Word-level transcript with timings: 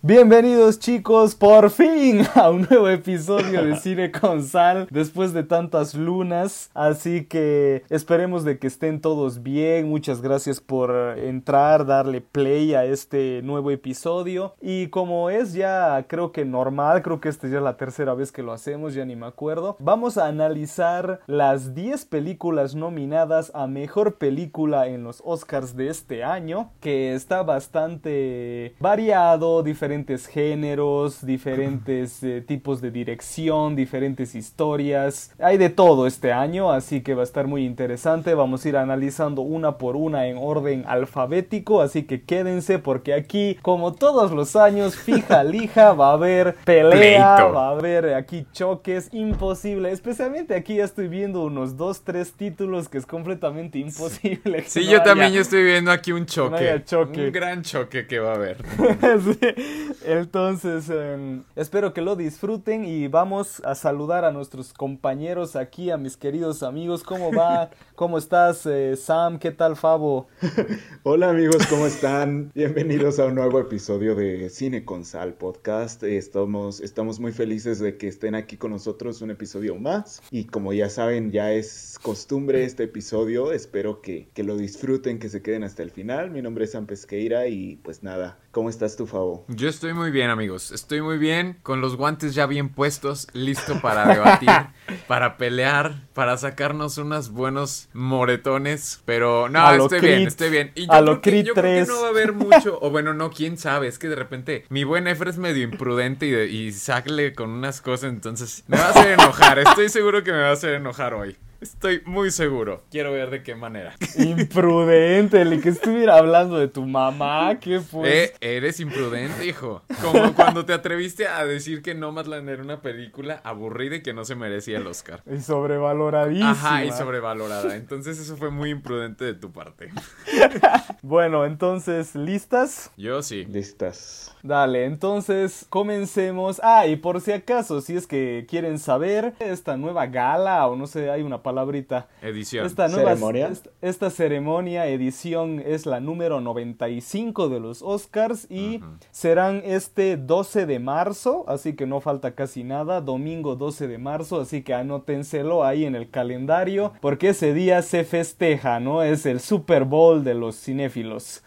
Bienvenidos 0.00 0.78
chicos, 0.78 1.34
por 1.34 1.70
fin 1.70 2.22
a 2.36 2.50
un 2.50 2.68
nuevo 2.70 2.88
episodio 2.88 3.64
de 3.64 3.74
Cine 3.74 4.12
con 4.12 4.44
Sal 4.44 4.86
después 4.92 5.32
de 5.32 5.42
tantas 5.42 5.96
lunas, 5.96 6.70
así 6.72 7.24
que 7.24 7.82
esperemos 7.90 8.44
de 8.44 8.60
que 8.60 8.68
estén 8.68 9.00
todos 9.00 9.42
bien, 9.42 9.88
muchas 9.88 10.22
gracias 10.22 10.60
por 10.60 10.92
entrar, 11.18 11.84
darle 11.84 12.20
play 12.20 12.74
a 12.74 12.84
este 12.84 13.42
nuevo 13.42 13.72
episodio. 13.72 14.54
Y 14.60 14.86
como 14.86 15.30
es 15.30 15.52
ya 15.52 16.04
creo 16.06 16.30
que 16.30 16.44
normal, 16.44 17.02
creo 17.02 17.20
que 17.20 17.28
esta 17.28 17.48
ya 17.48 17.56
es 17.56 17.64
la 17.64 17.76
tercera 17.76 18.14
vez 18.14 18.30
que 18.30 18.44
lo 18.44 18.52
hacemos, 18.52 18.94
ya 18.94 19.04
ni 19.04 19.16
me 19.16 19.26
acuerdo, 19.26 19.76
vamos 19.80 20.16
a 20.16 20.28
analizar 20.28 21.22
las 21.26 21.74
10 21.74 22.04
películas 22.04 22.76
nominadas 22.76 23.50
a 23.52 23.66
Mejor 23.66 24.14
Película 24.14 24.86
en 24.86 25.02
los 25.02 25.20
Oscars 25.24 25.74
de 25.74 25.88
este 25.88 26.22
año, 26.22 26.70
que 26.78 27.14
está 27.14 27.42
bastante 27.42 28.76
variado, 28.78 29.64
diferente 29.64 29.87
diferentes 29.88 30.26
géneros, 30.26 31.24
diferentes 31.24 32.22
eh, 32.22 32.42
tipos 32.46 32.82
de 32.82 32.90
dirección, 32.90 33.74
diferentes 33.74 34.34
historias. 34.34 35.32
Hay 35.38 35.56
de 35.56 35.70
todo 35.70 36.06
este 36.06 36.30
año, 36.30 36.70
así 36.70 37.00
que 37.00 37.14
va 37.14 37.22
a 37.22 37.24
estar 37.24 37.46
muy 37.46 37.64
interesante. 37.64 38.34
Vamos 38.34 38.64
a 38.64 38.68
ir 38.68 38.76
analizando 38.76 39.40
una 39.40 39.78
por 39.78 39.96
una 39.96 40.26
en 40.26 40.36
orden 40.38 40.84
alfabético, 40.86 41.80
así 41.80 42.02
que 42.02 42.22
quédense 42.22 42.78
porque 42.78 43.14
aquí, 43.14 43.56
como 43.62 43.94
todos 43.94 44.30
los 44.30 44.56
años, 44.56 44.94
fija 44.94 45.42
lija, 45.44 45.94
va 45.94 46.10
a 46.10 46.12
haber 46.12 46.56
pelea, 46.66 47.44
va 47.44 47.68
a 47.68 47.70
haber 47.70 48.12
aquí 48.12 48.46
choques, 48.52 49.08
imposible. 49.12 49.90
Especialmente 49.90 50.54
aquí 50.54 50.76
ya 50.76 50.84
estoy 50.84 51.08
viendo 51.08 51.44
unos 51.44 51.78
dos, 51.78 52.02
tres 52.02 52.32
títulos 52.32 52.90
que 52.90 52.98
es 52.98 53.06
completamente 53.06 53.78
imposible. 53.78 54.64
Sí, 54.66 54.86
yo 54.86 55.02
también 55.02 55.34
estoy 55.34 55.64
viendo 55.64 55.90
aquí 55.90 56.12
un 56.12 56.26
choque, 56.26 56.82
choque. 56.84 57.26
Un 57.28 57.32
gran 57.32 57.62
choque 57.62 58.06
que 58.06 58.18
va 58.18 58.32
a 58.32 58.34
haber. 58.34 58.58
sí. 59.40 59.77
Entonces, 60.04 60.88
em, 60.90 61.42
espero 61.56 61.92
que 61.92 62.00
lo 62.00 62.16
disfruten 62.16 62.84
y 62.84 63.08
vamos 63.08 63.60
a 63.64 63.74
saludar 63.74 64.24
a 64.24 64.30
nuestros 64.30 64.72
compañeros 64.72 65.56
aquí, 65.56 65.90
a 65.90 65.96
mis 65.96 66.16
queridos 66.16 66.62
amigos. 66.62 67.02
¿Cómo 67.02 67.32
va? 67.32 67.70
¿Cómo 67.94 68.18
estás, 68.18 68.64
eh, 68.66 68.96
Sam? 68.96 69.38
¿Qué 69.38 69.50
tal, 69.50 69.76
Fabo? 69.76 70.28
Hola 71.02 71.30
amigos, 71.30 71.66
¿cómo 71.68 71.86
están? 71.86 72.50
Bienvenidos 72.54 73.18
a 73.18 73.26
un 73.26 73.34
nuevo 73.34 73.58
episodio 73.58 74.14
de 74.14 74.48
Cine 74.50 74.84
con 74.84 75.04
Sal 75.04 75.34
Podcast. 75.34 76.02
Estamos, 76.02 76.80
estamos 76.80 77.20
muy 77.20 77.32
felices 77.32 77.78
de 77.78 77.96
que 77.96 78.08
estén 78.08 78.34
aquí 78.34 78.56
con 78.56 78.70
nosotros 78.70 79.20
un 79.20 79.30
episodio 79.30 79.74
más. 79.76 80.22
Y 80.30 80.44
como 80.44 80.72
ya 80.72 80.88
saben, 80.88 81.32
ya 81.32 81.52
es 81.52 81.98
costumbre 82.02 82.64
este 82.64 82.84
episodio. 82.84 83.52
Espero 83.52 84.00
que, 84.00 84.28
que 84.32 84.44
lo 84.44 84.56
disfruten, 84.56 85.18
que 85.18 85.28
se 85.28 85.42
queden 85.42 85.64
hasta 85.64 85.82
el 85.82 85.90
final. 85.90 86.30
Mi 86.30 86.42
nombre 86.42 86.64
es 86.64 86.72
Sam 86.72 86.86
Pesqueira 86.86 87.48
y 87.48 87.76
pues 87.76 88.02
nada, 88.02 88.38
¿cómo 88.50 88.70
estás 88.70 88.96
tú, 88.96 89.06
Fabo? 89.06 89.44
Yo 89.48 89.68
estoy 89.68 89.94
muy 89.94 90.10
bien, 90.10 90.30
amigos. 90.30 90.72
Estoy 90.72 91.00
muy 91.00 91.18
bien, 91.18 91.58
con 91.62 91.80
los 91.80 91.96
guantes 91.96 92.34
ya 92.34 92.46
bien 92.46 92.68
puestos, 92.68 93.28
listo 93.32 93.80
para 93.80 94.06
debatir, 94.06 94.50
para 95.06 95.36
pelear, 95.36 96.06
para 96.14 96.36
sacarnos 96.36 96.98
unos 96.98 97.30
buenos 97.30 97.88
moretones. 97.92 99.00
Pero 99.04 99.48
no, 99.48 99.72
estoy 99.72 100.00
bien, 100.00 100.26
estoy 100.26 100.50
bien. 100.50 100.72
Y 100.74 100.86
yo, 100.86 100.92
creo 100.92 101.20
que, 101.20 101.44
yo 101.44 101.54
creo 101.54 101.84
que 101.84 101.90
no 101.90 102.00
va 102.00 102.06
a 102.08 102.10
haber 102.10 102.32
mucho, 102.32 102.78
o 102.80 102.90
bueno, 102.90 103.14
no, 103.14 103.30
quién 103.30 103.58
sabe. 103.58 103.88
Es 103.88 103.98
que 103.98 104.08
de 104.08 104.16
repente 104.16 104.64
mi 104.68 104.84
buen 104.84 105.06
Efra 105.06 105.30
es 105.30 105.38
medio 105.38 105.62
imprudente 105.62 106.26
y, 106.26 106.56
y 106.56 106.72
sale 106.72 107.34
con 107.34 107.50
unas 107.50 107.80
cosas, 107.80 108.10
entonces 108.10 108.64
me 108.66 108.76
va 108.76 108.86
a 108.86 108.90
hacer 108.90 109.12
enojar. 109.12 109.58
Estoy 109.58 109.88
seguro 109.88 110.22
que 110.22 110.32
me 110.32 110.38
va 110.38 110.48
a 110.48 110.52
hacer 110.52 110.74
enojar 110.74 111.14
hoy. 111.14 111.36
Estoy 111.60 112.02
muy 112.06 112.30
seguro. 112.30 112.84
Quiero 112.88 113.10
ver 113.10 113.30
de 113.30 113.42
qué 113.42 113.56
manera. 113.56 113.96
Imprudente, 114.16 115.40
el 115.42 115.60
que 115.60 115.70
estuviera 115.70 116.16
hablando 116.16 116.56
de 116.56 116.68
tu 116.68 116.86
mamá, 116.86 117.58
¿qué 117.58 117.80
fue? 117.80 118.24
Eh, 118.24 118.34
eres 118.40 118.78
imprudente, 118.78 119.44
hijo. 119.44 119.82
Como 120.00 120.34
cuando 120.34 120.64
te 120.64 120.72
atreviste 120.72 121.26
a 121.26 121.44
decir 121.44 121.82
que 121.82 121.96
Nomadland 121.96 122.48
era 122.48 122.62
una 122.62 122.80
película 122.80 123.40
aburrida 123.42 123.96
y 123.96 124.02
que 124.02 124.14
no 124.14 124.24
se 124.24 124.36
merecía 124.36 124.78
el 124.78 124.86
Oscar. 124.86 125.20
Y 125.26 125.40
sobrevaloradísima. 125.40 126.52
Ajá, 126.52 126.84
y 126.84 126.92
sobrevalorada. 126.92 127.74
Entonces 127.74 128.20
eso 128.20 128.36
fue 128.36 128.50
muy 128.50 128.70
imprudente 128.70 129.24
de 129.24 129.34
tu 129.34 129.50
parte. 129.50 129.90
bueno, 131.02 131.44
entonces, 131.44 132.14
¿listas? 132.14 132.92
Yo 132.96 133.20
sí. 133.20 133.44
Listas. 133.46 134.32
Dale, 134.44 134.84
entonces 134.84 135.66
comencemos. 135.68 136.60
Ah, 136.62 136.86
y 136.86 136.94
por 136.94 137.20
si 137.20 137.32
acaso, 137.32 137.80
si 137.80 137.96
es 137.96 138.06
que 138.06 138.46
quieren 138.48 138.78
saber, 138.78 139.34
esta 139.40 139.76
nueva 139.76 140.06
gala 140.06 140.64
o 140.68 140.76
no 140.76 140.86
sé, 140.86 141.10
hay 141.10 141.22
una 141.22 141.42
palabrita. 141.48 142.08
Edición. 142.20 142.66
Esta 142.66 142.90
¿Ceremonia? 142.90 143.50
Esta, 143.80 144.10
ceremonia, 144.10 144.86
edición, 144.86 145.62
es 145.64 145.86
la 145.86 145.98
número 145.98 146.42
95 146.42 147.48
de 147.48 147.58
los 147.58 147.80
Oscars 147.80 148.46
y 148.50 148.82
serán 149.10 149.62
este 149.64 150.18
12 150.18 150.66
de 150.66 150.78
marzo, 150.78 151.46
así 151.48 151.74
que 151.74 151.86
no 151.86 152.02
falta 152.02 152.32
casi 152.32 152.64
nada, 152.64 153.00
domingo 153.00 153.56
12 153.56 153.88
de 153.88 153.96
marzo, 153.96 154.42
así 154.42 154.60
que 154.62 154.74
anótenselo 154.74 155.64
ahí 155.64 155.86
en 155.86 155.94
el 155.94 156.10
calendario, 156.10 156.92
porque 157.00 157.30
ese 157.30 157.54
día 157.54 157.80
se 157.80 158.04
festeja, 158.04 158.78
¿no? 158.78 159.02
Es 159.02 159.24
el 159.24 159.40
Super 159.40 159.84
Bowl 159.84 160.22
de 160.24 160.34
los 160.34 160.54
cinéfilos. 160.54 161.42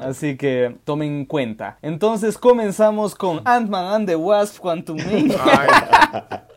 Así 0.00 0.36
que 0.36 0.76
tomen 0.84 1.10
en 1.10 1.24
cuenta. 1.24 1.78
Entonces 1.82 2.38
comenzamos 2.38 3.16
con 3.16 3.40
Ant-Man 3.44 3.94
and 3.94 4.06
the 4.06 4.14
Wasp 4.14 4.60
Quantum 4.60 4.98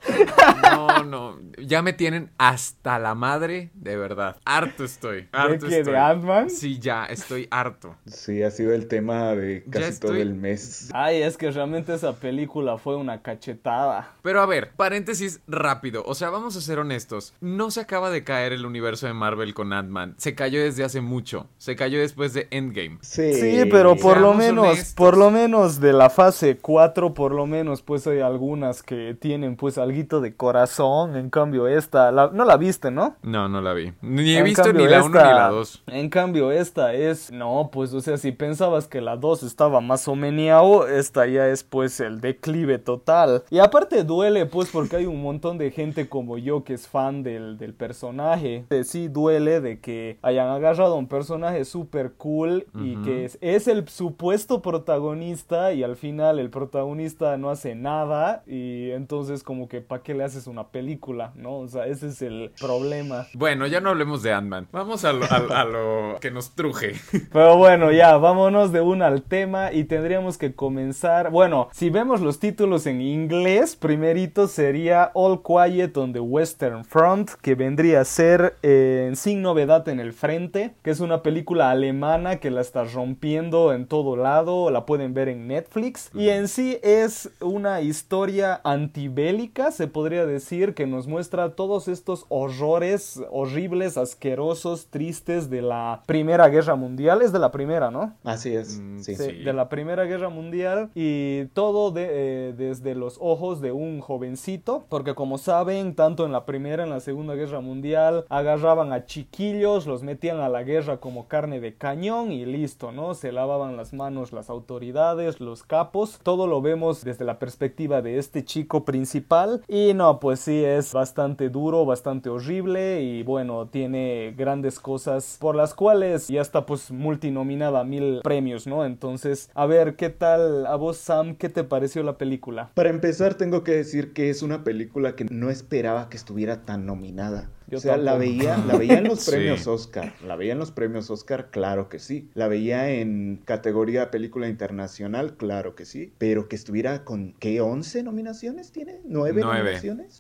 No, 0.62 1.04
no. 1.04 1.40
Ya 1.58 1.82
me 1.82 1.94
tienen 1.94 2.32
hasta 2.38 3.00
la 3.00 3.16
madre, 3.16 3.72
de 3.74 3.96
verdad. 3.98 4.38
Harto 4.46 4.84
estoy. 4.84 5.28
Harto 5.32 5.68
¿De, 5.68 5.84
¿De 5.84 5.98
Ant-Man? 5.98 6.50
Sí, 6.50 6.80
ya, 6.80 7.06
estoy 7.06 7.48
harto. 7.52 7.96
Sí, 8.06 8.44
ha 8.44 8.52
sido 8.52 8.74
el 8.74 8.88
tema 8.88 9.36
de 9.36 9.64
casi 9.70 10.00
todo 10.00 10.16
el 10.16 10.34
mes. 10.34 10.90
Ay, 10.94 11.22
es 11.22 11.38
que 11.38 11.52
realmente 11.52 11.94
esa 11.94 12.14
película 12.14 12.78
fue 12.78 12.96
una 12.96 13.22
cachetada. 13.22 14.14
Pero 14.22 14.42
a 14.42 14.46
ver, 14.46 14.72
paréntesis 14.76 15.42
rápido. 15.48 16.04
O 16.06 16.16
sea, 16.16 16.30
vamos 16.30 16.56
a 16.56 16.62
ser 16.62 16.80
honestos. 16.80 17.34
No 17.42 17.72
se 17.72 17.82
acaba 17.82 18.10
de 18.10 18.24
caer 18.24 18.54
el 18.54 18.66
universo 18.66 19.08
de 19.08 19.14
Marvel 19.14 19.54
con 19.54 19.74
Ant-Man. 19.74 20.16
Se 20.18 20.36
cayó 20.36 20.62
desde 20.62 20.84
hace 20.84 21.02
mucho. 21.02 21.48
Se 21.58 21.76
cayó 21.76 22.00
después 22.00 22.34
de 22.34 22.48
Endgame. 22.52 22.98
Sí, 23.02 23.34
sí 23.34 23.64
pero 23.70 23.96
por 23.96 24.20
lo 24.20 24.34
menos, 24.34 24.94
por 24.94 25.18
lo 25.18 25.32
menos 25.32 25.80
de 25.80 25.94
la 25.94 26.10
fase 26.10 26.58
4, 26.58 27.14
por 27.14 27.34
lo 27.34 27.46
menos, 27.46 27.82
pues 27.82 28.06
hay 28.08 28.20
algunas 28.20 28.84
que 28.84 29.16
tienen 29.20 29.56
pues 29.56 29.78
algo 29.78 29.94
de 30.22 30.36
corazón. 30.36 31.16
En 31.16 31.30
cambio, 31.30 31.68
esta, 31.68 32.12
no 32.12 32.46
la 32.46 32.58
viste, 32.58 32.92
¿no? 32.92 33.16
No, 33.22 33.48
no 33.48 33.62
la 33.62 33.74
vi. 33.74 33.94
Ni 34.02 34.36
he 34.36 34.44
visto 34.44 34.72
ni 34.74 34.88
la 34.88 35.04
1 35.04 35.10
ni 35.10 35.34
la 35.34 35.50
2. 35.50 35.84
En 35.88 36.10
cambio, 36.10 36.52
esta 36.52 36.94
es, 36.94 37.32
no, 37.32 37.70
pues, 37.72 37.94
o 37.94 38.02
sea, 38.02 38.18
si 38.18 38.32
pensabas 38.32 38.88
que 38.88 39.02
la 39.02 39.18
2 39.18 39.44
estaba 39.44 39.82
más 39.82 40.08
o 40.08 40.16
menos, 40.16 40.90
esta 40.90 41.28
ya 41.28 41.48
es 41.48 41.64
pues 41.64 42.00
el 42.00 42.22
declive 42.22 42.80
total. 42.80 43.44
Y 43.50 43.60
aparte 43.60 44.04
duele, 44.04 44.46
pues, 44.46 44.70
porque 44.72 44.98
hay 44.98 45.06
un 45.06 45.22
montón 45.22 45.58
de 45.58 45.72
gente 45.72 46.10
como 46.10 46.38
yo 46.38 46.64
que 46.64 46.74
es 46.74 46.88
fan 46.88 47.24
del, 47.24 47.58
del 47.58 47.74
personaje. 47.74 48.66
Sí 48.84 49.08
duele 49.08 49.62
de 49.62 49.80
que 49.80 50.18
hayan 50.22 50.50
agarrado 50.50 50.96
a 50.96 50.98
un 50.98 51.08
personaje 51.08 51.66
súper 51.66 52.14
cool 52.14 52.66
y 52.76 52.96
que 52.98 53.26
es, 53.26 53.38
es 53.42 53.68
el 53.68 53.88
supuesto 53.88 54.62
protagonista 54.62 55.74
y 55.74 55.84
al 55.84 55.96
final 55.96 56.40
el 56.40 56.50
protagonista 56.50 57.38
no 57.38 57.50
hace 57.50 57.76
nada 57.76 58.44
y 58.48 58.92
entonces 58.92 59.44
como 59.44 59.68
que 59.68 59.82
¿para 59.94 60.02
qué 60.02 60.16
le 60.16 60.24
haces 60.24 60.48
una 60.48 60.70
película? 60.70 61.34
¿No? 61.36 61.60
O 61.60 61.68
sea, 61.68 61.86
ese 61.86 62.08
es 62.08 62.24
el 62.24 62.52
problema. 62.60 63.28
Bueno, 63.36 63.68
ya 63.68 63.80
no 63.80 63.90
hablemos 63.90 64.24
de 64.24 64.34
Ant-Man. 64.34 64.70
Vamos 64.72 65.06
a 65.06 65.14
lo, 65.14 66.18
que 66.20 66.32
nos 66.32 66.56
truje. 66.56 66.94
Pero 67.32 67.58
bueno, 67.58 67.92
ya, 67.92 68.18
vámonos 68.18 68.72
de 68.72 68.82
una 68.82 69.06
al 69.06 69.22
tema 69.22 69.72
y 69.72 69.84
tendríamos 69.84 70.40
que 70.40 70.56
comenzar. 70.56 71.30
Bueno, 71.30 71.70
si 71.74 71.92
vemos 71.92 72.22
los 72.22 72.40
títulos 72.40 72.88
en 72.88 73.02
inglés, 73.02 73.76
primerito 73.76 74.48
sería 74.48 75.12
All 75.14 75.44
Quiet 75.44 75.96
on 75.96 76.12
the 76.12 76.20
Western 76.20 76.84
Front, 76.86 77.30
que 77.44 77.54
vendría 77.54 78.02
a 78.02 78.06
ser 78.06 78.56
eh, 78.64 79.12
Sin 79.14 79.44
Novedad 79.44 79.88
en 79.90 80.00
el 80.00 80.14
Frente, 80.14 80.74
que 80.82 80.90
es 80.90 81.02
una 81.02 81.22
película 81.22 81.70
alemana 81.70 82.38
que 82.38 82.50
la 82.50 82.62
está 82.62 82.84
rompiendo 82.84 83.74
en 83.74 83.86
todo 83.86 84.16
lado, 84.16 84.72
la 84.72 84.88
pueden 84.88 85.14
ver 85.14 85.30
en 85.30 85.48
Netflix. 85.48 86.10
Y 86.16 86.30
en 86.30 86.48
sí 86.48 86.80
es 86.82 87.30
una 87.42 87.82
historia 87.82 88.60
antibélica, 88.64 89.70
se 89.72 89.83
podría 89.88 90.26
decir, 90.26 90.74
que 90.74 90.88
nos 90.88 91.08
muestra 91.08 91.56
todos 91.56 91.88
estos 91.88 92.26
horrores 92.30 93.22
horribles, 93.32 93.98
asquerosos, 93.98 94.88
tristes 94.88 95.50
de 95.50 95.62
la 95.62 96.04
Primera 96.06 96.50
Guerra 96.50 96.76
Mundial. 96.76 97.22
Es 97.22 97.32
de 97.32 97.40
la 97.40 97.52
primera, 97.52 97.92
¿no? 97.92 98.14
Así 98.24 98.56
es. 98.56 98.80
Mm, 98.80 99.00
sí. 99.00 99.16
De 99.16 99.54
la 99.54 99.70
Primera 99.70 100.06
Guerra 100.06 100.30
Mundial 100.30 100.90
y 100.96 101.46
todo 101.54 101.92
de, 101.92 102.08
eh, 102.10 102.54
desde 102.58 102.96
los 102.96 103.18
ojos 103.22 103.62
de 103.62 103.72
un 103.72 104.02
jovencito, 104.02 104.86
porque 104.90 105.16
como 105.16 105.38
saben, 105.38 105.96
tanto 105.96 106.26
en 106.26 106.32
la 106.32 106.46
Primera, 106.46 106.84
en 106.84 106.90
la 106.90 107.00
Segunda 107.00 107.36
Guerra 107.36 107.62
Mundial, 107.62 108.26
agarraban 108.30 108.94
a 108.94 109.06
chiquillos, 109.06 109.88
los 109.88 110.04
metían 110.04 110.40
a 110.40 110.50
la 110.50 110.64
guerra 110.64 110.98
como 110.98 111.28
carne 111.28 111.60
de 111.60 111.76
cañón 111.76 112.32
y 112.32 112.46
listo, 112.46 112.92
¿no? 112.92 113.14
Se 113.14 113.32
lavaban 113.32 113.78
las 113.78 113.94
manos 113.94 114.32
las 114.32 114.50
autoridades, 114.50 115.40
los 115.40 115.64
capos, 115.64 116.20
todo 116.24 116.48
lo 116.48 116.62
vemos 116.62 117.04
desde 117.04 117.26
la 117.26 117.40
perspectiva 117.40 118.02
de 118.02 118.18
este 118.18 118.44
chico 118.46 118.86
principal 118.86 119.64
y 119.76 119.96
no, 119.96 120.20
pues 120.20 120.40
sí, 120.40 120.64
es 120.64 120.94
bastante 120.94 121.50
duro, 121.50 121.84
bastante 121.84 122.30
horrible 122.30 123.02
y 123.02 123.24
bueno, 123.24 123.70
tiene 123.70 124.36
grandes 124.38 124.80
cosas 124.80 125.38
por 125.42 125.56
las 125.56 125.74
cuales 125.74 126.28
ya 126.28 126.42
está 126.42 126.68
pues 126.68 126.92
multinominada 126.92 127.80
a 127.80 127.84
mil 127.84 128.20
premios, 128.24 128.68
¿no? 128.68 128.86
Entonces, 128.86 129.50
a 129.56 129.66
ver, 129.66 129.96
¿qué 129.96 130.12
tal 130.12 130.68
a 130.68 130.76
vos, 130.76 130.98
Sam? 130.98 131.36
¿Qué 131.36 131.50
te 131.50 131.64
pareció 131.64 132.04
la 132.04 132.20
película? 132.20 132.70
Para 132.76 132.92
empezar, 132.92 133.34
tengo 133.34 133.64
que 133.64 133.72
decir 133.72 134.14
que 134.14 134.30
es 134.30 134.44
una 134.44 134.64
película 134.64 135.16
que 135.16 135.26
no 135.32 135.50
esperaba 135.50 136.08
que 136.08 136.18
estuviera 136.18 136.66
tan 136.66 136.86
nominada 136.86 137.50
o 137.72 137.80
sea, 137.80 137.98
la 137.98 138.18
veía, 138.18 138.58
la 138.58 138.78
veía 138.78 139.00
en 139.00 139.04
los 139.10 139.26
premios 139.26 139.68
Oscar. 139.68 140.14
La 140.26 140.36
veía 140.36 140.54
en 140.54 140.60
los 140.60 140.72
premios 140.72 141.10
Oscar, 141.10 141.50
claro 141.52 141.90
que 141.90 142.00
sí. 142.00 142.30
La 142.34 142.48
veía 142.48 142.90
en 142.90 143.42
categoría 143.46 144.12
película 144.12 144.48
internacional, 144.48 145.36
claro 145.38 145.76
que 145.76 145.86
sí. 145.86 146.14
Pero 146.18 146.48
que 146.48 146.56
estuviera 146.56 147.04
con, 147.04 147.34
¿qué? 147.40 147.62
¿11 147.62 148.04
nominaciones 148.04 148.72
tiene? 148.72 149.00
¿Nueve, 149.06 149.42
nominaciones? 149.42 150.20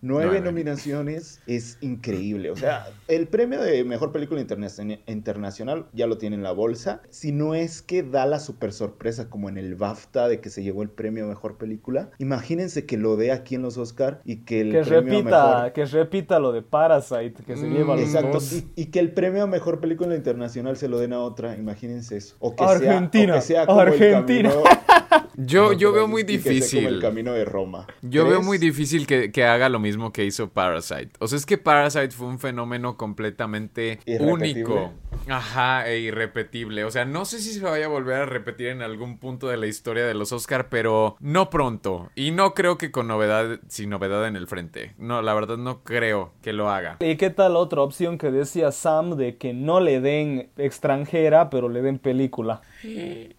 Nueve, 0.00 0.40
nominaciones 0.40 1.40
es 1.46 1.78
increíble. 1.80 2.50
O 2.50 2.56
sea, 2.56 2.86
el 3.08 3.28
premio 3.28 3.60
de 3.62 3.84
mejor 3.84 4.12
película 4.12 4.40
internacional 4.40 5.86
ya 5.92 6.06
lo 6.06 6.18
tiene 6.18 6.36
en 6.36 6.42
la 6.42 6.52
bolsa. 6.52 7.02
Si 7.10 7.32
no 7.32 7.54
es 7.54 7.82
que 7.82 8.02
da 8.02 8.26
la 8.26 8.40
super 8.40 8.72
sorpresa 8.72 9.28
como 9.28 9.48
en 9.48 9.58
el 9.58 9.74
BAFTA 9.74 10.28
de 10.28 10.40
que 10.40 10.50
se 10.50 10.62
llevó 10.62 10.82
el 10.82 10.90
premio 10.90 11.26
mejor 11.26 11.56
película, 11.58 12.10
imagínense 12.18 12.86
que 12.86 12.96
lo 12.96 13.16
dé 13.16 13.32
aquí 13.32 13.54
en 13.54 13.62
los 13.62 13.76
Oscar 13.78 14.20
y 14.24 14.36
que 14.38 14.60
el 14.60 14.72
que 14.72 14.82
repita, 14.82 15.72
que 15.74 15.84
repita 15.86 16.38
lo 16.38 16.52
de 16.52 16.62
Parasite, 16.80 17.42
que 17.44 17.56
se 17.58 17.68
lleva 17.68 17.94
los 17.94 18.06
Exacto, 18.06 18.38
y, 18.74 18.86
que 18.86 19.00
el 19.00 19.12
premio 19.12 19.42
a 19.42 19.46
mejor 19.46 19.80
película 19.80 20.14
internacional 20.14 20.78
se 20.78 20.88
lo 20.88 20.98
den 20.98 21.12
a 21.12 21.20
otra, 21.20 21.54
imagínense 21.54 22.16
eso. 22.16 22.36
O 22.38 22.56
que 22.56 22.64
Argentina, 22.64 23.38
sea, 23.42 23.64
Argentina. 23.64 24.50
yo, 25.36 25.74
yo 25.74 25.92
veo 25.92 26.08
muy 26.08 26.22
difícil. 26.22 26.86
el 26.86 27.00
camino 27.00 27.34
de 27.34 27.44
Roma. 27.44 27.86
Yo 28.00 28.26
veo 28.26 28.40
muy 28.40 28.56
difícil 28.56 29.06
que, 29.06 29.30
que, 29.30 29.44
haga 29.44 29.68
lo 29.68 29.78
mismo 29.78 30.10
que 30.10 30.24
hizo 30.24 30.48
Parasite. 30.48 31.10
O 31.18 31.28
sea, 31.28 31.36
es 31.36 31.44
que 31.44 31.58
Parasite 31.58 32.12
fue 32.12 32.28
un 32.28 32.38
fenómeno 32.38 32.96
completamente 32.96 34.00
único. 34.18 34.92
Ajá, 35.28 35.86
e 35.88 35.98
irrepetible. 35.98 36.84
O 36.84 36.90
sea, 36.90 37.04
no 37.04 37.24
sé 37.24 37.40
si 37.40 37.52
se 37.52 37.60
vaya 37.60 37.86
a 37.86 37.88
volver 37.88 38.22
a 38.22 38.26
repetir 38.26 38.68
en 38.68 38.82
algún 38.82 39.18
punto 39.18 39.48
de 39.48 39.56
la 39.56 39.66
historia 39.66 40.06
de 40.06 40.14
los 40.14 40.32
Oscar, 40.32 40.68
pero 40.68 41.16
no 41.20 41.50
pronto. 41.50 42.10
Y 42.14 42.30
no 42.30 42.54
creo 42.54 42.78
que 42.78 42.90
con 42.90 43.06
novedad, 43.06 43.60
sin 43.68 43.90
novedad 43.90 44.26
en 44.26 44.36
el 44.36 44.46
frente. 44.46 44.94
No, 44.98 45.22
la 45.22 45.34
verdad 45.34 45.58
no 45.58 45.82
creo 45.82 46.32
que 46.42 46.52
lo 46.52 46.69
¿Y 47.00 47.16
qué 47.16 47.30
tal 47.30 47.56
otra 47.56 47.82
opción 47.82 48.18
que 48.18 48.30
decía 48.30 48.72
Sam 48.72 49.16
de 49.16 49.36
que 49.36 49.52
no 49.52 49.80
le 49.80 50.00
den 50.00 50.50
extranjera, 50.56 51.50
pero 51.50 51.68
le 51.68 51.82
den 51.82 51.98
película? 51.98 52.60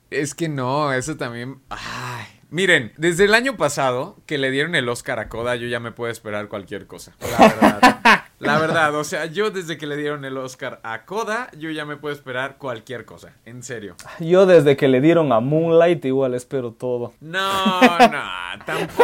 Es 0.10 0.36
que 0.36 0.50
no, 0.50 0.92
eso 0.92 1.18
también... 1.18 1.58
Ay. 1.70 2.26
Miren, 2.50 2.92
desde 2.98 3.24
el 3.24 3.34
año 3.34 3.56
pasado 3.56 4.18
que 4.26 4.38
le 4.38 4.52
dieron 4.52 4.76
el 4.76 4.90
Oscar 4.90 5.20
a 5.20 5.30
Coda, 5.30 5.56
yo 5.56 5.68
ya 5.68 5.80
me 5.80 5.94
puedo 5.94 6.12
esperar 6.12 6.50
cualquier 6.50 6.86
cosa. 6.86 7.16
La 7.22 7.48
verdad. 7.48 8.01
La 8.42 8.58
verdad, 8.60 8.96
o 8.96 9.04
sea, 9.04 9.28
yo 9.28 9.52
desde 9.52 9.78
que 9.78 9.86
le 9.86 9.96
dieron 9.96 10.26
el 10.26 10.36
Oscar 10.38 10.80
a 10.84 11.06
Coda, 11.06 11.50
yo 11.58 11.70
ya 11.70 11.86
me 11.86 11.96
puedo 11.96 12.14
esperar 12.14 12.58
cualquier 12.58 13.06
cosa, 13.06 13.34
en 13.46 13.62
serio. 13.62 13.96
Yo 14.20 14.46
desde 14.46 14.76
que 14.76 14.88
le 14.88 15.00
dieron 15.00 15.32
a 15.32 15.40
Moonlight 15.40 16.04
igual 16.06 16.34
espero 16.34 16.72
todo. 16.72 17.14
No, 17.22 17.72
no, 17.82 18.66
tampoco, 18.66 19.04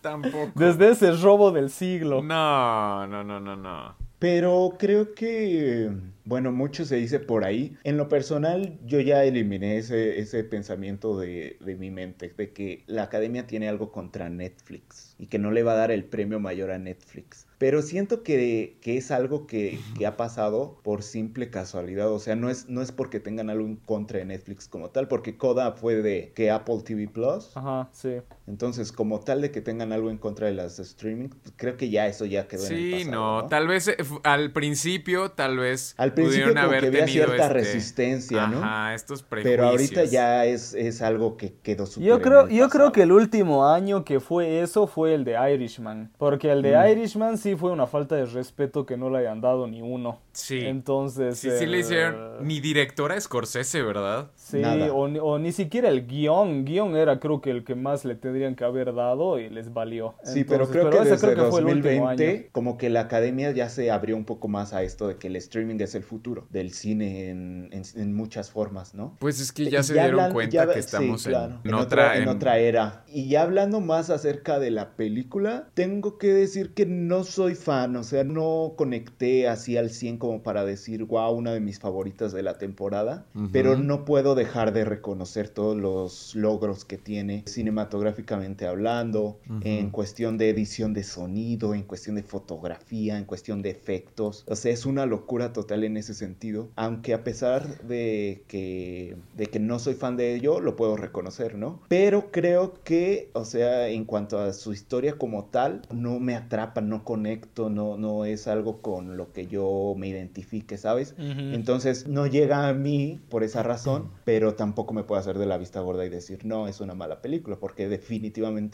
tampoco. 0.00 0.52
Desde 0.54 0.90
ese 0.90 1.12
robo 1.12 1.50
del 1.50 1.70
siglo. 1.70 2.22
No, 2.22 3.06
no, 3.08 3.24
no, 3.24 3.40
no, 3.40 3.56
no. 3.56 3.96
Pero 4.20 4.76
creo 4.78 5.14
que 5.14 5.90
bueno, 6.24 6.52
mucho 6.52 6.84
se 6.84 6.96
dice 6.96 7.18
por 7.18 7.44
ahí. 7.44 7.76
En 7.82 7.96
lo 7.96 8.08
personal, 8.08 8.78
yo 8.84 9.00
ya 9.00 9.24
eliminé 9.24 9.78
ese, 9.78 10.20
ese 10.20 10.44
pensamiento 10.44 11.18
de, 11.18 11.56
de, 11.60 11.76
mi 11.76 11.90
mente, 11.90 12.32
de 12.36 12.52
que 12.52 12.84
la 12.86 13.04
academia 13.04 13.46
tiene 13.46 13.68
algo 13.68 13.90
contra 13.90 14.28
Netflix 14.28 15.16
y 15.18 15.26
que 15.26 15.38
no 15.38 15.50
le 15.50 15.64
va 15.64 15.72
a 15.72 15.76
dar 15.76 15.90
el 15.90 16.04
premio 16.04 16.38
mayor 16.38 16.70
a 16.70 16.78
Netflix. 16.78 17.48
Pero 17.62 17.80
siento 17.80 18.24
que, 18.24 18.76
que 18.80 18.96
es 18.96 19.12
algo 19.12 19.46
que, 19.46 19.78
que, 19.96 20.04
ha 20.04 20.16
pasado 20.16 20.80
por 20.82 21.04
simple 21.04 21.48
casualidad. 21.48 22.10
O 22.10 22.18
sea, 22.18 22.34
no 22.34 22.50
es, 22.50 22.68
no 22.68 22.82
es 22.82 22.90
porque 22.90 23.20
tengan 23.20 23.50
algo 23.50 23.64
en 23.64 23.76
contra 23.76 24.18
de 24.18 24.24
Netflix 24.24 24.66
como 24.66 24.90
tal, 24.90 25.06
porque 25.06 25.36
Coda 25.36 25.70
fue 25.70 26.02
de 26.02 26.32
que 26.34 26.50
Apple 26.50 26.80
TV 26.84 27.06
Plus. 27.06 27.56
Ajá, 27.56 27.88
sí. 27.92 28.16
Entonces, 28.46 28.90
como 28.90 29.20
tal 29.20 29.40
de 29.40 29.50
que 29.52 29.60
tengan 29.60 29.92
algo 29.92 30.10
en 30.10 30.18
contra 30.18 30.48
de 30.48 30.54
las 30.54 30.78
streaming, 30.78 31.28
pues, 31.28 31.54
creo 31.56 31.76
que 31.76 31.90
ya 31.90 32.08
eso 32.08 32.24
ya 32.24 32.48
quedó 32.48 32.66
en 32.66 32.72
el 32.72 32.90
pasado. 32.90 33.04
Sí, 33.04 33.10
no, 33.10 33.46
tal 33.48 33.68
vez 33.68 33.88
eh, 33.88 33.96
al 34.24 34.52
principio, 34.52 35.30
tal 35.30 35.58
vez 35.58 35.94
al 35.96 36.12
principio 36.12 36.54
como 36.54 36.70
que 36.70 36.86
había 36.86 37.06
cierta 37.06 37.36
este, 37.36 37.48
resistencia, 37.48 38.48
¿no? 38.48 38.58
Ajá, 38.58 38.94
estos 38.94 39.22
prejuicios. 39.22 39.56
Pero 39.56 39.68
ahorita 39.68 40.04
ya 40.04 40.44
es, 40.44 40.74
es 40.74 41.02
algo 41.02 41.36
que 41.36 41.54
quedó 41.62 41.86
súper 41.86 42.08
Yo 42.08 42.20
creo, 42.20 42.48
yo 42.48 42.68
creo 42.68 42.90
que 42.90 43.02
el 43.02 43.12
último 43.12 43.68
año 43.68 44.04
que 44.04 44.18
fue 44.18 44.60
eso 44.60 44.86
fue 44.86 45.14
el 45.14 45.24
de 45.24 45.36
Irishman, 45.54 46.10
porque 46.18 46.50
el 46.50 46.62
de 46.62 46.76
mm. 46.76 46.90
Irishman 46.90 47.38
sí 47.38 47.54
fue 47.54 47.70
una 47.70 47.86
falta 47.86 48.16
de 48.16 48.26
respeto 48.26 48.86
que 48.86 48.96
no 48.96 49.08
le 49.08 49.18
hayan 49.18 49.40
dado 49.40 49.66
ni 49.68 49.82
uno. 49.82 50.18
Sí. 50.32 50.60
Entonces. 50.60 51.38
Sí, 51.38 51.50
sí 51.58 51.66
le 51.66 51.80
hicieron 51.80 52.46
ni 52.46 52.60
directora 52.60 53.20
Scorsese, 53.20 53.82
¿verdad? 53.82 54.30
Sí, 54.34 54.62
o, 54.62 55.38
ni 55.38 55.52
siquiera 55.52 55.88
el 55.88 56.06
guion. 56.06 56.64
Guión 56.64 56.96
era 56.96 57.20
creo 57.20 57.40
que 57.40 57.50
el 57.50 57.64
que 57.64 57.74
más 57.74 58.04
le 58.04 58.14
tendrían 58.32 58.54
que 58.54 58.64
haber 58.64 58.94
dado 58.94 59.38
y 59.38 59.50
les 59.50 59.74
valió. 59.74 60.14
Sí, 60.24 60.44
pero 60.44 60.66
creo 60.68 60.88
que 60.88 61.00
desde 61.00 61.34
2020 61.34 62.48
como 62.50 62.78
que 62.78 62.88
la 62.88 63.00
academia 63.00 63.50
ya 63.50 63.68
se 63.68 63.90
abrió 63.90 64.16
un 64.16 64.24
poco 64.24 64.48
más 64.48 64.72
a 64.72 64.82
esto 64.82 65.06
de 65.06 65.16
que 65.16 65.26
el 65.26 65.36
streaming 65.36 65.76
es 65.80 65.94
el 65.94 66.02
futuro 66.02 66.46
del 66.48 66.72
cine 66.72 67.28
en, 67.28 67.70
en, 67.72 68.14
muchas 68.14 68.50
formas, 68.50 68.94
¿no? 68.94 69.16
Pues 69.18 69.38
es 69.40 69.52
que 69.52 69.68
ya 69.68 69.82
se 69.82 69.92
dieron 69.92 70.32
cuenta 70.32 70.72
que 70.72 70.78
estamos 70.78 71.26
en, 71.26 71.74
otra, 71.74 72.16
en 72.16 72.28
otra 72.28 72.58
era. 72.58 73.04
Y 73.06 73.28
ya 73.28 73.42
hablando 73.42 73.80
más 73.80 74.08
acerca 74.08 74.58
de 74.58 74.70
la 74.70 74.96
película, 74.96 75.68
tengo 75.74 76.16
que 76.16 76.28
decir 76.28 76.72
que 76.72 76.86
no 76.86 77.24
soy 77.24 77.54
fan, 77.54 77.96
o 77.96 78.02
sea, 78.02 78.24
no 78.24 78.74
conecté 78.76 79.46
así 79.46 79.76
al 79.76 79.90
100 79.90 80.16
como 80.16 80.42
para 80.42 80.64
decir, 80.64 81.04
wow, 81.04 81.32
una 81.32 81.52
de 81.52 81.60
mis 81.60 81.78
favoritas 81.78 82.32
de 82.32 82.42
la 82.42 82.56
temporada, 82.56 83.26
pero 83.52 83.76
no 83.76 84.06
puedo 84.06 84.34
dejar 84.34 84.72
de 84.72 84.86
reconocer 84.86 85.50
todos 85.50 85.76
los 85.76 86.34
logros 86.34 86.86
que 86.86 86.96
tiene 86.96 87.42
cinematográficamente 87.46 88.21
hablando, 88.66 89.38
en 89.62 89.90
cuestión 89.90 90.38
de 90.38 90.50
edición 90.50 90.92
de 90.94 91.02
sonido, 91.02 91.74
en 91.74 91.82
cuestión 91.82 92.16
de 92.16 92.22
fotografía, 92.22 93.18
en 93.18 93.24
cuestión 93.24 93.62
de 93.62 93.70
efectos. 93.70 94.44
O 94.48 94.56
sea, 94.56 94.72
es 94.72 94.86
una 94.86 95.06
locura 95.06 95.52
total 95.52 95.84
en 95.84 95.96
ese 95.96 96.14
sentido, 96.14 96.68
aunque 96.76 97.14
a 97.14 97.24
pesar 97.24 97.82
de 97.82 98.42
que, 98.48 99.16
de 99.36 99.46
que 99.46 99.58
no 99.58 99.78
soy 99.78 99.94
fan 99.94 100.16
de 100.16 100.34
ello, 100.34 100.60
lo 100.60 100.76
puedo 100.76 100.96
reconocer, 100.96 101.56
¿no? 101.56 101.80
Pero 101.88 102.30
creo 102.30 102.74
que, 102.84 103.30
o 103.32 103.44
sea, 103.44 103.88
en 103.88 104.04
cuanto 104.04 104.38
a 104.38 104.52
su 104.52 104.72
historia 104.72 105.18
como 105.18 105.44
tal, 105.44 105.82
no 105.92 106.20
me 106.20 106.34
atrapa, 106.34 106.80
no 106.80 107.04
conecto, 107.04 107.70
no, 107.70 107.96
no 107.96 108.24
es 108.24 108.46
algo 108.46 108.80
con 108.82 109.16
lo 109.16 109.32
que 109.32 109.46
yo 109.46 109.94
me 109.96 110.08
identifique, 110.08 110.76
¿sabes? 110.78 111.14
Entonces 111.18 112.06
no 112.08 112.26
llega 112.26 112.68
a 112.68 112.74
mí 112.74 113.20
por 113.28 113.42
esa 113.42 113.62
razón, 113.62 114.10
pero 114.24 114.54
tampoco 114.54 114.94
me 114.94 115.04
puedo 115.04 115.20
hacer 115.20 115.38
de 115.38 115.46
la 115.46 115.58
vista 115.58 115.80
gorda 115.80 116.04
y 116.04 116.08
decir, 116.08 116.44
no, 116.44 116.68
es 116.68 116.80
una 116.80 116.94
mala 116.94 117.22
película, 117.22 117.56
porque 117.56 117.88
definitivamente 117.88 118.11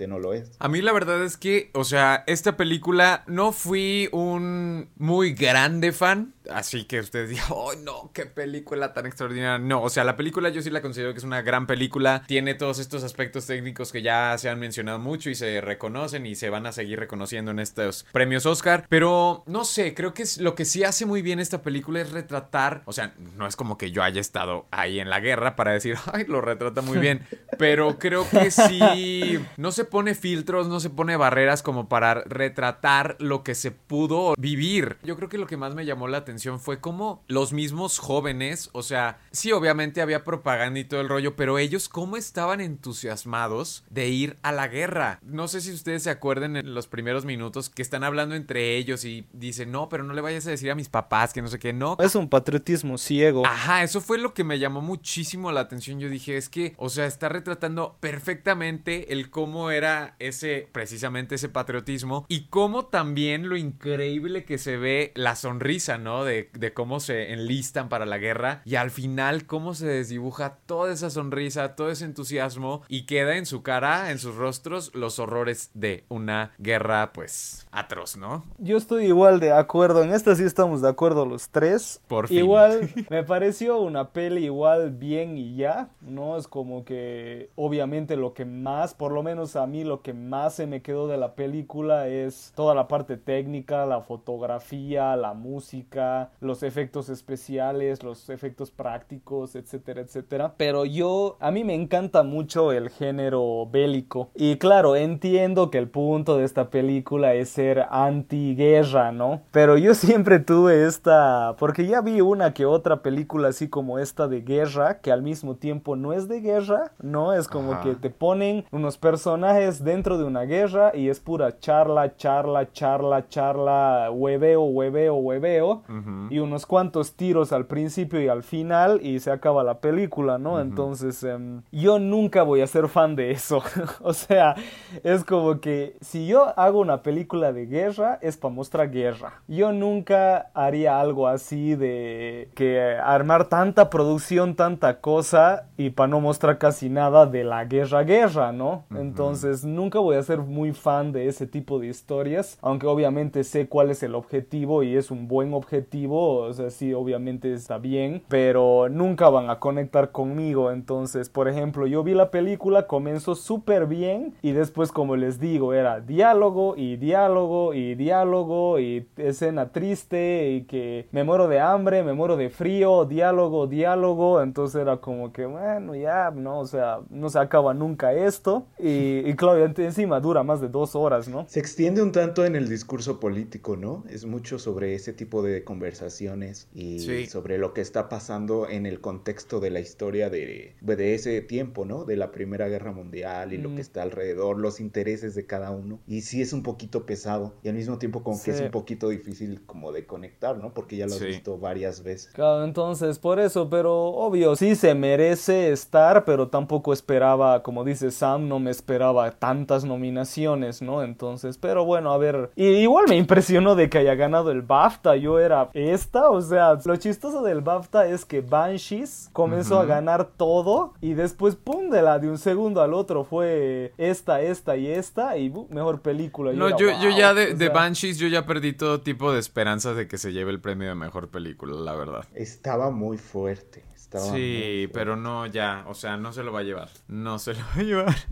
no 0.06 0.18
lo 0.18 0.32
es. 0.32 0.50
A 0.58 0.68
mí 0.68 0.82
la 0.82 0.92
verdad 0.92 1.22
es 1.24 1.36
que, 1.36 1.70
o 1.74 1.84
sea, 1.84 2.24
esta 2.26 2.56
película 2.56 3.24
no 3.26 3.52
fui 3.52 4.08
un 4.12 4.88
muy 4.96 5.32
grande 5.32 5.92
fan, 5.92 6.34
así 6.50 6.84
que 6.84 7.00
ustedes 7.00 7.30
digan, 7.30 7.46
oh 7.50 7.74
no, 7.84 8.10
qué 8.12 8.26
película 8.26 8.92
tan 8.92 9.06
extraordinaria. 9.06 9.58
No, 9.58 9.82
o 9.82 9.90
sea, 9.90 10.04
la 10.04 10.16
película 10.16 10.48
yo 10.48 10.62
sí 10.62 10.70
la 10.70 10.82
considero 10.82 11.12
que 11.12 11.18
es 11.18 11.24
una 11.24 11.42
gran 11.42 11.66
película, 11.66 12.22
tiene 12.26 12.54
todos 12.54 12.78
estos 12.78 13.04
aspectos 13.04 13.46
técnicos 13.46 13.92
que 13.92 14.02
ya 14.02 14.36
se 14.38 14.48
han 14.48 14.58
mencionado 14.58 14.98
mucho 14.98 15.30
y 15.30 15.34
se 15.34 15.60
reconocen 15.60 16.26
y 16.26 16.34
se 16.34 16.50
van 16.50 16.66
a 16.66 16.72
seguir 16.72 16.98
reconociendo 16.98 17.50
en 17.50 17.58
estos 17.58 18.06
premios 18.12 18.46
Oscar, 18.46 18.86
pero 18.88 19.44
no 19.46 19.64
sé, 19.64 19.94
creo 19.94 20.14
que 20.14 20.24
lo 20.38 20.54
que 20.54 20.64
sí 20.64 20.84
hace 20.84 21.06
muy 21.06 21.22
bien 21.22 21.40
esta 21.40 21.62
película 21.62 22.00
es 22.00 22.10
retratar, 22.10 22.82
o 22.86 22.92
sea, 22.92 23.14
no 23.36 23.46
es 23.46 23.56
como 23.56 23.78
que 23.78 23.90
yo 23.90 24.02
haya 24.02 24.20
estado 24.20 24.66
ahí 24.70 25.00
en 25.00 25.10
la 25.10 25.20
guerra 25.20 25.56
para 25.56 25.72
decir, 25.72 25.96
ay, 26.12 26.24
lo 26.26 26.40
retrata 26.40 26.82
muy 26.82 26.98
bien, 26.98 27.26
pero 27.58 27.98
creo 27.98 28.28
que 28.28 28.50
sí, 28.50 29.27
no 29.56 29.72
se 29.72 29.84
pone 29.84 30.14
filtros, 30.14 30.68
no 30.68 30.80
se 30.80 30.90
pone 30.90 31.16
barreras 31.16 31.62
como 31.62 31.88
para 31.88 32.14
retratar 32.14 33.16
lo 33.18 33.42
que 33.42 33.54
se 33.54 33.70
pudo 33.70 34.34
vivir. 34.38 34.96
Yo 35.02 35.16
creo 35.16 35.28
que 35.28 35.38
lo 35.38 35.46
que 35.46 35.56
más 35.56 35.74
me 35.74 35.84
llamó 35.84 36.08
la 36.08 36.18
atención 36.18 36.60
fue 36.60 36.80
cómo 36.80 37.22
los 37.26 37.52
mismos 37.52 37.98
jóvenes, 37.98 38.70
o 38.72 38.82
sea, 38.82 39.20
sí, 39.30 39.52
obviamente 39.52 40.00
había 40.00 40.24
propaganda 40.24 40.80
y 40.80 40.84
todo 40.84 41.00
el 41.00 41.08
rollo, 41.08 41.36
pero 41.36 41.58
ellos 41.58 41.88
cómo 41.88 42.16
estaban 42.16 42.60
entusiasmados 42.60 43.84
de 43.90 44.08
ir 44.08 44.36
a 44.42 44.52
la 44.52 44.68
guerra. 44.68 45.20
No 45.22 45.48
sé 45.48 45.60
si 45.60 45.72
ustedes 45.72 46.02
se 46.02 46.10
acuerden 46.10 46.56
en 46.56 46.74
los 46.74 46.86
primeros 46.86 47.24
minutos 47.24 47.70
que 47.70 47.82
están 47.82 48.04
hablando 48.04 48.34
entre 48.34 48.76
ellos 48.76 49.04
y 49.04 49.26
dicen, 49.32 49.70
no, 49.72 49.88
pero 49.88 50.04
no 50.04 50.14
le 50.14 50.20
vayas 50.20 50.46
a 50.46 50.50
decir 50.50 50.70
a 50.70 50.74
mis 50.74 50.88
papás 50.88 51.32
que 51.32 51.42
no 51.42 51.48
sé 51.48 51.58
qué, 51.58 51.72
no. 51.72 51.96
Es 52.00 52.14
un 52.14 52.28
patriotismo 52.28 52.98
ciego. 52.98 53.46
Ajá, 53.46 53.82
eso 53.82 54.00
fue 54.00 54.18
lo 54.18 54.34
que 54.34 54.44
me 54.44 54.58
llamó 54.58 54.80
muchísimo 54.80 55.52
la 55.52 55.60
atención. 55.60 56.00
Yo 56.00 56.08
dije, 56.08 56.36
es 56.36 56.48
que, 56.48 56.74
o 56.76 56.88
sea, 56.88 57.06
está 57.06 57.28
retratando 57.28 57.96
perfectamente 58.00 59.12
el 59.12 59.17
cómo 59.24 59.70
era 59.70 60.16
ese, 60.18 60.68
precisamente 60.72 61.36
ese 61.36 61.48
patriotismo 61.48 62.26
y 62.28 62.46
cómo 62.46 62.86
también 62.86 63.48
lo 63.48 63.56
increíble 63.56 64.44
que 64.44 64.58
se 64.58 64.76
ve 64.76 65.12
la 65.14 65.36
sonrisa, 65.36 65.96
¿no? 65.96 66.24
De, 66.24 66.50
de 66.54 66.72
cómo 66.72 66.88
cómo 66.88 67.00
se 67.00 67.34
enlistan 67.34 67.90
para 67.90 68.06
la 68.06 68.16
guerra 68.16 68.62
y 68.64 68.76
al 68.76 68.90
final 68.90 69.44
cómo 69.44 69.74
se 69.74 69.86
desdibuja 69.86 70.56
toda 70.64 70.90
esa 70.90 71.10
sonrisa, 71.10 71.76
todo 71.76 71.90
ese 71.90 72.06
entusiasmo 72.06 72.80
y 72.88 73.04
queda 73.04 73.36
en 73.36 73.44
su 73.44 73.62
cara, 73.62 74.10
en 74.10 74.18
sus 74.18 74.36
rostros, 74.36 74.94
los 74.94 75.18
horrores 75.18 75.70
de 75.74 76.04
una 76.08 76.52
guerra 76.56 77.12
pues 77.12 77.66
atroz, 77.72 78.16
¿no? 78.16 78.46
Yo 78.56 78.78
estoy 78.78 79.04
igual 79.04 79.38
de 79.38 79.52
acuerdo, 79.52 80.02
en 80.02 80.14
esta 80.14 80.34
sí 80.34 80.44
estamos 80.44 80.80
de 80.80 80.88
acuerdo 80.88 81.26
los 81.26 81.50
tres. 81.50 82.00
Por 82.08 82.28
fin. 82.28 82.38
Igual 82.38 82.90
me 83.10 83.22
pareció 83.22 83.78
una 83.78 84.08
peli 84.08 84.46
igual 84.46 84.90
bien 84.90 85.36
y 85.36 85.56
ya, 85.56 85.90
¿no? 86.00 86.38
Es 86.38 86.48
como 86.48 86.86
que 86.86 87.50
obviamente 87.54 88.16
lo 88.16 88.32
que 88.32 88.46
más, 88.46 88.94
por 88.94 89.07
lo 89.12 89.22
menos 89.22 89.56
a 89.56 89.66
mí 89.66 89.84
lo 89.84 90.02
que 90.02 90.14
más 90.14 90.54
se 90.54 90.66
me 90.66 90.82
quedó 90.82 91.08
de 91.08 91.16
la 91.16 91.34
película 91.34 92.08
es 92.08 92.52
toda 92.54 92.74
la 92.74 92.88
parte 92.88 93.16
técnica, 93.16 93.86
la 93.86 94.00
fotografía, 94.02 95.16
la 95.16 95.34
música, 95.34 96.30
los 96.40 96.62
efectos 96.62 97.08
especiales, 97.08 98.02
los 98.02 98.28
efectos 98.30 98.70
prácticos, 98.70 99.54
etcétera, 99.54 100.00
etcétera. 100.00 100.54
Pero 100.56 100.84
yo, 100.84 101.36
a 101.40 101.50
mí 101.50 101.64
me 101.64 101.74
encanta 101.74 102.22
mucho 102.22 102.72
el 102.72 102.90
género 102.90 103.66
bélico. 103.70 104.30
Y 104.34 104.56
claro, 104.56 104.96
entiendo 104.96 105.70
que 105.70 105.78
el 105.78 105.88
punto 105.88 106.36
de 106.36 106.44
esta 106.44 106.70
película 106.70 107.34
es 107.34 107.48
ser 107.50 107.86
antiguerra, 107.90 109.12
¿no? 109.12 109.42
Pero 109.50 109.76
yo 109.76 109.94
siempre 109.94 110.38
tuve 110.38 110.86
esta, 110.86 111.56
porque 111.58 111.86
ya 111.86 112.00
vi 112.00 112.20
una 112.20 112.52
que 112.52 112.66
otra 112.66 113.02
película 113.02 113.48
así 113.48 113.68
como 113.68 113.98
esta 113.98 114.28
de 114.28 114.42
guerra, 114.42 115.00
que 115.00 115.12
al 115.12 115.22
mismo 115.22 115.56
tiempo 115.56 115.96
no 115.96 116.12
es 116.12 116.28
de 116.28 116.40
guerra, 116.40 116.92
¿no? 117.00 117.32
Es 117.32 117.48
como 117.48 117.80
que 117.80 117.94
te 117.94 118.10
ponen 118.10 118.64
unos 118.70 118.97
personajes 118.98 119.82
dentro 119.82 120.18
de 120.18 120.24
una 120.24 120.42
guerra 120.42 120.92
y 120.94 121.08
es 121.08 121.20
pura 121.20 121.58
charla, 121.58 122.16
charla, 122.16 122.70
charla, 122.72 123.28
charla, 123.28 124.10
hueveo, 124.12 124.62
hueveo, 124.62 125.14
hueveo, 125.14 125.82
y 126.30 126.38
unos 126.38 126.66
cuantos 126.66 127.14
tiros 127.14 127.52
al 127.52 127.66
principio 127.66 128.20
y 128.20 128.28
al 128.28 128.42
final 128.42 129.00
y 129.02 129.20
se 129.20 129.30
acaba 129.30 129.62
la 129.62 129.80
película, 129.80 130.38
¿no? 130.38 130.60
Entonces, 130.60 131.22
em, 131.24 131.62
yo 131.72 131.98
nunca 131.98 132.42
voy 132.42 132.60
a 132.60 132.66
ser 132.66 132.88
fan 132.88 133.16
de 133.16 133.30
eso. 133.30 133.62
o 134.02 134.12
sea, 134.12 134.54
es 135.02 135.24
como 135.24 135.60
que 135.60 135.96
si 136.00 136.26
yo 136.26 136.58
hago 136.58 136.80
una 136.80 137.02
película 137.02 137.52
de 137.52 137.66
guerra, 137.66 138.18
es 138.22 138.36
para 138.36 138.54
mostrar 138.54 138.90
guerra. 138.90 139.42
Yo 139.48 139.72
nunca 139.72 140.50
haría 140.54 141.00
algo 141.00 141.28
así 141.28 141.74
de 141.74 142.50
que 142.54 142.96
armar 143.02 143.46
tanta 143.46 143.90
producción, 143.90 144.54
tanta 144.54 145.00
cosa 145.00 145.66
y 145.76 145.90
para 145.90 146.08
no 146.08 146.20
mostrar 146.20 146.58
casi 146.58 146.88
nada 146.88 147.26
de 147.26 147.44
la 147.44 147.64
guerra, 147.64 148.02
guerra, 148.02 148.52
¿no? 148.52 148.77
Entonces, 148.94 149.64
nunca 149.64 149.98
voy 149.98 150.16
a 150.16 150.22
ser 150.22 150.38
muy 150.40 150.72
fan 150.72 151.12
de 151.12 151.28
ese 151.28 151.46
tipo 151.46 151.78
de 151.78 151.88
historias, 151.88 152.58
aunque 152.62 152.86
obviamente 152.86 153.44
sé 153.44 153.68
cuál 153.68 153.90
es 153.90 154.02
el 154.02 154.14
objetivo 154.14 154.82
y 154.82 154.96
es 154.96 155.10
un 155.10 155.28
buen 155.28 155.54
objetivo, 155.54 156.38
o 156.38 156.52
sea, 156.52 156.70
sí, 156.70 156.92
obviamente 156.94 157.52
está 157.52 157.78
bien, 157.78 158.22
pero 158.28 158.88
nunca 158.88 159.28
van 159.28 159.50
a 159.50 159.58
conectar 159.58 160.12
conmigo. 160.12 160.70
Entonces, 160.70 161.28
por 161.28 161.48
ejemplo, 161.48 161.86
yo 161.86 162.02
vi 162.02 162.14
la 162.14 162.30
película, 162.30 162.86
comenzó 162.86 163.34
súper 163.34 163.86
bien 163.86 164.34
y 164.42 164.52
después, 164.52 164.92
como 164.92 165.16
les 165.16 165.40
digo, 165.40 165.74
era 165.74 166.00
diálogo 166.00 166.74
y 166.76 166.96
diálogo 166.96 167.74
y 167.74 167.94
diálogo 167.94 168.78
y 168.78 169.06
escena 169.16 169.70
triste 169.72 170.50
y 170.50 170.62
que 170.62 171.08
me 171.12 171.24
muero 171.24 171.48
de 171.48 171.60
hambre, 171.60 172.02
me 172.02 172.12
muero 172.12 172.36
de 172.36 172.50
frío, 172.50 173.04
diálogo, 173.04 173.66
diálogo. 173.66 174.42
Entonces 174.42 174.80
era 174.80 174.98
como 174.98 175.32
que, 175.32 175.46
bueno, 175.46 175.94
ya, 175.94 176.30
no, 176.30 176.60
o 176.60 176.66
sea, 176.66 177.00
no 177.10 177.28
se 177.28 177.38
acaba 177.38 177.74
nunca 177.74 178.12
esto. 178.12 178.66
Y, 178.80 179.28
y 179.28 179.34
claro, 179.34 179.64
encima 179.64 180.20
dura 180.20 180.42
más 180.42 180.60
de 180.60 180.68
dos 180.68 180.94
horas, 180.94 181.28
¿no? 181.28 181.46
Se 181.48 181.60
extiende 181.60 182.02
un 182.02 182.12
tanto 182.12 182.44
en 182.44 182.56
el 182.56 182.68
discurso 182.68 183.20
político, 183.20 183.76
¿no? 183.76 184.04
Es 184.08 184.24
mucho 184.24 184.58
sobre 184.58 184.94
ese 184.94 185.12
tipo 185.12 185.42
de 185.42 185.64
conversaciones 185.64 186.68
y 186.74 187.26
sobre 187.26 187.58
lo 187.58 187.74
que 187.74 187.80
está 187.80 188.08
pasando 188.08 188.68
en 188.68 188.86
el 188.86 189.00
contexto 189.00 189.60
de 189.60 189.70
la 189.70 189.80
historia 189.80 190.30
de, 190.30 190.76
de 190.80 191.14
ese 191.14 191.40
tiempo, 191.40 191.84
¿no? 191.84 192.04
De 192.04 192.16
la 192.16 192.30
Primera 192.30 192.68
Guerra 192.68 192.92
Mundial 192.92 193.52
y 193.52 193.58
lo 193.58 193.74
que 193.74 193.80
está 193.80 194.02
alrededor, 194.02 194.58
los 194.58 194.80
intereses 194.80 195.34
de 195.34 195.46
cada 195.46 195.70
uno. 195.70 196.00
Y 196.06 196.22
sí 196.22 196.40
es 196.42 196.52
un 196.52 196.62
poquito 196.62 197.06
pesado 197.06 197.54
y 197.62 197.68
al 197.68 197.74
mismo 197.74 197.98
tiempo 197.98 198.22
como 198.22 198.40
que 198.42 198.50
es 198.50 198.60
un 198.60 198.70
poquito 198.70 199.08
difícil 199.08 199.62
como 199.66 199.92
de 199.92 200.06
conectar, 200.06 200.56
¿no? 200.58 200.72
Porque 200.72 200.96
ya 200.96 201.06
lo 201.06 201.16
he 201.16 201.26
visto 201.26 201.58
varias 201.58 202.02
veces. 202.02 202.32
Claro, 202.32 202.64
entonces 202.64 203.18
por 203.18 203.40
eso, 203.40 203.68
pero 203.68 203.94
obvio, 203.94 204.56
sí 204.56 204.74
se 204.74 204.94
merece 204.94 205.72
estar, 205.72 206.24
pero 206.24 206.48
tampoco 206.48 206.92
esperaba, 206.92 207.62
como 207.62 207.84
dice 207.84 208.10
Sam, 208.10 208.48
no 208.48 208.58
me 208.58 208.67
esperaba 208.70 209.30
tantas 209.32 209.84
nominaciones, 209.84 210.82
¿no? 210.82 211.02
Entonces, 211.02 211.58
pero 211.58 211.84
bueno, 211.84 212.12
a 212.12 212.18
ver, 212.18 212.50
y 212.56 212.66
igual 212.66 213.06
me 213.08 213.16
impresionó 213.16 213.74
de 213.74 213.88
que 213.88 213.98
haya 213.98 214.14
ganado 214.14 214.50
el 214.50 214.62
BAFTA, 214.62 215.16
yo 215.16 215.38
era 215.38 215.70
esta, 215.74 216.30
o 216.30 216.40
sea, 216.40 216.78
lo 216.84 216.96
chistoso 216.96 217.42
del 217.42 217.60
BAFTA 217.60 218.06
es 218.06 218.24
que 218.24 218.40
Banshees 218.40 219.30
comenzó 219.32 219.78
a 219.78 219.84
ganar 219.84 220.24
todo 220.36 220.94
y 221.00 221.14
después, 221.14 221.56
pum, 221.56 221.90
de 221.90 222.02
la 222.02 222.18
de 222.18 222.28
un 222.28 222.38
segundo 222.38 222.82
al 222.82 222.94
otro 222.94 223.24
fue 223.24 223.92
esta, 223.98 224.40
esta 224.40 224.76
y 224.76 224.88
esta 224.88 225.36
y 225.36 225.52
mejor 225.70 226.00
película. 226.00 226.52
No, 226.52 226.70
yo, 226.76 226.90
yo, 227.00 227.10
ya 227.10 227.34
de, 227.34 227.54
de 227.54 227.68
Banshees, 227.68 228.18
yo 228.18 228.28
ya 228.28 228.46
perdí 228.46 228.72
todo 228.72 229.00
tipo 229.00 229.32
de 229.32 229.40
esperanzas 229.40 229.96
de 229.96 230.08
que 230.08 230.18
se 230.18 230.32
lleve 230.32 230.50
el 230.50 230.60
premio 230.60 230.88
de 230.88 230.94
mejor 230.94 231.28
película, 231.28 231.74
la 231.76 231.94
verdad. 231.94 232.24
Estaba 232.34 232.90
muy 232.90 233.18
fuerte 233.18 233.87
sí, 234.16 234.88
pero 234.92 235.16
no 235.16 235.46
ya, 235.46 235.84
o 235.86 235.94
sea, 235.94 236.16
no 236.16 236.32
se 236.32 236.42
lo 236.42 236.52
va 236.52 236.60
a 236.60 236.64
llevar. 236.64 236.88
No 237.08 237.38
se 237.38 237.54
lo 237.54 237.60
va 237.60 237.74
a 237.76 237.82
llevar. 237.82 238.14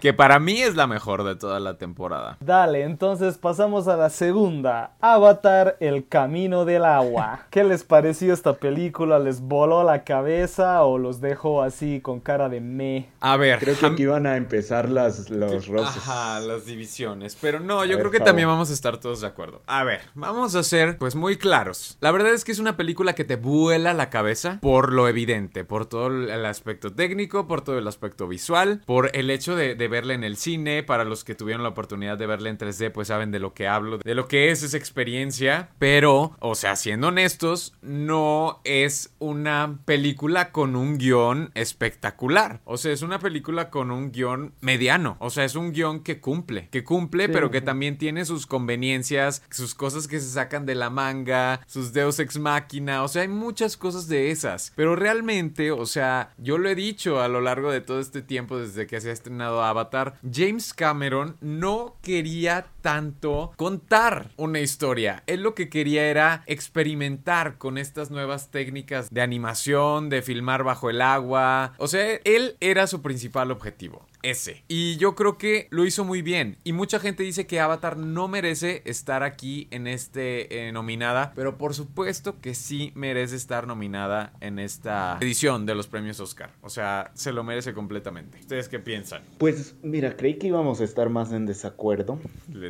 que 0.00 0.12
para 0.12 0.38
mí 0.38 0.60
es 0.60 0.76
la 0.76 0.86
mejor 0.86 1.24
de 1.24 1.36
toda 1.36 1.60
la 1.60 1.78
temporada. 1.78 2.36
Dale, 2.40 2.82
entonces 2.82 3.38
pasamos 3.38 3.88
a 3.88 3.96
la 3.96 4.10
segunda. 4.10 4.92
Avatar, 5.00 5.76
el 5.80 6.08
camino 6.08 6.64
del 6.64 6.84
agua. 6.84 7.46
¿Qué 7.50 7.64
les 7.64 7.84
pareció 7.84 8.32
esta 8.32 8.54
película? 8.54 9.18
¿Les 9.18 9.40
voló 9.40 9.84
la 9.84 10.04
cabeza 10.04 10.82
o 10.84 10.98
los 10.98 11.20
dejó 11.20 11.62
así 11.62 12.00
con 12.00 12.20
cara 12.20 12.48
de 12.48 12.60
me? 12.60 13.08
A 13.20 13.36
ver. 13.36 13.58
Creo 13.58 13.78
que 13.78 13.86
aquí 13.86 14.06
van 14.06 14.26
a 14.26 14.36
empezar 14.36 14.88
las, 14.88 15.30
los 15.30 15.66
roces. 15.66 15.96
Ajá, 15.96 16.40
las 16.40 16.66
divisiones. 16.66 17.36
Pero 17.40 17.60
no, 17.60 17.84
yo 17.84 17.98
creo 17.98 18.10
que 18.10 18.20
también 18.20 18.48
vamos 18.48 18.70
a 18.70 18.72
estar 18.72 18.98
todos 18.98 19.20
de 19.20 19.26
acuerdo. 19.26 19.62
A 19.66 19.84
ver, 19.84 20.02
vamos 20.14 20.54
a 20.54 20.62
ser 20.62 20.98
pues 20.98 21.14
muy 21.14 21.36
claros. 21.36 21.96
La 22.00 22.10
verdad 22.10 22.32
es 22.32 22.44
que 22.44 22.52
es 22.52 22.58
una 22.58 22.76
película 22.76 23.14
que 23.14 23.24
te 23.24 23.36
vuela 23.44 23.94
la 23.94 24.10
cabeza 24.10 24.58
por 24.60 24.92
lo 24.92 25.06
evidente, 25.06 25.64
por 25.64 25.86
todo 25.86 26.08
el 26.08 26.44
aspecto 26.46 26.92
técnico, 26.92 27.46
por 27.46 27.60
todo 27.60 27.78
el 27.78 27.86
aspecto 27.86 28.26
visual, 28.26 28.82
por 28.86 29.10
el 29.14 29.30
hecho 29.30 29.54
de, 29.54 29.74
de 29.74 29.88
verla 29.88 30.14
en 30.14 30.24
el 30.24 30.36
cine. 30.36 30.82
Para 30.82 31.04
los 31.04 31.22
que 31.22 31.34
tuvieron 31.34 31.62
la 31.62 31.68
oportunidad 31.68 32.18
de 32.18 32.26
verla 32.26 32.48
en 32.48 32.58
3D, 32.58 32.90
pues 32.90 33.08
saben 33.08 33.30
de 33.30 33.38
lo 33.38 33.54
que 33.54 33.68
hablo, 33.68 33.98
de 33.98 34.14
lo 34.14 34.26
que 34.26 34.50
es 34.50 34.62
esa 34.62 34.76
experiencia. 34.76 35.68
Pero, 35.78 36.36
o 36.40 36.54
sea, 36.54 36.74
siendo 36.74 37.08
honestos, 37.08 37.74
no 37.82 38.60
es 38.64 39.14
una 39.18 39.78
película 39.84 40.50
con 40.50 40.74
un 40.74 40.98
guion 40.98 41.50
espectacular. 41.54 42.60
O 42.64 42.78
sea, 42.78 42.92
es 42.92 43.02
una 43.02 43.18
película 43.18 43.70
con 43.70 43.90
un 43.90 44.10
guion 44.10 44.54
mediano. 44.60 45.16
O 45.20 45.30
sea, 45.30 45.44
es 45.44 45.54
un 45.54 45.72
guion 45.72 46.00
que 46.02 46.20
cumple, 46.20 46.68
que 46.70 46.82
cumple, 46.82 47.28
pero 47.28 47.50
que 47.50 47.60
también 47.60 47.98
tiene 47.98 48.24
sus 48.24 48.46
conveniencias, 48.46 49.42
sus 49.50 49.74
cosas 49.74 50.08
que 50.08 50.20
se 50.20 50.30
sacan 50.30 50.64
de 50.64 50.74
la 50.74 50.90
manga, 50.90 51.60
sus 51.66 51.92
deus 51.92 52.18
ex 52.18 52.38
máquina. 52.38 53.02
O 53.02 53.08
sea, 53.08 53.22
hay 53.22 53.28
muchas 53.34 53.76
cosas 53.76 54.08
de 54.08 54.30
esas. 54.30 54.72
Pero 54.76 54.96
realmente, 54.96 55.70
o 55.70 55.86
sea, 55.86 56.32
yo 56.38 56.58
lo 56.58 56.68
he 56.68 56.74
dicho 56.74 57.20
a 57.20 57.28
lo 57.28 57.40
largo 57.40 57.70
de 57.70 57.80
todo 57.80 58.00
este 58.00 58.22
tiempo 58.22 58.58
desde 58.58 58.86
que 58.86 59.00
se 59.00 59.10
ha 59.10 59.12
estrenado 59.12 59.62
Avatar, 59.62 60.18
James 60.30 60.72
Cameron 60.74 61.36
no 61.40 61.96
quería 62.02 62.66
tanto 62.84 63.54
contar 63.56 64.28
una 64.36 64.60
historia. 64.60 65.22
Él 65.26 65.40
lo 65.40 65.54
que 65.54 65.70
quería 65.70 66.06
era 66.06 66.44
experimentar 66.46 67.56
con 67.56 67.78
estas 67.78 68.10
nuevas 68.10 68.50
técnicas 68.50 69.08
de 69.08 69.22
animación, 69.22 70.10
de 70.10 70.20
filmar 70.20 70.64
bajo 70.64 70.90
el 70.90 71.00
agua. 71.00 71.72
O 71.78 71.88
sea, 71.88 72.20
él 72.24 72.58
era 72.60 72.86
su 72.86 73.00
principal 73.00 73.50
objetivo 73.50 74.06
ese. 74.24 74.64
Y 74.68 74.96
yo 74.96 75.14
creo 75.14 75.38
que 75.38 75.68
lo 75.70 75.84
hizo 75.84 76.04
muy 76.04 76.22
bien. 76.22 76.56
Y 76.64 76.72
mucha 76.72 76.98
gente 76.98 77.22
dice 77.22 77.46
que 77.46 77.60
Avatar 77.60 77.96
no 77.96 78.26
merece 78.26 78.82
estar 78.86 79.22
aquí 79.22 79.68
en 79.70 79.86
este 79.86 80.68
eh, 80.68 80.72
nominada. 80.72 81.32
Pero 81.36 81.58
por 81.58 81.74
supuesto 81.74 82.40
que 82.40 82.54
sí 82.54 82.90
merece 82.94 83.36
estar 83.36 83.66
nominada 83.66 84.32
en 84.40 84.58
esta 84.58 85.18
edición 85.20 85.66
de 85.66 85.74
los 85.74 85.86
premios 85.86 86.18
Oscar. 86.20 86.50
O 86.62 86.70
sea, 86.70 87.12
se 87.14 87.32
lo 87.32 87.44
merece 87.44 87.74
completamente. 87.74 88.38
¿Ustedes 88.40 88.68
qué 88.68 88.78
piensan? 88.78 89.22
Pues 89.38 89.76
mira, 89.82 90.16
creí 90.16 90.38
que 90.38 90.48
íbamos 90.48 90.80
a 90.80 90.84
estar 90.84 91.10
más 91.10 91.32
en 91.32 91.46
desacuerdo. 91.46 92.18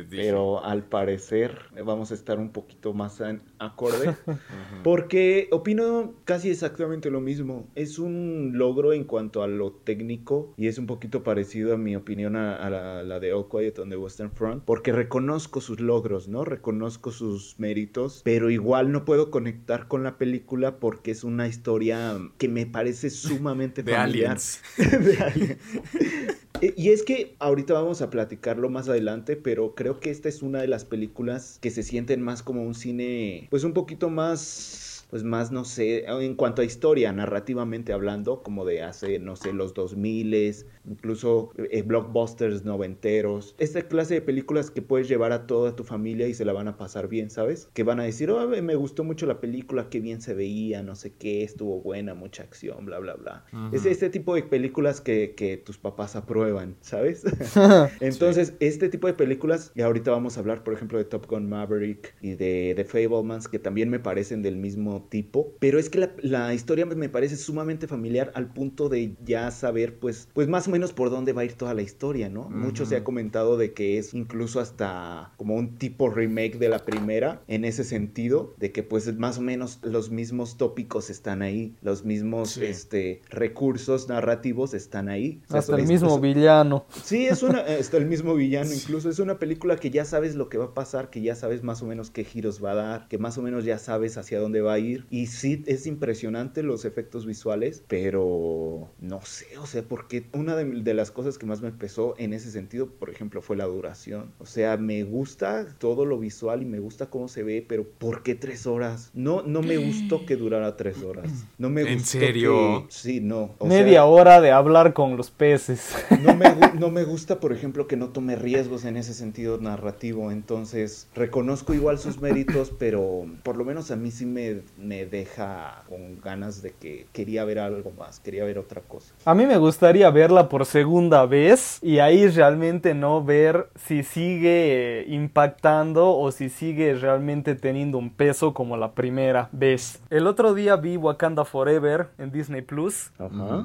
Les 0.05 0.09
dije. 0.09 0.23
Pero 0.23 0.63
al 0.63 0.83
parecer 0.83 1.57
vamos 1.83 2.11
a 2.11 2.13
estar 2.13 2.39
un 2.39 2.49
poquito 2.49 2.93
más 2.93 3.19
en 3.21 3.41
acorde. 3.59 4.15
porque 4.83 5.47
opino 5.51 6.13
casi 6.25 6.49
exactamente 6.49 7.09
lo 7.09 7.21
mismo. 7.21 7.67
Es 7.75 7.99
un 7.99 8.51
logro 8.55 8.93
en 8.93 9.03
cuanto 9.03 9.43
a 9.43 9.47
lo 9.47 9.71
técnico 9.71 10.53
y 10.57 10.67
es 10.67 10.77
un 10.77 10.85
poquito 10.85 11.23
parecido 11.23 11.73
a 11.73 11.77
mi 11.77 11.95
opinión 11.95 12.35
a, 12.35 12.69
la, 12.69 13.19
de 13.19 13.33
All 13.33 13.47
Quiet 13.49 13.79
on 13.79 13.89
the 13.89 13.97
Western 13.97 14.31
Front, 14.31 14.63
porque 14.65 14.91
reconozco 14.91 15.61
sus 15.61 15.79
logros, 15.79 16.27
¿no? 16.27 16.43
Reconozco 16.45 17.11
sus 17.11 17.59
méritos, 17.59 18.21
pero 18.23 18.49
igual 18.49 18.91
no 18.91 19.05
puedo 19.05 19.31
conectar 19.31 19.87
con 19.87 20.03
la 20.03 20.17
película 20.17 20.79
porque 20.79 21.11
es 21.11 21.23
una 21.23 21.47
historia 21.47 22.17
que 22.37 22.47
me 22.47 22.65
parece 22.65 23.09
sumamente 23.09 23.83
de 23.83 23.93
familiar. 23.93 24.31
Aliens. 24.31 24.61
de 24.77 25.17
aliens. 25.17 26.44
Eh, 26.61 26.73
y 26.77 26.89
es 26.89 27.03
que 27.03 27.35
ahorita 27.39 27.73
vamos 27.73 28.01
a 28.01 28.09
platicarlo 28.09 28.69
más 28.69 28.89
adelante, 28.89 29.35
pero 29.35 29.75
creo 29.75 29.99
que 29.99 30.11
esta 30.11 30.29
es 30.29 30.41
una 30.41 30.61
de 30.61 30.67
las 30.67 30.85
películas 30.85 31.59
que 31.61 31.71
se 31.71 31.83
sienten 31.83 32.21
más 32.21 32.43
como 32.43 32.63
un 32.63 32.75
cine, 32.75 33.47
pues 33.49 33.63
un 33.63 33.73
poquito 33.73 34.09
más 34.09 34.94
pues 35.15 35.23
más, 35.23 35.49
no 35.49 35.63
sé, 35.63 36.03
en 36.09 36.35
cuanto 36.35 36.61
a 36.61 36.65
historia, 36.65 37.13
narrativamente 37.13 37.93
hablando, 37.93 38.43
como 38.43 38.65
de 38.65 38.81
hace, 38.81 39.17
no 39.17 39.37
sé, 39.37 39.53
los 39.53 39.73
2000, 39.73 40.65
incluso 40.89 41.53
eh, 41.71 41.83
blockbusters 41.83 42.65
noventeros, 42.65 43.55
esta 43.57 43.83
clase 43.83 44.15
de 44.15 44.21
películas 44.21 44.71
que 44.71 44.81
puedes 44.81 45.07
llevar 45.07 45.31
a 45.31 45.47
toda 45.47 45.73
tu 45.73 45.85
familia 45.85 46.27
y 46.27 46.33
se 46.33 46.43
la 46.43 46.51
van 46.51 46.67
a 46.67 46.75
pasar 46.75 47.07
bien, 47.07 47.29
¿sabes? 47.29 47.69
Que 47.73 47.83
van 47.83 48.01
a 48.01 48.03
decir, 48.03 48.29
oh, 48.29 48.45
me 48.45 48.75
gustó 48.75 49.05
mucho 49.05 49.25
la 49.25 49.39
película, 49.39 49.87
qué 49.89 50.01
bien 50.01 50.19
se 50.19 50.33
veía, 50.33 50.83
no 50.83 50.95
sé 50.95 51.13
qué, 51.13 51.43
estuvo 51.43 51.79
buena, 51.79 52.13
mucha 52.13 52.43
acción, 52.43 52.85
bla, 52.85 52.99
bla, 52.99 53.13
bla. 53.13 53.45
Es 53.71 53.85
este 53.85 54.09
tipo 54.09 54.35
de 54.35 54.43
películas 54.43 54.99
que, 54.99 55.33
que 55.33 55.55
tus 55.55 55.77
papás 55.77 56.17
aprueban, 56.17 56.75
¿sabes? 56.81 57.23
Entonces, 58.01 58.53
este 58.59 58.89
tipo 58.89 59.07
de 59.07 59.13
películas, 59.13 59.71
y 59.75 59.81
ahorita 59.81 60.11
vamos 60.11 60.35
a 60.35 60.41
hablar, 60.41 60.65
por 60.65 60.73
ejemplo, 60.73 60.97
de 60.97 61.05
Top 61.05 61.25
Gun 61.29 61.47
Maverick 61.47 62.13
y 62.19 62.35
de 62.35 62.73
The 62.75 62.83
Fablemans, 62.83 63.47
que 63.47 63.59
también 63.59 63.89
me 63.89 64.01
parecen 64.01 64.41
del 64.41 64.57
mismo 64.57 65.04
tipo, 65.05 65.53
pero 65.59 65.79
es 65.79 65.89
que 65.89 66.09
la, 66.21 66.53
historia 66.53 66.85
me 66.85 67.09
parece 67.09 67.37
sumamente 67.37 67.87
familiar 67.87 68.31
al 68.35 68.51
punto 68.53 68.89
de 68.89 69.15
ya 69.25 69.49
saber 69.51 69.99
pues, 69.99 70.27
pues 70.33 70.47
más 70.47 70.67
o 70.67 70.71
menos 70.71 70.93
por 70.93 71.09
dónde 71.09 71.33
va 71.33 71.41
a 71.41 71.45
ir 71.45 71.53
toda 71.53 71.73
la 71.73 71.81
historia, 71.81 72.29
¿no? 72.29 72.49
Mucho 72.49 72.85
se 72.85 72.95
ha 72.95 73.03
comentado 73.03 73.57
de 73.57 73.73
que 73.73 73.97
es 73.97 74.13
incluso 74.13 74.59
hasta 74.59 75.33
como 75.37 75.55
un 75.55 75.77
tipo 75.77 76.09
remake 76.09 76.57
de 76.57 76.69
la 76.69 76.79
primera 76.85 77.41
en 77.47 77.65
ese 77.65 77.83
sentido, 77.83 78.53
de 78.57 78.71
que 78.71 78.83
pues 78.83 79.15
más 79.17 79.37
o 79.37 79.41
menos 79.41 79.79
los 79.83 80.09
mismos 80.09 80.57
tópicos 80.57 81.09
están 81.09 81.41
ahí, 81.41 81.75
los 81.81 82.05
mismos 82.05 82.57
este, 82.57 83.21
recursos 83.29 84.07
narrativos 84.07 84.73
están 84.73 85.09
ahí. 85.09 85.41
hasta 85.49 85.75
el 85.75 85.87
mismo 85.87 86.19
villano. 86.19 86.85
Sí, 87.03 87.25
es 87.25 87.43
una, 87.43 87.59
hasta 87.59 87.97
el 87.97 88.05
mismo 88.05 88.35
villano 88.35 88.71
incluso, 88.73 89.09
es 89.09 89.19
una 89.19 89.39
película 89.39 89.77
que 89.77 89.89
ya 89.89 90.05
sabes 90.05 90.35
lo 90.35 90.49
que 90.49 90.57
va 90.57 90.65
a 90.65 90.73
pasar, 90.73 91.09
que 91.09 91.21
ya 91.21 91.35
sabes 91.35 91.63
más 91.63 91.81
o 91.81 91.85
menos 91.85 92.09
qué 92.09 92.23
giros 92.23 92.63
va 92.63 92.71
a 92.71 92.75
dar, 92.75 93.07
que 93.07 93.17
más 93.17 93.37
o 93.37 93.41
menos 93.41 93.65
ya 93.65 93.77
sabes 93.77 94.17
hacia 94.17 94.39
dónde 94.39 94.61
va 94.61 94.73
a 94.73 94.79
ir 94.79 94.84
y 95.09 95.27
sí, 95.27 95.63
es 95.67 95.87
impresionante 95.87 96.63
los 96.63 96.85
efectos 96.85 97.25
visuales, 97.25 97.83
pero 97.87 98.89
no 98.99 99.21
sé, 99.23 99.57
o 99.57 99.65
sea, 99.65 99.83
porque 99.83 100.25
una 100.33 100.55
de, 100.55 100.93
las 100.93 101.11
cosas 101.11 101.37
que 101.37 101.45
más 101.45 101.61
me 101.61 101.71
pesó 101.71 102.15
en 102.17 102.33
ese 102.33 102.51
sentido, 102.51 102.87
por 102.87 103.09
ejemplo, 103.09 103.41
fue 103.41 103.57
la 103.57 103.65
duración. 103.65 104.31
O 104.39 104.45
sea, 104.45 104.77
me 104.77 105.03
gusta 105.03 105.67
todo 105.77 106.05
lo 106.05 106.19
visual 106.19 106.61
y 106.61 106.65
me 106.65 106.79
gusta 106.79 107.07
cómo 107.07 107.27
se 107.27 107.43
ve, 107.43 107.65
pero 107.67 107.83
¿por 107.83 108.23
qué 108.23 108.35
tres 108.35 108.65
horas? 108.65 109.11
No, 109.13 109.41
no 109.41 109.61
me 109.61 109.77
gustó 109.77 110.25
que 110.25 110.35
durara 110.35 110.75
tres 110.77 111.03
horas. 111.03 111.45
No 111.57 111.69
me 111.69 111.81
¿En 111.81 111.99
serio? 111.99 112.85
Sí, 112.89 113.19
no. 113.19 113.55
Media 113.61 114.05
hora 114.05 114.41
de 114.41 114.51
hablar 114.51 114.93
con 114.93 115.17
los 115.17 115.31
peces. 115.31 115.95
No 116.21 116.35
me, 116.35 116.45
no 116.79 116.91
me 116.91 117.03
gusta, 117.03 117.39
por 117.39 117.53
ejemplo, 117.53 117.87
que 117.87 117.97
no 117.97 118.09
tome 118.09 118.35
riesgos 118.35 118.85
en 118.85 118.97
ese 118.97 119.13
sentido 119.13 119.57
narrativo. 119.59 120.31
Entonces, 120.31 121.07
reconozco 121.15 121.73
igual 121.73 121.99
sus 121.99 122.21
méritos, 122.21 122.71
pero 122.77 123.25
por 123.43 123.57
lo 123.57 123.65
menos 123.65 123.91
a 123.91 123.95
mí 123.95 124.11
sí 124.11 124.25
me 124.25 124.61
me 124.77 125.05
deja 125.05 125.83
con 125.87 126.19
ganas 126.21 126.61
de 126.61 126.71
que 126.71 127.07
quería 127.13 127.45
ver 127.45 127.59
algo 127.59 127.91
más, 127.91 128.19
quería 128.19 128.43
ver 128.43 128.57
otra 128.57 128.81
cosa. 128.81 129.13
A 129.25 129.33
mí 129.33 129.45
me 129.45 129.57
gustaría 129.57 130.09
verla 130.09 130.49
por 130.49 130.65
segunda 130.65 131.25
vez 131.25 131.79
y 131.81 131.99
ahí 131.99 132.27
realmente 132.27 132.93
no 132.93 133.23
ver 133.23 133.69
si 133.75 134.03
sigue 134.03 135.05
impactando 135.07 136.17
o 136.17 136.31
si 136.31 136.49
sigue 136.49 136.93
realmente 136.95 137.55
teniendo 137.55 137.97
un 137.97 138.09
peso 138.09 138.53
como 138.53 138.77
la 138.77 138.93
primera 138.93 139.49
vez. 139.51 140.01
El 140.09 140.27
otro 140.27 140.53
día 140.53 140.75
vi 140.75 140.97
Wakanda 140.97 141.45
Forever 141.45 142.09
en 142.17 142.31
Disney 142.31 142.61
Plus 142.61 143.11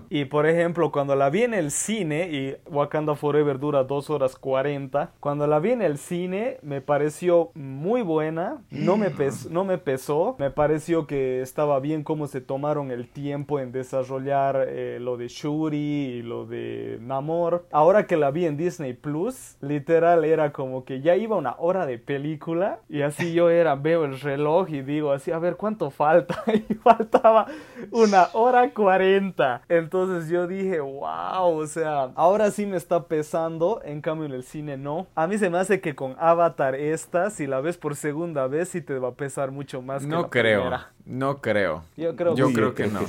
y 0.08 0.26
por 0.26 0.46
ejemplo 0.46 0.92
cuando 0.92 1.16
la 1.16 1.30
vi 1.30 1.42
en 1.42 1.54
el 1.54 1.70
cine 1.70 2.28
y 2.30 2.56
Wakanda 2.70 3.14
Forever 3.14 3.58
dura 3.58 3.84
2 3.84 4.10
horas 4.10 4.36
40, 4.36 5.12
cuando 5.20 5.46
la 5.46 5.58
vi 5.58 5.72
en 5.72 5.82
el 5.82 5.98
cine 5.98 6.58
me 6.62 6.80
pareció 6.80 7.50
muy 7.54 8.02
buena, 8.02 8.62
no 8.70 8.96
me, 8.96 9.10
no 9.50 9.64
me 9.64 9.78
pesó, 9.78 10.36
me 10.38 10.50
pareció 10.50 10.99
que 11.06 11.42
estaba 11.42 11.80
bien 11.80 12.04
cómo 12.04 12.26
se 12.26 12.40
tomaron 12.40 12.90
el 12.90 13.08
tiempo 13.08 13.60
en 13.60 13.72
desarrollar 13.72 14.66
eh, 14.68 14.98
lo 15.00 15.16
de 15.16 15.28
Shuri 15.28 15.76
y 15.76 16.22
lo 16.22 16.46
de 16.46 16.98
Namor. 17.00 17.66
Ahora 17.70 18.06
que 18.06 18.16
la 18.16 18.30
vi 18.30 18.46
en 18.46 18.56
Disney 18.56 18.94
Plus, 18.94 19.56
literal 19.60 20.24
era 20.24 20.52
como 20.52 20.84
que 20.84 21.00
ya 21.00 21.16
iba 21.16 21.36
una 21.36 21.54
hora 21.58 21.86
de 21.86 21.98
película 21.98 22.80
y 22.88 23.02
así 23.02 23.32
yo 23.32 23.50
era, 23.50 23.74
veo 23.74 24.04
el 24.04 24.20
reloj 24.20 24.70
y 24.70 24.82
digo 24.82 25.12
así, 25.12 25.30
a 25.32 25.38
ver 25.38 25.56
cuánto 25.56 25.90
falta. 25.90 26.42
y 26.68 26.74
faltaba 26.74 27.46
una 27.90 28.28
hora 28.32 28.70
cuarenta. 28.72 29.62
Entonces 29.68 30.28
yo 30.28 30.46
dije, 30.46 30.80
wow, 30.80 31.58
o 31.58 31.66
sea, 31.66 32.10
ahora 32.14 32.50
sí 32.50 32.66
me 32.66 32.76
está 32.76 33.04
pesando, 33.04 33.80
en 33.84 34.00
cambio 34.00 34.26
en 34.26 34.32
el 34.32 34.42
cine 34.42 34.76
no. 34.76 35.06
A 35.14 35.26
mí 35.26 35.38
se 35.38 35.50
me 35.50 35.58
hace 35.58 35.80
que 35.80 35.94
con 35.94 36.16
Avatar 36.18 36.74
esta, 36.74 37.30
si 37.30 37.46
la 37.46 37.60
ves 37.60 37.76
por 37.76 37.96
segunda 37.96 38.46
vez, 38.46 38.68
sí 38.68 38.80
te 38.80 38.98
va 38.98 39.08
a 39.08 39.14
pesar 39.14 39.50
mucho 39.50 39.82
más. 39.82 40.04
No 40.06 40.30
que 40.30 40.42
la 40.42 40.42
creo. 40.42 40.70
No 41.10 41.40
creo. 41.40 41.82
Yo 41.96 42.14
creo, 42.14 42.36
yo 42.36 42.52
creo 42.52 42.74
que, 42.76 42.86
no. 42.86 43.00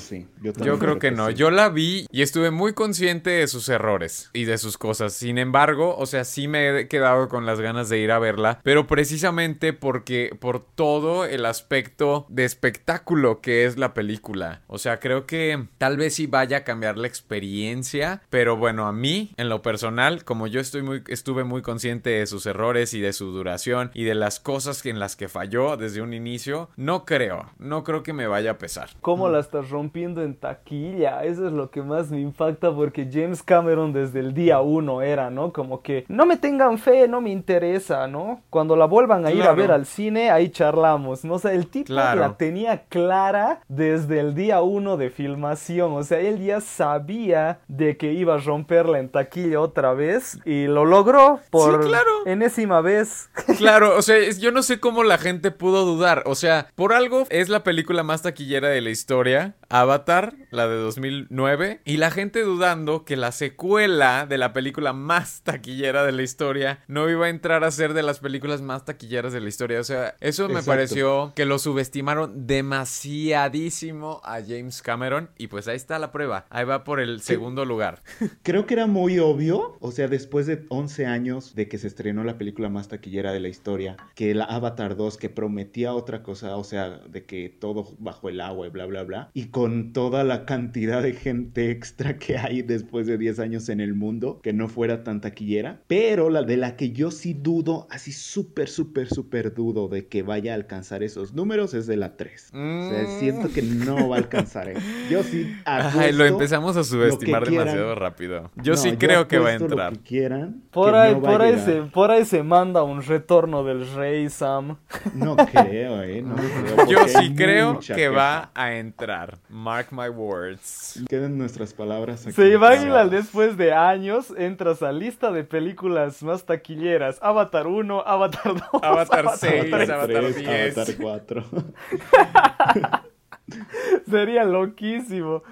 Yo, 0.41 0.79
creo 0.79 0.97
que, 0.97 1.11
no. 1.11 1.29
Yo 1.29 1.51
la 1.51 1.69
vi 1.69 2.07
y 2.11 2.23
estuve 2.23 2.49
muy 2.49 2.73
consciente 2.73 3.29
de 3.29 3.47
sus 3.47 3.69
errores 3.69 4.31
y 4.33 4.45
de 4.45 4.57
sus 4.57 4.79
cosas. 4.79 5.13
Sin 5.13 5.37
embargo, 5.37 5.95
o 5.95 6.07
sea, 6.07 6.23
sí 6.23 6.47
me 6.47 6.79
he 6.79 6.87
quedado 6.87 7.29
con 7.29 7.45
las 7.45 7.61
ganas 7.61 7.89
de 7.89 7.99
ir 7.99 8.11
a 8.11 8.17
verla, 8.17 8.59
pero 8.63 8.87
precisamente 8.87 9.71
porque 9.71 10.35
por 10.39 10.65
todo 10.65 11.25
el 11.25 11.45
aspecto 11.45 12.25
de 12.27 12.43
espectáculo 12.43 13.39
que 13.39 13.65
es 13.65 13.77
la 13.77 13.93
película. 13.93 14.63
O 14.65 14.79
sea, 14.79 14.99
creo 14.99 15.27
que 15.27 15.67
tal 15.77 15.97
vez 15.97 16.15
sí 16.15 16.25
vaya 16.25 16.57
a 16.57 16.63
cambiar 16.63 16.97
la 16.97 17.07
experiencia, 17.07 18.23
pero 18.31 18.57
bueno, 18.57 18.87
a 18.87 18.93
mí 18.93 19.31
en 19.37 19.47
lo 19.47 19.61
personal, 19.61 20.23
como 20.23 20.47
yo 20.47 20.59
estoy 20.59 20.81
muy 20.81 21.03
estuve 21.07 21.43
muy 21.43 21.61
consciente 21.61 22.09
de 22.09 22.25
sus 22.25 22.47
errores 22.47 22.95
y 22.95 22.99
de 22.99 23.13
su 23.13 23.27
duración 23.27 23.91
y 23.93 24.05
de 24.05 24.15
las 24.15 24.39
cosas 24.39 24.83
en 24.87 24.99
las 24.99 25.15
que 25.15 25.29
falló 25.29 25.77
desde 25.77 26.01
un 26.01 26.15
inicio, 26.15 26.69
no 26.75 27.05
creo, 27.05 27.51
no 27.59 27.83
creo 27.83 27.90
creo 27.91 28.03
que 28.03 28.13
me 28.13 28.25
vaya 28.25 28.51
a 28.51 28.57
pesar. 28.57 28.89
¿Cómo 29.01 29.27
la 29.27 29.39
estás 29.39 29.69
rompiendo 29.69 30.23
en 30.23 30.35
taquilla? 30.35 31.25
Eso 31.25 31.45
es 31.45 31.51
lo 31.51 31.69
que 31.71 31.81
más 31.81 32.09
me 32.09 32.21
impacta 32.21 32.73
porque 32.73 33.09
James 33.11 33.43
Cameron 33.43 33.91
desde 33.91 34.21
el 34.21 34.33
día 34.33 34.61
uno 34.61 35.01
era, 35.01 35.29
¿no? 35.29 35.51
Como 35.51 35.81
que 35.81 36.05
no 36.07 36.25
me 36.25 36.37
tengan 36.37 36.77
fe, 36.77 37.09
no 37.09 37.19
me 37.19 37.31
interesa, 37.31 38.07
¿no? 38.07 38.41
Cuando 38.49 38.77
la 38.77 38.85
vuelvan 38.85 39.25
a 39.25 39.31
ir 39.31 39.43
a 39.43 39.51
ver 39.51 39.73
al 39.73 39.85
cine, 39.85 40.31
ahí 40.31 40.49
charlamos, 40.49 41.25
¿no? 41.25 41.33
O 41.33 41.39
sea, 41.39 41.51
el 41.51 41.67
tipo 41.67 41.91
la 41.91 42.37
tenía 42.37 42.85
clara 42.85 43.59
desde 43.67 44.21
el 44.21 44.35
día 44.35 44.61
uno 44.61 44.95
de 44.95 45.09
filmación, 45.09 45.91
o 45.91 46.03
sea, 46.03 46.19
él 46.21 46.41
ya 46.41 46.61
sabía 46.61 47.59
de 47.67 47.97
que 47.97 48.13
iba 48.13 48.35
a 48.35 48.37
romperla 48.37 48.99
en 48.99 49.09
taquilla 49.09 49.59
otra 49.59 49.93
vez 49.93 50.39
y 50.45 50.67
lo 50.67 50.85
logró 50.85 51.41
por 51.49 51.85
enésima 52.25 52.79
vez. 52.79 53.29
Claro, 53.57 53.97
o 53.97 54.01
sea, 54.01 54.17
yo 54.39 54.51
no 54.51 54.63
sé 54.63 54.79
cómo 54.79 55.03
la 55.03 55.17
gente 55.17 55.51
pudo 55.51 55.85
dudar, 55.85 56.23
o 56.25 56.35
sea, 56.35 56.67
por 56.75 56.93
algo 56.93 57.25
es 57.29 57.49
la 57.49 57.63
película 57.63 57.70
película 57.71 58.03
más 58.03 58.23
taquillera 58.23 58.67
de 58.67 58.81
la 58.81 58.89
historia, 58.89 59.55
Avatar, 59.69 60.33
la 60.49 60.67
de 60.67 60.75
2009, 60.75 61.79
y 61.85 61.95
la 61.95 62.11
gente 62.11 62.41
dudando 62.41 63.05
que 63.05 63.15
la 63.15 63.31
secuela 63.31 64.25
de 64.25 64.37
la 64.37 64.51
película 64.51 64.91
más 64.91 65.41
taquillera 65.43 66.03
de 66.03 66.11
la 66.11 66.21
historia 66.21 66.83
no 66.89 67.09
iba 67.09 67.27
a 67.27 67.29
entrar 67.29 67.63
a 67.63 67.71
ser 67.71 67.93
de 67.93 68.03
las 68.03 68.19
películas 68.19 68.61
más 68.61 68.83
taquilleras 68.83 69.31
de 69.31 69.39
la 69.39 69.47
historia. 69.47 69.79
O 69.79 69.85
sea, 69.85 70.15
eso 70.19 70.49
me 70.49 70.61
pareció 70.63 71.31
que 71.33 71.45
lo 71.45 71.59
subestimaron 71.59 72.45
demasiadísimo 72.45 74.19
a 74.25 74.41
James 74.41 74.81
Cameron 74.81 75.29
y 75.37 75.47
pues 75.47 75.69
ahí 75.69 75.77
está 75.77 75.97
la 75.97 76.11
prueba. 76.11 76.47
Ahí 76.49 76.65
va 76.65 76.83
por 76.83 76.99
el 76.99 77.21
segundo 77.21 77.63
lugar. 77.63 78.03
Creo 78.43 78.65
que 78.65 78.73
era 78.73 78.85
muy 78.85 79.19
obvio, 79.19 79.77
o 79.79 79.93
sea, 79.93 80.09
después 80.09 80.45
de 80.45 80.65
11 80.67 81.05
años 81.05 81.55
de 81.55 81.69
que 81.69 81.77
se 81.77 81.87
estrenó 81.87 82.25
la 82.25 82.37
película 82.37 82.67
más 82.67 82.89
taquillera 82.89 83.31
de 83.31 83.39
la 83.39 83.47
historia, 83.47 83.95
que 84.13 84.35
la 84.35 84.43
Avatar 84.43 84.97
2 84.97 85.15
que 85.15 85.29
prometía 85.29 85.93
otra 85.93 86.21
cosa, 86.21 86.57
o 86.57 86.65
sea, 86.65 86.89
de 86.89 87.23
que 87.23 87.60
todo 87.61 87.95
bajo 87.99 88.27
el 88.27 88.41
agua 88.41 88.67
y 88.67 88.71
bla, 88.71 88.85
bla, 88.87 89.03
bla. 89.03 89.29
Y 89.33 89.45
con 89.45 89.93
toda 89.93 90.25
la 90.25 90.45
cantidad 90.45 91.01
de 91.01 91.13
gente 91.13 91.71
extra 91.71 92.17
que 92.17 92.37
hay 92.37 92.63
después 92.63 93.07
de 93.07 93.17
10 93.17 93.39
años 93.39 93.69
en 93.69 93.79
el 93.79 93.93
mundo, 93.93 94.41
que 94.43 94.51
no 94.51 94.67
fuera 94.67 95.03
tan 95.03 95.21
taquillera. 95.21 95.81
Pero 95.87 96.29
la 96.29 96.41
de 96.41 96.57
la 96.57 96.75
que 96.75 96.91
yo 96.91 97.11
sí 97.11 97.33
dudo, 97.33 97.87
así 97.89 98.11
súper, 98.11 98.67
súper, 98.67 99.07
súper 99.07 99.53
dudo 99.53 99.87
de 99.87 100.07
que 100.07 100.23
vaya 100.23 100.53
a 100.53 100.55
alcanzar 100.55 101.03
esos 101.03 101.33
números 101.33 101.73
es 101.73 101.87
de 101.87 101.97
la 101.97 102.17
3. 102.17 102.47
O 102.47 102.49
sea, 102.51 103.03
mm. 103.03 103.19
siento 103.19 103.53
que 103.53 103.61
no 103.61 104.09
va 104.09 104.15
a 104.15 104.19
alcanzar. 104.19 104.67
¿eh? 104.67 104.75
Yo 105.09 105.23
sí. 105.23 105.53
Ay, 105.65 106.11
lo 106.13 106.25
empezamos 106.25 106.75
a 106.75 106.83
subestimar 106.83 107.45
demasiado 107.45 107.93
rápido. 107.93 108.49
Yo 108.55 108.75
sí 108.75 108.93
creo 108.97 109.27
que 109.27 109.37
va 109.37 109.49
a 109.49 109.53
entrar. 109.53 109.99
quieran, 109.99 110.63
por, 110.71 110.95
ahí, 110.95 111.13
por, 111.13 111.41
ahí 111.43 111.59
se, 111.59 111.83
por 111.83 112.09
ahí 112.09 112.25
se 112.25 112.41
manda 112.41 112.81
un 112.81 113.03
retorno 113.03 113.63
del 113.63 113.87
rey 113.93 114.29
Sam. 114.29 114.77
No 115.13 115.35
creo, 115.35 116.01
¿eh? 116.01 116.23
No 116.23 116.35
creo. 116.75 116.87
Yo 116.87 117.07
sí 117.07 117.35
creo 117.35 117.50
que 117.95 118.09
va 118.09 118.51
a 118.53 118.73
entrar. 118.75 119.37
Mark 119.49 119.87
my 119.91 120.09
words. 120.09 121.01
Queden 121.09 121.37
nuestras 121.37 121.73
palabras 121.73 122.25
aquí. 122.25 122.33
Se 122.35 122.49
imagina 122.51 123.05
después 123.05 123.57
de 123.57 123.73
años, 123.73 124.33
entras 124.37 124.81
a 124.83 124.91
lista 124.91 125.31
de 125.31 125.43
películas 125.43 126.21
más 126.23 126.45
taquilleras. 126.45 127.17
Avatar 127.21 127.67
1, 127.67 128.03
Avatar 128.05 128.53
2, 128.71 128.83
Avatar 128.83 129.25
6, 129.37 129.73
Avatar 129.73 130.33
10. 130.33 130.77
Avatar 130.77 130.95
4. 130.99 131.45
Sería 134.09 134.43
loquísimo. 134.43 135.43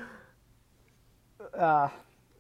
Ah, 1.54 1.92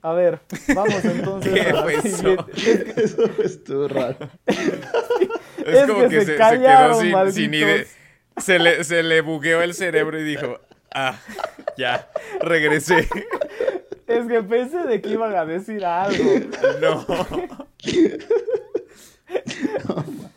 A 0.01 0.13
ver, 0.13 0.39
vamos 0.73 1.03
entonces 1.03 1.53
¿Qué 1.53 1.61
a 1.69 1.81
fue 1.81 1.93
la 1.93 1.99
eso? 1.99 2.17
siguiente. 2.17 2.93
Eso 3.03 3.23
estuvo 3.43 3.87
raro. 3.89 4.29
Es, 4.45 4.57
Es 5.65 5.87
como 5.87 6.03
que 6.03 6.07
que, 6.09 6.19
se 6.21 6.25
se, 6.25 6.31
se 6.31 6.37
callaron, 6.37 7.01
quedó 7.01 7.01
sin, 7.01 7.33
sin 7.33 7.51
malditos. 7.51 7.87
Se 8.39 8.59
le, 8.59 8.83
se 8.83 9.03
le 9.03 9.21
bugueó 9.21 9.61
el 9.61 9.73
cerebro 9.73 10.19
y 10.19 10.23
dijo, 10.23 10.59
ah, 10.93 11.15
ya, 11.77 12.09
regresé. 12.41 13.07
Es 14.07 14.27
que 14.27 14.41
pensé 14.41 14.79
de 14.87 15.01
que 15.01 15.09
iban 15.09 15.35
a 15.35 15.45
decir 15.45 15.85
algo. 15.85 16.23
No, 16.81 17.05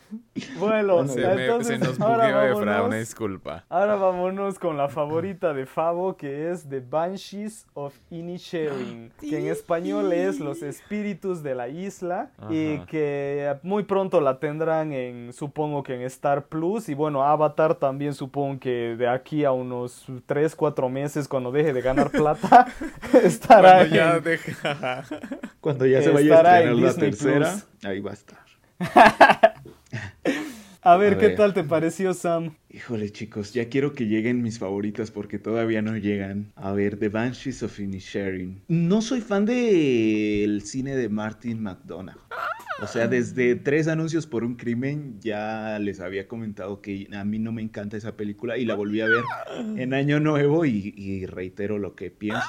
Bueno, 0.59 1.07
se, 1.07 1.19
me- 1.21 1.43
entonces 1.45 1.79
se 1.79 1.85
nos 1.85 1.99
ahora 1.99 2.27
bugueó 2.27 2.61
Efra, 2.61 2.83
una 2.83 2.95
disculpa. 2.97 3.65
ahora 3.69 3.95
vámonos 3.95 4.59
con 4.59 4.77
la 4.77 4.87
favorita 4.89 5.53
de 5.53 5.65
Fabo 5.65 6.15
que 6.17 6.51
es 6.51 6.67
The 6.69 6.79
Banshees 6.81 7.65
of 7.73 7.93
Inisherin, 8.11 9.11
que 9.19 9.39
en 9.39 9.47
español 9.47 10.11
es 10.13 10.39
Los 10.39 10.61
Espíritus 10.61 11.43
de 11.43 11.55
la 11.55 11.67
Isla 11.67 12.29
y 12.49 12.79
que 12.85 13.55
muy 13.63 13.83
pronto 13.83 14.21
la 14.21 14.39
tendrán 14.39 14.93
en, 14.93 15.33
supongo 15.33 15.83
que 15.83 15.95
en 15.95 16.01
Star 16.03 16.45
Plus 16.45 16.89
y 16.89 16.93
bueno, 16.93 17.23
Avatar 17.23 17.75
también 17.75 18.13
supongo 18.13 18.59
que 18.59 18.95
de 18.97 19.07
aquí 19.07 19.43
a 19.45 19.51
unos 19.51 20.05
3, 20.25 20.55
4 20.55 20.89
meses 20.89 21.27
cuando 21.27 21.51
deje 21.51 21.73
de 21.73 21.81
ganar 21.81 22.09
plata 22.11 22.67
estará 23.23 23.79
Cuando 23.79 23.95
ya 23.95 24.15
en- 24.17 24.23
deja... 24.23 25.03
Cuando 25.59 25.85
ya 25.85 26.01
se 26.01 26.09
vaya 26.11 26.33
a 26.35 26.59
estrenar 26.59 26.75
la 26.75 26.93
tercera, 26.93 27.51
Plus. 27.51 27.85
ahí 27.85 27.99
va 28.01 28.11
a 28.11 28.13
estar. 28.13 28.39
A 30.85 30.97
ver, 30.97 31.13
A 31.13 31.17
¿qué 31.17 31.27
ver. 31.27 31.37
tal 31.37 31.53
te 31.53 31.63
pareció 31.63 32.13
Sam? 32.13 32.55
Híjole 32.69 33.09
chicos, 33.11 33.53
ya 33.53 33.69
quiero 33.69 33.93
que 33.93 34.05
lleguen 34.05 34.41
mis 34.41 34.59
favoritas 34.59 35.11
porque 35.11 35.39
todavía 35.39 35.81
no 35.81 35.95
llegan. 35.95 36.51
A 36.55 36.73
ver, 36.73 36.97
The 36.97 37.07
Banshees 37.09 37.63
of 37.63 37.79
Inisherin. 37.79 38.61
No 38.67 39.01
soy 39.01 39.21
fan 39.21 39.45
del 39.45 40.61
cine 40.65 40.95
de 40.97 41.07
Martin 41.07 41.61
McDonagh. 41.61 42.17
O 42.81 42.87
sea, 42.87 43.07
desde 43.07 43.55
tres 43.55 43.87
anuncios 43.87 44.27
por 44.27 44.43
un 44.43 44.55
crimen 44.55 45.19
ya 45.21 45.77
les 45.79 46.01
había 46.01 46.27
comentado 46.27 46.81
que 46.81 47.07
a 47.13 47.23
mí 47.23 47.39
no 47.39 47.51
me 47.53 47.61
encanta 47.61 47.95
esa 47.95 48.17
película 48.17 48.57
y 48.57 48.65
la 48.65 48.75
volví 48.75 48.99
a 48.99 49.07
ver 49.07 49.23
en 49.77 49.93
Año 49.93 50.19
Nuevo 50.19 50.65
y, 50.65 50.93
y 50.97 51.25
reitero 51.27 51.77
lo 51.77 51.95
que 51.95 52.11
pienso. 52.11 52.41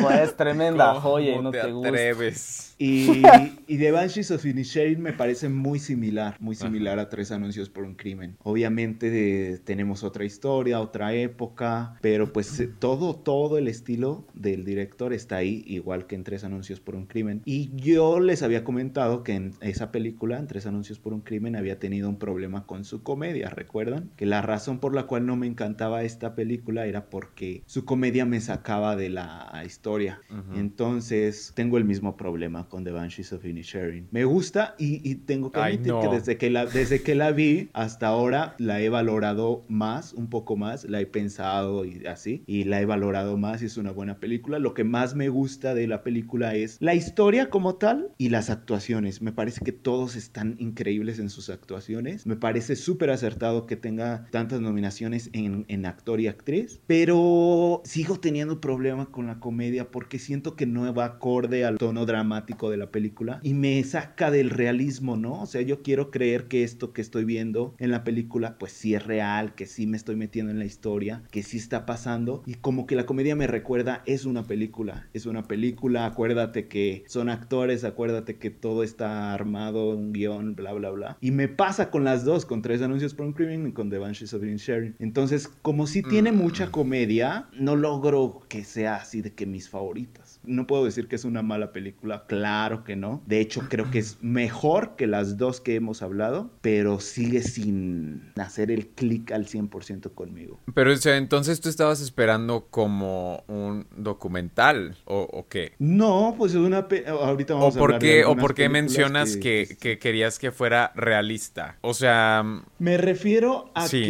Pues 0.00 0.36
tremenda 0.36 0.94
joya 1.00 1.30
y 1.30 1.32
¿Cómo 1.32 1.42
no 1.44 1.50
te 1.50 1.60
te 1.62 1.72
gusta. 1.72 1.88
atreves? 1.88 2.75
Y, 2.78 3.06
y 3.66 3.78
The 3.78 3.90
Banshees 3.90 4.30
of 4.30 4.44
Inisherin 4.44 5.00
me 5.00 5.12
parece 5.12 5.48
muy 5.48 5.78
similar, 5.78 6.36
muy 6.40 6.54
similar 6.54 6.98
a 6.98 7.08
Tres 7.08 7.32
Anuncios 7.32 7.68
por 7.68 7.84
un 7.84 7.94
Crimen. 7.94 8.36
Obviamente 8.42 9.52
eh, 9.52 9.58
tenemos 9.58 10.04
otra 10.04 10.24
historia, 10.24 10.80
otra 10.80 11.14
época, 11.14 11.96
pero 12.00 12.32
pues 12.32 12.60
eh, 12.60 12.68
todo, 12.78 13.16
todo 13.16 13.58
el 13.58 13.68
estilo 13.68 14.26
del 14.34 14.64
director 14.64 15.12
está 15.12 15.36
ahí, 15.36 15.64
igual 15.66 16.06
que 16.06 16.14
en 16.14 16.24
Tres 16.24 16.44
Anuncios 16.44 16.80
por 16.80 16.94
un 16.94 17.06
Crimen. 17.06 17.42
Y 17.44 17.70
yo 17.76 18.20
les 18.20 18.42
había 18.42 18.64
comentado 18.64 19.22
que 19.22 19.34
en 19.34 19.54
esa 19.60 19.90
película, 19.90 20.38
en 20.38 20.46
Tres 20.46 20.66
Anuncios 20.66 20.98
por 20.98 21.14
un 21.14 21.20
Crimen, 21.20 21.56
había 21.56 21.78
tenido 21.78 22.08
un 22.08 22.18
problema 22.18 22.66
con 22.66 22.84
su 22.84 23.02
comedia, 23.02 23.50
¿recuerdan? 23.50 24.10
Que 24.16 24.26
la 24.26 24.42
razón 24.42 24.78
por 24.78 24.94
la 24.94 25.04
cual 25.04 25.26
no 25.26 25.36
me 25.36 25.46
encantaba 25.46 26.02
esta 26.02 26.34
película 26.34 26.86
era 26.86 27.08
porque 27.08 27.62
su 27.66 27.84
comedia 27.84 28.26
me 28.26 28.40
sacaba 28.40 28.96
de 28.96 29.10
la 29.10 29.62
historia. 29.64 30.20
Entonces, 30.54 31.52
tengo 31.54 31.78
el 31.78 31.84
mismo 31.84 32.16
problema 32.16 32.65
con 32.68 32.84
The 32.84 32.92
Banshees 32.92 33.32
of 33.32 33.44
Inisherin. 33.44 34.08
Me 34.10 34.24
gusta 34.24 34.74
y, 34.78 35.08
y 35.08 35.16
tengo 35.16 35.50
que 35.50 35.60
Ay, 35.60 35.74
admitir 35.74 35.92
no. 35.92 36.00
que 36.00 36.08
desde 36.08 36.36
que, 36.36 36.50
la, 36.50 36.66
desde 36.66 37.02
que 37.02 37.14
la 37.14 37.32
vi 37.32 37.70
hasta 37.72 38.08
ahora 38.08 38.54
la 38.58 38.80
he 38.80 38.88
valorado 38.88 39.64
más, 39.68 40.12
un 40.12 40.28
poco 40.28 40.56
más, 40.56 40.84
la 40.84 41.00
he 41.00 41.06
pensado 41.06 41.84
y 41.84 42.06
así, 42.06 42.42
y 42.46 42.64
la 42.64 42.80
he 42.80 42.86
valorado 42.86 43.36
más 43.36 43.62
y 43.62 43.66
es 43.66 43.76
una 43.76 43.92
buena 43.92 44.18
película. 44.18 44.58
Lo 44.58 44.74
que 44.74 44.84
más 44.84 45.14
me 45.14 45.28
gusta 45.28 45.74
de 45.74 45.86
la 45.86 46.02
película 46.02 46.54
es 46.54 46.78
la 46.80 46.94
historia 46.94 47.50
como 47.50 47.76
tal 47.76 48.10
y 48.18 48.28
las 48.30 48.50
actuaciones. 48.50 49.22
Me 49.22 49.32
parece 49.32 49.64
que 49.64 49.72
todos 49.72 50.16
están 50.16 50.56
increíbles 50.58 51.18
en 51.18 51.30
sus 51.30 51.50
actuaciones. 51.50 52.26
Me 52.26 52.36
parece 52.36 52.76
súper 52.76 53.10
acertado 53.10 53.66
que 53.66 53.76
tenga 53.76 54.26
tantas 54.30 54.60
nominaciones 54.60 55.30
en, 55.32 55.64
en 55.68 55.86
actor 55.86 56.20
y 56.20 56.28
actriz, 56.28 56.80
pero 56.86 57.82
sigo 57.84 58.18
teniendo 58.18 58.60
problema 58.60 59.06
con 59.06 59.26
la 59.26 59.40
comedia 59.40 59.90
porque 59.90 60.18
siento 60.18 60.56
que 60.56 60.66
no 60.66 60.92
va 60.94 61.04
acorde 61.04 61.64
al 61.64 61.78
tono 61.78 62.06
dramático 62.06 62.55
de 62.70 62.76
la 62.78 62.90
película 62.90 63.40
y 63.42 63.52
me 63.54 63.82
saca 63.84 64.30
del 64.30 64.50
realismo, 64.50 65.16
¿no? 65.16 65.42
O 65.42 65.46
sea, 65.46 65.60
yo 65.62 65.82
quiero 65.82 66.10
creer 66.10 66.48
que 66.48 66.62
esto 66.64 66.92
que 66.92 67.02
estoy 67.02 67.24
viendo 67.24 67.74
en 67.78 67.90
la 67.90 68.04
película 68.04 68.56
pues 68.58 68.72
sí 68.72 68.94
es 68.94 69.04
real, 69.04 69.54
que 69.54 69.66
sí 69.66 69.86
me 69.86 69.96
estoy 69.98 70.16
metiendo 70.16 70.50
en 70.52 70.58
la 70.58 70.64
historia, 70.64 71.22
que 71.30 71.42
sí 71.42 71.58
está 71.58 71.84
pasando 71.84 72.42
y 72.46 72.54
como 72.54 72.86
que 72.86 72.96
la 72.96 73.04
comedia 73.06 73.36
me 73.36 73.46
recuerda 73.46 74.02
es 74.06 74.24
una 74.24 74.44
película, 74.44 75.08
es 75.12 75.26
una 75.26 75.42
película, 75.46 76.06
acuérdate 76.06 76.68
que 76.68 77.04
son 77.08 77.28
actores, 77.28 77.84
acuérdate 77.84 78.36
que 78.36 78.50
todo 78.50 78.82
está 78.82 79.34
armado, 79.34 79.90
un 79.90 80.12
guion, 80.12 80.54
bla, 80.54 80.72
bla, 80.72 80.90
bla. 80.90 81.18
Y 81.20 81.32
me 81.32 81.48
pasa 81.48 81.90
con 81.90 82.04
las 82.04 82.24
dos, 82.24 82.46
con 82.46 82.62
tres 82.62 82.80
anuncios 82.80 83.12
por 83.12 83.26
un 83.26 83.32
crimen 83.32 83.66
y 83.66 83.72
con 83.72 83.90
The 83.90 83.98
Banshees 83.98 84.32
of 84.32 84.42
Inisherin. 84.42 84.94
Entonces, 84.98 85.48
como 85.62 85.86
tiene 86.02 86.32
Mm. 86.32 86.36
mucha 86.36 86.70
comedia, 86.70 87.48
no 87.58 87.76
logro 87.76 88.42
que 88.48 88.64
sea 88.64 88.96
así 88.96 89.22
de 89.22 89.32
que 89.34 89.46
mis 89.46 89.68
favoritas. 89.68 90.40
No 90.44 90.66
puedo 90.66 90.84
decir 90.84 91.08
que 91.08 91.16
es 91.16 91.24
una 91.24 91.42
mala 91.42 91.72
película, 91.72 92.24
claro 92.26 92.45
que 92.86 92.96
no. 92.96 93.22
De 93.26 93.40
hecho, 93.40 93.62
creo 93.68 93.90
que 93.90 93.98
es 93.98 94.18
mejor 94.22 94.94
que 94.96 95.06
las 95.06 95.36
dos 95.36 95.60
que 95.60 95.74
hemos 95.74 96.02
hablado, 96.02 96.50
pero 96.60 97.00
sigue 97.00 97.42
sin 97.42 98.32
hacer 98.36 98.70
el 98.70 98.88
clic 98.88 99.32
al 99.32 99.46
100% 99.46 100.14
conmigo. 100.14 100.60
Pero, 100.74 100.92
o 100.92 100.96
sea, 100.96 101.16
entonces 101.16 101.60
tú 101.60 101.68
estabas 101.68 102.00
esperando 102.00 102.66
como 102.70 103.42
un 103.48 103.86
documental, 103.96 104.96
¿o, 105.06 105.22
o 105.32 105.48
qué? 105.48 105.72
No, 105.78 106.34
pues 106.38 106.52
es 106.52 106.58
una... 106.58 106.86
Ahorita 107.20 107.54
¿O 107.54 107.58
vamos 107.58 107.76
a 107.76 107.80
hablar 107.80 108.00
de 108.00 108.24
o 108.24 108.36
por 108.36 108.54
qué 108.54 108.68
mencionas 108.68 109.36
que, 109.36 109.66
que- 109.68 109.76
que 109.76 109.98
querías 109.98 110.38
que 110.38 110.50
fuera 110.52 110.92
realista? 110.94 111.78
O 111.80 111.94
sea, 111.94 112.44
Me 112.78 112.96
refiero 112.96 113.70
a 113.74 113.88
Sí, 113.88 114.02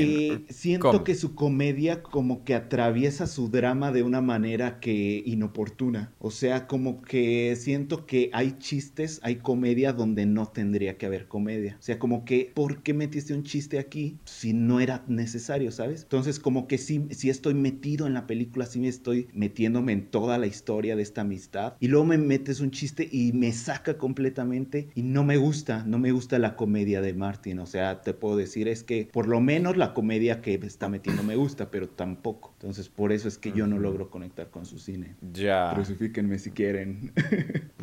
que 0.46 0.52
siento 0.52 0.90
¿cómo? 0.90 1.04
que 1.04 1.14
su 1.14 1.34
comedia 1.34 2.02
como 2.02 2.44
que 2.44 2.54
atraviesa 2.54 3.26
su 3.26 3.48
drama 3.50 3.92
de 3.92 4.02
una 4.02 4.20
manera 4.20 4.80
que 4.80 5.22
inoportuna. 5.24 6.12
O 6.18 6.30
sea, 6.30 6.66
como 6.66 7.02
que 7.02 7.56
siento 7.56 8.06
que 8.06 8.25
hay 8.32 8.56
chistes, 8.58 9.20
hay 9.22 9.36
comedia 9.36 9.92
donde 9.92 10.26
no 10.26 10.46
tendría 10.46 10.96
que 10.96 11.06
haber 11.06 11.28
comedia. 11.28 11.76
O 11.78 11.82
sea, 11.82 11.98
como 11.98 12.24
que 12.24 12.52
¿por 12.54 12.82
qué 12.82 12.94
metiste 12.94 13.34
un 13.34 13.42
chiste 13.42 13.78
aquí 13.78 14.18
si 14.24 14.52
no 14.52 14.80
era 14.80 15.04
necesario, 15.08 15.70
sabes? 15.70 16.02
Entonces, 16.02 16.38
como 16.38 16.66
que 16.66 16.78
sí, 16.78 17.06
sí 17.10 17.30
estoy 17.30 17.54
metido 17.54 18.06
en 18.06 18.14
la 18.14 18.26
película, 18.26 18.66
sí 18.66 18.80
me 18.80 18.88
estoy 18.88 19.28
metiéndome 19.32 19.92
en 19.92 20.06
toda 20.06 20.38
la 20.38 20.46
historia 20.46 20.96
de 20.96 21.02
esta 21.02 21.22
amistad 21.22 21.74
y 21.80 21.88
luego 21.88 22.06
me 22.06 22.18
metes 22.18 22.60
un 22.60 22.70
chiste 22.70 23.08
y 23.10 23.32
me 23.32 23.52
saca 23.52 23.98
completamente 23.98 24.88
y 24.94 25.02
no 25.02 25.24
me 25.24 25.36
gusta, 25.36 25.84
no 25.84 25.98
me 25.98 26.12
gusta 26.12 26.38
la 26.38 26.56
comedia 26.56 27.00
de 27.00 27.14
Martin, 27.14 27.58
o 27.58 27.66
sea, 27.66 28.00
te 28.02 28.14
puedo 28.14 28.36
decir 28.36 28.68
es 28.68 28.82
que 28.82 29.08
por 29.12 29.28
lo 29.28 29.40
menos 29.40 29.76
la 29.76 29.94
comedia 29.94 30.40
que 30.40 30.54
está 30.54 30.88
metiendo 30.88 31.22
me 31.22 31.36
gusta, 31.36 31.70
pero 31.70 31.88
tampoco. 31.88 32.52
Entonces, 32.54 32.88
por 32.88 33.12
eso 33.12 33.28
es 33.28 33.38
que 33.38 33.52
yo 33.52 33.66
no 33.66 33.78
logro 33.78 34.10
conectar 34.10 34.50
con 34.50 34.66
su 34.66 34.78
cine. 34.78 35.14
ya. 35.32 35.72
Crucifíquenme 35.74 36.38
si 36.38 36.50
quieren. 36.50 37.12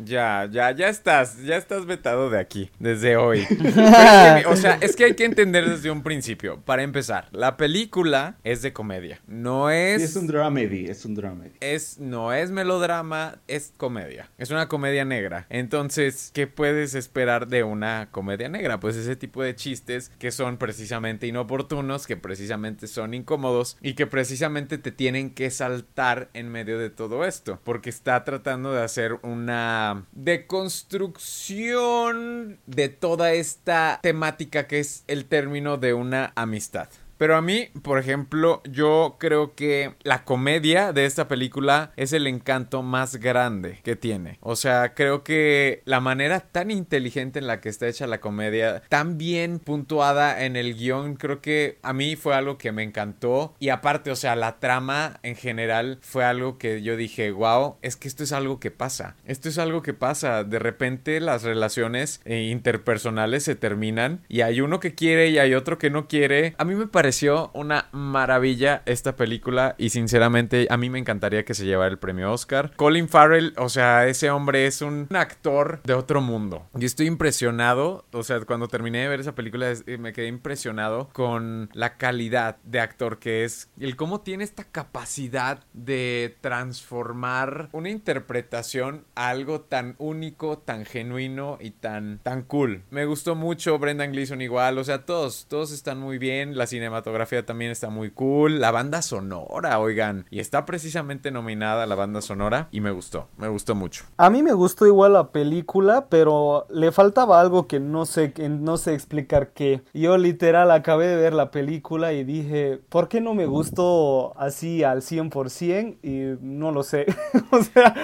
Ya, 0.04 0.33
ya, 0.50 0.70
ya 0.72 0.88
estás, 0.88 1.42
ya 1.42 1.56
estás 1.56 1.86
vetado 1.86 2.30
de 2.30 2.38
aquí, 2.38 2.70
desde 2.78 3.16
hoy. 3.16 3.46
Que, 3.54 4.46
o 4.46 4.56
sea, 4.56 4.78
es 4.80 4.96
que 4.96 5.04
hay 5.04 5.14
que 5.14 5.24
entender 5.24 5.68
desde 5.68 5.90
un 5.90 6.02
principio. 6.02 6.60
Para 6.60 6.82
empezar, 6.82 7.28
la 7.32 7.56
película 7.56 8.36
es 8.42 8.62
de 8.62 8.72
comedia. 8.72 9.20
No 9.26 9.70
es. 9.70 9.98
Sí, 9.98 10.04
es 10.04 10.16
un 10.16 10.26
dramedy, 10.26 10.86
es 10.86 11.04
un 11.04 11.14
dramedy. 11.14 11.52
es, 11.60 11.98
no 11.98 12.32
es 12.32 12.50
melodrama, 12.50 13.38
es 13.46 13.72
comedia. 13.76 14.30
Es 14.38 14.50
una 14.50 14.68
comedia 14.68 15.04
negra. 15.04 15.46
Entonces, 15.50 16.30
¿qué 16.34 16.46
puedes 16.46 16.94
esperar 16.94 17.48
de 17.48 17.64
una 17.64 18.08
comedia 18.10 18.48
negra? 18.48 18.80
Pues 18.80 18.96
ese 18.96 19.16
tipo 19.16 19.42
de 19.42 19.54
chistes 19.54 20.10
que 20.18 20.30
son 20.30 20.56
precisamente 20.56 21.26
inoportunos, 21.26 22.06
que 22.06 22.16
precisamente 22.16 22.86
son 22.86 23.14
incómodos 23.14 23.76
y 23.82 23.94
que 23.94 24.06
precisamente 24.06 24.78
te 24.78 24.92
tienen 24.92 25.30
que 25.30 25.50
saltar 25.50 26.30
en 26.34 26.48
medio 26.48 26.78
de 26.78 26.90
todo 26.90 27.24
esto. 27.24 27.60
Porque 27.64 27.90
está 27.90 28.24
tratando 28.24 28.72
de 28.72 28.82
hacer 28.82 29.18
una 29.22 30.04
deconstrucción 30.24 32.58
de 32.66 32.88
toda 32.88 33.34
esta 33.34 34.00
temática 34.02 34.66
que 34.66 34.80
es 34.80 35.04
el 35.06 35.26
término 35.26 35.76
de 35.76 35.94
una 35.94 36.32
amistad. 36.34 36.88
Pero 37.16 37.36
a 37.36 37.42
mí, 37.42 37.68
por 37.82 37.98
ejemplo, 37.98 38.62
yo 38.64 39.16
creo 39.18 39.54
que 39.54 39.94
la 40.02 40.24
comedia 40.24 40.92
de 40.92 41.06
esta 41.06 41.28
película 41.28 41.92
es 41.96 42.12
el 42.12 42.26
encanto 42.26 42.82
más 42.82 43.16
grande 43.16 43.78
que 43.84 43.96
tiene. 43.96 44.38
O 44.40 44.56
sea, 44.56 44.94
creo 44.94 45.22
que 45.22 45.82
la 45.84 46.00
manera 46.00 46.40
tan 46.40 46.70
inteligente 46.70 47.38
en 47.38 47.46
la 47.46 47.60
que 47.60 47.68
está 47.68 47.86
hecha 47.86 48.06
la 48.06 48.20
comedia, 48.20 48.82
tan 48.88 49.16
bien 49.16 49.58
puntuada 49.58 50.44
en 50.44 50.56
el 50.56 50.74
guion, 50.74 51.14
creo 51.14 51.40
que 51.40 51.78
a 51.82 51.92
mí 51.92 52.16
fue 52.16 52.34
algo 52.34 52.58
que 52.58 52.72
me 52.72 52.82
encantó. 52.82 53.54
Y 53.58 53.68
aparte, 53.68 54.10
o 54.10 54.16
sea, 54.16 54.36
la 54.36 54.58
trama 54.58 55.20
en 55.22 55.36
general 55.36 55.98
fue 56.02 56.24
algo 56.24 56.58
que 56.58 56.82
yo 56.82 56.96
dije, 56.96 57.30
wow, 57.30 57.76
es 57.82 57.96
que 57.96 58.08
esto 58.08 58.24
es 58.24 58.32
algo 58.32 58.60
que 58.60 58.70
pasa. 58.70 59.16
Esto 59.24 59.48
es 59.48 59.58
algo 59.58 59.82
que 59.82 59.94
pasa. 59.94 60.44
De 60.44 60.58
repente 60.58 61.20
las 61.20 61.42
relaciones 61.42 62.20
eh, 62.24 62.48
interpersonales 62.50 63.44
se 63.44 63.54
terminan 63.54 64.22
y 64.28 64.40
hay 64.40 64.60
uno 64.60 64.80
que 64.80 64.94
quiere 64.94 65.28
y 65.28 65.38
hay 65.38 65.54
otro 65.54 65.78
que 65.78 65.90
no 65.90 66.08
quiere. 66.08 66.54
A 66.58 66.64
mí 66.64 66.74
me 66.74 66.86
parece 66.86 67.03
pareció 67.04 67.50
una 67.52 67.88
maravilla 67.92 68.80
esta 68.86 69.14
película 69.14 69.74
y 69.76 69.90
sinceramente 69.90 70.68
a 70.70 70.78
mí 70.78 70.88
me 70.88 70.98
encantaría 70.98 71.44
que 71.44 71.52
se 71.52 71.66
llevara 71.66 71.90
el 71.90 71.98
premio 71.98 72.32
Oscar. 72.32 72.72
Colin 72.76 73.10
Farrell, 73.10 73.52
o 73.58 73.68
sea, 73.68 74.06
ese 74.06 74.30
hombre 74.30 74.66
es 74.66 74.80
un 74.80 75.06
actor 75.10 75.82
de 75.84 75.92
otro 75.92 76.22
mundo. 76.22 76.66
Y 76.74 76.86
estoy 76.86 77.06
impresionado, 77.06 78.06
o 78.10 78.22
sea, 78.22 78.40
cuando 78.40 78.68
terminé 78.68 79.02
de 79.02 79.08
ver 79.08 79.20
esa 79.20 79.34
película 79.34 79.70
eh, 79.70 79.98
me 79.98 80.14
quedé 80.14 80.28
impresionado 80.28 81.10
con 81.12 81.68
la 81.74 81.98
calidad 81.98 82.56
de 82.64 82.80
actor 82.80 83.18
que 83.18 83.44
es, 83.44 83.68
el 83.78 83.96
cómo 83.96 84.22
tiene 84.22 84.42
esta 84.42 84.64
capacidad 84.64 85.62
de 85.74 86.38
transformar 86.40 87.68
una 87.72 87.90
interpretación 87.90 89.04
a 89.14 89.28
algo 89.28 89.60
tan 89.60 89.94
único, 89.98 90.56
tan 90.56 90.86
genuino 90.86 91.58
y 91.60 91.72
tan, 91.72 92.20
tan 92.22 92.44
cool. 92.44 92.84
Me 92.88 93.04
gustó 93.04 93.34
mucho 93.34 93.78
Brendan 93.78 94.12
Gleeson 94.12 94.40
igual, 94.40 94.78
o 94.78 94.84
sea, 94.84 95.04
todos, 95.04 95.44
todos 95.50 95.70
están 95.70 95.98
muy 95.98 96.16
bien, 96.16 96.56
la 96.56 96.66
cinematografía 96.66 96.93
también 97.02 97.70
está 97.70 97.90
muy 97.90 98.10
cool, 98.10 98.60
la 98.60 98.70
banda 98.70 99.02
sonora, 99.02 99.78
oigan, 99.78 100.26
y 100.30 100.40
está 100.40 100.64
precisamente 100.64 101.30
nominada 101.30 101.86
la 101.86 101.94
banda 101.94 102.20
sonora 102.20 102.68
y 102.70 102.80
me 102.80 102.90
gustó, 102.90 103.28
me 103.36 103.48
gustó 103.48 103.74
mucho. 103.74 104.04
A 104.16 104.30
mí 104.30 104.42
me 104.42 104.52
gustó 104.52 104.86
igual 104.86 105.14
la 105.14 105.28
película, 105.28 106.06
pero 106.08 106.66
le 106.70 106.92
faltaba 106.92 107.40
algo 107.40 107.66
que 107.66 107.80
no 107.80 108.06
sé, 108.06 108.32
que 108.32 108.48
no 108.48 108.76
sé 108.76 108.94
explicar 108.94 109.48
qué. 109.48 109.82
Yo 109.92 110.16
literal 110.18 110.70
acabé 110.70 111.06
de 111.06 111.16
ver 111.16 111.34
la 111.34 111.50
película 111.50 112.12
y 112.12 112.24
dije, 112.24 112.80
¿por 112.88 113.08
qué 113.08 113.20
no 113.20 113.34
me 113.34 113.46
gustó 113.46 114.38
así 114.38 114.84
al 114.84 115.02
100%? 115.02 115.98
Y 116.02 116.38
no 116.42 116.72
lo 116.72 116.82
sé. 116.82 117.06
o 117.50 117.62
sea, 117.62 117.94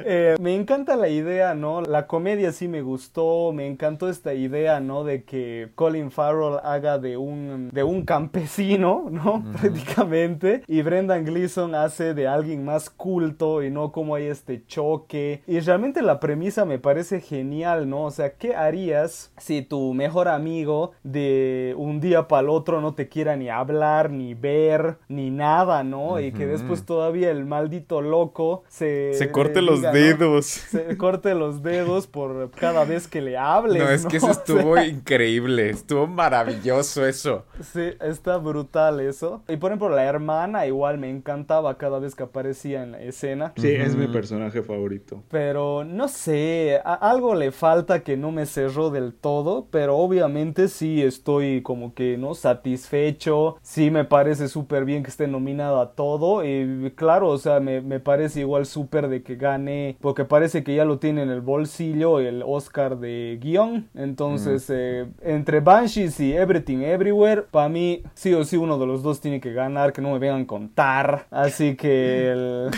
eh, 0.00 0.36
me 0.40 0.54
encanta 0.54 0.96
la 0.96 1.08
idea, 1.08 1.54
¿no? 1.54 1.82
La 1.82 2.06
comedia 2.06 2.52
sí 2.52 2.68
me 2.68 2.82
gustó, 2.82 3.52
me 3.52 3.66
encantó 3.66 4.08
esta 4.08 4.34
idea, 4.34 4.80
¿no? 4.80 5.04
De 5.04 5.24
que 5.24 5.70
Colin 5.74 6.10
Farrell 6.10 6.58
haga 6.62 6.98
de 6.98 7.16
un, 7.16 7.70
de 7.72 7.82
un 7.82 8.04
campesino, 8.28 9.08
¿no? 9.10 9.42
Prácticamente. 9.58 10.62
Y 10.66 10.82
Brendan 10.82 11.24
Gleeson 11.24 11.74
hace 11.74 12.14
de 12.14 12.28
alguien 12.28 12.64
más 12.64 12.90
culto 12.90 13.62
y 13.62 13.70
no 13.70 13.90
como 13.90 14.14
hay 14.14 14.26
este 14.26 14.64
choque. 14.66 15.42
Y 15.46 15.60
realmente 15.60 16.02
la 16.02 16.20
premisa 16.20 16.64
me 16.64 16.78
parece 16.78 17.20
genial, 17.20 17.88
¿no? 17.88 18.04
O 18.04 18.10
sea, 18.10 18.34
¿qué 18.34 18.54
harías 18.54 19.32
si 19.38 19.62
tu 19.62 19.94
mejor 19.94 20.28
amigo 20.28 20.92
de 21.02 21.74
un 21.78 22.00
día 22.00 22.28
para 22.28 22.42
el 22.42 22.48
otro 22.50 22.80
no 22.80 22.94
te 22.94 23.08
quiera 23.08 23.36
ni 23.36 23.48
hablar, 23.48 24.10
ni 24.10 24.34
ver, 24.34 24.98
ni 25.08 25.30
nada, 25.30 25.82
¿no? 25.82 26.20
Y 26.20 26.32
que 26.32 26.46
después 26.46 26.84
todavía 26.84 27.30
el 27.30 27.46
maldito 27.46 28.02
loco 28.02 28.64
se... 28.68 29.14
Se 29.14 29.30
corte 29.30 29.62
los 29.62 29.80
dedos. 29.80 30.46
Se 30.46 30.96
corte 30.96 31.34
los 31.34 31.62
dedos 31.62 32.06
por 32.06 32.50
cada 32.50 32.84
vez 32.84 33.08
que 33.08 33.22
le 33.22 33.38
hables. 33.38 33.82
No, 33.82 33.88
es 33.88 34.06
que 34.06 34.18
eso 34.18 34.30
estuvo 34.32 34.78
increíble, 34.80 35.70
estuvo 35.70 36.06
maravilloso 36.06 37.06
eso. 37.06 37.46
Sí, 37.72 37.92
está 38.18 38.36
brutal 38.36 39.00
eso. 39.00 39.42
Y 39.48 39.56
por 39.56 39.70
ejemplo, 39.70 39.88
la 39.88 40.04
hermana 40.04 40.66
igual 40.66 40.98
me 40.98 41.08
encantaba 41.08 41.78
cada 41.78 41.98
vez 41.98 42.14
que 42.14 42.24
aparecía 42.24 42.82
en 42.82 42.92
la 42.92 43.00
escena. 43.00 43.52
Sí, 43.56 43.68
es 43.68 43.96
mi 43.96 44.08
personaje 44.08 44.62
favorito. 44.62 45.22
Pero 45.30 45.84
no 45.84 46.08
sé, 46.08 46.80
algo 46.84 47.34
le 47.34 47.52
falta 47.52 48.02
que 48.02 48.16
no 48.16 48.32
me 48.32 48.46
cerró 48.46 48.90
del 48.90 49.14
todo, 49.14 49.66
pero 49.70 49.96
obviamente 49.96 50.68
sí 50.68 51.02
estoy 51.02 51.62
como 51.62 51.94
que, 51.94 52.18
¿no? 52.18 52.34
Satisfecho, 52.34 53.56
sí 53.62 53.90
me 53.90 54.04
parece 54.04 54.48
súper 54.48 54.84
bien 54.84 55.02
que 55.02 55.10
esté 55.10 55.28
nominado 55.28 55.80
a 55.80 55.92
todo 55.92 56.44
y 56.44 56.92
claro, 56.96 57.28
o 57.28 57.38
sea, 57.38 57.60
me, 57.60 57.80
me 57.80 58.00
parece 58.00 58.40
igual 58.40 58.66
súper 58.66 59.08
de 59.08 59.22
que 59.22 59.36
gane, 59.36 59.96
porque 60.00 60.24
parece 60.24 60.64
que 60.64 60.74
ya 60.74 60.84
lo 60.84 60.98
tiene 60.98 61.22
en 61.22 61.30
el 61.30 61.40
bolsillo 61.40 62.20
el 62.20 62.42
Oscar 62.44 62.98
de 62.98 63.38
guion, 63.40 63.88
entonces 63.94 64.68
eh, 64.70 65.06
entre 65.22 65.60
Banshees 65.60 66.18
y 66.20 66.32
Everything 66.32 66.78
Everywhere, 66.78 67.42
para 67.42 67.68
mí 67.68 68.02
sí 68.14 68.34
o 68.34 68.44
sí 68.44 68.56
uno 68.56 68.78
de 68.78 68.86
los 68.86 69.02
dos 69.02 69.20
tiene 69.20 69.40
que 69.40 69.52
ganar, 69.52 69.92
que 69.92 70.00
no 70.00 70.12
me 70.12 70.18
vengan 70.18 70.42
a 70.42 70.46
contar, 70.46 71.26
así 71.30 71.76
que 71.76 72.30
el, 72.30 72.70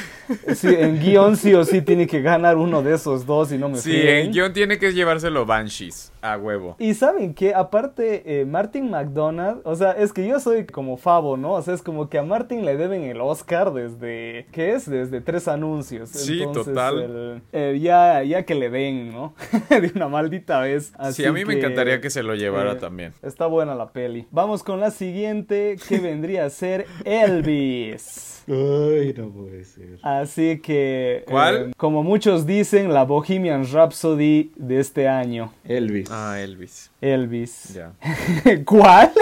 en 0.62 1.00
guion 1.00 1.36
sí 1.36 1.54
o 1.54 1.64
sí 1.64 1.82
tiene 1.82 2.06
que 2.06 2.20
ganar 2.22 2.56
uno 2.56 2.82
de 2.82 2.94
esos 2.94 3.26
dos 3.26 3.52
y 3.52 3.58
no 3.58 3.68
me 3.68 3.78
Sí, 3.78 3.96
en 3.96 4.32
guion 4.32 4.52
tiene 4.52 4.78
que 4.78 4.92
llevárselo 4.92 5.46
Banshees 5.46 6.09
a 6.22 6.36
huevo. 6.36 6.76
Y 6.78 6.94
saben 6.94 7.34
que 7.34 7.54
aparte 7.54 8.40
eh, 8.40 8.44
Martin 8.44 8.90
McDonald, 8.90 9.60
o 9.64 9.74
sea, 9.74 9.92
es 9.92 10.12
que 10.12 10.26
yo 10.26 10.40
soy 10.40 10.66
como 10.66 10.96
Favo, 10.96 11.36
¿no? 11.36 11.52
O 11.52 11.62
sea, 11.62 11.74
es 11.74 11.82
como 11.82 12.08
que 12.08 12.18
a 12.18 12.22
Martin 12.22 12.64
le 12.64 12.76
deben 12.76 13.02
el 13.02 13.20
Oscar 13.20 13.72
desde, 13.72 14.46
¿qué 14.52 14.74
es? 14.74 14.88
Desde 14.88 15.20
tres 15.20 15.48
anuncios. 15.48 16.10
Sí, 16.10 16.42
total. 16.52 17.42
ya, 17.80 18.22
ya 18.22 18.44
que 18.44 18.54
le 18.54 18.70
den, 18.70 19.12
¿no? 19.12 19.34
de 19.70 19.92
una 19.94 20.08
maldita 20.08 20.60
vez. 20.60 20.92
sí, 21.12 21.24
a 21.24 21.32
mí 21.32 21.44
me 21.44 21.54
encantaría 21.54 22.00
que 22.00 22.10
se 22.10 22.22
lo 22.22 22.34
llevara 22.34 22.72
eh, 22.72 22.76
también. 22.76 23.12
Está 23.22 23.46
buena 23.46 23.74
la 23.74 23.90
peli. 23.90 24.26
Vamos 24.30 24.62
con 24.62 24.80
la 24.80 24.90
siguiente, 24.90 25.76
que 25.88 25.98
vendría 26.00 26.44
a 26.44 26.50
ser 26.50 26.86
Elvis. 27.04 28.39
Ay, 28.52 29.14
no 29.16 29.30
puede 29.30 29.64
ser. 29.64 30.00
Así 30.02 30.58
que. 30.58 31.22
¿Cuál? 31.28 31.56
Eh, 31.56 31.72
como 31.76 32.02
muchos 32.02 32.46
dicen, 32.46 32.92
la 32.92 33.04
Bohemian 33.04 33.64
Rhapsody 33.64 34.50
de 34.56 34.80
este 34.80 35.06
año. 35.06 35.52
Elvis. 35.64 36.08
Ah, 36.10 36.40
Elvis. 36.40 36.90
Elvis. 37.00 37.74
Ya. 37.74 37.92
¿Cuál? 38.64 39.12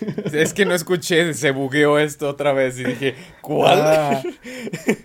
Es 0.32 0.52
que 0.52 0.64
no 0.64 0.74
escuché, 0.74 1.34
se 1.34 1.50
bugueó 1.50 1.98
esto 1.98 2.28
otra 2.28 2.52
vez 2.52 2.78
y 2.78 2.84
dije, 2.84 3.14
¿cuál? 3.40 3.80
Ah. 3.82 4.22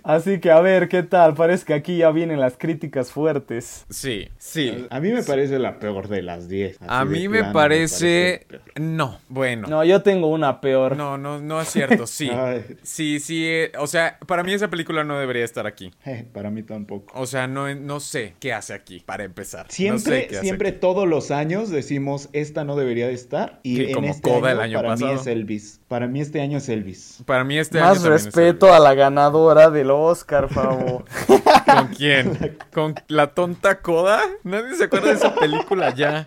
así 0.02 0.40
que 0.40 0.50
a 0.50 0.60
ver, 0.60 0.88
¿qué 0.88 1.02
tal? 1.02 1.34
Parece 1.34 1.64
que 1.64 1.74
aquí 1.74 1.98
ya 1.98 2.10
vienen 2.10 2.40
las 2.40 2.56
críticas 2.56 3.12
fuertes. 3.12 3.86
Sí, 3.90 4.28
sí. 4.38 4.86
A 4.90 5.00
mí 5.00 5.12
me 5.12 5.22
parece 5.22 5.58
la 5.58 5.78
peor 5.78 6.08
de 6.08 6.22
las 6.22 6.48
10. 6.48 6.78
A 6.86 7.04
mí 7.04 7.28
me 7.28 7.44
parece... 7.52 8.46
no, 8.76 9.18
bueno. 9.28 9.68
No, 9.68 9.84
yo 9.84 10.02
tengo 10.02 10.28
una 10.28 10.60
peor. 10.60 10.96
No, 10.96 11.18
no, 11.18 11.40
no 11.40 11.60
es 11.60 11.68
cierto, 11.68 12.06
sí. 12.06 12.30
sí, 12.82 13.20
sí, 13.20 13.46
eh, 13.46 13.72
o 13.78 13.86
sea, 13.86 14.18
para 14.26 14.42
mí 14.42 14.52
esa 14.52 14.68
película 14.68 15.04
no 15.04 15.18
debería 15.18 15.44
estar 15.44 15.66
aquí. 15.66 15.92
Eh, 16.04 16.26
para 16.32 16.50
mí 16.50 16.62
tampoco. 16.62 17.12
O 17.18 17.26
sea, 17.26 17.46
no, 17.46 17.72
no 17.74 18.00
sé 18.00 18.34
qué 18.40 18.52
hace 18.52 18.74
aquí, 18.74 19.00
para 19.00 19.24
empezar. 19.24 19.66
Siempre, 19.70 20.28
siempre 20.40 20.72
todos 20.72 21.08
los 21.08 21.30
años 21.30 21.70
decimos, 21.70 22.28
esta 22.32 22.64
no 22.64 22.76
debería 22.76 23.06
de 23.06 23.14
estar. 23.14 23.60
Y 23.62 23.92
en 23.92 24.04
este 24.04 24.30
año, 24.30 24.48
el 24.48 24.60
año 24.60 24.79
para 24.82 24.96
mí 24.96 25.10
es 25.10 25.26
Elvis. 25.26 25.80
Para 25.88 26.06
mí 26.06 26.20
este 26.20 26.40
año 26.40 26.58
es 26.58 26.68
Elvis. 26.68 27.22
Para 27.26 27.44
mí 27.44 27.58
este 27.58 27.80
Más 27.80 28.00
año 28.00 28.10
respeto 28.10 28.72
a 28.72 28.78
la 28.78 28.94
ganadora 28.94 29.70
del 29.70 29.90
Oscar, 29.90 30.48
favor. 30.48 31.04
¿Con 31.66 31.88
quién? 31.96 32.58
¿Con 32.72 32.94
la 33.08 33.34
tonta 33.34 33.80
coda? 33.80 34.20
Nadie 34.44 34.74
se 34.76 34.84
acuerda 34.84 35.08
de 35.08 35.14
esa 35.14 35.34
película 35.34 35.94
ya. 35.94 36.26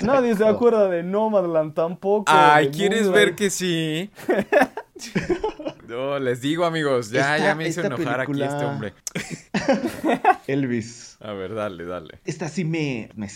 Nadie 0.00 0.34
se 0.36 0.46
acuerda 0.46 0.88
de 0.88 1.02
Nomadland 1.02 1.74
tampoco. 1.74 2.24
Ay, 2.28 2.70
¿quieres 2.70 3.10
ver 3.10 3.34
que 3.34 3.50
sí? 3.50 4.10
No, 5.88 6.18
les 6.18 6.40
digo, 6.40 6.64
amigos, 6.64 7.10
ya, 7.10 7.36
ya 7.36 7.54
me 7.54 7.68
hizo 7.68 7.82
enojar 7.82 8.20
aquí 8.20 8.42
este 8.42 8.64
hombre. 8.64 8.94
Elvis. 10.46 11.16
A 11.20 11.32
ver, 11.32 11.54
dale, 11.54 11.84
dale. 11.84 12.18
Esta 12.24 12.48
sí 12.48 12.64
me, 12.64 13.08
me 13.14 13.28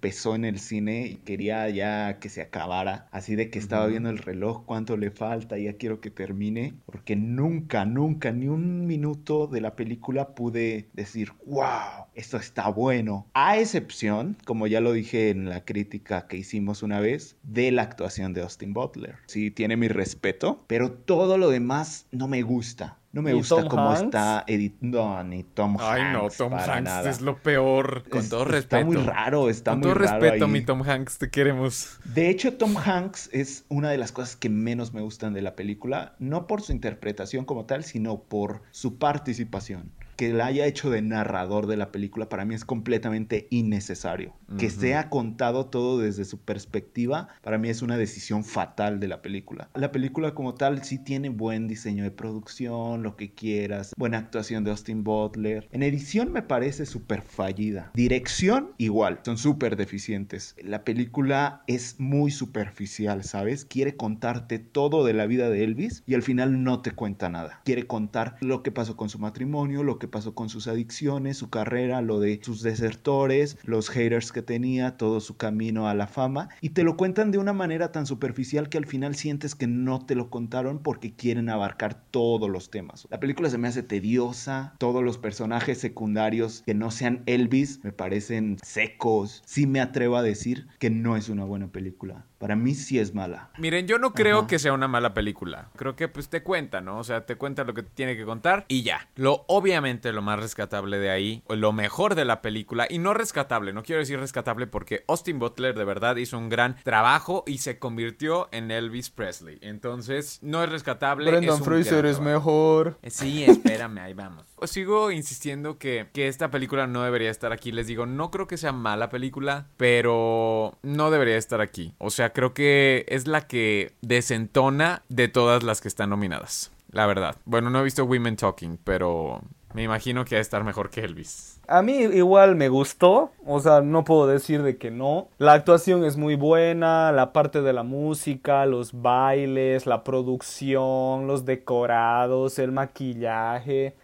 pesó 0.00 0.34
en 0.34 0.44
el 0.44 0.58
cine 0.58 1.06
y 1.06 1.16
quería 1.16 1.68
ya 1.68 2.18
que 2.18 2.28
se 2.28 2.42
acabara. 2.42 3.08
Así 3.10 3.36
de 3.36 3.50
que 3.50 3.58
estaba 3.58 3.86
viendo 3.86 4.10
el 4.10 4.18
reloj, 4.18 4.64
cuánto 4.64 4.96
le 4.96 5.10
falta, 5.10 5.58
ya 5.58 5.74
quiero 5.74 6.00
que 6.00 6.10
termine. 6.10 6.74
Porque 6.86 7.16
nunca, 7.16 7.84
nunca, 7.84 8.32
ni 8.32 8.48
un 8.48 8.86
minuto 8.86 9.46
de 9.46 9.60
la 9.60 9.76
película 9.76 10.34
pude 10.34 10.88
decir, 10.92 11.32
wow, 11.46 12.06
esto 12.14 12.36
está 12.36 12.68
bueno. 12.68 13.26
A 13.34 13.58
excepción, 13.58 14.36
como 14.44 14.66
ya 14.66 14.80
lo 14.80 14.92
dije 14.92 15.30
en 15.30 15.48
la 15.48 15.64
crítica 15.64 16.26
que 16.26 16.36
hicimos 16.36 16.82
una 16.82 17.00
vez, 17.00 17.36
de 17.42 17.70
la 17.70 17.82
actuación 17.82 18.32
de 18.32 18.42
Austin 18.42 18.72
Butler. 18.72 19.16
Sí, 19.26 19.50
tiene 19.50 19.76
mi 19.76 19.88
respeto, 19.88 20.64
pero 20.66 20.92
todo 20.92 21.38
lo 21.38 21.50
demás 21.50 22.06
no 22.10 22.28
me 22.28 22.42
gusta. 22.42 22.97
No 23.10 23.22
me 23.22 23.32
gusta 23.32 23.66
cómo 23.68 23.94
está 23.94 24.44
editando 24.46 25.24
ni 25.24 25.42
Tom 25.42 25.78
Hanks. 25.78 25.84
Ay, 25.84 26.12
no, 26.12 26.28
Tom 26.28 26.52
Hanks 26.52 27.06
es 27.06 27.20
lo 27.22 27.38
peor. 27.38 28.04
Con 28.10 28.28
todo 28.28 28.44
respeto. 28.44 28.76
Está 28.76 28.84
muy 28.84 28.96
raro, 28.96 29.48
está 29.48 29.74
muy 29.74 29.84
raro. 29.84 29.94
Con 29.94 30.08
todo 30.08 30.20
respeto, 30.20 30.48
mi 30.48 30.60
Tom 30.60 30.82
Hanks, 30.82 31.18
te 31.18 31.30
queremos. 31.30 31.98
De 32.04 32.28
hecho, 32.28 32.54
Tom 32.54 32.76
Hanks 32.76 33.30
es 33.32 33.64
una 33.68 33.90
de 33.90 33.96
las 33.96 34.12
cosas 34.12 34.36
que 34.36 34.50
menos 34.50 34.92
me 34.92 35.00
gustan 35.00 35.32
de 35.32 35.40
la 35.40 35.56
película. 35.56 36.16
No 36.18 36.46
por 36.46 36.60
su 36.60 36.72
interpretación 36.72 37.46
como 37.46 37.64
tal, 37.64 37.82
sino 37.82 38.20
por 38.20 38.62
su 38.72 38.98
participación 38.98 39.90
que 40.18 40.32
la 40.32 40.46
haya 40.46 40.66
hecho 40.66 40.90
de 40.90 41.00
narrador 41.00 41.68
de 41.68 41.76
la 41.76 41.92
película 41.92 42.28
para 42.28 42.44
mí 42.44 42.52
es 42.52 42.64
completamente 42.64 43.46
innecesario. 43.50 44.34
Que 44.58 44.68
sea 44.68 45.10
contado 45.10 45.66
todo 45.66 46.00
desde 46.00 46.24
su 46.24 46.40
perspectiva, 46.40 47.28
para 47.40 47.56
mí 47.56 47.68
es 47.68 47.82
una 47.82 47.96
decisión 47.96 48.42
fatal 48.42 48.98
de 48.98 49.06
la 49.06 49.22
película. 49.22 49.70
La 49.74 49.92
película 49.92 50.34
como 50.34 50.54
tal 50.54 50.82
sí 50.82 50.98
tiene 50.98 51.28
buen 51.28 51.68
diseño 51.68 52.02
de 52.02 52.10
producción, 52.10 53.04
lo 53.04 53.14
que 53.14 53.32
quieras, 53.32 53.94
buena 53.96 54.18
actuación 54.18 54.64
de 54.64 54.72
Austin 54.72 55.04
Butler. 55.04 55.68
En 55.70 55.84
edición 55.84 56.32
me 56.32 56.42
parece 56.42 56.84
súper 56.84 57.22
fallida. 57.22 57.92
Dirección 57.94 58.72
igual, 58.76 59.20
son 59.22 59.38
súper 59.38 59.76
deficientes. 59.76 60.56
La 60.60 60.82
película 60.82 61.62
es 61.68 62.00
muy 62.00 62.32
superficial, 62.32 63.22
¿sabes? 63.22 63.64
Quiere 63.64 63.96
contarte 63.96 64.58
todo 64.58 65.04
de 65.04 65.12
la 65.12 65.26
vida 65.26 65.48
de 65.48 65.62
Elvis 65.62 66.02
y 66.08 66.14
al 66.14 66.22
final 66.22 66.64
no 66.64 66.82
te 66.82 66.90
cuenta 66.90 67.28
nada. 67.28 67.60
Quiere 67.64 67.86
contar 67.86 68.36
lo 68.40 68.64
que 68.64 68.72
pasó 68.72 68.96
con 68.96 69.10
su 69.10 69.20
matrimonio, 69.20 69.84
lo 69.84 70.00
que 70.00 70.07
pasó 70.08 70.34
con 70.34 70.48
sus 70.48 70.66
adicciones, 70.66 71.36
su 71.36 71.50
carrera, 71.50 72.02
lo 72.02 72.20
de 72.20 72.40
sus 72.42 72.62
desertores, 72.62 73.58
los 73.64 73.88
haters 73.90 74.32
que 74.32 74.42
tenía, 74.42 74.96
todo 74.96 75.20
su 75.20 75.36
camino 75.36 75.88
a 75.88 75.94
la 75.94 76.06
fama. 76.06 76.48
Y 76.60 76.70
te 76.70 76.82
lo 76.82 76.96
cuentan 76.96 77.30
de 77.30 77.38
una 77.38 77.52
manera 77.52 77.92
tan 77.92 78.06
superficial 78.06 78.68
que 78.68 78.78
al 78.78 78.86
final 78.86 79.14
sientes 79.14 79.54
que 79.54 79.66
no 79.66 80.04
te 80.04 80.14
lo 80.14 80.30
contaron 80.30 80.80
porque 80.80 81.14
quieren 81.14 81.48
abarcar 81.48 82.02
todos 82.10 82.50
los 82.50 82.70
temas. 82.70 83.06
La 83.10 83.20
película 83.20 83.50
se 83.50 83.58
me 83.58 83.68
hace 83.68 83.82
tediosa, 83.82 84.74
todos 84.78 85.02
los 85.02 85.18
personajes 85.18 85.78
secundarios 85.78 86.62
que 86.66 86.74
no 86.74 86.90
sean 86.90 87.22
Elvis 87.26 87.80
me 87.84 87.92
parecen 87.92 88.58
secos. 88.62 89.42
Sí 89.46 89.66
me 89.66 89.80
atrevo 89.80 90.16
a 90.16 90.22
decir 90.22 90.66
que 90.78 90.90
no 90.90 91.16
es 91.16 91.28
una 91.28 91.44
buena 91.44 91.68
película. 91.68 92.24
Para 92.38 92.54
mí 92.54 92.74
sí 92.74 92.98
es 92.98 93.14
mala. 93.14 93.50
Miren, 93.58 93.86
yo 93.86 93.98
no 93.98 94.12
creo 94.12 94.46
que 94.46 94.58
sea 94.58 94.72
una 94.72 94.86
mala 94.86 95.12
película. 95.12 95.70
Creo 95.76 95.96
que 95.96 96.08
pues 96.08 96.28
te 96.28 96.42
cuenta, 96.42 96.80
¿no? 96.80 96.98
O 96.98 97.04
sea, 97.04 97.26
te 97.26 97.36
cuenta 97.36 97.64
lo 97.64 97.74
que 97.74 97.82
tiene 97.82 98.16
que 98.16 98.24
contar 98.24 98.64
y 98.68 98.82
ya. 98.82 99.08
Lo 99.16 99.44
obviamente 99.48 100.12
lo 100.12 100.22
más 100.22 100.38
rescatable 100.38 100.98
de 100.98 101.10
ahí, 101.10 101.42
o 101.46 101.56
lo 101.56 101.72
mejor 101.72 102.14
de 102.14 102.24
la 102.24 102.40
película 102.40 102.86
y 102.88 102.98
no 102.98 103.12
rescatable, 103.14 103.72
no 103.72 103.82
quiero 103.82 104.00
decir 104.00 104.20
rescatable 104.20 104.66
porque 104.66 105.04
Austin 105.08 105.38
Butler 105.38 105.76
de 105.76 105.84
verdad 105.84 106.16
hizo 106.16 106.38
un 106.38 106.48
gran 106.48 106.76
trabajo 106.84 107.44
y 107.46 107.58
se 107.58 107.78
convirtió 107.78 108.48
en 108.52 108.70
Elvis 108.70 109.10
Presley. 109.10 109.58
Entonces, 109.60 110.38
no 110.42 110.62
es 110.62 110.70
rescatable. 110.70 111.30
Brendan 111.30 111.62
Fraser 111.62 112.06
es 112.06 112.20
mejor. 112.20 112.98
Eh, 113.02 113.10
sí, 113.10 113.44
espérame, 113.44 113.98
ahí 113.98 114.14
vamos. 114.14 114.44
Os 114.56 114.70
sigo 114.78 115.10
insistiendo 115.10 115.78
que, 115.78 116.08
que 116.12 116.28
esta 116.28 116.50
película 116.50 116.86
no 116.86 117.02
debería 117.02 117.30
estar 117.30 117.52
aquí. 117.52 117.72
Les 117.72 117.86
digo, 117.86 118.06
no 118.06 118.30
creo 118.30 118.46
que 118.46 118.56
sea 118.56 118.72
mala 118.72 119.08
película, 119.08 119.66
pero 119.76 120.78
no 120.82 121.10
debería 121.10 121.36
estar 121.36 121.60
aquí. 121.60 121.94
O 121.98 122.10
sea, 122.10 122.27
creo 122.32 122.54
que 122.54 123.04
es 123.08 123.26
la 123.26 123.46
que 123.46 123.92
desentona 124.00 125.02
de 125.08 125.28
todas 125.28 125.62
las 125.62 125.80
que 125.80 125.88
están 125.88 126.10
nominadas. 126.10 126.72
La 126.90 127.06
verdad. 127.06 127.36
Bueno, 127.44 127.70
no 127.70 127.80
he 127.80 127.84
visto 127.84 128.04
Women 128.04 128.36
Talking, 128.36 128.78
pero 128.82 129.42
me 129.74 129.82
imagino 129.82 130.24
que 130.24 130.36
va 130.36 130.38
a 130.38 130.42
estar 130.42 130.64
mejor 130.64 130.90
que 130.90 131.02
Elvis. 131.02 131.57
A 131.70 131.82
mí 131.82 131.98
igual 131.98 132.56
me 132.56 132.70
gustó, 132.70 133.30
o 133.46 133.60
sea, 133.60 133.82
no 133.82 134.02
puedo 134.02 134.26
decir 134.26 134.62
de 134.62 134.78
que 134.78 134.90
no. 134.90 135.28
La 135.36 135.52
actuación 135.52 136.02
es 136.02 136.16
muy 136.16 136.34
buena, 136.34 137.12
la 137.12 137.34
parte 137.34 137.60
de 137.60 137.74
la 137.74 137.82
música, 137.82 138.64
los 138.64 139.02
bailes, 139.02 139.84
la 139.84 140.02
producción, 140.02 141.26
los 141.26 141.44
decorados, 141.44 142.58
el 142.58 142.72
maquillaje. 142.72 143.96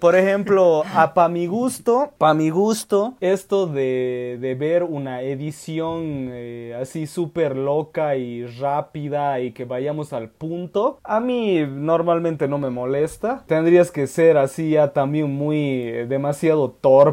Por 0.00 0.16
ejemplo, 0.16 0.82
a 0.96 1.14
pa 1.14 1.28
mi 1.28 1.46
gusto, 1.46 2.10
pa 2.18 2.34
mi 2.34 2.50
gusto, 2.50 3.14
esto 3.20 3.68
de, 3.68 4.38
de 4.40 4.56
ver 4.56 4.82
una 4.82 5.22
edición 5.22 6.28
eh, 6.32 6.76
así 6.80 7.06
súper 7.06 7.56
loca 7.56 8.16
y 8.16 8.46
rápida 8.46 9.38
y 9.38 9.52
que 9.52 9.64
vayamos 9.64 10.12
al 10.12 10.28
punto, 10.28 10.98
a 11.04 11.20
mí 11.20 11.64
normalmente 11.68 12.48
no 12.48 12.58
me 12.58 12.70
molesta. 12.70 13.44
Tendrías 13.46 13.92
que 13.92 14.08
ser 14.08 14.38
así 14.38 14.70
ya 14.70 14.92
también 14.92 15.32
muy 15.32 15.82
eh, 15.82 16.06
demasiado 16.08 16.70
torpe 16.70 17.11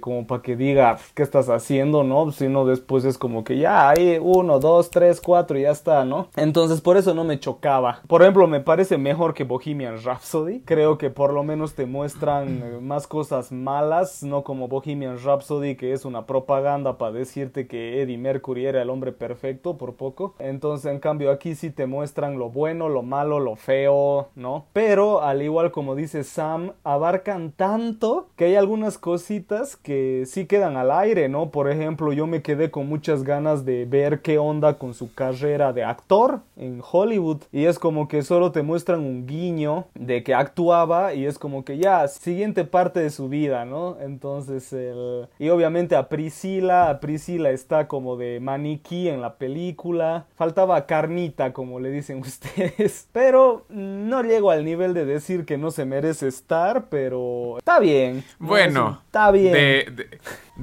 como 0.00 0.26
para 0.26 0.42
que 0.42 0.56
diga 0.56 0.98
qué 1.14 1.22
estás 1.22 1.48
haciendo, 1.48 2.04
¿no? 2.04 2.32
Sino 2.32 2.64
después 2.64 3.04
es 3.04 3.18
como 3.18 3.44
que 3.44 3.58
ya 3.58 3.88
hay 3.88 4.18
uno, 4.20 4.58
dos, 4.58 4.90
tres, 4.90 5.20
cuatro 5.20 5.58
y 5.58 5.62
ya 5.62 5.70
está, 5.70 6.04
¿no? 6.04 6.28
Entonces 6.36 6.80
por 6.80 6.96
eso 6.96 7.14
no 7.14 7.24
me 7.24 7.38
chocaba. 7.38 8.00
Por 8.06 8.22
ejemplo, 8.22 8.46
me 8.46 8.60
parece 8.60 8.98
mejor 8.98 9.34
que 9.34 9.44
Bohemian 9.44 10.02
Rhapsody. 10.02 10.60
Creo 10.60 10.98
que 10.98 11.10
por 11.10 11.32
lo 11.32 11.42
menos 11.42 11.74
te 11.74 11.86
muestran 11.86 12.62
eh, 12.62 12.78
más 12.80 13.06
cosas 13.06 13.52
malas, 13.52 14.22
no 14.22 14.44
como 14.44 14.68
Bohemian 14.68 15.18
Rhapsody 15.18 15.76
que 15.76 15.92
es 15.92 16.04
una 16.04 16.26
propaganda 16.26 16.98
para 16.98 17.12
decirte 17.12 17.66
que 17.66 18.02
Eddie 18.02 18.18
Mercury 18.18 18.66
era 18.66 18.82
el 18.82 18.90
hombre 18.90 19.12
perfecto 19.12 19.76
por 19.76 19.94
poco. 19.94 20.34
Entonces 20.38 20.90
en 20.90 20.98
cambio 20.98 21.30
aquí 21.30 21.54
sí 21.54 21.70
te 21.70 21.86
muestran 21.86 22.38
lo 22.38 22.50
bueno, 22.50 22.88
lo 22.88 23.02
malo, 23.02 23.40
lo 23.40 23.56
feo, 23.56 24.28
¿no? 24.34 24.66
Pero 24.72 25.22
al 25.22 25.42
igual 25.42 25.70
como 25.70 25.94
dice 25.94 26.24
Sam, 26.24 26.72
abarcan 26.84 27.52
tanto 27.52 28.28
que 28.36 28.46
hay 28.46 28.56
algunas 28.56 28.98
cositas 28.98 29.39
que 29.82 30.24
sí 30.26 30.46
quedan 30.46 30.76
al 30.76 30.90
aire, 30.90 31.28
¿no? 31.28 31.50
Por 31.50 31.70
ejemplo, 31.70 32.12
yo 32.12 32.26
me 32.26 32.42
quedé 32.42 32.70
con 32.70 32.88
muchas 32.88 33.24
ganas 33.24 33.64
de 33.64 33.84
ver 33.84 34.20
qué 34.20 34.38
onda 34.38 34.78
con 34.78 34.94
su 34.94 35.12
carrera 35.12 35.72
de 35.72 35.84
actor 35.84 36.40
en 36.56 36.82
Hollywood 36.88 37.42
y 37.52 37.64
es 37.64 37.78
como 37.78 38.06
que 38.08 38.22
solo 38.22 38.52
te 38.52 38.62
muestran 38.62 39.00
un 39.00 39.26
guiño 39.26 39.86
de 39.94 40.22
que 40.22 40.34
actuaba 40.34 41.14
y 41.14 41.26
es 41.26 41.38
como 41.38 41.64
que 41.64 41.78
ya, 41.78 42.06
siguiente 42.08 42.64
parte 42.64 43.00
de 43.00 43.10
su 43.10 43.28
vida, 43.28 43.64
¿no? 43.64 43.96
Entonces, 44.00 44.72
el... 44.72 45.28
y 45.38 45.48
obviamente 45.48 45.96
a 45.96 46.08
Priscila, 46.08 46.90
a 46.90 47.00
Priscila 47.00 47.50
está 47.50 47.88
como 47.88 48.16
de 48.16 48.40
maniquí 48.40 49.08
en 49.08 49.20
la 49.20 49.34
película, 49.34 50.26
faltaba 50.36 50.86
carnita, 50.86 51.52
como 51.52 51.80
le 51.80 51.90
dicen 51.90 52.18
ustedes, 52.20 53.08
pero 53.12 53.64
no 53.68 54.22
llego 54.22 54.50
al 54.50 54.64
nivel 54.64 54.94
de 54.94 55.04
decir 55.04 55.44
que 55.44 55.58
no 55.58 55.70
se 55.70 55.84
merece 55.84 56.28
estar, 56.28 56.86
pero 56.88 57.58
está 57.58 57.78
bien. 57.78 58.24
Bueno, 58.38 59.00
está 59.06 59.29
bien. 59.30 59.52
De, 59.52 60.08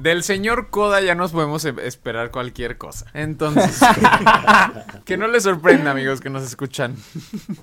del 0.02 0.22
señor 0.22 0.70
Koda 0.70 1.00
ya 1.00 1.14
nos 1.14 1.32
podemos 1.32 1.64
e, 1.64 1.74
esperar 1.84 2.30
cualquier 2.30 2.78
cosa. 2.78 3.06
Entonces, 3.14 3.80
que 5.04 5.16
no 5.16 5.28
les 5.28 5.42
sorprenda, 5.42 5.90
amigos, 5.90 6.20
que 6.20 6.30
nos 6.30 6.42
escuchan. 6.42 6.96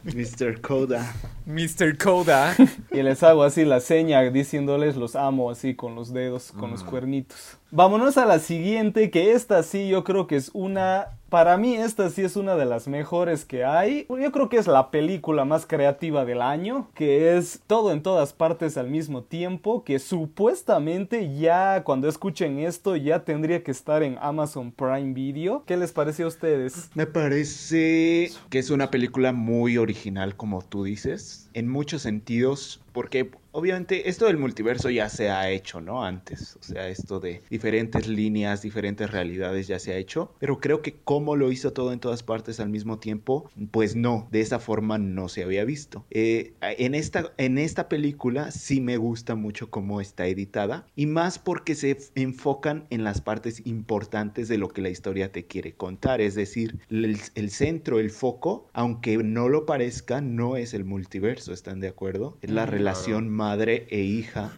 Mr. 0.04 0.62
Koda. 0.62 1.14
Mr. 1.46 1.98
Koda. 1.98 2.56
Y 2.92 3.02
les 3.04 3.24
hago 3.24 3.44
así 3.44 3.66
la 3.66 3.80
seña 3.80 4.22
diciéndoles 4.22 4.96
los 4.96 5.16
amo 5.16 5.50
así 5.50 5.76
con 5.76 5.96
los 5.96 6.14
dedos, 6.14 6.52
con 6.52 6.72
los 6.72 6.84
mm. 6.84 6.88
cuernitos. 6.88 7.58
Vámonos 7.72 8.18
a 8.18 8.26
la 8.26 8.40
siguiente, 8.40 9.10
que 9.10 9.34
esta 9.34 9.62
sí 9.64 9.90
yo 9.90 10.04
creo 10.04 10.28
que 10.28 10.38
es 10.38 10.50
una 10.54 11.08
para 11.36 11.58
mí 11.58 11.76
esta 11.76 12.10
sí 12.10 12.22
es 12.22 12.38
una 12.38 12.56
de 12.56 12.64
las 12.64 12.88
mejores 12.88 13.44
que 13.44 13.66
hay. 13.66 14.06
Yo 14.08 14.32
creo 14.32 14.48
que 14.48 14.56
es 14.56 14.68
la 14.68 14.90
película 14.90 15.44
más 15.44 15.66
creativa 15.66 16.24
del 16.24 16.42
año, 16.42 16.88
que 16.94 17.36
es 17.36 17.62
todo 17.68 17.92
en 17.92 18.04
todas 18.04 18.32
partes 18.32 18.78
al 18.78 18.90
mismo 18.90 19.22
tiempo, 19.24 19.84
que 19.84 20.00
supuestamente 20.00 21.36
ya 21.38 21.84
cuando 21.84 22.08
escuchen 22.26 22.58
esto 22.58 22.96
ya 22.96 23.24
tendría 23.24 23.62
que 23.64 23.70
estar 23.70 24.02
en 24.02 24.18
Amazon 24.20 24.72
Prime 24.72 25.14
Video. 25.14 25.64
¿Qué 25.68 25.78
les 25.78 25.92
parece 25.92 26.24
a 26.24 26.28
ustedes? 26.28 26.90
Me 26.96 27.06
parece 27.06 28.32
que 28.50 28.58
es 28.58 28.72
una 28.72 28.90
película 28.90 29.32
muy 29.32 29.78
original 29.78 30.36
como 30.36 30.64
tú 30.64 30.86
dices, 30.86 31.52
en 31.54 31.70
muchos 31.70 32.02
sentidos, 32.02 32.82
porque 32.94 33.30
obviamente 33.56 34.10
esto 34.10 34.26
del 34.26 34.38
multiverso 34.38 34.90
ya 34.90 35.08
se 35.08 35.30
ha 35.30 35.50
hecho, 35.50 35.80
¿no? 35.80 36.04
Antes, 36.04 36.58
o 36.60 36.64
sea, 36.64 36.90
esto 36.90 37.22
de 37.22 37.42
diferentes 37.50 38.08
líneas, 38.08 38.62
diferentes 38.62 39.10
realidades 39.10 39.68
ya 39.68 39.80
se 39.80 39.94
ha 39.94 39.98
hecho, 39.98 40.34
pero 40.40 40.60
creo 40.60 40.82
que 40.82 40.96
como 41.04 41.38
lo 41.38 41.52
hizo 41.52 41.72
todo 41.72 41.94
en 41.94 42.00
todas 42.00 42.22
partes 42.22 42.60
al 42.60 42.70
mismo 42.70 43.00
tiempo, 43.00 43.50
pues 43.72 43.96
no, 43.96 44.28
de 44.30 44.42
esa 44.42 44.60
forma 44.60 44.98
no 44.98 45.30
se 45.30 45.44
había 45.44 45.64
visto. 45.64 46.06
Eh, 46.12 46.54
en, 46.62 46.96
esta, 46.96 47.32
en 47.38 47.58
esta 47.58 47.88
película 47.88 48.52
sí 48.52 48.82
me 48.82 48.98
gusta 48.98 49.36
mucho 49.36 49.70
cómo 49.72 50.02
está 50.02 50.28
editada 50.28 50.86
y 50.96 51.06
más 51.06 51.40
porque 51.40 51.76
se 51.76 51.98
enfocan 52.16 52.86
en 52.90 53.06
las 53.06 53.22
partes 53.22 53.66
importantes 53.66 54.50
de 54.50 54.58
lo 54.58 54.68
que 54.68 54.82
la 54.82 54.90
historia 54.90 55.32
te 55.32 55.46
quiere 55.46 55.74
contar, 55.74 56.20
es 56.20 56.36
decir, 56.36 56.80
el, 56.90 57.18
el 57.36 57.50
centro, 57.52 58.00
el 58.00 58.12
foco, 58.12 58.68
aunque 58.74 59.18
no 59.18 59.48
lo 59.48 59.66
parezca, 59.66 60.20
no 60.20 60.58
es 60.58 60.74
el 60.74 60.84
multiverso, 60.84 61.54
¿están 61.54 61.80
de 61.80 61.88
acuerdo? 61.88 62.38
Es 62.42 62.50
la 62.50 62.66
mm, 62.66 62.70
relación 62.70 63.30
más 63.30 63.45
madre 63.46 63.86
e 63.92 64.00
hija 64.02 64.50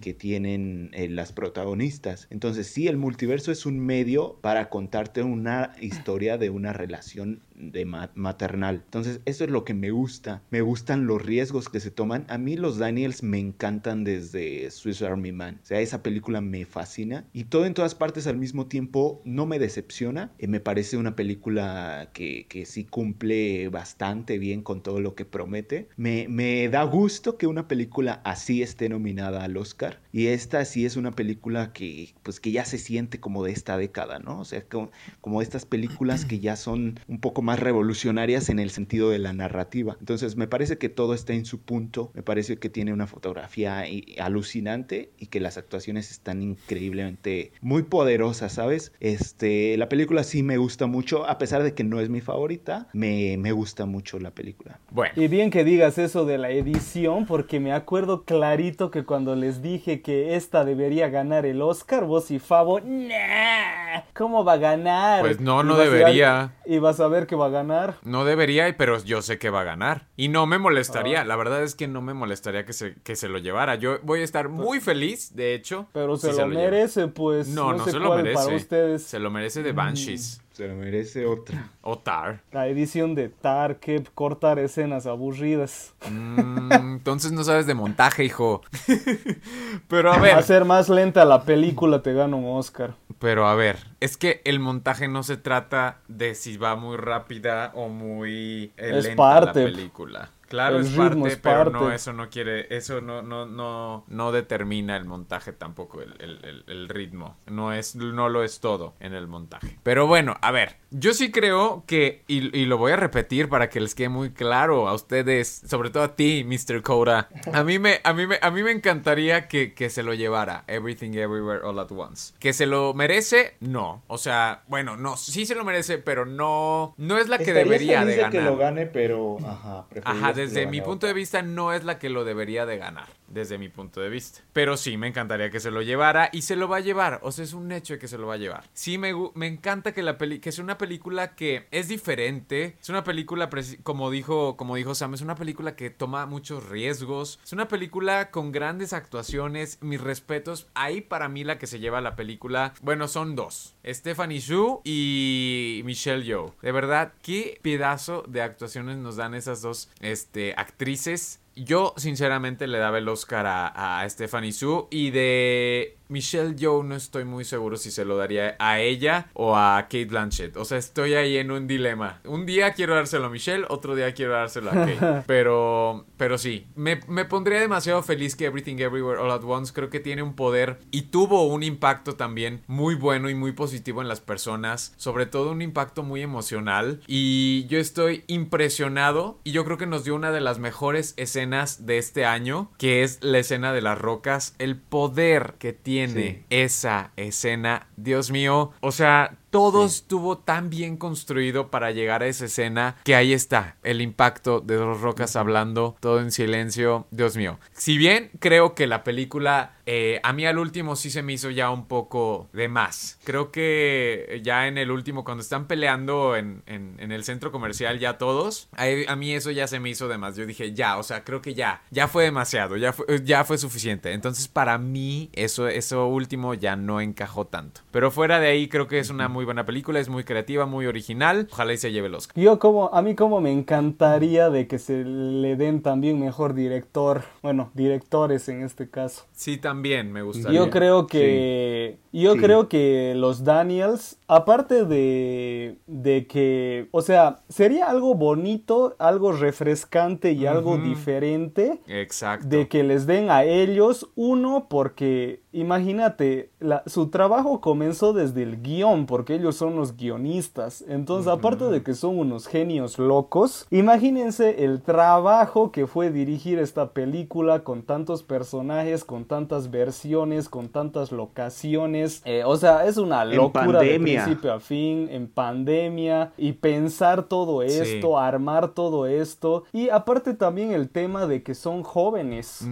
que, 0.00 0.14
tienen 0.14 0.90
eh, 0.92 1.08
las 1.08 1.32
protagonistas. 1.32 2.28
Entonces 2.30 2.66
sí, 2.66 2.86
el 2.86 2.96
multiverso 2.96 3.50
es 3.50 3.66
un 3.66 3.80
medio 3.80 4.38
para 4.40 4.68
contarte 4.68 5.22
una 5.22 5.74
historia 5.80 6.38
de 6.38 6.50
una 6.50 6.72
relación 6.72 7.42
de 7.54 7.84
maternal. 7.84 8.82
Entonces, 8.84 9.20
eso 9.24 9.44
es 9.44 9.50
lo 9.50 9.64
que 9.64 9.74
me 9.74 9.90
gusta. 9.90 10.42
Me 10.50 10.60
gustan 10.60 11.06
los 11.06 11.24
riesgos 11.24 11.68
que 11.68 11.80
se 11.80 11.90
toman. 11.90 12.26
A 12.28 12.38
mí 12.38 12.56
los 12.56 12.78
Daniels 12.78 13.22
me 13.22 13.38
encantan 13.38 14.04
desde 14.04 14.70
Swiss 14.70 15.02
Army 15.02 15.32
Man. 15.32 15.60
O 15.62 15.66
sea, 15.66 15.80
esa 15.80 16.02
película 16.02 16.40
me 16.40 16.64
fascina. 16.64 17.26
Y 17.32 17.44
todo 17.44 17.66
en 17.66 17.74
todas 17.74 17.94
partes 17.94 18.26
al 18.26 18.36
mismo 18.36 18.66
tiempo 18.66 19.22
no 19.24 19.46
me 19.46 19.58
decepciona. 19.58 20.32
Eh, 20.38 20.48
me 20.48 20.60
parece 20.60 20.96
una 20.96 21.16
película 21.16 22.10
que, 22.12 22.46
que, 22.48 22.64
sí 22.66 22.84
cumple 22.84 23.68
bastante 23.68 24.38
bien 24.38 24.62
con 24.62 24.82
todo 24.82 25.00
lo 25.00 25.14
que 25.14 25.24
promete. 25.24 25.88
Me, 25.96 26.26
me 26.28 26.68
da 26.68 26.82
gusto 26.82 27.36
que 27.36 27.46
una 27.46 27.68
película 27.68 28.20
así 28.24 28.62
esté 28.62 28.88
nominada 28.88 29.44
al 29.44 29.53
Oscar. 29.56 30.03
Y 30.14 30.28
esta 30.28 30.64
sí 30.64 30.86
es 30.86 30.96
una 30.96 31.10
película 31.10 31.72
que, 31.72 32.14
pues, 32.22 32.38
que 32.38 32.52
ya 32.52 32.64
se 32.64 32.78
siente 32.78 33.18
como 33.18 33.42
de 33.42 33.50
esta 33.50 33.76
década, 33.76 34.20
¿no? 34.20 34.38
O 34.38 34.44
sea, 34.44 34.62
como, 34.62 34.92
como 35.20 35.42
estas 35.42 35.66
películas 35.66 36.24
que 36.24 36.38
ya 36.38 36.54
son 36.54 37.00
un 37.08 37.18
poco 37.18 37.42
más 37.42 37.58
revolucionarias 37.58 38.48
en 38.48 38.60
el 38.60 38.70
sentido 38.70 39.10
de 39.10 39.18
la 39.18 39.32
narrativa. 39.32 39.96
Entonces 39.98 40.36
me 40.36 40.46
parece 40.46 40.78
que 40.78 40.88
todo 40.88 41.14
está 41.14 41.32
en 41.32 41.44
su 41.44 41.62
punto, 41.62 42.12
me 42.14 42.22
parece 42.22 42.58
que 42.58 42.68
tiene 42.68 42.92
una 42.92 43.08
fotografía 43.08 43.82
alucinante 44.20 45.10
y 45.18 45.26
que 45.26 45.40
las 45.40 45.58
actuaciones 45.58 46.12
están 46.12 46.42
increíblemente 46.42 47.50
muy 47.60 47.82
poderosas, 47.82 48.52
¿sabes? 48.52 48.92
Este, 49.00 49.76
la 49.78 49.88
película 49.88 50.22
sí 50.22 50.44
me 50.44 50.58
gusta 50.58 50.86
mucho, 50.86 51.28
a 51.28 51.38
pesar 51.38 51.64
de 51.64 51.74
que 51.74 51.82
no 51.82 51.98
es 51.98 52.08
mi 52.08 52.20
favorita, 52.20 52.86
me, 52.92 53.36
me 53.36 53.50
gusta 53.50 53.84
mucho 53.84 54.20
la 54.20 54.30
película. 54.30 54.78
Bueno. 54.92 55.12
Y 55.16 55.26
bien 55.26 55.50
que 55.50 55.64
digas 55.64 55.98
eso 55.98 56.24
de 56.24 56.38
la 56.38 56.50
edición, 56.50 57.26
porque 57.26 57.58
me 57.58 57.72
acuerdo 57.72 58.22
clarito 58.22 58.92
que 58.92 59.02
cuando 59.02 59.34
les 59.34 59.60
dije 59.60 60.03
que 60.04 60.36
esta 60.36 60.64
debería 60.64 61.08
ganar 61.08 61.46
el 61.46 61.60
Oscar, 61.60 62.04
vos 62.04 62.30
y 62.30 62.38
Favo, 62.38 62.78
nah, 62.80 64.02
¿cómo 64.14 64.44
va 64.44 64.52
a 64.52 64.56
ganar? 64.58 65.22
Pues 65.22 65.40
no, 65.40 65.64
no 65.64 65.76
debería. 65.76 66.54
y 66.64 66.78
vas 66.78 67.00
a 67.00 67.08
ver 67.08 67.26
que 67.26 67.34
va 67.34 67.46
a 67.46 67.48
ganar. 67.48 67.96
No 68.04 68.24
debería, 68.24 68.72
pero 68.76 69.02
yo 69.02 69.22
sé 69.22 69.38
que 69.38 69.50
va 69.50 69.62
a 69.62 69.64
ganar. 69.64 70.06
Y 70.16 70.28
no 70.28 70.46
me 70.46 70.58
molestaría, 70.58 71.22
ah. 71.22 71.24
la 71.24 71.34
verdad 71.34 71.64
es 71.64 71.74
que 71.74 71.88
no 71.88 72.02
me 72.02 72.14
molestaría 72.14 72.64
que 72.64 72.72
se, 72.72 72.94
que 73.02 73.16
se 73.16 73.28
lo 73.28 73.38
llevara. 73.38 73.74
Yo 73.74 73.98
voy 74.02 74.20
a 74.20 74.24
estar 74.24 74.48
muy 74.48 74.78
feliz, 74.78 75.34
de 75.34 75.54
hecho. 75.54 75.88
Pero 75.92 76.16
se, 76.16 76.32
lo, 76.32 76.46
merece, 76.46 77.08
pues. 77.08 77.48
No, 77.48 77.72
no, 77.72 77.84
se 77.84 77.98
lo 77.98 78.14
merece. 78.14 78.98
Se 78.98 79.18
lo 79.18 79.30
merece 79.30 79.62
de 79.62 79.72
Banshees. 79.72 80.43
Se 80.54 80.68
lo 80.68 80.76
merece 80.76 81.26
otra. 81.26 81.68
O 81.82 81.98
Tar. 81.98 82.40
La 82.52 82.68
edición 82.68 83.16
de 83.16 83.28
Tar, 83.28 83.80
que 83.80 84.04
cortar 84.14 84.60
escenas 84.60 85.04
aburridas. 85.04 85.92
Mm, 86.08 86.72
entonces 86.72 87.32
no 87.32 87.42
sabes 87.42 87.66
de 87.66 87.74
montaje, 87.74 88.24
hijo. 88.24 88.62
Pero 89.88 90.12
a 90.12 90.18
ver. 90.18 90.36
Hacer 90.36 90.64
más 90.64 90.88
lenta 90.88 91.24
la 91.24 91.42
película 91.42 92.02
te 92.02 92.12
gana 92.12 92.36
un 92.36 92.56
Oscar. 92.56 92.94
Pero 93.18 93.48
a 93.48 93.56
ver, 93.56 93.78
es 93.98 94.16
que 94.16 94.42
el 94.44 94.60
montaje 94.60 95.08
no 95.08 95.24
se 95.24 95.36
trata 95.36 95.98
de 96.06 96.36
si 96.36 96.56
va 96.56 96.76
muy 96.76 96.98
rápida 96.98 97.72
o 97.74 97.88
muy 97.88 98.72
lenta 98.76 99.40
la 99.40 99.52
película. 99.52 100.30
Claro, 100.54 100.78
es 100.78 100.90
parte, 100.90 101.36
pero 101.38 101.64
no, 101.70 101.90
eso 101.90 102.12
no 102.12 102.30
quiere, 102.30 102.68
eso 102.70 103.00
no, 103.00 103.22
no, 103.22 103.44
no, 103.44 104.04
no 104.06 104.30
determina 104.30 104.96
el 104.96 105.04
montaje 105.04 105.52
tampoco, 105.52 106.00
el, 106.00 106.14
el, 106.20 106.64
el, 106.68 106.88
ritmo. 106.88 107.36
No 107.46 107.72
es, 107.72 107.96
no 107.96 108.28
lo 108.28 108.44
es 108.44 108.60
todo 108.60 108.94
en 109.00 109.14
el 109.14 109.26
montaje. 109.26 109.80
Pero 109.82 110.06
bueno, 110.06 110.36
a 110.40 110.52
ver, 110.52 110.76
yo 110.92 111.12
sí 111.12 111.32
creo 111.32 111.82
que, 111.88 112.22
y, 112.28 112.56
y, 112.56 112.66
lo 112.66 112.78
voy 112.78 112.92
a 112.92 112.96
repetir 112.96 113.48
para 113.48 113.68
que 113.68 113.80
les 113.80 113.96
quede 113.96 114.10
muy 114.10 114.30
claro 114.30 114.86
a 114.86 114.94
ustedes, 114.94 115.62
sobre 115.66 115.90
todo 115.90 116.04
a 116.04 116.14
ti, 116.14 116.46
Mr. 116.46 116.82
Coda. 116.82 117.28
A 117.52 117.64
mí 117.64 117.80
me, 117.80 118.00
a 118.04 118.12
mí 118.12 118.24
me, 118.28 118.38
a 118.40 118.52
mí 118.52 118.62
me 118.62 118.70
encantaría 118.70 119.48
que, 119.48 119.74
que 119.74 119.90
se 119.90 120.04
lo 120.04 120.14
llevara 120.14 120.62
Everything 120.68 121.14
Everywhere 121.14 121.64
All 121.64 121.80
at 121.80 121.90
Once. 121.90 122.32
Que 122.38 122.52
se 122.52 122.66
lo 122.66 122.94
merece, 122.94 123.56
no. 123.58 124.04
O 124.06 124.18
sea, 124.18 124.62
bueno, 124.68 124.96
no, 124.96 125.16
sí 125.16 125.46
se 125.46 125.56
lo 125.56 125.64
merece, 125.64 125.98
pero 125.98 126.26
no, 126.26 126.94
no 126.96 127.18
es 127.18 127.28
la 127.28 127.38
que 127.38 127.52
debería 127.52 128.04
de 128.04 128.18
ganar. 128.18 128.30
que 128.30 128.40
lo 128.40 128.56
gane, 128.56 128.86
pero, 128.86 129.38
ajá, 129.44 129.86
Ajá, 130.04 130.32
desde 130.44 130.66
mi 130.66 130.80
punto 130.80 131.06
de 131.06 131.12
vista 131.12 131.42
no 131.42 131.72
es 131.72 131.84
la 131.84 131.98
que 131.98 132.10
lo 132.10 132.24
debería 132.24 132.66
de 132.66 132.76
ganar, 132.76 133.08
desde 133.34 133.58
mi 133.58 133.68
punto 133.68 134.00
de 134.00 134.08
vista. 134.08 134.40
Pero 134.52 134.76
sí, 134.76 134.96
me 134.96 135.08
encantaría 135.08 135.50
que 135.50 135.60
se 135.60 135.70
lo 135.70 135.82
llevara 135.82 136.30
y 136.32 136.42
se 136.42 136.56
lo 136.56 136.68
va 136.68 136.78
a 136.78 136.80
llevar, 136.80 137.20
o 137.22 137.32
sea, 137.32 137.44
es 137.44 137.52
un 137.52 137.70
hecho 137.72 137.94
de 137.94 137.98
que 137.98 138.08
se 138.08 138.18
lo 138.18 138.26
va 138.26 138.34
a 138.34 138.38
llevar. 138.38 138.64
Sí, 138.72 138.98
me, 138.98 139.12
me 139.34 139.46
encanta 139.46 139.92
que 139.92 140.02
la 140.02 140.16
peli 140.18 140.38
que 140.38 140.52
sea 140.52 140.64
una 140.64 140.78
película 140.78 141.34
que 141.34 141.66
es 141.70 141.88
diferente, 141.88 142.76
es 142.80 142.88
una 142.88 143.04
película, 143.04 143.50
como 143.82 144.10
dijo, 144.10 144.56
como 144.56 144.76
dijo 144.76 144.94
Sam, 144.94 145.14
es 145.14 145.20
una 145.20 145.34
película 145.34 145.76
que 145.76 145.90
toma 145.90 146.26
muchos 146.26 146.68
riesgos, 146.68 147.40
es 147.44 147.52
una 147.52 147.68
película 147.68 148.30
con 148.30 148.52
grandes 148.52 148.92
actuaciones, 148.92 149.78
mis 149.82 150.00
respetos, 150.00 150.68
ahí 150.74 151.00
para 151.00 151.28
mí 151.28 151.44
la 151.44 151.58
que 151.58 151.66
se 151.66 151.80
lleva 151.80 152.00
la 152.00 152.16
película, 152.16 152.74
bueno, 152.82 153.08
son 153.08 153.36
dos, 153.36 153.74
Stephanie 153.84 154.40
Shu 154.40 154.80
y 154.84 155.82
Michelle 155.84 156.24
Yeoh. 156.24 156.54
De 156.62 156.72
verdad, 156.72 157.12
qué 157.22 157.58
pedazo 157.62 158.24
de 158.28 158.42
actuaciones 158.42 158.96
nos 158.98 159.16
dan 159.16 159.34
esas 159.34 159.62
dos, 159.62 159.90
este, 160.00 160.54
actrices. 160.56 161.40
Yo 161.56 161.94
sinceramente 161.96 162.66
le 162.66 162.78
daba 162.78 162.98
el 162.98 163.08
Oscar 163.08 163.46
a, 163.46 164.00
a 164.00 164.08
Stephanie 164.08 164.52
Su 164.52 164.88
y 164.90 165.10
de 165.10 165.96
Michelle 166.08 166.54
Yeoh 166.54 166.82
no 166.82 166.94
estoy 166.94 167.24
muy 167.24 167.44
seguro 167.44 167.76
si 167.76 167.90
se 167.90 168.04
lo 168.04 168.16
daría 168.16 168.56
a 168.58 168.80
ella 168.80 169.28
o 169.32 169.56
a 169.56 169.82
Kate 169.84 170.04
Blanchett. 170.06 170.56
O 170.56 170.64
sea, 170.64 170.78
estoy 170.78 171.14
ahí 171.14 171.36
en 171.36 171.50
un 171.50 171.66
dilema. 171.66 172.20
Un 172.24 172.46
día 172.46 172.72
quiero 172.72 172.94
dárselo 172.94 173.26
a 173.26 173.30
Michelle, 173.30 173.64
otro 173.68 173.94
día 173.94 174.12
quiero 174.12 174.32
dárselo 174.32 174.70
a 174.70 174.74
Kate. 174.74 175.22
Pero, 175.26 176.06
pero 176.16 176.38
sí, 176.38 176.66
me, 176.74 177.00
me 177.08 177.24
pondría 177.24 177.60
demasiado 177.60 178.02
feliz 178.02 178.36
que 178.36 178.46
Everything 178.46 178.76
Everywhere 178.78 179.20
All 179.20 179.30
at 179.30 179.44
Once 179.44 179.72
creo 179.72 179.90
que 179.90 180.00
tiene 180.00 180.22
un 180.22 180.34
poder 180.34 180.78
y 180.90 181.02
tuvo 181.02 181.46
un 181.46 181.62
impacto 181.62 182.14
también 182.16 182.62
muy 182.66 182.94
bueno 182.94 183.30
y 183.30 183.34
muy 183.34 183.52
positivo 183.52 184.02
en 184.02 184.08
las 184.08 184.20
personas. 184.20 184.94
Sobre 184.96 185.26
todo 185.26 185.52
un 185.52 185.62
impacto 185.62 186.02
muy 186.02 186.22
emocional. 186.22 187.00
Y 187.06 187.66
yo 187.68 187.78
estoy 187.78 188.24
impresionado 188.26 189.38
y 189.44 189.52
yo 189.52 189.64
creo 189.64 189.78
que 189.78 189.86
nos 189.86 190.04
dio 190.04 190.14
una 190.14 190.32
de 190.32 190.40
las 190.40 190.58
mejores 190.58 191.14
escenas 191.16 191.86
de 191.86 191.98
este 191.98 192.24
año, 192.24 192.70
que 192.78 193.02
es 193.02 193.18
la 193.22 193.38
escena 193.38 193.72
de 193.72 193.82
las 193.82 193.98
rocas. 193.98 194.54
El 194.58 194.76
poder 194.76 195.54
que 195.58 195.72
tiene 195.72 195.93
tiene 195.94 196.44
esa 196.50 197.12
escena, 197.16 197.86
Dios 197.96 198.30
mío, 198.30 198.72
o 198.80 198.90
sea, 198.90 199.36
todo 199.54 199.84
estuvo 199.84 200.36
tan 200.36 200.68
bien 200.68 200.96
construido 200.96 201.70
para 201.70 201.92
llegar 201.92 202.24
a 202.24 202.26
esa 202.26 202.46
escena 202.46 202.96
que 203.04 203.14
ahí 203.14 203.32
está 203.32 203.76
el 203.84 204.00
impacto 204.00 204.58
de 204.58 204.74
dos 204.74 205.00
rocas 205.00 205.36
hablando, 205.36 205.96
todo 206.00 206.18
en 206.18 206.32
silencio. 206.32 207.06
Dios 207.12 207.36
mío. 207.36 207.60
Si 207.72 207.96
bien 207.96 208.32
creo 208.40 208.74
que 208.74 208.88
la 208.88 209.04
película 209.04 209.74
eh, 209.86 210.20
a 210.22 210.32
mí 210.32 210.46
al 210.46 210.58
último 210.58 210.96
sí 210.96 211.10
se 211.10 211.22
me 211.22 211.34
hizo 211.34 211.50
ya 211.50 211.70
un 211.70 211.86
poco 211.86 212.48
de 212.52 212.68
más. 212.68 213.18
Creo 213.24 213.50
que 213.52 214.40
ya 214.42 214.66
en 214.66 214.78
el 214.78 214.90
último, 214.90 215.24
cuando 215.24 215.42
están 215.42 215.66
peleando 215.66 216.36
en, 216.36 216.62
el 216.66 217.24
centro 217.24 217.52
comercial 217.52 217.98
ya 217.98 218.18
todos, 218.18 218.68
a, 218.72 219.16
mí 219.16 219.32
eso 219.32 219.50
ya 219.50 219.66
se 219.66 219.80
me 219.80 219.90
hizo 219.90 220.08
de 220.08 220.18
más. 220.18 220.36
Yo 220.36 220.46
dije, 220.46 220.72
ya, 220.72 220.96
o 220.98 221.02
sea, 221.02 221.24
creo 221.24 221.42
que 221.42 221.54
ya, 221.54 221.82
ya 221.90 222.08
fue 222.08 222.24
demasiado, 222.24 222.76
ya 222.76 222.92
fue, 222.92 223.06
ya 223.24 223.44
fue 223.44 223.58
suficiente. 223.58 224.12
Entonces 224.12 224.48
para 224.48 224.78
mí 224.78 225.30
eso, 225.32 225.68
eso 225.68 226.06
último 226.06 226.54
ya 226.54 226.76
no 226.76 227.00
encajó 227.00 227.46
tanto. 227.46 227.82
Pero 227.90 228.10
fuera 228.10 228.40
de 228.40 228.48
ahí 228.48 228.68
creo 228.68 228.88
que 228.88 228.98
es 228.98 229.10
una 229.10 229.28
muy 229.28 229.43
buena 229.44 229.64
película, 229.66 230.00
es 230.00 230.08
muy 230.08 230.24
creativa, 230.24 230.66
muy 230.66 230.86
original. 230.86 231.48
Ojalá 231.52 231.72
y 231.72 231.78
se 231.78 231.92
lleve 231.92 232.08
el 232.08 232.14
Oscar. 232.14 232.42
Yo 232.42 232.58
como, 232.58 232.90
a 232.92 233.02
mí 233.02 233.14
como 233.14 233.40
me 233.40 233.52
encantaría 233.52 234.50
de 234.50 234.66
que 234.66 234.78
se 234.78 235.04
le 235.04 235.56
den 235.56 235.82
también 235.82 236.20
mejor 236.20 236.54
director, 236.54 237.24
bueno, 237.42 237.70
directores 237.74 238.48
en 238.48 238.62
este 238.62 238.88
caso. 238.88 239.24
Sí, 239.32 239.56
también 239.58 240.12
me 240.12 240.22
gustaría. 240.22 240.58
Yo 240.58 240.70
creo 240.70 241.06
que, 241.06 241.98
yo 242.22 242.36
creo 242.36 242.68
que 242.68 243.14
los 243.16 243.44
Daniels, 243.44 244.18
aparte 244.28 244.84
de, 244.84 245.78
de 245.86 246.26
que, 246.26 246.88
o 246.92 247.02
sea, 247.02 247.40
sería 247.48 247.90
algo 247.90 248.14
bonito, 248.14 248.94
algo 248.98 249.32
refrescante 249.32 250.32
y 250.32 250.46
algo 250.46 250.78
diferente. 250.78 251.80
Exacto. 251.86 252.46
De 252.46 252.68
que 252.68 252.84
les 252.84 253.06
den 253.06 253.30
a 253.30 253.44
ellos, 253.44 254.10
uno, 254.14 254.66
porque 254.68 255.40
imagínate, 255.54 256.50
la, 256.58 256.82
su 256.86 257.08
trabajo 257.08 257.60
comenzó 257.60 258.12
desde 258.12 258.42
el 258.42 258.60
guion, 258.60 259.06
porque 259.06 259.34
ellos 259.34 259.56
son 259.56 259.76
los 259.76 259.96
guionistas. 259.96 260.84
Entonces, 260.88 261.28
aparte 261.28 261.64
de 261.66 261.82
que 261.82 261.94
son 261.94 262.18
unos 262.18 262.46
genios 262.46 262.98
locos, 262.98 263.66
imagínense 263.70 264.64
el 264.64 264.82
trabajo 264.82 265.70
que 265.70 265.86
fue 265.86 266.10
dirigir 266.10 266.58
esta 266.58 266.90
película 266.90 267.64
con 267.64 267.82
tantos 267.82 268.22
personajes, 268.22 269.04
con 269.04 269.24
tantas 269.24 269.70
versiones, 269.70 270.48
con 270.48 270.68
tantas 270.68 271.12
locaciones. 271.12 272.03
Eh, 272.24 272.42
o 272.44 272.56
sea, 272.56 272.86
es 272.86 272.96
una 272.96 273.24
locura 273.24 273.80
de 273.80 273.98
principio 273.98 274.52
a 274.52 274.60
fin, 274.60 275.08
en 275.10 275.28
pandemia, 275.28 276.32
y 276.36 276.52
pensar 276.52 277.24
todo 277.24 277.62
esto, 277.62 278.18
armar 278.18 278.68
todo 278.68 279.06
esto. 279.06 279.64
Y 279.72 279.88
aparte 279.88 280.34
también 280.34 280.72
el 280.72 280.88
tema 280.88 281.26
de 281.26 281.42
que 281.42 281.54
son 281.54 281.82
jóvenes. 281.82 282.66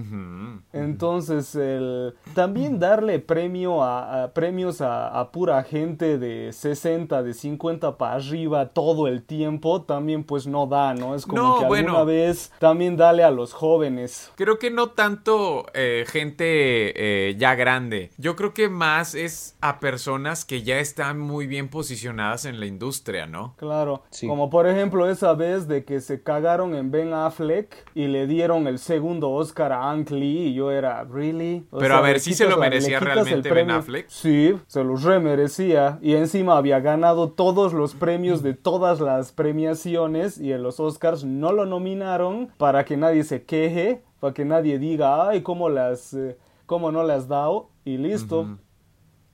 Entonces, 0.73 1.55
el, 1.55 2.15
también 2.35 2.79
darle 2.79 3.19
premio 3.19 3.83
a, 3.83 4.31
premios 4.35 4.81
a, 4.81 5.31
pura 5.33 5.63
gente 5.63 6.19
de 6.19 6.53
60, 6.53 7.23
de 7.23 7.35
50 7.35 7.97
para 7.97 8.17
arriba 8.17 8.69
todo 8.69 9.09
el 9.09 9.23
tiempo, 9.23 9.83
también 9.83 10.25
pues 10.25 10.47
no 10.47 10.67
da, 10.67 10.95
¿no? 10.95 11.15
Es 11.15 11.27
como 11.27 11.59
que 11.59 11.65
alguna 11.65 12.05
vez 12.05 12.53
también 12.59 12.97
dale 12.97 13.25
a 13.25 13.31
los 13.31 13.53
jóvenes. 13.53 14.31
Creo 14.37 14.59
que 14.59 14.71
no 14.71 14.89
tanto 14.89 15.67
eh, 15.75 16.05
gente 16.07 16.45
eh, 16.45 17.37
ya 17.37 17.55
grande. 17.55 18.11
Yo 18.19 18.37
creo 18.37 18.55
que 18.55 18.69
más 18.69 19.15
es 19.25 19.57
a 19.61 19.81
personas 19.81 20.45
que 20.45 20.63
ya 20.63 20.79
están 20.79 21.19
muy 21.19 21.47
bien 21.47 21.69
posicionadas 21.69 22.45
en 22.45 22.61
la 22.61 22.67
industria, 22.67 23.27
¿no? 23.27 23.55
Claro. 23.57 24.03
Como 24.27 24.51
por 24.51 24.67
ejemplo 24.67 25.09
esa 25.09 25.35
vez 25.35 25.69
de 25.69 25.85
que 25.85 26.01
se 26.01 26.23
cagaron 26.23 26.75
en 26.75 26.91
Ben 26.91 27.13
Affleck 27.13 27.75
y 27.95 28.07
le 28.07 28.27
dieron 28.27 28.67
el 28.67 28.79
segundo 28.79 29.31
Oscar 29.31 29.73
a 29.73 29.91
Ang 29.91 30.11
Lee 30.11 30.49
y 30.49 30.55
yo 30.55 30.71
era, 30.71 31.05
¿really? 31.05 31.67
Pero 31.79 31.97
a 31.97 32.01
ver, 32.01 32.21
si 32.21 32.35
se 32.35 32.49
lo 32.49 32.57
merecía 32.57 33.01
realmente 33.01 33.51
Ben 33.51 33.71
Affleck. 33.71 34.09
Sí, 34.09 34.55
se 34.67 34.85
los 34.85 35.03
remerecía. 35.03 35.99
Y 36.03 36.15
encima 36.15 36.57
había 36.57 36.81
ganado 36.81 37.31
todos 37.31 37.73
los 37.73 37.95
premios 37.95 38.43
de 38.43 38.55
todas 38.55 39.01
las 39.01 39.33
premiaciones 39.33 40.39
y 40.39 40.53
en 40.53 40.63
los 40.63 40.81
Oscars 40.81 41.25
no 41.25 41.53
lo 41.53 41.67
nominaron 41.67 42.51
para 42.57 42.85
que 42.85 42.97
nadie 42.97 43.25
se 43.25 43.45
queje, 43.45 44.03
para 44.21 44.35
que 44.35 44.45
nadie 44.45 44.79
diga, 44.79 45.29
ay, 45.29 45.43
cómo 45.43 45.69
las, 45.69 46.15
eh, 46.15 46.37
cómo 46.67 46.93
no 46.93 47.03
las 47.03 47.29
dado 47.29 47.71
y 47.85 47.99
listo. 47.99 48.59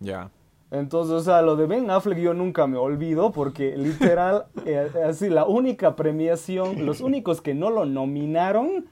Ya. 0.01 0.31
Entonces, 0.71 1.15
o 1.15 1.21
sea, 1.21 1.41
lo 1.43 1.57
de 1.57 1.67
Ben 1.67 1.91
Affleck 1.91 2.19
yo 2.19 2.35
nunca 2.35 2.67
me 2.67 2.77
olvido 2.77 3.33
porque 3.33 3.77
literal, 3.77 4.47
eh, 4.67 4.91
así, 5.07 5.29
la 5.29 5.47
única 5.47 5.97
premiación, 5.97 6.85
los 6.85 7.01
únicos 7.01 7.41
que 7.41 7.55
no 7.55 7.71
lo 7.71 7.87
nominaron 7.87 8.87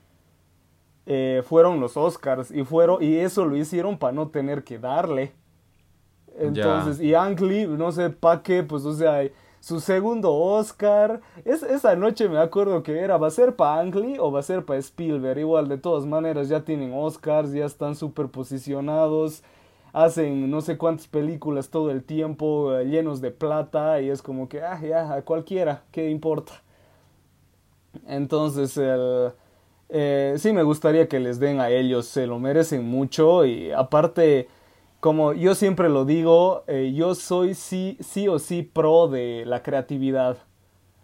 eh, 1.04 1.42
fueron 1.46 1.80
los 1.80 1.96
Oscars 1.96 2.50
y 2.50 2.64
fueron 2.64 3.02
y 3.02 3.16
eso 3.16 3.44
lo 3.44 3.56
hicieron 3.56 3.98
para 3.98 4.12
no 4.12 4.28
tener 4.28 4.64
que 4.64 4.78
darle. 4.78 5.32
Entonces, 6.38 7.00
y 7.00 7.14
Ang 7.14 7.40
Lee, 7.40 7.66
no 7.66 7.92
sé 7.92 8.10
para 8.10 8.42
qué, 8.42 8.62
pues 8.62 8.84
o 8.84 8.92
sea, 8.92 9.22
su 9.60 9.80
segundo 9.80 10.32
Oscar. 10.34 11.20
Es, 11.44 11.62
esa 11.62 11.96
noche 11.96 12.28
me 12.28 12.38
acuerdo 12.38 12.82
que 12.82 12.98
era, 12.98 13.16
¿va 13.16 13.28
a 13.28 13.30
ser 13.30 13.56
para 13.56 13.80
Ang 13.80 14.16
o 14.18 14.30
va 14.30 14.40
a 14.40 14.42
ser 14.42 14.64
para 14.64 14.78
Spielberg? 14.78 15.38
Igual, 15.38 15.68
de 15.68 15.78
todas 15.78 16.06
maneras, 16.06 16.48
ya 16.48 16.64
tienen 16.64 16.92
Oscars, 16.94 17.52
ya 17.52 17.64
están 17.64 17.94
super 17.94 18.28
posicionados. 18.28 19.42
Hacen 19.96 20.50
no 20.50 20.60
sé 20.60 20.76
cuántas 20.76 21.06
películas 21.06 21.70
todo 21.70 21.90
el 21.90 22.04
tiempo 22.04 22.76
eh, 22.76 22.84
llenos 22.84 23.22
de 23.22 23.30
plata 23.30 23.98
y 24.02 24.10
es 24.10 24.20
como 24.20 24.46
que, 24.46 24.60
ah, 24.60 24.78
ya, 24.78 25.14
a 25.14 25.22
cualquiera, 25.22 25.84
¿qué 25.90 26.10
importa? 26.10 26.62
Entonces, 28.06 28.76
el, 28.76 29.32
eh, 29.88 30.34
sí 30.36 30.52
me 30.52 30.64
gustaría 30.64 31.08
que 31.08 31.18
les 31.18 31.40
den 31.40 31.60
a 31.60 31.70
ellos, 31.70 32.04
se 32.04 32.26
lo 32.26 32.38
merecen 32.38 32.84
mucho 32.84 33.46
y 33.46 33.72
aparte 33.72 34.48
como 35.00 35.32
yo 35.32 35.54
siempre 35.54 35.88
lo 35.88 36.04
digo, 36.04 36.64
eh, 36.66 36.92
yo 36.94 37.14
soy 37.14 37.54
sí, 37.54 37.96
sí 38.00 38.28
o 38.28 38.38
sí 38.38 38.62
pro 38.62 39.08
de 39.08 39.44
la 39.46 39.62
creatividad. 39.62 40.36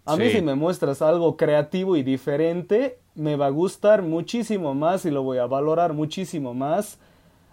A 0.05 0.17
mí 0.17 0.29
si 0.29 0.43
me 0.43 0.55
muestras 0.55 1.01
algo 1.01 1.39
creativo 1.39 1.97
y 1.97 2.03
diferente, 2.03 2.99
me 3.15 3.37
va 3.37 3.47
a 3.47 3.51
gustar 3.51 4.03
muchísimo 4.03 4.75
más 4.75 5.07
y 5.07 5.11
lo 5.11 5.23
voy 5.23 5.39
a 5.39 5.47
valorar 5.47 5.95
muchísimo 5.95 6.53
más 6.53 6.99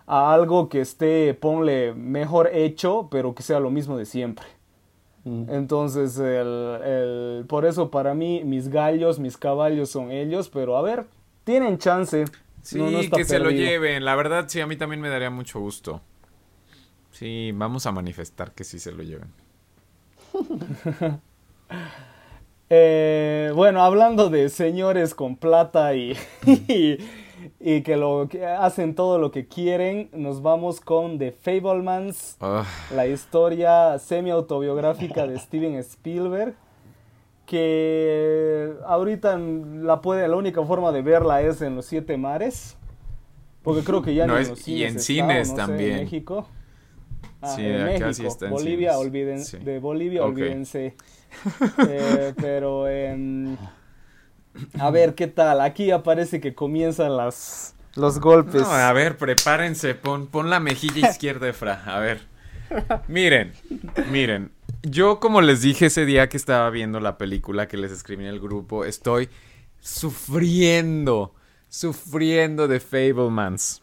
a 0.09 0.33
algo 0.33 0.69
que 0.69 0.81
esté, 0.81 1.35
ponle, 1.35 1.93
mejor 1.93 2.49
hecho, 2.51 3.09
pero 3.11 3.35
que 3.35 3.43
sea 3.43 3.59
lo 3.59 3.69
mismo 3.69 3.95
de 3.95 4.07
siempre. 4.07 4.47
Mm. 5.23 5.43
Entonces, 5.49 6.17
el, 6.17 6.81
el, 6.83 7.45
por 7.47 7.63
eso 7.63 7.91
para 7.91 8.15
mí 8.15 8.41
mis 8.43 8.69
gallos, 8.69 9.19
mis 9.19 9.37
caballos 9.37 9.91
son 9.91 10.11
ellos, 10.11 10.49
pero 10.49 10.77
a 10.77 10.81
ver, 10.81 11.05
tienen 11.43 11.77
chance. 11.77 12.25
Sí, 12.63 12.79
que 13.15 13.23
se 13.23 13.37
lo 13.37 13.51
lleven. 13.51 14.03
La 14.03 14.15
verdad, 14.15 14.45
sí, 14.47 14.59
a 14.59 14.65
mí 14.65 14.75
también 14.77 14.99
me 14.99 15.09
daría 15.09 15.29
mucho 15.29 15.59
gusto. 15.59 16.01
Sí, 17.11 17.51
vamos 17.53 17.85
a 17.85 17.91
manifestar 17.91 18.51
que 18.53 18.63
sí 18.63 18.79
se 18.79 18.91
lo 18.91 19.03
lleven. 19.03 19.31
Eh, 22.71 23.51
bueno, 23.55 23.81
hablando 23.81 24.29
de 24.29 24.47
señores 24.49 25.15
con 25.15 25.35
plata 25.35 25.95
y, 25.95 26.15
y, 26.45 26.99
que 27.59 27.97
lo 27.97 28.27
que 28.29 28.45
hacen 28.45 28.95
todo 28.95 29.17
lo 29.19 29.31
que 29.31 29.47
quieren, 29.47 30.09
nos 30.13 30.41
vamos 30.41 30.79
con 30.81 31.17
The 31.17 31.31
Fablemans, 31.31 32.37
ah. 32.41 32.65
la 32.93 33.07
historia 33.07 33.97
semi-autobiográfica 33.99 35.27
de 35.27 35.37
Steven 35.39 35.75
Spielberg 35.75 36.55
que 37.45 38.73
ahorita 38.85 39.37
la 39.39 40.01
puede 40.01 40.27
la 40.27 40.35
única 40.35 40.63
forma 40.63 40.91
de 40.91 41.01
verla 41.01 41.41
es 41.41 41.63
en 41.63 41.75
los 41.75 41.85
siete 41.87 42.15
mares 42.15 42.77
porque 43.63 43.83
creo 43.83 44.03
que 44.03 44.13
ya 44.13 44.27
no, 44.27 44.37
en 44.37 44.53
y 44.67 44.83
en 44.83 44.99
cines 44.99 45.55
también 45.55 45.93
en 45.93 46.03
México 46.03 46.45
Ah, 47.41 47.55
sí, 47.55 47.65
en 47.65 47.85
México. 47.85 48.47
Bolivia, 48.49 48.93
de 48.97 49.79
Bolivia, 49.79 50.23
olvídense. 50.23 50.95
Eh, 51.87 52.33
pero, 52.41 52.87
a 54.79 54.89
ver, 54.91 55.15
¿qué 55.15 55.27
tal? 55.27 55.61
Aquí 55.61 55.91
aparece 55.91 56.39
que 56.39 56.55
comienzan 56.55 57.17
las, 57.17 57.75
los 57.95 58.19
golpes. 58.19 58.63
a 58.63 58.91
ver, 58.93 59.17
prepárense, 59.17 59.95
pon, 59.95 60.27
pon 60.27 60.49
la 60.49 60.59
mejilla 60.59 61.09
izquierda, 61.09 61.47
Efra. 61.49 61.83
A 61.85 61.99
ver. 61.99 62.27
Miren, 63.07 63.53
miren. 64.11 64.51
Yo, 64.83 65.19
como 65.19 65.41
les 65.41 65.61
dije 65.61 65.87
ese 65.87 66.05
día 66.05 66.29
que 66.29 66.37
estaba 66.37 66.69
viendo 66.69 66.99
la 66.99 67.17
película 67.17 67.67
que 67.67 67.77
les 67.77 67.91
escribí 67.91 68.23
en 68.23 68.29
el 68.29 68.39
grupo, 68.39 68.85
estoy 68.85 69.29
sufriendo, 69.79 71.33
sufriendo 71.67 72.67
de 72.67 72.79
Fablemans. 72.79 73.81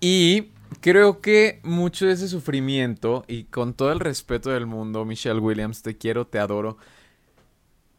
Y 0.00 0.50
creo 0.80 1.20
que 1.20 1.60
mucho 1.62 2.06
de 2.06 2.12
ese 2.12 2.28
sufrimiento, 2.28 3.24
y 3.28 3.44
con 3.44 3.74
todo 3.74 3.92
el 3.92 4.00
respeto 4.00 4.50
del 4.50 4.66
mundo, 4.66 5.04
Michelle 5.04 5.40
Williams, 5.40 5.82
te 5.82 5.96
quiero, 5.96 6.26
te 6.26 6.38
adoro, 6.38 6.78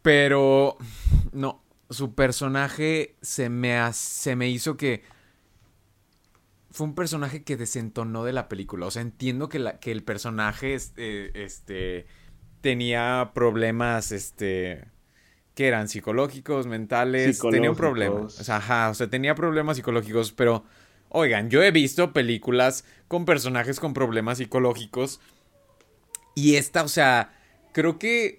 pero 0.02 0.78
no, 1.32 1.64
su 1.90 2.16
personaje 2.16 3.16
se 3.22 3.50
me, 3.50 3.78
se 3.94 4.36
me 4.36 4.50
hizo 4.50 4.78
que 4.78 5.04
fue 6.72 6.88
un 6.88 6.96
personaje 6.96 7.44
que 7.44 7.58
desentonó 7.58 8.24
de 8.24 8.34
la 8.34 8.48
película. 8.48 8.86
O 8.86 8.92
sea, 8.92 9.02
entiendo 9.02 9.50
que, 9.50 9.60
la, 9.60 9.80
que 9.80 9.92
el 9.92 10.04
personaje 10.04 10.76
este, 10.76 11.44
este, 11.44 12.06
tenía 12.62 13.32
problemas, 13.34 14.12
este, 14.12 14.86
que 15.56 15.68
eran 15.68 15.90
psicológicos, 15.90 16.68
mentales, 16.68 17.40
tenía 17.40 17.72
un 17.72 17.76
problema. 17.76 18.22
O 18.22 18.30
sea, 18.30 18.58
ajá, 18.58 18.90
o 18.90 18.94
sea, 18.94 19.10
tenía 19.10 19.36
problemas 19.36 19.78
psicológicos, 19.78 20.32
pero 20.32 20.64
Oigan, 21.10 21.50
yo 21.50 21.64
he 21.64 21.72
visto 21.72 22.14
películas 22.14 22.86
con 23.08 23.26
personajes 23.26 23.80
con 23.80 23.94
problemas 23.94 24.38
psicológicos. 24.38 25.20
Y 26.36 26.56
esta, 26.56 26.84
o 26.84 26.88
sea, 26.88 27.34
creo 27.74 27.98
que 27.98 28.39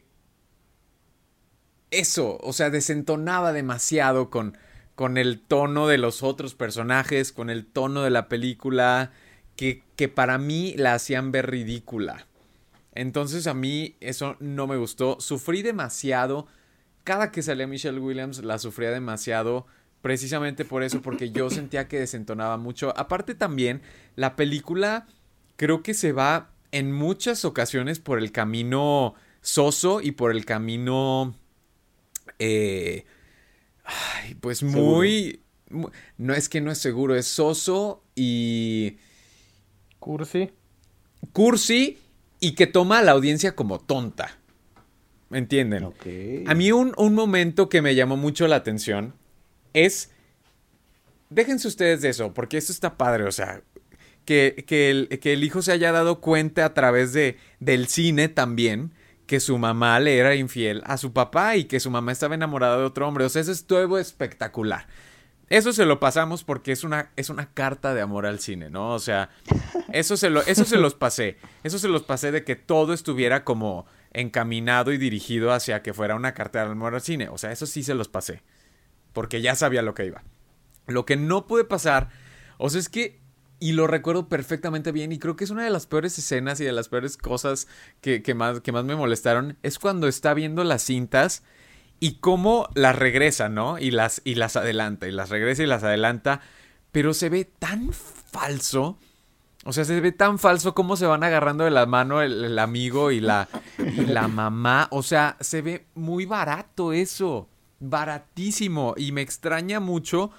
eso, 1.90 2.38
o 2.42 2.52
sea, 2.52 2.70
desentonaba 2.70 3.52
demasiado 3.52 4.30
con, 4.30 4.56
con 4.94 5.18
el 5.18 5.40
tono 5.40 5.86
de 5.86 5.98
los 5.98 6.22
otros 6.22 6.54
personajes, 6.54 7.32
con 7.32 7.50
el 7.50 7.66
tono 7.66 8.02
de 8.02 8.10
la 8.10 8.28
película, 8.28 9.12
que, 9.56 9.82
que 9.96 10.08
para 10.08 10.38
mí 10.38 10.74
la 10.76 10.94
hacían 10.94 11.32
ver 11.32 11.50
ridícula. 11.50 12.26
Entonces 12.94 13.46
a 13.46 13.54
mí 13.54 13.96
eso 14.00 14.36
no 14.40 14.66
me 14.66 14.76
gustó. 14.76 15.20
Sufrí 15.20 15.62
demasiado. 15.62 16.46
Cada 17.04 17.30
que 17.30 17.42
salía 17.42 17.66
Michelle 17.66 17.98
Williams 17.98 18.42
la 18.44 18.58
sufría 18.58 18.90
demasiado. 18.90 19.66
Precisamente 20.02 20.64
por 20.64 20.82
eso, 20.82 21.02
porque 21.02 21.30
yo 21.30 21.50
sentía 21.50 21.88
que 21.88 21.98
desentonaba 21.98 22.56
mucho. 22.56 22.92
Aparte 22.96 23.34
también, 23.34 23.82
la 24.16 24.34
película 24.34 25.06
creo 25.56 25.82
que 25.82 25.92
se 25.92 26.12
va 26.12 26.50
en 26.72 26.90
muchas 26.92 27.44
ocasiones 27.44 27.98
por 27.98 28.18
el 28.18 28.32
camino 28.32 29.14
soso 29.40 30.00
y 30.00 30.12
por 30.12 30.30
el 30.30 30.44
camino... 30.44 31.34
Eh, 32.40 33.04
ay, 33.84 34.34
pues 34.34 34.62
muy, 34.64 35.42
No 36.16 36.34
es 36.34 36.48
que 36.48 36.60
no 36.60 36.72
es 36.72 36.78
seguro, 36.78 37.14
es 37.14 37.26
soso 37.26 38.02
y... 38.16 38.96
Cursi. 40.00 40.50
Cursi 41.32 41.98
y 42.40 42.54
que 42.54 42.66
toma 42.66 42.98
a 42.98 43.02
la 43.02 43.12
audiencia 43.12 43.54
como 43.54 43.78
tonta. 43.78 44.38
¿Me 45.28 45.38
entienden? 45.38 45.92
A 46.46 46.54
mí 46.54 46.72
un, 46.72 46.94
un 46.96 47.14
momento 47.14 47.68
que 47.68 47.82
me 47.82 47.94
llamó 47.94 48.16
mucho 48.16 48.48
la 48.48 48.56
atención 48.56 49.14
es... 49.74 50.10
Déjense 51.28 51.68
ustedes 51.68 52.00
de 52.00 52.08
eso, 52.08 52.34
porque 52.34 52.56
esto 52.56 52.72
está 52.72 52.96
padre, 52.96 53.22
o 53.22 53.30
sea, 53.30 53.62
que, 54.24 54.64
que, 54.66 54.90
el, 54.90 55.08
que 55.20 55.34
el 55.34 55.44
hijo 55.44 55.62
se 55.62 55.70
haya 55.70 55.92
dado 55.92 56.20
cuenta 56.20 56.64
a 56.64 56.74
través 56.74 57.12
de, 57.12 57.36
del 57.60 57.86
cine 57.86 58.28
también 58.28 58.92
que 59.30 59.38
su 59.38 59.58
mamá 59.58 60.00
le 60.00 60.18
era 60.18 60.34
infiel 60.34 60.82
a 60.86 60.96
su 60.96 61.12
papá 61.12 61.54
y 61.54 61.66
que 61.66 61.78
su 61.78 61.88
mamá 61.88 62.10
estaba 62.10 62.34
enamorada 62.34 62.78
de 62.78 62.82
otro 62.82 63.06
hombre. 63.06 63.24
O 63.24 63.28
sea, 63.28 63.40
eso 63.40 63.52
es 63.52 63.64
todo 63.64 63.96
espectacular. 63.96 64.88
Eso 65.48 65.72
se 65.72 65.86
lo 65.86 66.00
pasamos 66.00 66.42
porque 66.42 66.72
es 66.72 66.82
una, 66.82 67.12
es 67.14 67.30
una 67.30 67.54
carta 67.54 67.94
de 67.94 68.00
amor 68.00 68.26
al 68.26 68.40
cine, 68.40 68.70
¿no? 68.70 68.88
O 68.92 68.98
sea, 68.98 69.30
eso 69.92 70.16
se, 70.16 70.30
lo, 70.30 70.42
eso 70.42 70.64
se 70.64 70.78
los 70.78 70.96
pasé. 70.96 71.36
Eso 71.62 71.78
se 71.78 71.86
los 71.86 72.02
pasé 72.02 72.32
de 72.32 72.42
que 72.42 72.56
todo 72.56 72.92
estuviera 72.92 73.44
como 73.44 73.86
encaminado 74.12 74.92
y 74.92 74.98
dirigido 74.98 75.52
hacia 75.52 75.80
que 75.80 75.94
fuera 75.94 76.16
una 76.16 76.34
carta 76.34 76.64
de 76.64 76.72
amor 76.72 76.96
al 76.96 77.00
cine. 77.00 77.28
O 77.28 77.38
sea, 77.38 77.52
eso 77.52 77.66
sí 77.66 77.84
se 77.84 77.94
los 77.94 78.08
pasé 78.08 78.42
porque 79.12 79.42
ya 79.42 79.54
sabía 79.54 79.82
lo 79.82 79.94
que 79.94 80.06
iba. 80.06 80.24
Lo 80.88 81.06
que 81.06 81.14
no 81.14 81.46
puede 81.46 81.62
pasar, 81.62 82.08
o 82.58 82.68
sea, 82.68 82.80
es 82.80 82.88
que, 82.88 83.20
y 83.60 83.72
lo 83.72 83.86
recuerdo 83.86 84.28
perfectamente 84.28 84.90
bien, 84.90 85.12
y 85.12 85.18
creo 85.18 85.36
que 85.36 85.44
es 85.44 85.50
una 85.50 85.64
de 85.64 85.70
las 85.70 85.86
peores 85.86 86.18
escenas 86.18 86.58
y 86.60 86.64
de 86.64 86.72
las 86.72 86.88
peores 86.88 87.18
cosas 87.18 87.68
que, 88.00 88.22
más, 88.34 88.60
que 88.60 88.72
más 88.72 88.84
me 88.84 88.96
molestaron, 88.96 89.58
es 89.62 89.78
cuando 89.78 90.08
está 90.08 90.32
viendo 90.32 90.64
las 90.64 90.82
cintas 90.82 91.42
y 92.00 92.14
cómo 92.14 92.68
las 92.74 92.96
regresa, 92.96 93.50
¿no? 93.50 93.78
Y 93.78 93.90
las, 93.90 94.22
y 94.24 94.36
las 94.36 94.56
adelanta, 94.56 95.06
y 95.06 95.12
las 95.12 95.28
regresa 95.28 95.62
y 95.62 95.66
las 95.66 95.84
adelanta, 95.84 96.40
pero 96.90 97.12
se 97.12 97.28
ve 97.28 97.44
tan 97.44 97.92
falso. 97.92 98.98
O 99.66 99.74
sea, 99.74 99.84
se 99.84 100.00
ve 100.00 100.10
tan 100.10 100.38
falso 100.38 100.74
cómo 100.74 100.96
se 100.96 101.04
van 101.04 101.22
agarrando 101.22 101.64
de 101.64 101.70
la 101.70 101.84
mano 101.84 102.22
el, 102.22 102.58
amigo 102.58 103.10
y 103.10 103.20
la, 103.20 103.46
y 103.76 104.06
la 104.06 104.26
mamá. 104.26 104.88
O 104.90 105.02
sea, 105.02 105.36
se 105.40 105.60
ve 105.60 105.84
muy 105.94 106.24
barato 106.24 106.94
eso 106.94 107.46
baratísimo 107.78 108.94
y 108.96 109.12
me 109.12 109.20
extraña 109.20 109.80
mucho 109.80 110.30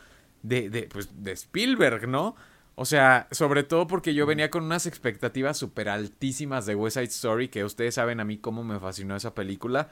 de, 0.42 0.72
de, 0.72 0.84
pues, 0.84 1.10
de 1.24 1.34
Spielberg, 1.34 2.08
¿no? 2.08 2.36
O 2.76 2.86
sea, 2.86 3.28
sobre 3.32 3.64
todo 3.64 3.88
porque 3.88 4.14
yo 4.14 4.26
venía 4.26 4.50
con 4.50 4.64
unas 4.64 4.86
expectativas 4.86 5.58
súper 5.58 5.90
altísimas 5.90 6.66
de 6.66 6.76
West 6.76 6.96
Side 6.96 7.08
Story, 7.08 7.50
que 7.50 7.64
ustedes 7.64 7.96
saben 7.96 8.20
a 8.20 8.26
mí 8.26 8.38
cómo 8.38 8.64
me 8.64 8.80
fascinó 8.80 9.16
esa 9.16 9.36
película. 9.36 9.92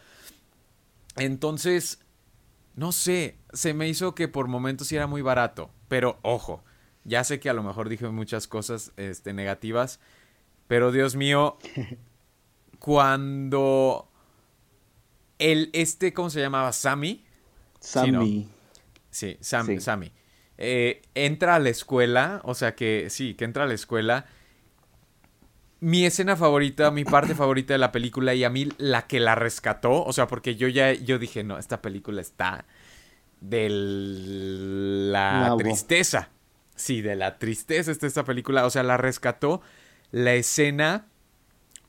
Entonces, 1.17 1.99
no 2.75 2.91
sé, 2.91 3.37
se 3.51 3.73
me 3.73 3.89
hizo 3.89 4.15
que 4.15 4.27
por 4.27 4.47
momentos 4.47 4.87
sí 4.87 4.95
era 4.95 5.07
muy 5.07 5.21
barato, 5.21 5.69
pero 5.87 6.19
ojo, 6.21 6.63
ya 7.03 7.23
sé 7.23 7.39
que 7.39 7.49
a 7.49 7.53
lo 7.53 7.63
mejor 7.63 7.89
dije 7.89 8.07
muchas 8.09 8.47
cosas 8.47 8.93
este, 8.95 9.33
negativas, 9.33 9.99
pero 10.67 10.91
Dios 10.91 11.15
mío, 11.15 11.57
cuando 12.79 14.09
el, 15.39 15.69
este, 15.73 16.13
¿cómo 16.13 16.29
se 16.29 16.39
llamaba? 16.39 16.71
Sammy, 16.71 17.25
Sammy. 17.79 18.49
Sí, 19.11 19.37
Sammy. 19.41 20.11
Eh, 20.61 21.01
entra 21.15 21.55
a 21.55 21.59
la 21.59 21.69
escuela, 21.69 22.41
o 22.43 22.53
sea 22.53 22.75
que 22.75 23.09
sí, 23.09 23.33
que 23.33 23.45
entra 23.45 23.63
a 23.63 23.67
la 23.67 23.73
escuela 23.73 24.25
mi 25.81 26.05
escena 26.05 26.35
favorita, 26.35 26.91
mi 26.91 27.05
parte 27.05 27.35
favorita 27.35 27.73
de 27.73 27.77
la 27.77 27.91
película 27.91 28.33
y 28.33 28.43
a 28.43 28.49
mí 28.49 28.67
la 28.77 29.07
que 29.07 29.19
la 29.19 29.35
rescató, 29.35 30.03
o 30.03 30.13
sea, 30.13 30.27
porque 30.27 30.55
yo 30.55 30.67
ya, 30.67 30.93
yo 30.93 31.19
dije, 31.19 31.43
no, 31.43 31.57
esta 31.57 31.81
película 31.81 32.21
está 32.21 32.65
de 33.39 33.69
la 33.69 35.55
tristeza. 35.57 36.29
Sí, 36.75 37.01
de 37.01 37.15
la 37.15 37.37
tristeza 37.37 37.91
está 37.91 38.07
esta 38.07 38.23
película, 38.23 38.65
o 38.65 38.69
sea, 38.69 38.83
la 38.83 38.97
rescató 38.97 39.61
la 40.11 40.33
escena 40.33 41.07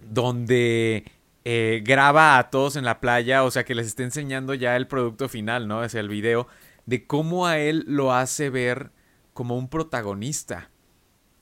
donde 0.00 1.04
eh, 1.44 1.82
graba 1.84 2.38
a 2.38 2.50
todos 2.50 2.76
en 2.76 2.84
la 2.84 3.00
playa, 3.00 3.44
o 3.44 3.50
sea, 3.50 3.64
que 3.64 3.74
les 3.74 3.86
está 3.86 4.02
enseñando 4.02 4.54
ya 4.54 4.76
el 4.76 4.86
producto 4.86 5.28
final, 5.28 5.66
¿no? 5.66 5.82
Es 5.84 5.94
el 5.94 6.08
video, 6.08 6.46
de 6.86 7.06
cómo 7.06 7.46
a 7.46 7.58
él 7.58 7.84
lo 7.86 8.12
hace 8.12 8.50
ver 8.50 8.90
como 9.32 9.56
un 9.56 9.68
protagonista. 9.68 10.70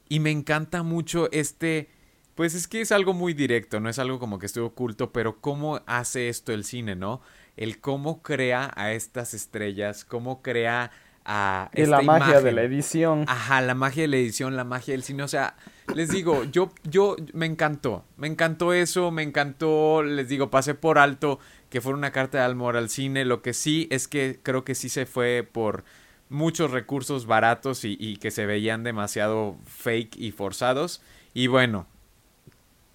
Y 0.08 0.20
me 0.20 0.30
encanta 0.30 0.82
mucho 0.82 1.30
este 1.32 1.90
pues 2.38 2.54
es 2.54 2.68
que 2.68 2.80
es 2.80 2.92
algo 2.92 3.14
muy 3.14 3.34
directo, 3.34 3.80
no 3.80 3.88
es 3.88 3.98
algo 3.98 4.20
como 4.20 4.38
que 4.38 4.46
esté 4.46 4.60
oculto, 4.60 5.10
pero 5.10 5.40
cómo 5.40 5.80
hace 5.86 6.28
esto 6.28 6.52
el 6.52 6.62
cine, 6.62 6.94
¿no? 6.94 7.20
El 7.56 7.80
cómo 7.80 8.22
crea 8.22 8.70
a 8.76 8.92
estas 8.92 9.34
estrellas, 9.34 10.04
cómo 10.04 10.40
crea 10.40 10.92
a... 11.24 11.68
Y 11.74 11.84
la 11.86 12.00
magia 12.00 12.40
de 12.40 12.52
la 12.52 12.62
edición. 12.62 13.24
Ajá, 13.26 13.60
la 13.60 13.74
magia 13.74 14.02
de 14.02 14.06
la 14.06 14.18
edición, 14.18 14.54
la 14.54 14.62
magia 14.62 14.94
del 14.94 15.02
cine, 15.02 15.24
o 15.24 15.28
sea, 15.28 15.56
les 15.96 16.10
digo, 16.10 16.44
yo, 16.44 16.70
yo, 16.84 17.16
me 17.32 17.46
encantó, 17.46 18.04
me 18.16 18.28
encantó 18.28 18.72
eso, 18.72 19.10
me 19.10 19.24
encantó, 19.24 20.04
les 20.04 20.28
digo, 20.28 20.48
pasé 20.48 20.76
por 20.76 21.00
alto 21.00 21.40
que 21.70 21.80
fuera 21.80 21.98
una 21.98 22.12
carta 22.12 22.38
de 22.38 22.44
amor 22.44 22.76
al 22.76 22.88
cine, 22.88 23.24
lo 23.24 23.42
que 23.42 23.52
sí 23.52 23.88
es 23.90 24.08
que 24.08 24.38
creo 24.42 24.64
que 24.64 24.74
sí 24.74 24.88
se 24.88 25.06
fue 25.06 25.48
por 25.50 25.84
muchos 26.28 26.70
recursos 26.70 27.26
baratos 27.26 27.84
y, 27.84 27.96
y 27.98 28.16
que 28.16 28.30
se 28.30 28.46
veían 28.46 28.84
demasiado 28.84 29.56
fake 29.66 30.16
y 30.16 30.32
forzados. 30.32 31.02
Y 31.34 31.46
bueno, 31.46 31.86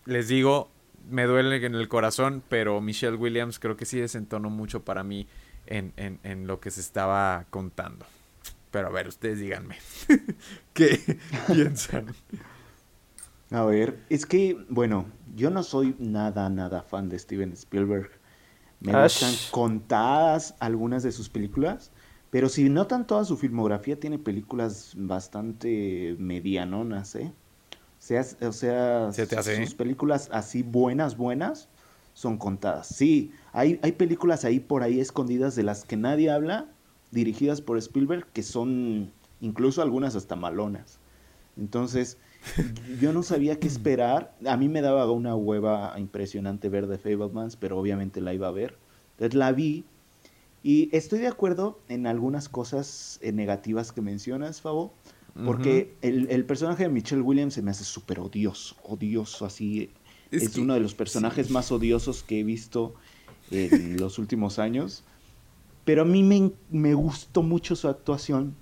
les 0.05 0.27
digo, 0.27 0.69
me 1.09 1.23
duele 1.25 1.65
en 1.65 1.75
el 1.75 1.87
corazón, 1.87 2.43
pero 2.49 2.81
Michelle 2.81 3.17
Williams 3.17 3.59
creo 3.59 3.77
que 3.77 3.85
sí 3.85 3.99
desentonó 3.99 4.49
mucho 4.49 4.83
para 4.83 5.03
mí 5.03 5.27
en, 5.65 5.93
en, 5.97 6.47
lo 6.47 6.59
que 6.59 6.71
se 6.71 6.81
estaba 6.81 7.45
contando. 7.49 8.05
Pero 8.71 8.87
a 8.87 8.91
ver, 8.91 9.07
ustedes 9.07 9.39
díganme, 9.39 9.77
¿qué 10.73 10.99
piensan? 11.53 12.13
A 13.51 13.63
ver, 13.65 13.99
es 14.09 14.25
que, 14.25 14.57
bueno, 14.69 15.05
yo 15.35 15.49
no 15.51 15.63
soy 15.63 15.95
nada, 15.99 16.49
nada 16.49 16.81
fan 16.81 17.09
de 17.09 17.19
Steven 17.19 17.53
Spielberg. 17.53 18.09
Me 18.83 19.01
gustan 19.01 19.33
contadas 19.51 20.55
algunas 20.59 21.03
de 21.03 21.11
sus 21.11 21.29
películas, 21.29 21.91
pero 22.29 22.49
si 22.49 22.69
notan 22.69 23.07
toda 23.07 23.23
su 23.25 23.37
filmografía, 23.37 23.99
tiene 23.99 24.19
películas 24.19 24.93
bastante 24.97 26.15
medianonas, 26.19 27.15
¿eh? 27.15 27.33
o 28.41 28.51
sea, 28.51 29.11
sus 29.11 29.75
películas 29.75 30.29
así 30.33 30.61
buenas, 30.61 31.15
buenas, 31.15 31.69
son 32.13 32.37
contadas. 32.37 32.87
Sí, 32.87 33.31
hay, 33.53 33.79
hay 33.81 33.93
películas 33.93 34.43
ahí 34.43 34.59
por 34.59 34.83
ahí 34.83 34.99
escondidas 34.99 35.55
de 35.55 35.63
las 35.63 35.85
que 35.85 35.95
nadie 35.95 36.29
habla, 36.29 36.67
dirigidas 37.11 37.61
por 37.61 37.77
Spielberg, 37.77 38.27
que 38.33 38.43
son 38.43 39.13
incluso 39.39 39.81
algunas 39.81 40.15
hasta 40.15 40.35
malonas. 40.35 40.99
Entonces, 41.57 42.17
yo 42.99 43.13
no 43.13 43.23
sabía 43.23 43.59
qué 43.59 43.67
esperar. 43.69 44.35
A 44.45 44.57
mí 44.57 44.69
me 44.69 44.81
daba 44.81 45.09
una 45.11 45.35
hueva 45.35 45.93
impresionante 45.97 46.69
ver 46.69 46.87
The 46.87 46.97
Fablemans, 46.97 47.55
pero 47.55 47.79
obviamente 47.79 48.21
la 48.21 48.33
iba 48.33 48.47
a 48.47 48.51
ver. 48.51 48.77
Entonces 49.11 49.35
la 49.35 49.51
vi 49.51 49.85
y 50.63 50.89
estoy 50.95 51.19
de 51.19 51.27
acuerdo 51.27 51.81
en 51.89 52.07
algunas 52.07 52.47
cosas 52.47 53.19
eh, 53.21 53.33
negativas 53.33 53.91
que 53.91 54.01
mencionas, 54.01 54.61
Fabo. 54.61 54.93
Porque 55.45 55.95
el, 56.01 56.45
personaje 56.45 56.83
de 56.83 56.89
Michelle 56.89 57.23
Williams 57.23 57.55
se 57.55 57.63
me 57.63 57.71
hace 57.71 57.83
súper 57.83 58.19
odioso, 58.19 58.75
odioso, 58.83 59.45
así. 59.45 59.89
Es, 60.29 60.55
uno 60.57 60.75
de 60.75 60.79
los 60.79 60.93
personajes 60.93 61.49
más 61.49 61.71
odiosos 61.71 62.21
que 62.21 62.39
he 62.39 62.43
visto 62.43 62.93
en 63.49 63.97
los 63.99 64.19
últimos 64.19 64.59
años. 64.59 65.03
Pero 65.85 66.03
a 66.03 66.05
mí 66.05 66.21
me, 66.21 66.51
me 66.69 66.93
gustó 66.93 67.41
mucho 67.41 67.75
su 67.75 67.87
actuación 67.87 68.55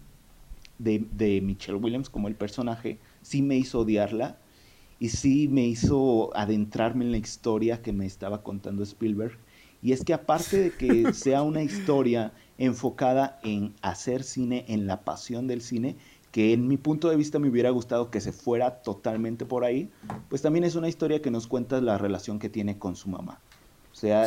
de, 0.79 1.05
de, 1.11 1.41
Michelle 1.41 1.77
Williams 1.77 2.09
como 2.09 2.29
el 2.29 2.35
personaje. 2.35 2.99
Sí 3.21 3.41
me 3.41 3.57
hizo 3.57 3.79
odiarla 3.79 4.37
y 4.99 5.09
sí 5.09 5.47
me 5.47 5.65
hizo 5.65 6.35
adentrarme 6.37 7.05
en 7.05 7.11
la 7.11 7.17
historia 7.17 7.81
que 7.81 7.93
me 7.93 8.05
estaba 8.05 8.43
contando 8.43 8.83
Spielberg. 8.83 9.37
Y 9.81 9.93
es 9.93 10.03
que 10.03 10.13
aparte 10.13 10.57
de 10.57 10.71
que 10.71 11.13
sea 11.13 11.41
una 11.41 11.63
historia 11.63 12.33
enfocada 12.57 13.39
en 13.43 13.73
hacer 13.81 14.23
cine, 14.23 14.65
en 14.67 14.85
la 14.85 15.01
pasión 15.03 15.47
del 15.47 15.61
cine, 15.61 15.95
que 16.31 16.53
en 16.53 16.67
mi 16.67 16.77
punto 16.77 17.09
de 17.09 17.15
vista 17.15 17.39
me 17.39 17.49
hubiera 17.49 17.71
gustado 17.71 18.09
que 18.09 18.21
se 18.21 18.31
fuera 18.31 18.81
totalmente 18.83 19.45
por 19.45 19.65
ahí, 19.65 19.89
pues 20.29 20.41
también 20.41 20.63
es 20.63 20.75
una 20.75 20.87
historia 20.87 21.21
que 21.21 21.31
nos 21.31 21.47
cuenta 21.47 21.81
la 21.81 21.97
relación 21.97 22.39
que 22.39 22.49
tiene 22.49 22.77
con 22.77 22.95
su 22.95 23.09
mamá. 23.09 23.39
O 23.91 23.95
sea, 23.95 24.25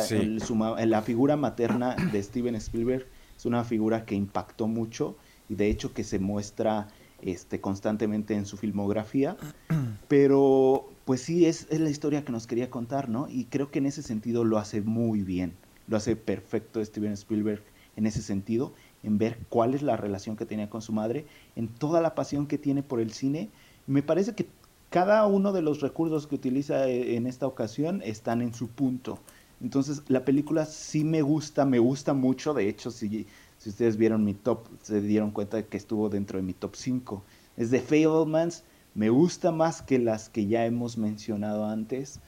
la 0.85 1.01
figura 1.01 1.35
materna 1.35 1.95
de 2.11 2.21
Steven 2.21 2.55
Spielberg 2.55 3.07
es 3.35 3.45
una 3.45 3.63
figura 3.63 4.05
que 4.05 4.15
impactó 4.15 4.67
mucho 4.67 5.15
y 5.49 5.55
de 5.55 5.69
hecho 5.69 5.93
que 5.93 6.03
se 6.03 6.19
muestra 6.19 6.87
este, 7.21 7.61
constantemente 7.61 8.35
en 8.35 8.45
su 8.45 8.57
filmografía, 8.57 9.37
pero 10.07 10.89
pues 11.05 11.21
sí, 11.21 11.45
es, 11.45 11.67
es 11.69 11.79
la 11.79 11.89
historia 11.89 12.25
que 12.25 12.31
nos 12.31 12.47
quería 12.47 12.69
contar, 12.69 13.09
¿no? 13.09 13.27
Y 13.29 13.45
creo 13.45 13.71
que 13.71 13.79
en 13.79 13.85
ese 13.85 14.03
sentido 14.03 14.43
lo 14.43 14.57
hace 14.57 14.81
muy 14.81 15.21
bien, 15.21 15.53
lo 15.87 15.97
hace 15.97 16.15
perfecto 16.15 16.83
Steven 16.83 17.13
Spielberg 17.13 17.61
en 17.95 18.05
ese 18.05 18.21
sentido 18.21 18.73
en 19.05 19.17
ver 19.17 19.37
cuál 19.49 19.75
es 19.75 19.83
la 19.83 19.97
relación 19.97 20.35
que 20.35 20.45
tenía 20.45 20.69
con 20.69 20.81
su 20.81 20.91
madre, 20.91 21.25
en 21.55 21.67
toda 21.67 22.01
la 22.01 22.15
pasión 22.15 22.47
que 22.47 22.57
tiene 22.57 22.81
por 22.81 22.99
el 22.99 23.11
cine. 23.11 23.49
Me 23.87 24.01
parece 24.01 24.33
que 24.33 24.47
cada 24.89 25.25
uno 25.27 25.53
de 25.53 25.61
los 25.61 25.81
recursos 25.81 26.25
que 26.27 26.35
utiliza 26.35 26.87
eh, 26.87 27.15
en 27.15 27.27
esta 27.27 27.45
ocasión 27.45 28.01
están 28.03 28.41
en 28.41 28.53
su 28.53 28.67
punto. 28.67 29.19
Entonces, 29.61 30.01
la 30.07 30.25
película 30.25 30.65
sí 30.65 31.03
me 31.03 31.21
gusta, 31.21 31.65
me 31.65 31.79
gusta 31.79 32.13
mucho. 32.13 32.53
De 32.53 32.67
hecho, 32.67 32.91
si, 32.91 33.27
si 33.65 33.69
ustedes 33.69 33.97
vieron 33.97 34.23
mi 34.23 34.35
top, 34.35 34.67
se 34.83 35.01
dieron 35.01 35.31
cuenta 35.31 35.57
de 35.57 35.65
que 35.65 35.75
estuvo 35.75 36.07
dentro 36.07 36.37
de 36.37 36.43
mi 36.43 36.53
top 36.53 36.75
5. 36.75 37.23
Es 37.57 37.71
de 37.71 37.79
Fablemans, 37.79 38.63
me 38.93 39.09
gusta 39.09 39.51
más 39.51 39.81
que 39.81 39.97
las 39.97 40.29
que 40.29 40.45
ya 40.45 40.67
hemos 40.67 40.99
mencionado 40.99 41.65
antes. 41.65 42.19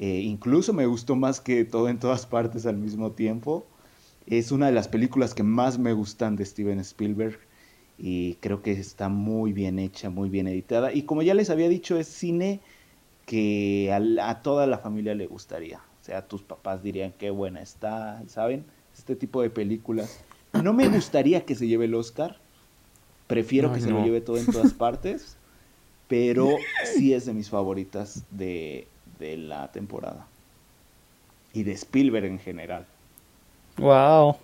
Eh, 0.00 0.22
incluso 0.22 0.72
me 0.72 0.86
gustó 0.86 1.14
más 1.14 1.40
que 1.40 1.64
todo 1.64 1.88
en 1.88 2.00
todas 2.00 2.26
partes 2.26 2.66
al 2.66 2.76
mismo 2.76 3.12
tiempo. 3.12 3.64
Es 4.26 4.50
una 4.50 4.66
de 4.66 4.72
las 4.72 4.88
películas 4.88 5.32
que 5.32 5.44
más 5.44 5.78
me 5.78 5.92
gustan 5.92 6.34
de 6.34 6.44
Steven 6.44 6.80
Spielberg 6.80 7.38
y 7.96 8.34
creo 8.40 8.60
que 8.60 8.72
está 8.72 9.08
muy 9.08 9.52
bien 9.52 9.78
hecha, 9.78 10.10
muy 10.10 10.28
bien 10.28 10.48
editada. 10.48 10.92
Y 10.92 11.02
como 11.02 11.22
ya 11.22 11.34
les 11.34 11.50
había 11.50 11.68
dicho, 11.68 12.00
es 12.00 12.08
cine 12.08 12.62
que 13.26 13.92
a, 14.20 14.42
toda 14.42 14.66
la 14.66 14.78
familia 14.78 15.14
le 15.14 15.28
gustaría. 15.28 15.78
O 15.78 16.04
sea, 16.04 16.26
tus 16.26 16.42
papás 16.42 16.82
dirían 16.82 17.14
qué 17.16 17.30
buena 17.30 17.62
está, 17.62 18.24
¿saben? 18.26 18.64
Este 18.92 19.14
tipo 19.14 19.40
de 19.40 19.50
películas. 19.50 20.24
No 20.52 20.72
me 20.72 20.88
gustaría 20.88 21.44
que 21.44 21.54
se 21.54 21.66
lleve 21.66 21.86
el 21.86 21.94
Oscar. 21.94 22.36
Prefiero 23.26 23.72
que 23.72 23.80
se 23.80 23.90
lo 23.90 24.04
lleve 24.04 24.20
todo 24.20 24.36
en 24.38 24.46
todas 24.46 24.72
partes. 24.72 25.36
Pero 26.08 26.56
sí 26.92 27.14
es 27.14 27.26
de 27.26 27.32
mis 27.32 27.48
favoritas 27.48 28.24
de, 28.30 28.88
de 29.20 29.36
la 29.36 29.70
temporada. 29.70 30.26
Y 31.52 31.62
de 31.62 31.72
Spielberg 31.72 32.24
en 32.26 32.38
general. 32.40 32.86
Wow. 33.76 34.36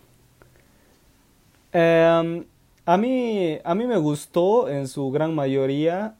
Em, 1.73 2.45
a 2.85 2.97
mí, 2.97 3.59
a 3.65 3.75
mí 3.75 3.87
me 3.87 3.97
gustó 3.97 4.69
en 4.69 4.87
su 4.87 5.11
gran 5.11 5.35
mayoría. 5.35 6.15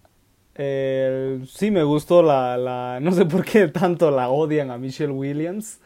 sí 0.57 1.71
me 1.71 1.85
gustó 1.85 2.23
la, 2.23 2.59
la, 2.59 2.99
no 3.01 3.13
sé 3.13 3.25
por 3.25 3.45
qué 3.45 3.69
tanto 3.69 4.11
la 4.11 4.29
odian 4.29 4.71
a 4.71 4.79
Michelle 4.79 5.13
Williams. 5.13 5.79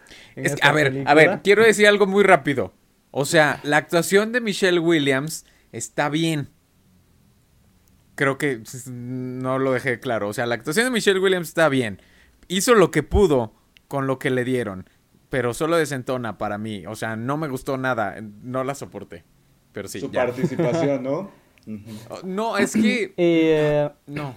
a 0.62 0.72
ver, 0.72 1.05
a 1.07 1.14
ver, 1.14 1.40
quiero 1.44 1.62
decir 1.62 1.86
algo 1.86 2.07
muy 2.07 2.24
rápido. 2.24 2.72
O 3.11 3.24
sea, 3.24 3.61
la 3.62 3.76
actuación 3.76 4.32
de 4.32 4.40
Michelle 4.40 4.78
Williams 4.78 5.44
está 5.72 6.08
bien. 6.08 6.48
Creo 8.14 8.38
que 8.38 8.62
no 8.86 9.58
lo 9.58 9.72
dejé 9.72 9.98
claro. 9.98 10.28
O 10.28 10.32
sea, 10.32 10.46
la 10.46 10.54
actuación 10.54 10.86
de 10.86 10.90
Michelle 10.90 11.20
Williams 11.20 11.48
está 11.48 11.68
bien. 11.68 12.00
Hizo 12.48 12.74
lo 12.74 12.90
que 12.90 13.02
pudo 13.02 13.54
con 13.88 14.06
lo 14.06 14.18
que 14.18 14.30
le 14.30 14.44
dieron 14.44 14.86
pero 15.30 15.54
solo 15.54 15.78
desentona 15.78 16.36
para 16.36 16.58
mí. 16.58 16.84
O 16.86 16.94
sea, 16.96 17.16
no 17.16 17.38
me 17.38 17.48
gustó 17.48 17.78
nada, 17.78 18.16
no 18.42 18.62
la 18.64 18.74
soporté. 18.74 19.24
Pero 19.72 19.88
sí. 19.88 20.00
Su 20.00 20.11
participación, 20.11 21.04
¿no? 21.04 21.30
Oh, 22.08 22.20
no, 22.24 22.56
es 22.56 22.72
que. 22.72 23.12
Eh, 23.18 23.90
no. 24.06 24.34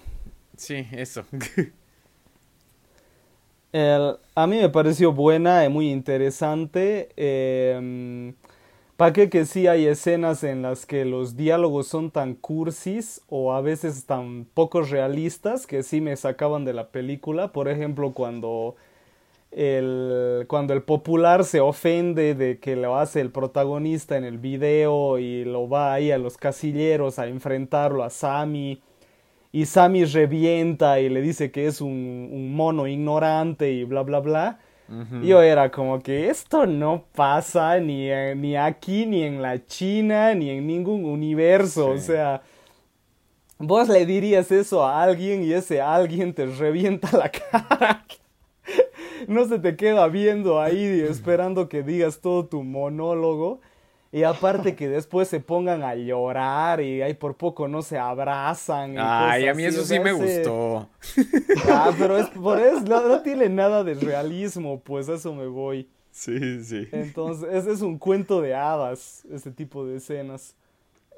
Sí, 0.57 0.85
eso. 0.91 1.23
a 3.73 4.45
mí 4.45 4.57
me 4.57 4.67
pareció 4.69 5.13
buena 5.13 5.63
y 5.65 5.69
muy 5.69 5.89
interesante. 5.89 7.09
Eh, 7.15 8.33
¿Para 8.97 9.13
qué 9.13 9.29
que 9.29 9.45
sí 9.45 9.67
hay 9.67 9.87
escenas 9.87 10.43
en 10.43 10.61
las 10.61 10.85
que 10.85 11.05
los 11.05 11.35
diálogos 11.35 11.87
son 11.87 12.11
tan 12.11 12.35
cursis 12.35 13.21
o 13.27 13.53
a 13.53 13.61
veces 13.61 14.05
tan 14.05 14.45
poco 14.53 14.81
realistas 14.81 15.67
que 15.67 15.83
sí 15.83 15.99
me 15.99 16.15
sacaban 16.15 16.63
de 16.65 16.73
la 16.73 16.89
película? 16.89 17.51
Por 17.51 17.67
ejemplo, 17.69 18.13
cuando 18.13 18.75
el, 19.51 20.45
cuando 20.47 20.73
el 20.73 20.83
popular 20.83 21.43
se 21.43 21.59
ofende 21.59 22.35
de 22.35 22.59
que 22.59 22.75
lo 22.75 22.97
hace 22.97 23.21
el 23.21 23.31
protagonista 23.31 24.17
en 24.17 24.23
el 24.23 24.37
video 24.37 25.19
y 25.19 25.43
lo 25.45 25.67
va 25.67 25.93
ahí 25.93 26.11
a 26.11 26.17
los 26.17 26.37
casilleros 26.37 27.19
a 27.19 27.27
enfrentarlo 27.27 28.03
a 28.03 28.09
Sammy 28.09 28.81
y 29.53 29.67
Sammy 29.67 30.03
revienta 30.05 30.99
y 30.99 31.09
le 31.09 31.21
dice 31.21 31.51
que 31.51 31.67
es 31.67 31.79
un, 31.79 32.55
mono 32.55 32.87
ignorante 32.87 33.71
y 33.71 33.83
bla, 33.83 34.01
bla, 34.01 34.19
bla. 34.19 34.59
Yo 35.23 35.41
era 35.41 35.71
como 35.71 36.01
que 36.01 36.29
esto 36.29 36.65
no 36.65 37.05
pasa 37.15 37.79
ni, 37.79 38.09
ni 38.35 38.55
aquí, 38.55 39.05
ni 39.05 39.23
en 39.23 39.41
la 39.41 39.65
China, 39.65 40.33
ni 40.33 40.49
en 40.49 40.67
ningún 40.67 41.05
universo. 41.05 41.89
O 41.89 41.97
sea, 41.97 42.41
vos 43.57 43.89
le 43.89 44.05
dirías 44.05 44.51
eso 44.51 44.85
a 44.85 45.03
alguien 45.03 45.43
y 45.43 45.53
ese 45.53 45.81
alguien 45.81 46.33
te 46.33 46.45
revienta 46.45 47.15
la 47.17 47.29
cara. 47.51 48.05
no 49.27 49.45
se 49.47 49.59
te 49.59 49.75
queda 49.75 50.07
viendo 50.07 50.59
ahí 50.61 51.01
esperando 51.07 51.69
que 51.69 51.83
digas 51.83 52.19
todo 52.19 52.45
tu 52.45 52.63
monólogo. 52.63 53.61
Y 54.13 54.21
aparte 54.21 54.75
que 54.75 54.87
después 54.87 55.27
se 55.27 55.39
pongan 55.39 55.81
a 55.81 55.95
llorar 55.95 56.79
y 56.81 57.01
ahí 57.01 57.15
por 57.15 57.35
poco 57.35 57.67
no 57.67 57.81
se 57.81 57.97
abrazan. 57.97 58.93
Ay, 58.99 59.47
a 59.47 59.55
mí 59.55 59.63
eso 59.63 59.83
sí 59.83 59.99
me 59.99 60.11
gustó. 60.11 60.87
Ah, 61.67 61.91
pero 61.97 62.19
es 62.19 62.29
por 62.29 62.59
eso, 62.59 62.81
no, 62.81 63.21
tiene 63.23 63.49
nada 63.49 63.83
de 63.83 63.95
realismo, 63.95 64.79
pues 64.81 65.09
a 65.09 65.15
eso 65.15 65.33
me 65.33 65.47
voy. 65.47 65.89
Sí, 66.11 66.63
sí. 66.63 66.87
Entonces, 66.91 67.65
es 67.65 67.81
un 67.81 67.97
cuento 67.97 68.39
de 68.39 68.53
hadas, 68.53 69.25
este 69.31 69.49
tipo 69.49 69.83
de 69.83 69.97
escenas. 69.97 70.55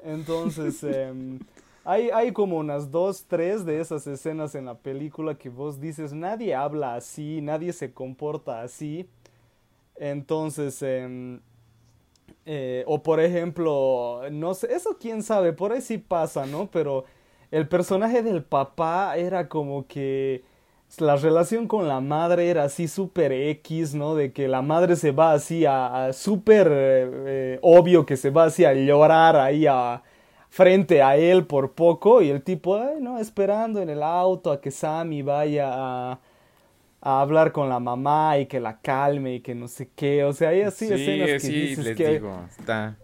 Entonces, 0.02 0.82
em, 0.82 1.38
hay, 1.84 2.08
hay 2.08 2.32
como 2.32 2.56
unas 2.56 2.90
dos, 2.90 3.26
tres 3.28 3.66
de 3.66 3.78
esas 3.78 4.06
escenas 4.06 4.54
en 4.54 4.64
la 4.64 4.74
película 4.74 5.34
que 5.34 5.50
vos 5.50 5.78
dices, 5.82 6.14
nadie 6.14 6.54
habla 6.54 6.94
así, 6.94 7.42
nadie 7.42 7.74
se 7.74 7.92
comporta 7.92 8.62
así. 8.62 9.06
Entonces, 9.96 10.80
eh, 10.80 11.40
eh, 12.46 12.84
o 12.86 13.02
por 13.02 13.20
ejemplo, 13.20 14.22
no 14.30 14.54
sé, 14.54 14.72
eso 14.72 14.96
quién 15.00 15.22
sabe, 15.22 15.52
por 15.52 15.72
ahí 15.72 15.80
sí 15.80 15.98
pasa, 15.98 16.46
¿no? 16.46 16.70
Pero 16.70 17.04
el 17.50 17.68
personaje 17.68 18.22
del 18.22 18.42
papá 18.44 19.16
era 19.16 19.48
como 19.48 19.86
que 19.86 20.44
la 20.98 21.16
relación 21.16 21.66
con 21.66 21.88
la 21.88 22.00
madre 22.00 22.48
era 22.48 22.64
así 22.64 22.88
súper 22.88 23.32
X, 23.32 23.94
¿no? 23.94 24.14
De 24.14 24.32
que 24.32 24.48
la 24.48 24.62
madre 24.62 24.96
se 24.96 25.10
va 25.12 25.32
así 25.32 25.64
a, 25.66 26.12
súper 26.12 26.68
eh, 26.72 27.58
obvio 27.62 28.06
que 28.06 28.16
se 28.16 28.30
va 28.30 28.44
así 28.44 28.64
a 28.64 28.72
llorar 28.74 29.36
ahí 29.36 29.66
a, 29.66 30.02
frente 30.56 31.02
a 31.02 31.16
él 31.16 31.46
por 31.46 31.72
poco 31.72 32.22
y 32.22 32.30
el 32.30 32.42
tipo, 32.42 32.76
ay, 32.76 32.96
no, 33.00 33.18
esperando 33.18 33.82
en 33.82 33.90
el 33.90 34.02
auto 34.02 34.50
a 34.50 34.60
que 34.60 34.70
Sammy 34.70 35.22
vaya 35.22 35.70
a 35.72 36.20
a 37.06 37.20
hablar 37.20 37.52
con 37.52 37.68
la 37.68 37.78
mamá 37.78 38.36
y 38.36 38.46
que 38.46 38.58
la 38.58 38.80
calme 38.80 39.36
y 39.36 39.40
que 39.40 39.54
no 39.54 39.68
sé 39.68 39.88
qué. 39.94 40.24
O 40.24 40.32
sea, 40.32 40.48
hay 40.48 40.62
así 40.62 40.86
escenas 40.86 41.28
que 41.28 41.40
sí, 41.40 41.52
dices 41.52 41.84
les 41.84 41.96
que... 41.96 42.08
digo, 42.08 42.44
está... 42.48 42.96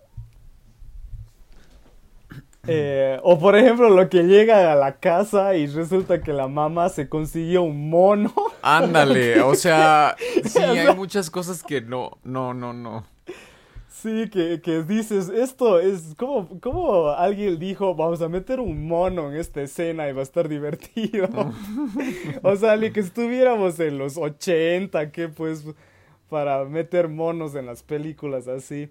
Eh, 2.66 3.18
o 3.22 3.38
por 3.38 3.56
ejemplo, 3.56 3.90
lo 3.90 4.08
que 4.08 4.24
llega 4.24 4.72
a 4.72 4.76
la 4.76 4.98
casa 4.98 5.54
y 5.54 5.66
resulta 5.68 6.20
que 6.20 6.32
la 6.32 6.48
mamá 6.48 6.88
se 6.88 7.08
consiguió 7.08 7.62
un 7.62 7.90
mono. 7.90 8.32
Ándale, 8.62 9.40
o 9.40 9.54
sea, 9.54 10.16
sí, 10.46 10.58
hay 10.58 10.94
muchas 10.96 11.30
cosas 11.30 11.62
que 11.62 11.80
no, 11.80 12.18
no, 12.24 12.54
no, 12.54 12.72
no. 12.72 13.04
Sí, 14.02 14.28
que, 14.30 14.60
que 14.60 14.82
dices, 14.82 15.28
esto 15.28 15.78
es 15.78 16.16
como, 16.16 16.48
como 16.58 17.10
alguien 17.10 17.56
dijo, 17.60 17.94
vamos 17.94 18.20
a 18.20 18.28
meter 18.28 18.58
un 18.58 18.88
mono 18.88 19.30
en 19.30 19.36
esta 19.36 19.62
escena 19.62 20.08
y 20.08 20.12
va 20.12 20.20
a 20.20 20.24
estar 20.24 20.48
divertido. 20.48 21.28
o 22.42 22.56
sea, 22.56 22.76
ni 22.76 22.90
que 22.90 22.98
estuviéramos 22.98 23.78
en 23.78 23.98
los 23.98 24.16
80, 24.16 25.12
que 25.12 25.28
pues, 25.28 25.64
para 26.28 26.64
meter 26.64 27.06
monos 27.06 27.54
en 27.54 27.66
las 27.66 27.84
películas 27.84 28.48
así. 28.48 28.90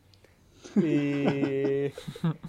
Y 0.77 1.91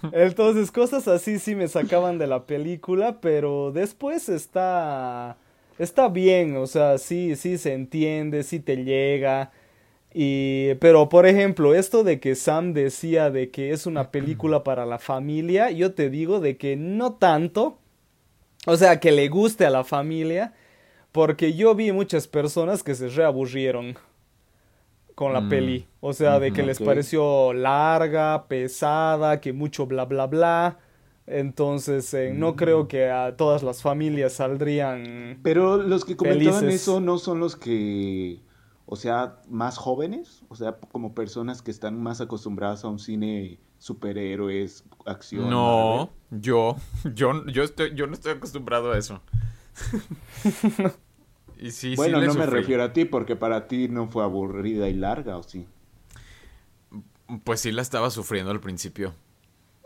entonces 0.13 0.71
cosas 0.71 1.09
así 1.09 1.39
sí 1.39 1.55
me 1.55 1.67
sacaban 1.67 2.17
de 2.17 2.27
la 2.27 2.45
película, 2.45 3.19
pero 3.19 3.73
después 3.73 4.29
está, 4.29 5.35
está 5.77 6.07
bien, 6.07 6.55
o 6.55 6.67
sea, 6.67 6.97
sí, 6.97 7.35
sí 7.35 7.57
se 7.57 7.73
entiende, 7.73 8.43
sí 8.43 8.61
te 8.61 8.85
llega. 8.85 9.51
Y, 10.13 10.75
pero, 10.75 11.09
por 11.09 11.25
ejemplo, 11.25 11.73
esto 11.73 12.03
de 12.03 12.19
que 12.19 12.35
Sam 12.35 12.73
decía 12.73 13.31
de 13.31 13.49
que 13.49 13.71
es 13.71 13.87
una 13.87 14.11
película 14.11 14.63
para 14.63 14.85
la 14.85 14.99
familia, 14.99 15.71
yo 15.71 15.93
te 15.93 16.09
digo 16.09 16.39
de 16.39 16.57
que 16.57 16.75
no 16.75 17.13
tanto. 17.13 17.79
O 18.65 18.77
sea, 18.77 18.99
que 18.99 19.11
le 19.11 19.27
guste 19.27 19.65
a 19.65 19.69
la 19.69 19.83
familia. 19.83 20.53
Porque 21.11 21.53
yo 21.53 21.75
vi 21.75 21.91
muchas 21.91 22.27
personas 22.27 22.81
que 22.81 22.95
se 22.95 23.07
reaburrieron 23.07 23.95
con 25.15 25.31
la 25.31 25.41
mm. 25.41 25.49
peli. 25.49 25.87
O 25.99 26.13
sea, 26.13 26.39
de 26.39 26.51
que 26.51 26.63
les 26.63 26.79
pareció 26.79 27.53
larga, 27.53 28.47
pesada, 28.47 29.39
que 29.39 29.53
mucho 29.53 29.85
bla 29.85 30.05
bla 30.05 30.25
bla. 30.25 30.79
Entonces, 31.27 32.13
eh, 32.15 32.33
no 32.35 32.53
mm. 32.53 32.55
creo 32.55 32.87
que 32.87 33.09
a 33.09 33.37
todas 33.37 33.61
las 33.61 33.81
familias 33.81 34.33
saldrían. 34.33 35.39
Pero 35.43 35.77
los 35.77 36.03
que 36.03 36.15
comentaban 36.15 36.69
eso 36.69 36.99
no 36.99 37.19
son 37.19 37.39
los 37.39 37.55
que 37.55 38.39
o 38.93 38.95
sea, 38.95 39.41
más 39.49 39.79
jóvenes, 39.79 40.43
o 40.49 40.55
sea, 40.55 40.77
como 40.91 41.15
personas 41.15 41.63
que 41.63 41.71
están 41.71 41.99
más 41.99 42.21
acostumbradas 42.21 42.83
a 42.83 42.89
un 42.89 42.99
cine 42.99 43.59
superhéroes, 43.79 44.83
acción. 45.07 45.49
No, 45.49 46.11
yo, 46.29 46.75
yo, 47.15 47.43
yo 47.47 47.63
estoy, 47.63 47.95
yo 47.95 48.05
no 48.05 48.13
estoy 48.13 48.33
acostumbrado 48.33 48.91
a 48.91 48.99
eso. 48.99 49.19
y 51.59 51.71
sí, 51.71 51.95
bueno, 51.95 52.21
no 52.21 52.35
me 52.35 52.45
refiero 52.45 52.83
a 52.83 52.93
ti 52.93 53.05
porque 53.05 53.35
para 53.35 53.67
ti 53.67 53.87
no 53.87 54.07
fue 54.09 54.23
aburrida 54.23 54.87
y 54.87 54.93
larga, 54.93 55.37
¿o 55.37 55.43
sí? 55.43 55.65
Pues 57.43 57.61
sí 57.61 57.71
la 57.71 57.81
estaba 57.81 58.11
sufriendo 58.11 58.51
al 58.51 58.59
principio. 58.59 59.15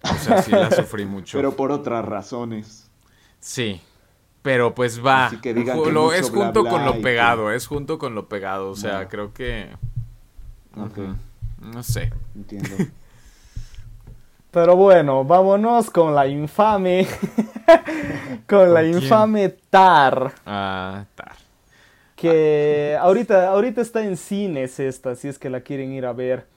O 0.03 0.15
sea, 0.15 0.41
sí 0.41 0.51
la 0.51 0.69
sufrí 0.69 1.05
mucho. 1.05 1.37
Pero 1.37 1.55
por 1.55 1.71
otras 1.71 2.03
razones. 2.03 2.91
Sí, 3.39 3.79
pero 4.47 4.73
pues 4.73 5.05
va. 5.05 5.29
es 6.15 6.29
junto 6.29 6.63
con 6.63 6.85
lo 6.85 7.01
pegado, 7.01 7.51
es 7.51 7.67
junto 7.67 7.97
con 7.97 8.15
lo 8.15 8.29
pegado. 8.29 8.69
O 8.69 8.77
sea, 8.77 9.09
creo 9.09 9.33
que. 9.33 9.67
No 11.59 11.83
sé. 11.83 12.13
Entiendo. 12.33 12.69
Pero 14.51 14.77
bueno, 14.77 15.25
vámonos 15.25 15.89
con 15.89 16.15
la 16.15 16.27
infame. 16.27 17.05
con 18.47 18.73
la 18.73 18.85
infame 18.85 19.49
Tar. 19.69 20.33
Ah, 20.45 21.03
Tar. 21.13 21.35
Que 22.15 22.97
ahorita, 22.97 23.49
ahorita 23.49 23.81
está 23.81 24.01
en 24.01 24.15
cines 24.15 24.79
esta, 24.79 25.13
si 25.15 25.27
es 25.27 25.37
que 25.37 25.49
la 25.49 25.59
quieren 25.59 25.91
ir 25.91 26.05
a 26.05 26.13
ver. 26.13 26.47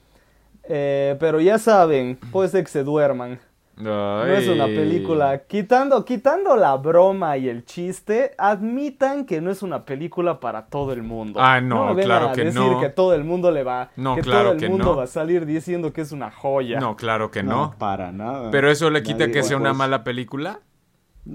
Eh, 0.63 1.17
pero 1.19 1.41
ya 1.41 1.59
saben, 1.59 2.17
puede 2.31 2.47
ser 2.47 2.63
que 2.63 2.71
se 2.71 2.85
duerman. 2.85 3.37
No 3.81 4.25
es 4.25 4.47
una 4.47 4.65
película. 4.65 5.43
Quitando, 5.47 6.05
quitando 6.05 6.55
la 6.55 6.75
broma 6.77 7.37
y 7.37 7.49
el 7.49 7.65
chiste, 7.65 8.33
admitan 8.37 9.25
que 9.25 9.41
no 9.41 9.51
es 9.51 9.63
una 9.63 9.85
película 9.85 10.39
para 10.39 10.67
todo 10.67 10.93
el 10.93 11.03
mundo. 11.03 11.39
Ah, 11.41 11.59
no, 11.61 11.95
claro 11.95 12.29
a 12.29 12.31
que 12.33 12.45
decir 12.45 12.77
que 12.79 12.89
todo 12.89 13.13
el 13.13 13.23
mundo 13.23 13.51
le 13.51 13.63
va. 13.63 13.89
No, 13.95 14.15
que 14.15 14.21
claro 14.21 14.53
todo 14.53 14.65
el 14.65 14.69
mundo 14.69 14.95
va 14.95 15.03
a 15.03 15.07
salir 15.07 15.45
diciendo 15.45 15.91
que 15.93 16.01
es 16.01 16.11
una 16.11 16.31
joya. 16.31 16.79
No, 16.79 16.95
claro 16.95 17.31
que 17.31 17.43
no. 17.43 17.75
para 17.77 18.11
nada. 18.11 18.51
Pero 18.51 18.69
eso 18.69 18.89
le 18.89 19.03
quita 19.03 19.31
que 19.31 19.43
sea 19.43 19.57
una 19.57 19.73
mala 19.73 20.03
película. 20.03 20.59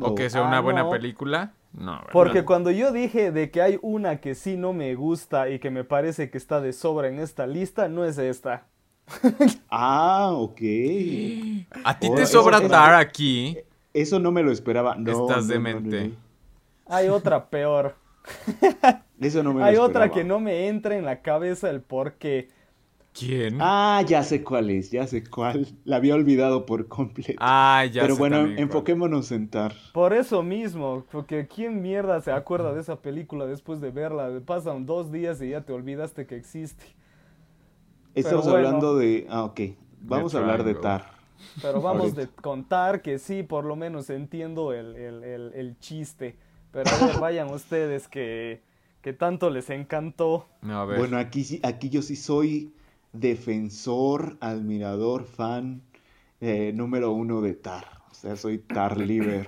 O 0.00 0.14
que 0.14 0.30
sea 0.30 0.42
una 0.42 0.58
ah, 0.58 0.60
buena 0.60 0.90
película. 0.90 1.52
No, 1.72 2.00
Porque 2.10 2.44
cuando 2.44 2.70
yo 2.70 2.90
dije 2.90 3.32
de 3.32 3.50
que 3.50 3.60
hay 3.60 3.78
una 3.82 4.16
que 4.16 4.34
sí 4.34 4.56
no 4.56 4.72
me 4.72 4.94
gusta 4.94 5.50
y 5.50 5.58
que 5.58 5.70
me 5.70 5.84
parece 5.84 6.30
que 6.30 6.38
está 6.38 6.60
de 6.60 6.72
sobra 6.72 7.08
en 7.08 7.18
esta 7.18 7.46
lista, 7.46 7.88
no 7.88 8.04
es 8.04 8.16
esta. 8.16 8.64
Ah, 9.70 10.30
ok. 10.32 10.60
A 11.84 11.98
ti 11.98 12.14
te 12.14 12.26
sobra 12.26 12.66
Tar 12.66 12.94
aquí. 12.94 13.56
Eso 13.92 14.18
no 14.18 14.30
me 14.32 14.42
lo 14.42 14.52
esperaba. 14.52 14.94
No, 14.96 15.26
Estás 15.26 15.48
demente. 15.48 16.12
Hay 16.86 17.08
otra 17.08 17.48
peor. 17.48 17.96
Eso 19.20 19.42
no 19.42 19.54
me 19.54 19.64
Hay 19.64 19.76
otra 19.76 20.10
que 20.10 20.24
no 20.24 20.40
me 20.40 20.68
entra 20.68 20.96
en 20.96 21.04
la 21.04 21.22
cabeza 21.22 21.70
el 21.70 21.80
por 21.80 22.14
qué. 22.14 22.48
¿Quién? 23.18 23.56
Ah, 23.60 24.02
ya 24.06 24.22
sé 24.22 24.44
cuál 24.44 24.68
es, 24.68 24.90
ya 24.90 25.06
sé 25.06 25.24
cuál. 25.24 25.66
La 25.84 25.96
había 25.96 26.14
olvidado 26.14 26.66
por 26.66 26.86
completo. 26.86 27.32
Ah, 27.38 27.86
ya 27.90 28.02
Pero 28.02 28.16
bueno, 28.16 28.44
enfoquémonos 28.58 29.32
en 29.32 29.48
Tar. 29.48 29.72
Por 29.94 30.12
eso 30.12 30.42
mismo, 30.42 31.02
porque 31.10 31.46
¿quién 31.46 31.80
mierda 31.80 32.20
se 32.20 32.30
acuerda 32.30 32.74
de 32.74 32.82
esa 32.82 32.96
película 32.96 33.46
después 33.46 33.80
de 33.80 33.90
verla? 33.90 34.28
Pasan 34.44 34.84
dos 34.84 35.10
días 35.10 35.40
y 35.40 35.50
ya 35.50 35.62
te 35.62 35.72
olvidaste 35.72 36.26
que 36.26 36.36
existe. 36.36 36.84
Estamos 38.16 38.46
hablando 38.46 38.96
de... 38.96 39.26
Ah, 39.28 39.44
ok. 39.44 39.60
Vamos 40.00 40.34
a 40.34 40.38
hablar 40.38 40.64
de 40.64 40.74
Tar. 40.74 41.10
Pero 41.60 41.82
vamos 41.82 42.16
a 42.16 42.26
contar 42.40 43.02
que 43.02 43.18
sí, 43.18 43.42
por 43.42 43.66
lo 43.66 43.76
menos 43.76 44.08
entiendo 44.08 44.72
el, 44.72 45.76
chiste. 45.80 46.38
Pero 46.72 46.90
vayan 47.20 47.50
ustedes 47.50 48.08
que, 48.08 48.62
que, 49.02 49.12
tanto 49.12 49.50
les 49.50 49.68
encantó. 49.68 50.46
Bueno, 50.62 51.18
aquí, 51.18 51.60
aquí 51.62 51.90
yo 51.90 52.00
sí 52.00 52.16
soy 52.16 52.72
defensor, 53.12 54.38
admirador, 54.40 55.24
fan 55.24 55.82
eh, 56.40 56.72
número 56.74 57.12
uno 57.12 57.42
de 57.42 57.52
Tar. 57.52 57.84
O 58.10 58.14
sea, 58.14 58.36
soy 58.36 58.58
Tar 58.58 58.96
Liver. 58.96 59.46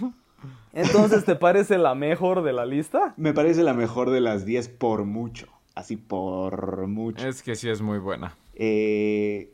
Entonces, 0.72 1.26
¿te 1.26 1.34
parece 1.34 1.76
la 1.76 1.94
mejor 1.94 2.42
de 2.42 2.54
la 2.54 2.64
lista? 2.64 3.12
Me 3.18 3.34
parece 3.34 3.62
la 3.62 3.74
mejor 3.74 4.08
de 4.08 4.22
las 4.22 4.46
10 4.46 4.70
por 4.70 5.04
mucho 5.04 5.59
así 5.74 5.96
por 5.96 6.86
mucho. 6.86 7.26
Es 7.26 7.42
que 7.42 7.56
sí 7.56 7.68
es 7.68 7.80
muy 7.80 7.98
buena. 7.98 8.36
Eh, 8.54 9.52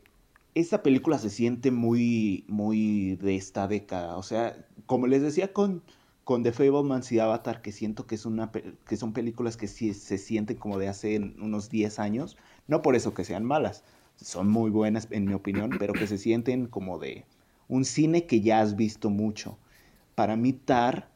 esta 0.55 0.83
película 0.83 1.19
se 1.19 1.31
siente 1.31 1.71
muy, 1.71 2.45
muy 2.49 3.17
de 3.17 3.37
esta 3.37 3.69
década. 3.69 4.17
O 4.17 4.23
sea, 4.23 4.67
como 4.87 5.07
les 5.07 5.23
decía 5.23 5.53
con, 5.53 5.83
con 6.25 6.43
The 6.43 6.53
Fablemans 6.53 7.13
y 7.13 7.19
Avatar, 7.19 7.63
que 7.63 7.73
siento 7.73 8.07
que, 8.07 8.15
es 8.15 8.27
una, 8.27 8.51
que 8.51 8.97
son 8.97 9.13
películas 9.13 9.57
que 9.57 9.69
sí 9.69 9.95
se 9.95 10.19
sienten 10.19 10.57
como 10.57 10.79
de 10.79 10.89
hace 10.89 11.19
unos 11.19 11.69
10 11.69 11.99
años, 11.99 12.37
no 12.69 12.83
por 12.83 12.97
eso 12.97 13.15
que 13.15 13.25
sean 13.25 13.45
malas, 13.45 13.85
son 14.17 14.49
muy 14.49 14.71
buenas 14.71 15.09
en 15.11 15.27
mi 15.27 15.35
opinión, 15.35 15.71
pero 15.79 15.93
que 15.93 16.07
se 16.07 16.19
sienten 16.19 16.67
como 16.67 16.99
de 16.99 17.27
un 17.69 17.85
cine 17.85 18.27
que 18.27 18.41
ya 18.41 18.61
has 18.61 18.77
visto 18.77 19.11
mucho. 19.11 19.59
Para 20.15 20.37
mí 20.37 20.53
Tar 20.53 21.11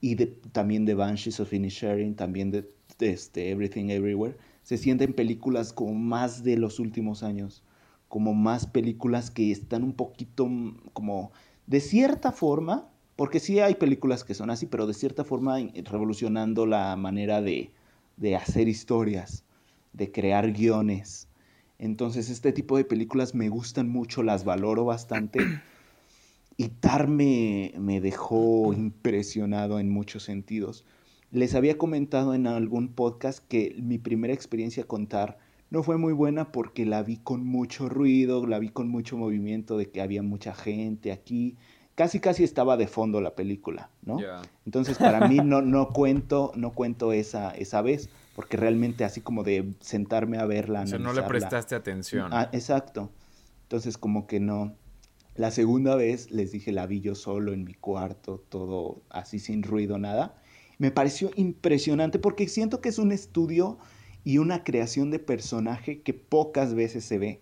y 0.00 0.14
también 0.52 0.84
de 0.84 0.94
Banshees 0.94 1.40
of 1.40 1.52
Inisherin, 1.52 2.14
también 2.14 2.50
de, 2.50 2.70
este, 3.00 3.50
Everything 3.50 3.90
Everywhere, 3.90 4.36
se 4.62 4.78
sienten 4.78 5.12
películas 5.12 5.72
como 5.72 5.94
más 5.94 6.44
de 6.44 6.56
los 6.56 6.78
últimos 6.78 7.22
años, 7.22 7.62
como 8.08 8.34
más 8.34 8.66
películas 8.66 9.30
que 9.30 9.50
están 9.50 9.82
un 9.84 9.92
poquito 9.92 10.46
mm, 10.46 10.78
como 10.92 11.32
de 11.66 11.80
cierta 11.80 12.32
forma 12.32 12.88
porque 13.16 13.38
sí 13.38 13.60
hay 13.60 13.76
películas 13.76 14.24
que 14.24 14.34
son 14.34 14.50
así, 14.50 14.66
pero 14.66 14.86
de 14.86 14.94
cierta 14.94 15.24
forma 15.24 15.58
revolucionando 15.84 16.66
la 16.66 16.96
manera 16.96 17.40
de, 17.40 17.70
hacer 18.36 18.68
historias, 18.68 19.44
de 19.92 20.10
crear 20.10 20.52
guiones. 20.52 21.28
Entonces 21.78 22.28
este 22.28 22.52
tipo 22.52 22.76
de 22.76 22.84
películas 22.84 23.34
me 23.34 23.48
gustan 23.48 23.88
mucho, 23.88 24.22
las 24.22 24.44
valoro 24.44 24.84
bastante. 24.84 25.40
Y 26.56 26.68
Tar 26.68 27.08
me, 27.08 27.72
me 27.78 28.00
dejó 28.00 28.72
impresionado 28.74 29.78
en 29.78 29.90
muchos 29.90 30.24
sentidos. 30.24 30.84
Les 31.34 31.54
había 31.54 31.76
comentado 31.76 32.32
en 32.32 32.46
algún 32.46 32.88
podcast 32.88 33.44
que 33.46 33.76
mi 33.82 33.98
primera 33.98 34.32
experiencia 34.32 34.84
con 34.84 35.08
Tar 35.08 35.36
no 35.68 35.82
fue 35.82 35.98
muy 35.98 36.12
buena 36.12 36.52
porque 36.52 36.86
la 36.86 37.02
vi 37.02 37.16
con 37.18 37.44
mucho 37.44 37.88
ruido, 37.88 38.46
la 38.46 38.58
vi 38.58 38.70
con 38.70 38.88
mucho 38.88 39.16
movimiento 39.18 39.76
de 39.76 39.90
que 39.90 40.00
había 40.00 40.22
mucha 40.22 40.54
gente 40.54 41.12
aquí 41.12 41.56
casi 41.94 42.20
casi 42.20 42.44
estaba 42.44 42.76
de 42.76 42.86
fondo 42.86 43.20
la 43.20 43.34
película, 43.34 43.90
¿no? 44.02 44.18
Entonces 44.66 44.98
para 44.98 45.28
mí 45.28 45.38
no, 45.44 45.62
no 45.62 45.88
cuento, 45.88 46.52
no 46.54 46.72
cuento 46.72 47.12
esa, 47.12 47.50
esa 47.50 47.82
vez, 47.82 48.08
porque 48.34 48.56
realmente 48.56 49.04
así 49.04 49.20
como 49.20 49.42
de 49.42 49.72
sentarme 49.80 50.38
a 50.38 50.46
verla. 50.46 50.82
O 50.82 50.86
sea, 50.86 50.98
no 50.98 51.12
le 51.12 51.22
prestaste 51.22 51.74
atención. 51.74 52.30
Ah, 52.32 52.48
exacto. 52.52 53.10
Entonces 53.62 53.98
como 53.98 54.26
que 54.26 54.40
no. 54.40 54.74
La 55.36 55.50
segunda 55.50 55.96
vez 55.96 56.30
les 56.30 56.52
dije 56.52 56.70
la 56.70 56.86
vi 56.86 57.00
yo 57.00 57.16
solo 57.16 57.52
en 57.52 57.64
mi 57.64 57.74
cuarto, 57.74 58.42
todo 58.48 59.02
así 59.10 59.40
sin 59.40 59.64
ruido, 59.64 59.98
nada. 59.98 60.36
Me 60.78 60.90
pareció 60.90 61.30
impresionante 61.36 62.18
porque 62.18 62.48
siento 62.48 62.80
que 62.80 62.88
es 62.88 62.98
un 62.98 63.12
estudio 63.12 63.78
y 64.24 64.38
una 64.38 64.64
creación 64.64 65.10
de 65.10 65.18
personaje 65.18 66.00
que 66.00 66.14
pocas 66.14 66.74
veces 66.74 67.04
se 67.04 67.18
ve. 67.18 67.40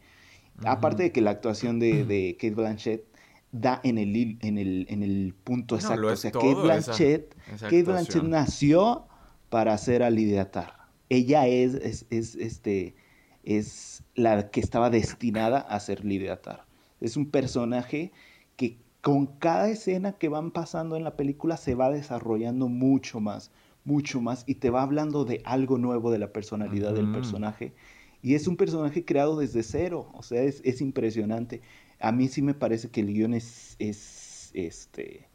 Aparte 0.65 1.05
de 1.05 1.13
que 1.13 1.21
la 1.21 1.31
actuación 1.31 1.79
de, 1.79 2.05
de 2.05 2.37
Kate 2.39 2.55
Blanchett 2.55 3.05
da 3.53 3.81
en 3.85 3.99
el, 3.99 4.39
en 4.41 4.59
el, 4.59 4.87
en 4.89 5.03
el 5.03 5.35
punto 5.45 5.77
exacto. 5.77 6.07
o 6.07 6.17
sea, 6.17 6.31
Kate 6.33 6.55
Blanchett, 6.55 7.35
Kate 7.61 7.83
Blanchett 7.83 8.23
nació 8.25 9.07
para 9.51 9.75
hacer 9.75 10.03
a 10.03 10.11
Lidia. 10.11 10.51
Ella 11.09 11.47
es, 11.47 12.07
es, 12.11 12.35
este, 12.37 12.95
es 13.45 14.03
la 14.15 14.51
que 14.51 14.61
estaba 14.61 14.89
destinada 14.91 15.59
a 15.59 15.79
ser 15.81 16.05
Lidia. 16.05 16.41
Es 17.01 17.17
un 17.17 17.31
personaje 17.31 18.13
con 19.03 19.27
cada 19.27 19.69
escena 19.69 20.13
que 20.13 20.31
van 20.31 20.51
pasando 20.51 20.97
en 20.97 21.05
la 21.05 21.17
película 21.17 21.59
se 21.59 21.75
va 21.75 21.91
desarrollando 21.91 22.69
mucho 22.69 23.21
más, 23.21 23.51
mucho 23.85 24.23
más, 24.23 24.45
y 24.47 24.55
te 24.55 24.71
va 24.71 24.83
hablando 24.83 25.27
de 25.27 25.43
algo 25.45 25.77
nuevo 25.77 26.11
de 26.11 26.19
la 26.19 26.33
personalidad 26.33 26.95
del 26.95 27.13
personaje. 27.13 27.75
Y 28.23 28.35
es 28.37 28.47
un 28.47 28.57
personaje 28.57 29.05
creado 29.05 29.37
desde 29.37 29.63
cero, 29.63 30.09
o 30.15 30.23
sea, 30.23 30.43
es, 30.43 30.63
es 30.65 30.81
impresionante 30.81 31.61
a 32.03 32.13
mí 32.13 32.29
sí 32.29 32.43
me 32.43 32.53
parece 32.53 32.91
que 32.91 33.01
el 33.01 33.15
guion 33.15 33.33
es, 33.33 33.77
es, 33.79 34.51
este, 34.55 35.29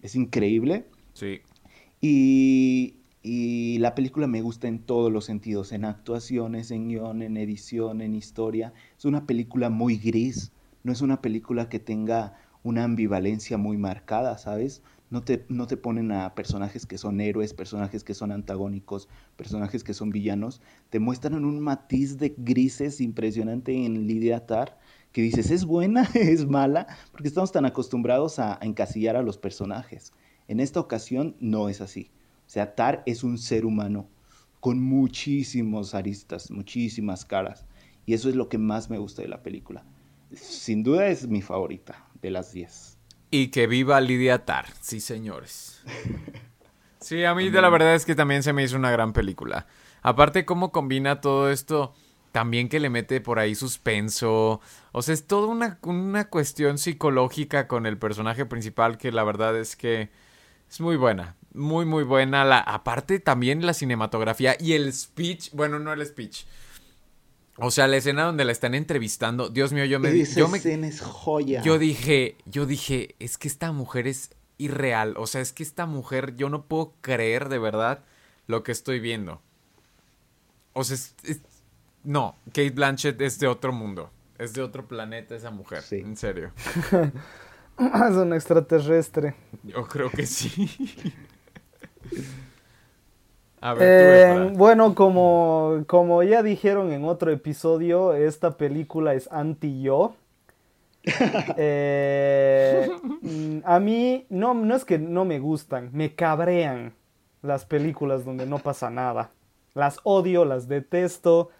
es 0.00 0.16
increíble. 0.16 0.86
Sí. 1.12 1.40
Y, 2.00 2.96
y, 3.22 3.78
la 3.78 3.94
película 3.94 4.26
me 4.26 4.40
gusta 4.40 4.66
en 4.66 4.78
todos 4.80 5.12
los 5.12 5.26
sentidos, 5.26 5.72
en 5.72 5.84
actuaciones, 5.84 6.70
en 6.70 6.88
guion, 6.88 7.22
en 7.22 7.36
edición, 7.36 8.00
en 8.00 8.14
historia. 8.14 8.72
Es 8.98 9.04
una 9.04 9.26
película 9.26 9.68
muy 9.68 9.98
gris, 9.98 10.52
no 10.82 10.92
es 10.92 11.02
una 11.02 11.20
película 11.20 11.68
que 11.68 11.78
tenga 11.78 12.34
una 12.62 12.84
ambivalencia 12.84 13.56
muy 13.56 13.76
marcada, 13.76 14.36
¿sabes? 14.38 14.82
No 15.08 15.22
te, 15.22 15.44
no 15.48 15.66
te 15.66 15.76
ponen 15.76 16.12
a 16.12 16.34
personajes 16.34 16.86
que 16.86 16.98
son 16.98 17.20
héroes, 17.20 17.52
personajes 17.52 18.04
que 18.04 18.14
son 18.14 18.30
antagónicos, 18.30 19.08
personajes 19.36 19.82
que 19.82 19.94
son 19.94 20.10
villanos. 20.10 20.60
Te 20.88 21.00
muestran 21.00 21.44
un 21.44 21.58
matiz 21.60 22.18
de 22.18 22.34
grises 22.36 23.00
impresionante 23.00 23.72
en 23.84 24.06
Lidia 24.06 24.46
Tar 24.46 24.78
que 25.10 25.22
dices, 25.22 25.50
¿es 25.50 25.64
buena? 25.64 26.02
¿Es 26.14 26.46
mala? 26.46 26.86
Porque 27.10 27.28
estamos 27.28 27.50
tan 27.50 27.64
acostumbrados 27.64 28.38
a, 28.38 28.58
encasillar 28.62 29.16
a 29.16 29.22
los 29.22 29.36
personajes. 29.36 30.12
En 30.46 30.60
esta 30.60 30.78
ocasión 30.78 31.36
no 31.40 31.68
es 31.68 31.80
así. 31.80 32.10
O 32.46 32.50
sea, 32.50 32.74
Tar 32.74 33.02
es 33.06 33.24
un 33.24 33.38
ser 33.38 33.64
humano 33.64 34.08
con 34.60 34.80
muchísimos 34.80 35.94
aristas, 35.94 36.50
muchísimas 36.50 37.24
caras. 37.24 37.64
Y 38.06 38.14
eso 38.14 38.28
es 38.28 38.36
lo 38.36 38.48
que 38.48 38.58
más 38.58 38.90
me 38.90 38.98
gusta 38.98 39.22
de 39.22 39.28
la 39.28 39.42
película. 39.42 39.84
Sin 40.32 40.84
duda 40.84 41.08
es 41.08 41.26
mi 41.26 41.42
favorita 41.42 42.09
de 42.22 42.30
las 42.30 42.52
10. 42.52 42.98
Y 43.30 43.48
que 43.48 43.66
viva 43.66 44.00
Lidia 44.00 44.44
Tar, 44.44 44.66
sí 44.80 45.00
señores. 45.00 45.82
Sí, 47.00 47.24
a 47.24 47.34
mí 47.34 47.48
de 47.48 47.62
la 47.62 47.70
verdad 47.70 47.94
es 47.94 48.04
que 48.04 48.14
también 48.14 48.42
se 48.42 48.52
me 48.52 48.62
hizo 48.62 48.76
una 48.76 48.90
gran 48.90 49.14
película. 49.14 49.66
Aparte 50.02 50.44
cómo 50.44 50.70
combina 50.70 51.22
todo 51.22 51.50
esto 51.50 51.94
también 52.30 52.68
que 52.68 52.78
le 52.78 52.90
mete 52.90 53.20
por 53.20 53.38
ahí 53.38 53.54
suspenso. 53.54 54.60
O 54.92 55.02
sea, 55.02 55.14
es 55.14 55.26
toda 55.26 55.48
una, 55.48 55.78
una 55.82 56.28
cuestión 56.28 56.78
psicológica 56.78 57.68
con 57.68 57.86
el 57.86 57.98
personaje 57.98 58.44
principal 58.46 58.98
que 58.98 59.12
la 59.12 59.24
verdad 59.24 59.56
es 59.56 59.76
que 59.76 60.10
es 60.68 60.80
muy 60.80 60.96
buena. 60.96 61.36
Muy, 61.54 61.84
muy 61.84 62.04
buena. 62.04 62.44
La, 62.44 62.58
aparte 62.58 63.18
también 63.18 63.64
la 63.66 63.74
cinematografía 63.74 64.56
y 64.60 64.74
el 64.74 64.92
speech. 64.92 65.52
Bueno, 65.52 65.78
no 65.78 65.92
el 65.92 66.04
speech. 66.06 66.44
O 67.60 67.70
sea, 67.70 67.86
la 67.86 67.96
escena 67.96 68.24
donde 68.24 68.44
la 68.44 68.52
están 68.52 68.74
entrevistando. 68.74 69.48
Dios 69.48 69.72
mío, 69.72 69.84
yo 69.84 70.00
me... 70.00 70.10
Esa 70.18 70.40
yo 70.40 70.48
me, 70.48 70.58
escena 70.58 70.86
es 70.88 71.00
joya. 71.00 71.62
Yo 71.62 71.78
dije, 71.78 72.36
yo 72.46 72.66
dije, 72.66 73.14
es 73.18 73.38
que 73.38 73.48
esta 73.48 73.72
mujer 73.72 74.06
es 74.06 74.30
irreal. 74.58 75.14
O 75.16 75.26
sea, 75.26 75.40
es 75.40 75.52
que 75.52 75.62
esta 75.62 75.86
mujer, 75.86 76.36
yo 76.36 76.48
no 76.48 76.64
puedo 76.66 76.94
creer 77.00 77.48
de 77.48 77.58
verdad 77.58 78.04
lo 78.46 78.62
que 78.62 78.72
estoy 78.72 79.00
viendo. 79.00 79.40
O 80.72 80.84
sea, 80.84 80.94
es 80.94 81.14
no, 82.04 82.36
Kate 82.46 82.70
Blanchett 82.70 83.20
es 83.20 83.38
de 83.38 83.46
otro 83.46 83.72
mundo. 83.72 84.10
Es 84.38 84.54
de 84.54 84.62
otro 84.62 84.86
planeta 84.86 85.34
esa 85.34 85.50
mujer. 85.50 85.82
Sí. 85.82 85.96
En 85.96 86.16
serio. 86.16 86.50
es 87.78 88.16
un 88.16 88.32
extraterrestre. 88.32 89.34
Yo 89.64 89.86
creo 89.86 90.10
que 90.10 90.26
sí. 90.26 91.14
A 93.60 93.74
ver, 93.74 93.82
eh, 93.82 94.52
bueno, 94.54 94.94
como, 94.94 95.84
como 95.86 96.22
ya 96.22 96.42
dijeron 96.42 96.92
en 96.92 97.04
otro 97.04 97.30
episodio, 97.30 98.14
esta 98.14 98.56
película 98.56 99.14
es 99.14 99.30
anti-yo. 99.30 100.14
Eh, 101.56 102.88
a 103.64 103.80
mí 103.80 104.26
no, 104.28 104.54
no 104.54 104.74
es 104.74 104.84
que 104.84 104.98
no 104.98 105.24
me 105.24 105.38
gustan, 105.38 105.90
me 105.92 106.14
cabrean 106.14 106.94
las 107.42 107.64
películas 107.64 108.24
donde 108.24 108.46
no 108.46 108.58
pasa 108.58 108.90
nada. 108.90 109.30
Las 109.74 109.98
odio, 110.04 110.44
las 110.44 110.68
detesto 110.68 111.50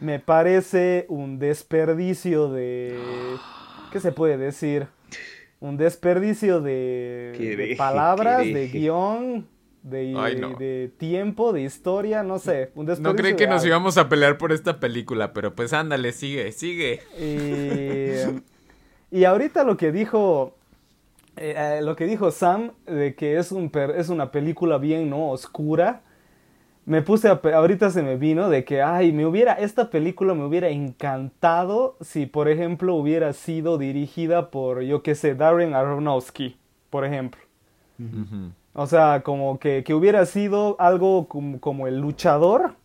me 0.00 0.18
parece 0.18 1.06
un 1.08 1.38
desperdicio 1.38 2.50
de... 2.50 2.98
¿Qué 3.92 4.00
se 4.00 4.12
puede 4.12 4.36
decir? 4.36 4.86
Un 5.58 5.76
desperdicio 5.76 6.60
de, 6.60 7.74
palabras, 7.76 8.44
de 8.44 8.68
guion, 8.68 9.46
de, 9.82 10.12
de, 10.58 10.92
tiempo, 10.98 11.52
de 11.52 11.62
historia, 11.62 12.22
no 12.22 12.38
sé. 12.38 12.70
Un 12.74 12.86
no 13.00 13.14
creen 13.16 13.36
que 13.36 13.46
nos 13.46 13.64
íbamos 13.64 13.98
a 13.98 14.08
pelear 14.08 14.38
por 14.38 14.52
esta 14.52 14.80
película, 14.80 15.32
pero 15.32 15.54
pues 15.54 15.72
ándale, 15.72 16.12
sigue, 16.12 16.52
sigue. 16.52 17.00
Y, 19.12 19.24
ahorita 19.24 19.64
lo 19.64 19.76
que 19.76 19.90
dijo 19.90 20.54
eh, 21.36 21.54
eh, 21.56 21.80
lo 21.82 21.96
que 21.96 22.06
dijo 22.06 22.30
Sam 22.30 22.70
de 22.86 23.16
que 23.16 23.38
es, 23.38 23.50
un 23.50 23.72
es 23.96 24.08
una 24.08 24.30
película 24.30 24.78
bien 24.78 25.10
no 25.10 25.30
oscura 25.30 26.02
me 26.90 27.02
puse 27.02 27.28
a, 27.28 27.40
ahorita 27.54 27.90
se 27.90 28.02
me 28.02 28.16
vino 28.16 28.48
de 28.48 28.64
que, 28.64 28.82
ay, 28.82 29.12
me 29.12 29.24
hubiera, 29.24 29.54
esta 29.54 29.90
película 29.90 30.34
me 30.34 30.44
hubiera 30.44 30.70
encantado 30.70 31.96
si, 32.00 32.26
por 32.26 32.48
ejemplo, 32.48 32.96
hubiera 32.96 33.32
sido 33.32 33.78
dirigida 33.78 34.50
por, 34.50 34.82
yo 34.82 35.02
qué 35.02 35.14
sé, 35.14 35.36
Darren 35.36 35.74
Aronofsky, 35.74 36.56
por 36.90 37.04
ejemplo. 37.04 37.40
O 38.80 38.86
sea, 38.86 39.22
como 39.22 39.58
que, 39.58 39.84
que, 39.84 39.92
hubiera 39.92 40.24
sido 40.24 40.76
algo 40.78 41.28
como, 41.28 41.86
el 41.86 41.98
luchador, 41.98 42.76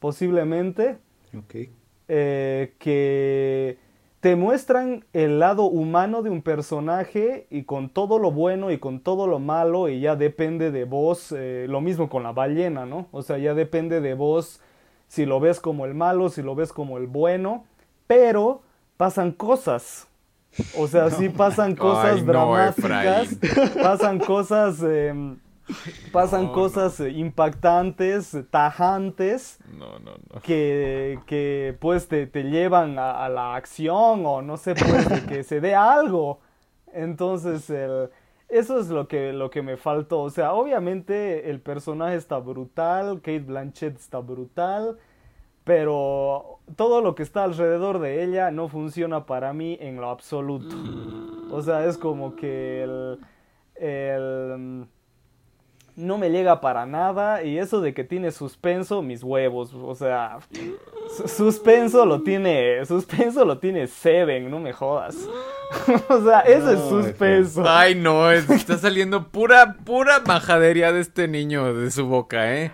posiblemente. 0.00 0.98
Ok. 1.38 1.68
Eh, 2.08 2.74
que 2.80 3.78
te 4.18 4.34
muestran 4.34 5.04
el 5.12 5.38
lado 5.38 5.66
humano 5.66 6.24
de 6.24 6.30
un 6.30 6.42
personaje 6.42 7.46
y 7.48 7.62
con 7.62 7.90
todo 7.90 8.18
lo 8.18 8.32
bueno 8.32 8.72
y 8.72 8.78
con 8.78 8.98
todo 8.98 9.28
lo 9.28 9.38
malo 9.38 9.88
y 9.88 10.00
ya 10.00 10.16
depende 10.16 10.72
de 10.72 10.82
vos, 10.82 11.30
eh, 11.30 11.66
lo 11.68 11.80
mismo 11.80 12.08
con 12.08 12.24
la 12.24 12.32
ballena, 12.32 12.84
¿no? 12.84 13.06
O 13.12 13.22
sea, 13.22 13.38
ya 13.38 13.54
depende 13.54 14.00
de 14.00 14.14
vos 14.14 14.60
si 15.06 15.26
lo 15.26 15.38
ves 15.38 15.60
como 15.60 15.86
el 15.86 15.94
malo, 15.94 16.28
si 16.28 16.42
lo 16.42 16.56
ves 16.56 16.72
como 16.72 16.98
el 16.98 17.06
bueno, 17.06 17.66
pero 18.08 18.62
pasan 18.96 19.30
cosas. 19.30 20.08
O 20.76 20.86
sea, 20.88 21.10
sí 21.10 21.28
pasan 21.28 21.76
cosas 21.76 22.24
dramáticas, 22.26 23.36
pasan 23.82 24.18
cosas 24.18 24.82
em, 24.82 25.38
Pasan 26.12 26.48
cosas 26.48 27.00
impactantes, 27.00 28.36
tajantes. 28.50 29.58
No, 29.72 29.98
no, 29.98 30.12
no. 30.12 30.40
Que, 30.42 31.18
que 31.26 31.76
pues 31.80 32.08
te, 32.08 32.26
te 32.26 32.44
llevan 32.44 32.98
a, 32.98 33.28
la 33.28 33.54
acción 33.54 34.24
o 34.26 34.42
no 34.42 34.56
sé, 34.56 34.74
pues 34.74 35.22
que 35.28 35.44
se 35.44 35.60
dé 35.60 35.74
algo. 35.74 36.40
Entonces, 36.92 37.70
eso 38.48 38.80
es 38.80 38.88
lo 38.88 39.06
que, 39.06 39.32
lo 39.32 39.50
que 39.50 39.62
me 39.62 39.76
faltó. 39.76 40.20
O 40.20 40.30
sea, 40.30 40.52
obviamente 40.52 41.50
el 41.50 41.60
personaje 41.60 42.16
está 42.16 42.38
brutal, 42.38 43.20
Kate 43.20 43.40
Blanchett 43.40 43.96
está 43.96 44.18
brutal, 44.18 44.98
pero 45.70 46.58
todo 46.74 47.00
lo 47.00 47.14
que 47.14 47.22
está 47.22 47.44
alrededor 47.44 48.00
de 48.00 48.24
ella 48.24 48.50
no 48.50 48.66
funciona 48.66 49.24
para 49.24 49.52
mí 49.52 49.78
en 49.80 50.00
lo 50.00 50.10
absoluto. 50.10 50.74
O 51.52 51.62
sea, 51.62 51.84
es 51.86 51.96
como 51.96 52.34
que 52.34 52.82
el, 52.82 53.20
el 53.76 54.86
no 56.00 56.18
me 56.18 56.30
llega 56.30 56.60
para 56.60 56.86
nada 56.86 57.44
y 57.44 57.58
eso 57.58 57.80
de 57.80 57.94
que 57.94 58.04
tiene 58.04 58.30
suspenso, 58.32 59.02
mis 59.02 59.22
huevos, 59.22 59.72
o 59.74 59.94
sea, 59.94 60.38
suspenso 61.26 62.04
lo 62.06 62.22
tiene, 62.22 62.84
suspenso 62.86 63.44
lo 63.44 63.58
tiene 63.58 63.86
Seven, 63.86 64.50
no 64.50 64.58
me 64.58 64.72
jodas. 64.72 65.16
o 66.08 66.24
sea, 66.24 66.40
eso 66.40 66.72
es 66.72 66.80
suspenso. 66.80 67.62
Ay, 67.66 67.94
no, 67.94 68.30
está 68.30 68.78
saliendo 68.78 69.28
pura, 69.28 69.76
pura 69.84 70.20
majadería 70.26 70.92
de 70.92 71.00
este 71.00 71.28
niño 71.28 71.74
de 71.74 71.90
su 71.90 72.06
boca, 72.06 72.56
¿eh? 72.56 72.72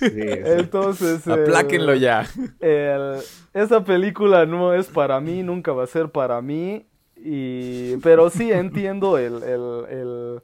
Entonces... 0.00 1.26
Apláquenlo 1.28 1.94
ya. 1.94 2.26
esa 3.52 3.84
película 3.84 4.46
no 4.46 4.72
es 4.72 4.86
para 4.86 5.20
mí, 5.20 5.42
nunca 5.42 5.72
va 5.72 5.84
a 5.84 5.88
ser 5.88 6.10
para 6.10 6.40
mí, 6.40 6.86
y, 7.16 7.96
pero 7.98 8.30
sí 8.30 8.52
entiendo 8.52 9.18
el, 9.18 9.42
el 9.42 10.42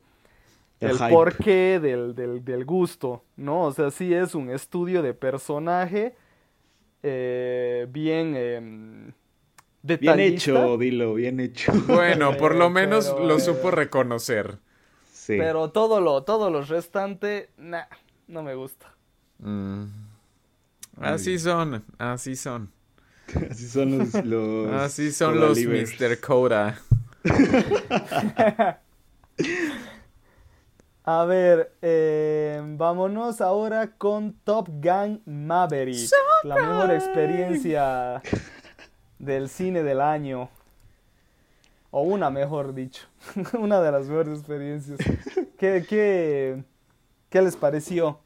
el, 0.82 0.98
porqué 1.10 1.80
del, 1.80 2.14
del, 2.14 2.64
gusto, 2.64 3.24
¿no? 3.36 3.62
O 3.62 3.72
sea, 3.72 3.90
sí 3.90 4.12
es 4.12 4.34
un 4.34 4.50
estudio 4.50 5.02
de 5.02 5.14
personaje 5.14 6.14
eh, 7.02 7.86
bien... 7.90 8.34
Eh, 8.36 9.12
bien 9.82 10.20
hecho, 10.20 10.76
dilo, 10.78 11.14
bien 11.14 11.40
hecho. 11.40 11.72
Bueno, 11.86 12.36
por 12.36 12.54
lo 12.54 12.70
menos 12.70 13.14
lo 13.20 13.40
supo 13.40 13.70
reconocer. 13.70 14.58
Sí. 15.12 15.36
Pero 15.38 15.70
todo 15.70 16.00
lo, 16.00 16.22
todo 16.24 16.50
lo 16.50 16.62
restante, 16.62 17.50
nah, 17.56 17.84
no 18.28 18.42
me 18.42 18.54
gusta. 18.54 18.94
Mm. 19.38 19.84
Así 21.00 21.38
son, 21.38 21.84
así 21.98 22.36
son. 22.36 22.70
Así 23.50 23.66
son 23.68 23.98
los, 23.98 24.14
así 24.72 25.10
son 25.10 25.40
los 25.40 25.58
Mr. 25.58 26.20
Coda. 26.20 26.78
A 31.04 31.24
ver, 31.24 31.72
eh, 31.82 32.62
vámonos 32.64 33.40
ahora 33.40 33.90
con 33.90 34.34
Top 34.44 34.68
Gun 34.68 35.20
Maverick. 35.26 36.08
la 36.44 36.54
mejor 36.54 36.92
experiencia 36.92 38.22
del 39.18 39.48
cine 39.48 39.82
del 39.82 40.00
año. 40.00 40.48
O 41.90 42.02
una, 42.02 42.30
mejor 42.30 42.72
dicho. 42.72 43.08
una 43.58 43.80
de 43.80 43.90
las 43.90 44.06
mejores 44.06 44.38
experiencias. 44.38 44.98
¿Qué, 45.58 45.84
qué, 45.88 46.62
qué 47.28 47.42
les 47.42 47.56
pareció? 47.56 48.20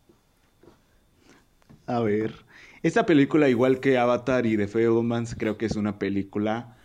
A 1.87 2.01
ver, 2.01 2.35
esta 2.83 3.07
película, 3.07 3.49
igual 3.49 3.81
que 3.81 3.97
Avatar 3.97 4.45
y 4.45 4.59
The 4.59 4.69
Fablemans, 4.69 5.35
creo 5.35 5.57
que 5.57 5.65
es 5.65 5.77
una 5.77 5.99
película 5.99 6.77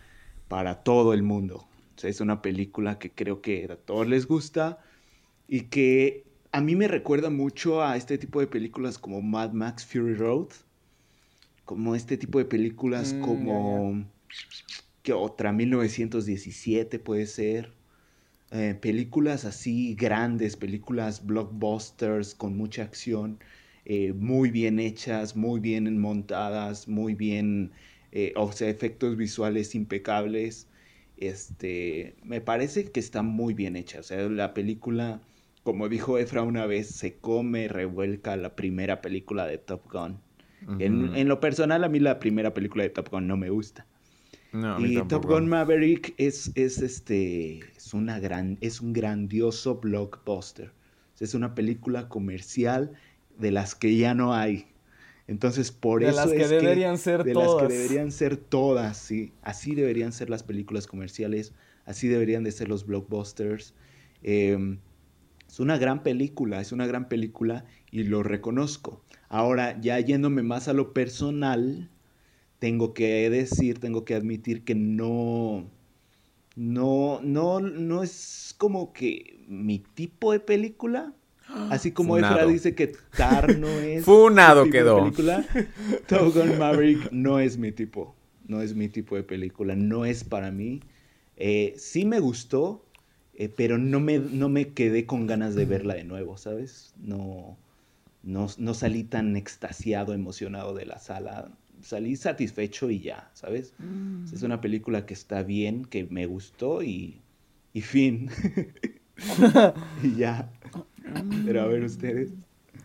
para 0.48 0.84
todo 0.84 1.12
el 1.12 1.22
mundo. 1.22 1.66
O 1.96 2.00
sea, 2.00 2.08
es 2.08 2.22
una 2.22 2.40
película 2.40 2.98
que 2.98 3.10
creo 3.10 3.42
que 3.42 3.68
a 3.70 3.76
todos 3.76 4.06
les 4.06 4.26
gusta 4.26 4.78
y 5.52 5.64
que 5.64 6.24
a 6.50 6.62
mí 6.62 6.76
me 6.76 6.88
recuerda 6.88 7.28
mucho 7.28 7.82
a 7.82 7.98
este 7.98 8.16
tipo 8.16 8.40
de 8.40 8.46
películas 8.46 8.96
como 8.98 9.20
Mad 9.20 9.52
Max 9.52 9.84
Fury 9.84 10.14
Road, 10.14 10.48
como 11.66 11.94
este 11.94 12.16
tipo 12.16 12.38
de 12.38 12.46
películas 12.46 13.12
mm, 13.12 13.20
como 13.20 14.06
que 15.02 15.12
otra 15.12 15.52
1917 15.52 16.98
puede 16.98 17.26
ser. 17.26 17.74
Eh, 18.50 18.78
películas 18.80 19.44
así 19.44 19.94
grandes, 19.94 20.56
películas 20.56 21.26
blockbusters 21.26 22.34
con 22.34 22.56
mucha 22.56 22.84
acción, 22.84 23.38
eh, 23.84 24.14
muy 24.14 24.50
bien 24.50 24.78
hechas, 24.80 25.36
muy 25.36 25.60
bien 25.60 25.98
montadas, 26.00 26.88
muy 26.88 27.14
bien, 27.14 27.72
eh, 28.10 28.32
o 28.36 28.50
sea, 28.52 28.70
efectos 28.70 29.18
visuales 29.18 29.74
impecables. 29.74 30.70
Este, 31.18 32.16
me 32.24 32.40
parece 32.40 32.90
que 32.90 33.00
está 33.00 33.22
muy 33.22 33.52
bien 33.52 33.76
hecha. 33.76 34.00
O 34.00 34.02
sea, 34.02 34.16
la 34.30 34.54
película 34.54 35.20
como 35.62 35.88
dijo 35.88 36.18
Efra 36.18 36.42
una 36.42 36.66
vez, 36.66 36.88
se 36.88 37.14
come, 37.16 37.68
revuelca 37.68 38.36
la 38.36 38.56
primera 38.56 39.00
película 39.00 39.46
de 39.46 39.58
Top 39.58 39.90
Gun. 39.90 40.18
en, 40.78 41.28
lo 41.28 41.40
personal, 41.40 41.84
a 41.84 41.88
mí 41.88 41.98
la 42.00 42.18
primera 42.18 42.54
película 42.54 42.82
de 42.82 42.90
Top 42.90 43.10
Gun 43.10 43.26
no 43.26 43.36
me 43.36 43.50
gusta. 43.50 43.86
y 44.78 45.00
Top 45.02 45.26
Gun 45.26 45.48
Maverick 45.48 46.14
es, 46.18 46.50
es, 46.54 46.78
este, 46.78 47.60
es, 47.76 47.94
una 47.94 48.18
gran, 48.18 48.58
es 48.60 48.80
un 48.80 48.92
grandioso 48.92 49.76
blockbuster. 49.76 50.72
Es 51.20 51.34
una 51.34 51.54
película 51.54 52.08
comercial 52.08 52.94
de 53.38 53.52
las 53.52 53.76
que 53.76 53.96
ya 53.96 54.12
no 54.12 54.34
hay. 54.34 54.66
Entonces, 55.28 55.70
por 55.70 56.00
de 56.00 56.08
eso 56.08 56.16
las 56.16 56.32
que 56.32 56.48
deberían 56.48 56.98
ser 56.98 57.22
de 57.22 57.32
todas. 57.32 57.62
las 57.62 57.72
que 57.72 57.78
deberían 57.78 58.10
ser 58.10 58.36
todas, 58.36 58.96
sí. 58.96 59.32
Así 59.42 59.76
deberían 59.76 60.12
ser 60.12 60.28
las 60.28 60.42
películas 60.42 60.88
comerciales, 60.88 61.52
así 61.84 62.08
deberían 62.08 62.42
de 62.42 62.50
ser 62.50 62.68
los 62.68 62.84
blockbusters. 62.84 63.72
Eh, 64.24 64.78
es 65.52 65.60
una 65.60 65.76
gran 65.76 66.02
película, 66.02 66.62
es 66.62 66.72
una 66.72 66.86
gran 66.86 67.10
película 67.10 67.66
y 67.90 68.04
lo 68.04 68.22
reconozco. 68.22 69.02
Ahora, 69.28 69.78
ya 69.82 70.00
yéndome 70.00 70.42
más 70.42 70.66
a 70.66 70.72
lo 70.72 70.94
personal, 70.94 71.90
tengo 72.58 72.94
que 72.94 73.28
decir, 73.28 73.78
tengo 73.78 74.06
que 74.06 74.14
admitir 74.14 74.64
que 74.64 74.74
no, 74.74 75.68
no, 76.56 77.20
no, 77.22 77.60
no 77.60 78.02
es 78.02 78.54
como 78.56 78.94
que 78.94 79.44
mi 79.46 79.78
tipo 79.78 80.32
de 80.32 80.40
película. 80.40 81.12
Así 81.68 81.92
como 81.92 82.16
Efra 82.16 82.46
dice 82.46 82.74
que 82.74 82.94
Tar 83.14 83.58
no 83.58 83.68
es. 83.68 84.06
Funado 84.06 84.70
quedó. 84.70 85.00
película, 85.00 85.44
Top 86.08 86.34
Maverick 86.58 87.12
no 87.12 87.40
es 87.40 87.58
mi 87.58 87.72
tipo. 87.72 88.16
No 88.48 88.62
es 88.62 88.74
mi 88.74 88.88
tipo 88.88 89.16
de 89.16 89.22
película. 89.22 89.76
No 89.76 90.06
es 90.06 90.24
para 90.24 90.50
mí. 90.50 90.80
Eh, 91.36 91.74
sí 91.76 92.06
me 92.06 92.20
gustó. 92.20 92.86
Eh, 93.34 93.48
pero 93.54 93.78
no 93.78 94.00
me, 94.00 94.18
no 94.18 94.48
me 94.48 94.68
quedé 94.68 95.06
con 95.06 95.26
ganas 95.26 95.54
de 95.54 95.64
verla 95.64 95.94
de 95.94 96.04
nuevo, 96.04 96.36
¿sabes? 96.36 96.94
No, 96.98 97.56
no, 98.22 98.46
no, 98.58 98.74
salí 98.74 99.04
tan 99.04 99.36
extasiado, 99.36 100.12
emocionado 100.12 100.74
de 100.74 100.86
la 100.86 100.98
sala. 100.98 101.50
Salí 101.80 102.14
satisfecho 102.16 102.90
y 102.90 103.00
ya, 103.00 103.30
¿sabes? 103.32 103.74
Mm. 103.78 104.26
Es 104.32 104.42
una 104.42 104.60
película 104.60 105.06
que 105.06 105.14
está 105.14 105.42
bien, 105.42 105.84
que 105.84 106.04
me 106.04 106.26
gustó 106.26 106.82
y, 106.82 107.20
y 107.72 107.80
fin. 107.80 108.30
y 110.02 110.16
ya. 110.16 110.50
Pero 111.44 111.62
a 111.62 111.66
ver 111.66 111.82
ustedes. 111.84 112.30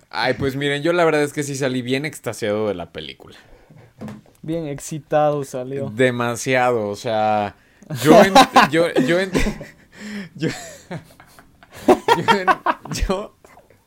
Ay, 0.10 0.36
pues 0.36 0.56
miren, 0.56 0.82
yo 0.82 0.94
la 0.94 1.06
verdad 1.06 1.24
es 1.24 1.34
que 1.34 1.44
sí 1.44 1.56
salí 1.56 1.82
bien 1.82 2.06
extasiado 2.06 2.68
de 2.70 2.76
la 2.76 2.92
película. 2.92 3.38
Bien 4.42 4.68
excitado 4.68 5.44
salió. 5.44 5.90
Demasiado, 5.90 6.88
o 6.88 6.96
sea, 6.96 7.56
yo, 8.04 8.22
yo, 8.72 8.94
yo, 9.06 9.18
yo, 10.36 10.50
yo, 13.08 13.36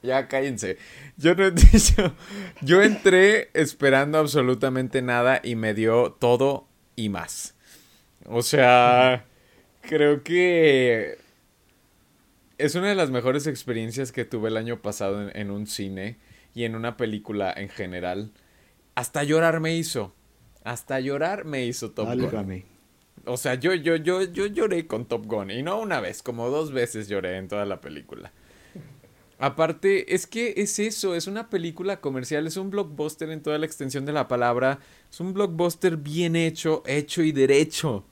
ya 0.02 0.28
cállense. 0.28 0.78
Yo 1.16 1.34
no 1.34 1.50
dicho, 1.50 2.14
yo 2.62 2.82
entré 2.82 3.50
esperando 3.54 4.18
absolutamente 4.18 5.02
nada 5.02 5.40
y 5.42 5.54
me 5.54 5.74
dio 5.74 6.12
todo 6.12 6.66
y 6.96 7.08
más. 7.08 7.54
O 8.26 8.42
sea, 8.42 9.26
creo 9.82 10.22
que 10.22 11.18
es 12.58 12.74
una 12.74 12.88
de 12.88 12.94
las 12.94 13.10
mejores 13.10 13.46
experiencias 13.46 14.12
que 14.12 14.24
tuve 14.24 14.48
el 14.48 14.56
año 14.56 14.82
pasado 14.82 15.30
en, 15.30 15.50
un 15.50 15.66
cine 15.66 16.18
y 16.54 16.64
en 16.64 16.74
una 16.74 16.96
película 16.96 17.52
en 17.56 17.68
general. 17.68 18.32
Hasta 18.94 19.24
llorar 19.24 19.60
me 19.60 19.74
hizo. 19.74 20.14
Hasta 20.62 21.00
llorar 21.00 21.44
me 21.44 21.64
hizo 21.64 21.90
Top 21.92 22.08
o 23.26 23.36
sea, 23.36 23.54
yo, 23.54 23.74
yo, 23.74 23.96
yo, 23.96 24.22
yo 24.22 24.46
lloré 24.46 24.86
con 24.86 25.06
Top 25.06 25.26
Gun. 25.26 25.50
Y 25.50 25.62
no 25.62 25.80
una 25.80 26.00
vez, 26.00 26.22
como 26.22 26.48
dos 26.48 26.72
veces 26.72 27.08
lloré 27.08 27.36
en 27.36 27.48
toda 27.48 27.64
la 27.64 27.80
película. 27.80 28.32
Aparte, 29.38 30.14
es 30.14 30.26
que 30.26 30.52
es 30.58 30.78
eso, 30.78 31.14
es 31.14 31.26
una 31.26 31.48
película 31.48 32.02
comercial, 32.02 32.46
es 32.46 32.58
un 32.58 32.68
blockbuster 32.68 33.30
en 33.30 33.42
toda 33.42 33.56
la 33.56 33.64
extensión 33.64 34.04
de 34.04 34.12
la 34.12 34.28
palabra. 34.28 34.80
Es 35.10 35.18
un 35.18 35.32
blockbuster 35.32 35.96
bien 35.96 36.36
hecho, 36.36 36.82
hecho 36.84 37.22
y 37.22 37.32
derecho. 37.32 38.04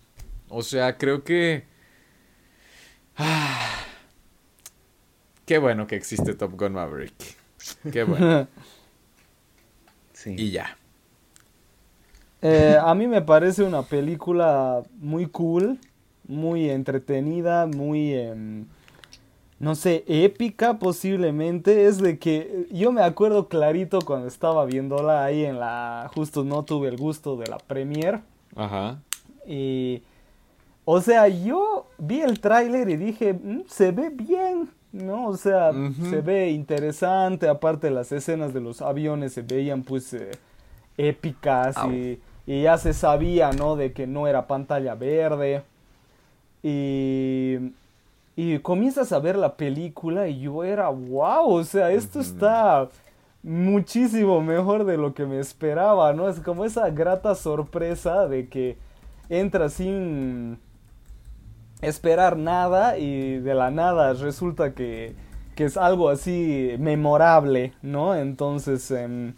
O 0.49 0.63
sea, 0.63 0.97
creo 0.97 1.25
que... 1.25 1.65
Ah, 3.19 3.85
qué 5.45 5.59
bueno 5.59 5.87
que 5.87 5.97
existe 5.97 6.33
Top 6.33 6.59
Gun 6.59 6.73
Maverick. 6.73 7.37
Qué 7.93 8.05
bueno. 8.05 8.49
sí. 10.15 10.35
Y 10.39 10.51
ya. 10.51 10.78
Eh, 12.41 12.77
a 12.81 12.95
mí 12.95 13.07
me 13.07 13.23
parece 13.23 13.65
una 13.65 13.83
película 13.83 14.83
muy 14.99 15.27
cool, 15.27 15.79
muy 16.27 16.71
entretenida, 16.71 17.67
muy... 17.67 18.15
Em, 18.15 18.67
no 19.61 19.75
sé, 19.75 20.05
épica 20.07 20.79
posiblemente, 20.79 21.87
es 21.87 21.99
de 21.99 22.19
que 22.19 22.69
yo 22.71 22.93
me 22.93 23.03
acuerdo 23.03 23.49
clarito 23.49 23.99
cuando 24.01 24.29
estaba 24.29 24.65
viéndola 24.67 25.25
ahí 25.25 25.45
en 25.45 25.59
la, 25.59 26.09
justo 26.15 26.45
no 26.45 26.63
tuve 26.65 26.89
el 26.89 26.97
gusto 26.97 27.37
de 27.37 27.49
la 27.49 27.59
premiere. 27.59 28.21
Ajá. 28.55 29.01
Y, 29.47 30.03
o 30.85 31.01
sea, 31.01 31.27
yo 31.27 31.87
vi 31.99 32.21
el 32.21 32.39
tráiler 32.39 32.89
y 32.89 32.97
dije, 32.97 33.33
mm, 33.33 33.63
se 33.67 33.91
ve 33.91 34.11
bien, 34.11 34.69
¿no? 34.93 35.27
O 35.27 35.37
sea, 35.37 35.73
se 36.09 36.21
ve 36.21 36.51
interesante, 36.51 37.49
aparte 37.49 37.91
las 37.91 38.13
escenas 38.13 38.55
de 38.55 38.61
los 38.61 38.81
aviones 38.81 39.33
se 39.33 39.43
veían 39.43 39.83
pues 39.83 40.15
eh, 40.15 40.31
épicas 40.97 41.77
y, 41.93 42.21
y, 42.49 42.63
ya 42.63 42.79
se 42.79 42.95
sabía, 42.95 43.53
¿no? 43.53 43.77
De 43.77 43.93
que 43.93 44.07
no 44.07 44.27
era 44.27 44.47
pantalla 44.47 44.95
verde. 44.95 45.63
Y, 46.63 47.73
y 48.37 48.59
comienzas 48.61 49.13
a 49.13 49.19
ver 49.19 49.37
la 49.37 49.57
película 49.57 50.29
y 50.29 50.41
yo 50.41 50.65
era, 50.65 50.89
wow, 50.89 51.51
o 51.51 51.65
sea, 51.65 51.91
esto 51.91 52.21
está 52.21 52.89
muchísimo 53.43 54.41
mejor 54.41 54.85
de 54.85 54.97
lo 54.97 55.15
que 55.15 55.27
me 55.27 55.39
esperaba, 55.39 56.13
¿no? 56.13 56.29
Es 56.29 56.41
como 56.41 56.65
esa 56.65 56.91
grata 56.91 57.35
sorpresa 57.35 58.27
de 58.27 58.49
que 58.49 58.77
entras 59.29 59.75
sin 59.75 60.59
esperar 61.83 62.37
nada 62.37 62.99
y 62.99 63.39
de 63.39 63.55
la 63.55 63.71
nada 63.71 64.13
resulta 64.15 64.75
que, 64.75 65.15
que 65.55 65.65
es 65.65 65.77
algo 65.77 66.09
así 66.09 66.75
memorable, 66.79 67.73
¿no? 67.83 68.15
Entonces, 68.15 68.91
em, 68.91 69.35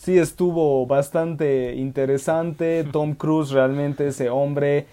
sí 0.00 0.18
estuvo 0.18 0.86
bastante 0.86 1.74
interesante. 1.74 2.84
Tom 2.92 3.14
Cruise 3.14 3.50
realmente 3.50 4.08
ese 4.08 4.30
hombre. 4.30 4.86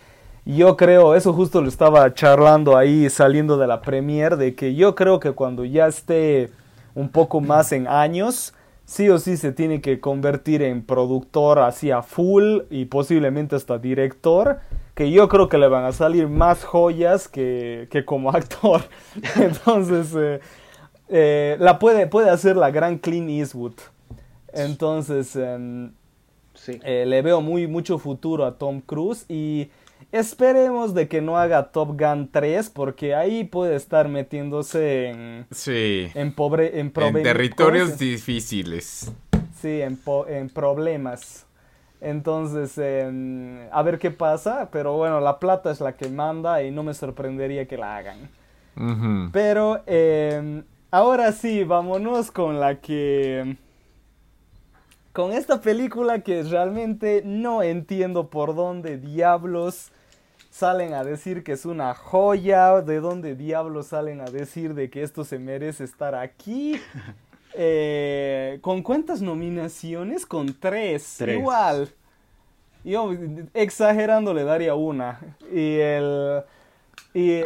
Yo 0.46 0.78
creo, 0.78 1.16
eso 1.16 1.34
justo 1.34 1.62
lo 1.62 1.68
estaba 1.68 2.14
charlando 2.14 2.78
ahí 2.78 3.10
saliendo 3.10 3.58
de 3.58 3.68
la 3.68 3.82
premier, 3.82 4.38
de 4.38 4.56
que 4.56 4.76
yo 4.76 4.96
creo 4.96 5.20
que 5.20 5.32
cuando 5.32 5.66
ya 5.66 5.88
esté 5.88 6.50
un 6.96 7.10
poco 7.10 7.42
más 7.42 7.74
en 7.74 7.86
años, 7.88 8.54
sí 8.86 9.10
o 9.10 9.18
sí 9.18 9.36
se 9.36 9.52
tiene 9.52 9.82
que 9.82 10.00
convertir 10.00 10.62
en 10.62 10.84
productor 10.84 11.60
así 11.60 11.92
a 11.92 12.02
full 12.02 12.62
y 12.70 12.86
posiblemente 12.86 13.58
hasta 13.58 13.78
director 13.78 14.60
que 14.96 15.12
yo 15.12 15.28
creo 15.28 15.50
que 15.50 15.58
le 15.58 15.68
van 15.68 15.84
a 15.84 15.92
salir 15.92 16.28
más 16.28 16.64
joyas 16.64 17.28
que, 17.28 17.88
como 18.06 18.30
actor. 18.36 18.82
Entonces, 19.36 20.14
eh, 20.18 20.40
eh, 21.10 21.58
la 21.60 21.78
puede, 21.78 22.08
puede 22.08 22.30
hacer 22.30 22.56
la 22.56 22.72
gran 22.72 22.98
Clint 22.98 23.30
Eastwood. 23.30 23.74
Entonces, 24.54 25.36
em, 25.36 25.92
eh, 26.84 27.06
le 27.06 27.22
veo 27.22 27.42
muy, 27.42 27.68
mucho 27.68 28.00
futuro 28.00 28.46
a 28.46 28.58
Tom 28.58 28.82
Cruise 28.82 29.26
y 29.30 29.70
esperemos 30.12 30.94
de 30.94 31.08
que 31.08 31.22
no 31.22 31.38
haga 31.38 31.72
Top 31.72 32.00
Gun 32.00 32.30
3 32.32 32.70
porque 32.70 33.14
ahí 33.16 33.44
puede 33.44 33.76
estar 33.76 34.08
metiéndose 34.08 35.10
en, 35.10 35.46
sí. 35.52 36.08
en, 36.14 36.34
pobre, 36.34 36.80
en, 36.80 36.92
en 36.96 37.24
territorios 37.24 37.98
difíciles. 37.98 39.12
Sí, 39.60 39.82
en, 39.82 40.00
en 40.28 40.50
problemas. 40.50 41.46
Entonces, 42.00 42.78
a 43.72 43.82
ver 43.82 43.98
qué 43.98 44.12
pasa, 44.12 44.70
pero 44.72 44.96
bueno, 44.98 45.20
la 45.20 45.40
plata 45.40 45.72
es 45.72 45.80
la 45.80 45.96
que 45.96 46.10
manda 46.10 46.62
y 46.62 46.72
no 46.72 46.84
me 46.84 46.94
sorprendería 46.94 47.68
que 47.68 47.78
la 47.78 47.98
hagan. 47.98 48.30
Pero 49.32 49.82
em, 49.88 50.64
ahora 50.92 51.32
sí, 51.32 51.64
vámonos 51.64 52.32
con 52.32 52.60
la 52.60 52.80
que... 52.80 53.58
Con 55.18 55.32
esta 55.32 55.62
película 55.62 56.20
que 56.20 56.44
realmente 56.44 57.24
no 57.26 57.64
entiendo 57.64 58.30
por 58.30 58.54
dónde 58.54 58.98
diablos 59.00 59.90
salen 60.52 60.94
a 60.94 61.04
decir 61.04 61.44
que 61.44 61.54
es 61.54 61.66
una 61.66 61.96
joya, 61.96 62.84
de 62.84 63.00
dónde 63.00 63.34
diablos 63.34 63.88
salen 63.88 64.22
a 64.22 64.26
decir 64.26 64.76
de 64.76 64.92
que 64.92 65.02
esto 65.02 65.26
se 65.26 65.40
merece 65.40 65.86
estar 65.86 66.14
aquí. 66.14 66.80
Eh, 67.60 68.60
¿Con 68.62 68.84
cuántas 68.84 69.20
nominaciones? 69.20 70.28
Con 70.28 70.54
tres. 70.60 71.22
Igual. 71.22 71.90
Yo 72.84 73.12
exagerando 73.56 74.32
le 74.32 74.44
daría 74.44 74.76
una. 74.76 75.20
Y 75.52 75.78
el... 75.80 76.44
Y, 77.14 77.42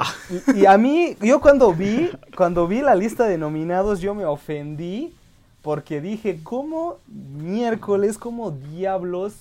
y, 0.54 0.66
a 0.66 0.78
mí, 0.78 1.16
yo 1.22 1.40
cuando 1.40 1.72
vi, 1.72 2.10
cuando 2.36 2.68
vi 2.68 2.82
la 2.82 2.94
lista 2.94 3.26
de 3.26 3.38
nominados, 3.38 4.02
yo 4.02 4.14
me 4.14 4.26
ofendí 4.26 5.14
porque 5.62 6.02
dije, 6.02 6.40
¿cómo 6.44 6.98
miércoles, 7.08 8.18
cómo 8.18 8.52
diablos 8.52 9.34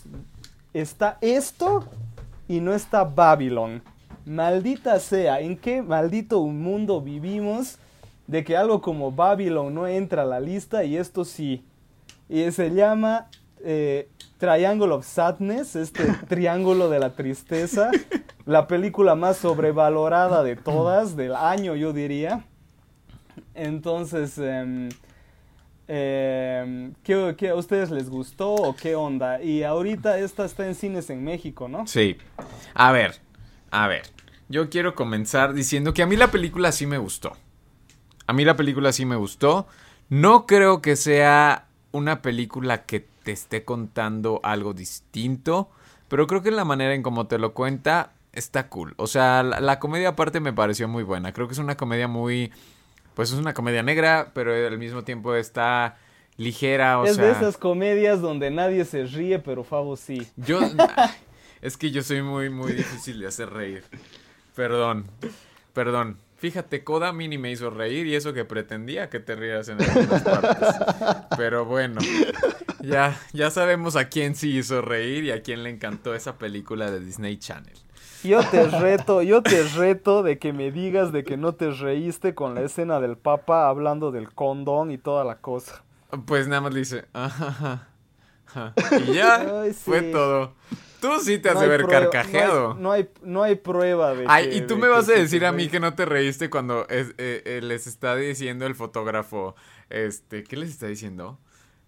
está 0.74 1.18
esto 1.20 1.84
y 2.48 2.60
no 2.60 2.74
está 2.74 3.04
Babylon? 3.04 3.82
Maldita 4.26 4.98
sea, 5.00 5.40
¿en 5.40 5.56
qué 5.56 5.82
maldito 5.82 6.42
mundo 6.42 7.00
vivimos 7.00 7.78
de 8.30 8.44
que 8.44 8.56
algo 8.56 8.80
como 8.80 9.10
Babylon 9.10 9.74
no 9.74 9.88
entra 9.88 10.22
a 10.22 10.24
la 10.24 10.38
lista 10.38 10.84
y 10.84 10.96
esto 10.96 11.24
sí. 11.24 11.64
Y 12.28 12.48
se 12.52 12.70
llama 12.70 13.28
eh, 13.64 14.08
Triangle 14.38 14.92
of 14.92 15.04
Sadness, 15.04 15.74
este 15.74 16.04
triángulo 16.28 16.88
de 16.88 17.00
la 17.00 17.10
tristeza, 17.10 17.90
la 18.46 18.68
película 18.68 19.16
más 19.16 19.38
sobrevalorada 19.38 20.44
de 20.44 20.54
todas, 20.54 21.16
del 21.16 21.34
año 21.34 21.74
yo 21.74 21.92
diría. 21.92 22.44
Entonces, 23.54 24.38
eh, 24.38 24.90
¿qué, 25.92 27.48
a 27.50 27.54
ustedes 27.54 27.90
les 27.90 28.08
gustó 28.08 28.54
o 28.54 28.76
qué 28.76 28.94
onda? 28.94 29.42
Y 29.42 29.62
ahorita 29.62 30.18
esta 30.18 30.44
está 30.44 30.66
en 30.66 30.74
cines 30.74 31.10
en 31.10 31.24
México, 31.24 31.68
¿no? 31.68 31.86
Sí. 31.86 32.16
A 32.74 32.92
ver, 32.92 33.20
a 33.70 33.88
ver. 33.88 34.02
Yo 34.48 34.68
quiero 34.68 34.94
comenzar 34.94 35.54
diciendo 35.54 35.94
que 35.94 36.02
a 36.02 36.06
mí 36.06 36.16
la 36.16 36.30
película 36.30 36.72
sí 36.72 36.86
me 36.86 36.98
gustó. 36.98 37.32
A 38.26 38.32
mí 38.32 38.44
la 38.44 38.56
película 38.56 38.92
sí 38.92 39.04
me 39.04 39.16
gustó. 39.16 39.66
No 40.08 40.46
creo 40.46 40.82
que 40.82 40.96
sea 40.96 41.66
una 41.92 42.22
película 42.22 42.84
que 42.84 43.06
te 43.22 43.32
esté 43.32 43.64
contando 43.64 44.40
algo 44.42 44.74
distinto, 44.74 45.70
pero 46.08 46.26
creo 46.26 46.42
que 46.42 46.50
la 46.50 46.64
manera 46.64 46.94
en 46.94 47.02
cómo 47.02 47.26
te 47.26 47.38
lo 47.38 47.54
cuenta 47.54 48.12
está 48.32 48.68
cool. 48.68 48.94
O 48.96 49.06
sea, 49.06 49.42
la, 49.42 49.78
comedia 49.78 50.10
aparte 50.10 50.40
me 50.40 50.52
pareció 50.52 50.88
muy 50.88 51.02
buena. 51.02 51.32
Creo 51.32 51.46
que 51.46 51.52
es 51.52 51.58
una 51.58 51.76
comedia 51.76 52.08
muy... 52.08 52.52
Pues 53.14 53.32
es 53.32 53.38
una 53.38 53.54
comedia 53.54 53.82
negra, 53.82 54.30
pero 54.34 54.52
al 54.54 54.78
mismo 54.78 55.04
tiempo 55.04 55.34
está 55.34 55.98
ligera, 56.36 56.98
o 57.00 57.04
es 57.04 57.16
de 57.16 57.30
esas 57.30 57.56
comedias 57.56 58.20
donde 58.20 58.50
nadie 58.50 58.84
se 58.84 59.04
ríe, 59.04 59.38
pero 59.38 59.64
Favo 59.64 59.96
sí. 59.96 60.26
Yo... 60.36 60.60
es 61.62 61.76
que 61.76 61.90
yo 61.90 62.02
soy 62.02 62.22
muy, 62.22 62.50
muy 62.50 62.72
difícil 62.72 63.20
de 63.20 63.26
hacer 63.26 63.50
reír. 63.50 63.84
Perdón, 64.54 65.06
perdón. 65.72 66.18
Fíjate, 66.36 66.84
Koda 66.84 67.12
Mini 67.12 67.36
me 67.36 67.50
hizo 67.50 67.68
reír 67.68 68.06
y 68.06 68.14
eso 68.14 68.32
que 68.32 68.46
pretendía 68.46 69.10
que 69.10 69.20
te 69.20 69.36
rieras 69.36 69.68
en 69.68 69.82
algunas 69.82 70.22
partes. 70.22 70.68
Pero 71.36 71.66
bueno, 71.66 72.00
ya, 72.80 73.20
ya 73.34 73.50
sabemos 73.50 73.94
a 73.96 74.08
quién 74.08 74.34
sí 74.34 74.56
hizo 74.56 74.80
reír 74.80 75.24
y 75.24 75.32
a 75.32 75.42
quién 75.42 75.62
le 75.62 75.68
encantó 75.68 76.14
esa 76.14 76.38
película 76.38 76.90
de 76.90 77.00
Disney 77.00 77.36
Channel. 77.36 77.76
Yo 78.22 78.42
te 78.50 78.66
reto, 78.66 79.22
yo 79.22 79.42
te 79.42 79.62
reto 79.62 80.22
de 80.22 80.38
que 80.38 80.52
me 80.52 80.70
digas 80.70 81.12
de 81.12 81.24
que 81.24 81.36
no 81.36 81.54
te 81.54 81.70
reíste 81.70 82.34
con 82.34 82.54
la 82.54 82.62
escena 82.62 83.00
del 83.00 83.16
Papa 83.16 83.68
hablando 83.68 84.10
del 84.10 84.32
condón 84.32 84.90
y 84.90 84.98
toda 84.98 85.24
la 85.24 85.36
cosa. 85.36 85.82
Pues 86.26 86.48
nada 86.48 86.60
más 86.60 86.74
le 86.74 86.80
dice, 86.80 87.06
ajá, 87.12 87.88
Y 89.06 89.14
ya 89.14 89.62
fue 89.84 90.02
todo. 90.02 90.54
Tú 91.00 91.18
sí 91.20 91.38
te 91.38 91.48
has 91.48 91.58
de 91.58 91.66
ver 91.66 91.86
carcajeado. 91.86 92.74
No 92.74 92.92
hay, 92.92 93.08
no 93.22 93.42
hay, 93.42 93.54
prueba 93.54 94.14
de 94.14 94.26
Ay, 94.28 94.50
y 94.52 94.60
tú 94.62 94.76
me 94.76 94.86
vas 94.88 95.08
a 95.08 95.12
decir 95.12 95.46
a 95.46 95.52
mí 95.52 95.68
que 95.68 95.80
no 95.80 95.94
te 95.94 96.04
reíste 96.04 96.50
cuando 96.50 96.86
eh, 96.90 97.12
eh, 97.16 97.60
les 97.62 97.86
está 97.86 98.14
diciendo 98.16 98.66
el 98.66 98.74
fotógrafo, 98.74 99.54
este, 99.88 100.44
¿qué 100.44 100.56
les 100.56 100.70
está 100.70 100.88
diciendo? 100.88 101.38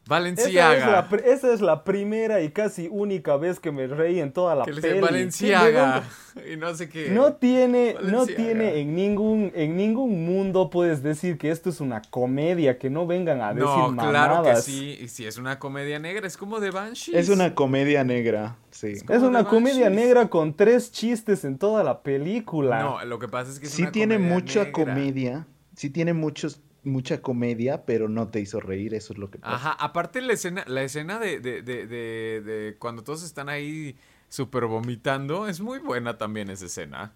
Valenciaga. 0.07 1.09
Esa 1.25 1.53
es, 1.53 1.61
la, 1.61 1.85
primera 1.85 2.41
y 2.41 2.51
casi 2.51 2.89
única 2.91 3.37
vez 3.37 3.61
que 3.61 3.71
me 3.71 3.87
reí 3.87 4.21
en 4.21 4.33
toda 4.33 4.55
la 4.55 4.65
peli. 4.65 5.01
Valenciaga. 5.01 6.03
Y 6.51 6.57
no 6.57 6.75
sé 6.75 6.89
qué. 6.89 7.11
No 7.11 7.35
tiene, 7.35 7.95
no 8.05 8.25
tiene 8.25 8.81
en 8.81 8.95
ningún, 8.95 9.53
en 9.55 9.77
ningún 9.77 10.25
mundo 10.25 10.71
puedes 10.71 11.03
decir 11.03 11.37
que 11.37 11.51
esto 11.51 11.69
es 11.69 11.79
una 11.79 12.01
comedia, 12.01 12.79
que 12.79 12.89
no 12.89 13.07
vengan 13.07 13.43
a 13.43 13.53
decir 13.53 13.69
no, 13.69 13.95
claro 14.09 14.43
que 14.43 14.57
sí. 14.57 15.09
Si 15.09 15.27
es 15.27 15.37
una 15.37 15.59
comedia 15.59 15.99
negra, 15.99 16.27
es 16.27 16.39
como 16.39 16.59
de 16.59 16.71
Banshees. 16.71 17.19
Es 17.19 17.29
una 17.29 17.55
comedia 17.55 18.03
negra, 18.03 18.57
sí. 18.71 18.95
Es, 19.11 19.23
una 19.23 19.45
comedia 19.45 19.91
negra 19.91 20.31
con 20.31 20.55
tres 20.55 20.91
chistes 20.91 21.45
en 21.45 21.59
toda 21.59 21.85
la 21.85 22.03
película. 22.03 22.83
No, 22.83 23.05
lo 23.05 23.19
que 23.19 23.29
pasa 23.29 23.51
es 23.51 23.61
que 23.61 23.67
sí 23.67 23.87
tiene 23.93 24.19
mucha 24.19 24.73
comedia. 24.73 25.47
Sí 25.77 25.91
tiene 25.91 26.15
muchos 26.15 26.63
mucha 26.85 27.23
comedia, 27.23 27.85
pero 27.85 28.09
no 28.09 28.29
te 28.29 28.41
hizo 28.41 28.61
reír, 28.61 28.95
eso 28.95 29.13
es 29.13 29.19
lo 29.19 29.31
que 29.31 29.39
pasa. 29.39 29.55
Ajá, 29.55 29.73
aparte 29.73 30.21
la 30.21 30.33
escena, 30.33 30.65
la 30.67 30.83
escena 30.83 31.19
de, 31.19 31.41
de, 31.41 31.63
de, 31.63 31.87
de, 31.87 32.77
cuando 32.79 33.05
todos 33.05 33.23
están 33.23 33.49
ahí 33.49 33.97
súper 34.29 34.67
vomitando, 34.67 35.49
es 35.49 35.61
muy 35.61 35.79
buena 35.79 36.19
también 36.19 36.51
esa 36.51 36.67
escena. 36.67 37.15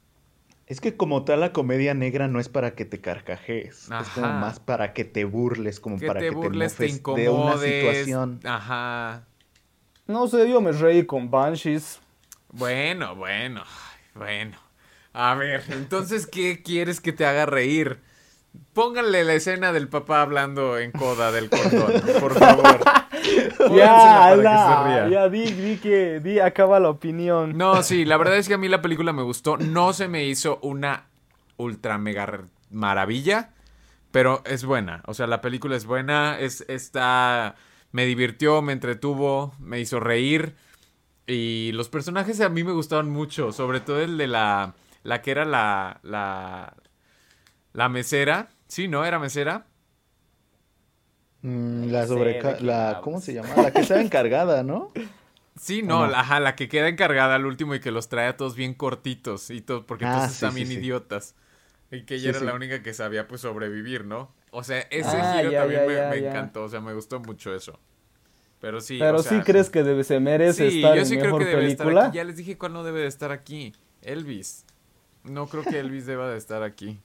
Es 0.67 0.81
que 0.81 0.97
como 0.97 1.25
tal 1.25 1.41
la 1.41 1.53
comedia 1.53 1.95
negra 1.95 2.27
no 2.27 2.41
es 2.41 2.49
para 2.49 2.75
que 2.75 2.85
te 2.85 3.01
carcajees, 3.01 3.89
es 4.01 4.09
como 4.09 4.33
más 4.33 4.59
para 4.59 4.93
que 4.93 5.05
te 5.05 5.25
burles, 5.25 5.79
como 5.79 5.99
para 5.99 6.21
que 6.21 6.31
te 6.31 6.51
mofes 6.51 7.03
de 7.05 7.31
una 7.31 7.57
situación. 7.57 8.41
Ajá. 8.45 9.27
No 10.09 10.27
sé, 10.27 10.49
yo 10.51 10.61
me 10.61 10.73
reí 10.73 11.07
con 11.07 11.31
Banshees. 11.31 12.01
Bueno, 12.53 13.15
bueno, 13.15 13.63
bueno. 14.15 14.57
A 15.13 15.35
ver, 15.35 15.63
entonces, 15.71 16.27
¿qué 16.27 16.63
quieres 16.63 17.01
que 17.01 17.13
te 17.13 17.25
haga 17.25 17.47
reír? 17.47 18.01
Pónganle 18.73 19.25
la 19.25 19.35
escena 19.35 19.73
del 19.73 19.89
papá 19.89 20.23
hablando 20.23 20.79
en 20.79 20.93
coda 20.93 21.33
del 21.33 21.49
cordón, 21.49 22.03
por 22.21 22.35
favor. 22.35 22.79
ya, 23.77 24.37
la, 24.37 25.09
ya 25.11 25.29
di, 25.29 25.51
di 25.51 25.77
que, 25.79 26.21
di, 26.21 26.39
acaba 26.39 26.79
la 26.79 26.91
opinión. 26.91 27.57
No, 27.57 27.83
sí, 27.83 28.05
la 28.05 28.17
verdad 28.17 28.37
es 28.37 28.49
que 28.49 28.55
a 28.55 28.59
mí 28.59 28.69
la 28.69 28.83
película 28.83 29.13
me 29.13 29.23
gustó. 29.23 29.57
No 29.57 29.93
se 29.93 30.09
me 30.09 30.25
hizo 30.25 30.59
una 30.63 31.07
ultra 31.57 31.99
mega 31.99 32.45
maravilla, 32.71 33.51
pero 34.11 34.43
es 34.45 34.65
buena. 34.65 35.03
O 35.07 35.15
sea, 35.15 35.27
la 35.27 35.41
película 35.41 35.77
es 35.77 35.87
buena, 35.87 36.39
es, 36.39 36.65
está, 36.69 37.57
me 37.93 38.05
divirtió, 38.07 38.63
me 38.63 38.73
entretuvo, 38.73 39.55
me 39.59 39.81
hizo 39.81 40.01
reír. 40.01 40.55
Y 41.27 41.73
los 41.73 41.89
personajes 41.89 42.41
a 42.41 42.49
mí 42.49 42.63
me 42.63 42.73
gustaron 42.73 43.11
mucho, 43.11 43.53
sobre 43.53 43.81
todo 43.81 44.01
el 44.01 44.17
de 44.17 44.29
la, 44.29 44.75
la 45.03 45.23
que 45.23 45.31
era 45.33 45.45
la, 45.45 46.01
la, 46.03 46.75
la 47.77 47.91
mesera. 47.91 48.49
Sí, 48.69 48.89
¿no? 48.89 49.05
¿Era 49.05 49.19
mesera? 49.19 49.67
Mm, 51.43 51.91
la 51.91 52.07
sobreca... 52.07 52.57
La, 52.61 53.01
¿Cómo 53.05 53.21
se 53.21 53.35
llama? 53.35 53.55
La 53.55 53.71
que 53.71 53.83
estaba 53.83 54.01
encargada, 54.01 54.63
¿no? 54.63 54.93
Sí, 55.61 55.83
no, 55.83 56.05
ajá, 56.05 56.41
la 56.41 56.57
que 56.57 56.69
queda 56.69 56.89
encargada 56.89 57.35
al 57.35 57.47
último 57.47 57.75
y 57.75 57.81
que 57.81 57.91
los 57.91 58.09
trae 58.09 58.29
a 58.29 58.37
todos 58.37 58.57
bien 58.57 58.75
cortitos 58.75 59.51
y 59.51 59.61
todo, 59.61 59.87
porque 59.87 60.05
ah, 60.07 60.17
todos 60.17 60.33
están 60.33 60.55
bien 60.55 60.73
idiotas. 60.73 61.35
Y 61.91 62.03
que 62.03 62.17
ella 62.17 62.31
era 62.31 62.41
la 62.41 62.55
única 62.55 62.83
que 62.83 62.93
sabía 62.93 63.29
pues 63.29 63.43
sobrevivir, 63.43 64.05
¿no? 64.05 64.35
O 64.51 64.65
sea, 64.65 64.81
ese 64.91 65.17
ah, 65.17 65.39
giro 65.39 65.53
también 65.53 65.87
me, 65.87 66.17
encantó, 66.17 66.65
o 66.65 66.69
sea, 66.69 66.81
me 66.81 66.95
gustó 66.95 67.21
mucho 67.21 67.55
eso. 67.55 67.79
Pero 68.59 68.81
sí. 68.81 68.99
Pero 68.99 69.23
sí 69.23 69.41
crees 69.41 69.71
que 69.71 69.83
debe, 69.83 70.03
se 70.03 70.19
merece 70.19 70.67
estar 70.69 70.97
yo 70.97 71.05
sí 71.05 71.19
creo 71.19 71.39
que 71.39 71.45
debe 71.45 71.67
Estar 71.67 71.99
aquí. 71.99 72.17
Ya 72.17 72.25
les 72.25 72.37
dije 72.37 72.59
cuál 72.59 72.73
no 72.73 72.85
debe 72.85 73.01
de 73.01 73.07
estar 73.07 73.33
aquí. 73.33 73.75
Elvis. 74.03 74.65
No 75.25 75.47
creo 75.47 75.63
que 75.63 75.79
Elvis 75.79 76.07
deba 76.07 76.29
de 76.29 76.39
estar 76.39 76.63
aquí. 76.63 77.01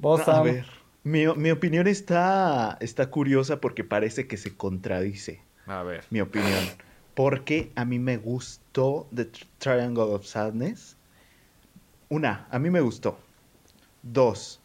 Vos, 0.00 0.26
a 0.28 0.42
ver, 0.42 0.64
mi, 1.02 1.26
mi, 1.36 1.50
opinión 1.50 1.86
está, 1.86 2.78
está 2.80 3.10
curiosa 3.10 3.60
porque 3.60 3.84
parece 3.84 4.26
que 4.26 4.36
se 4.36 4.56
contradice. 4.56 5.42
A 5.66 5.82
ver. 5.82 6.04
Mi 6.10 6.20
opinión. 6.20 6.64
Porque 7.14 7.70
a 7.74 7.84
mí 7.84 7.98
me 7.98 8.16
gustó 8.16 9.06
The 9.14 9.26
Triangle 9.58 10.04
of 10.04 10.24
Sadness. 10.24 10.96
Una, 12.08 12.46
a 12.50 12.58
mí 12.58 12.70
me 12.70 12.80
gustó. 12.80 13.18
Dos, 14.02 14.60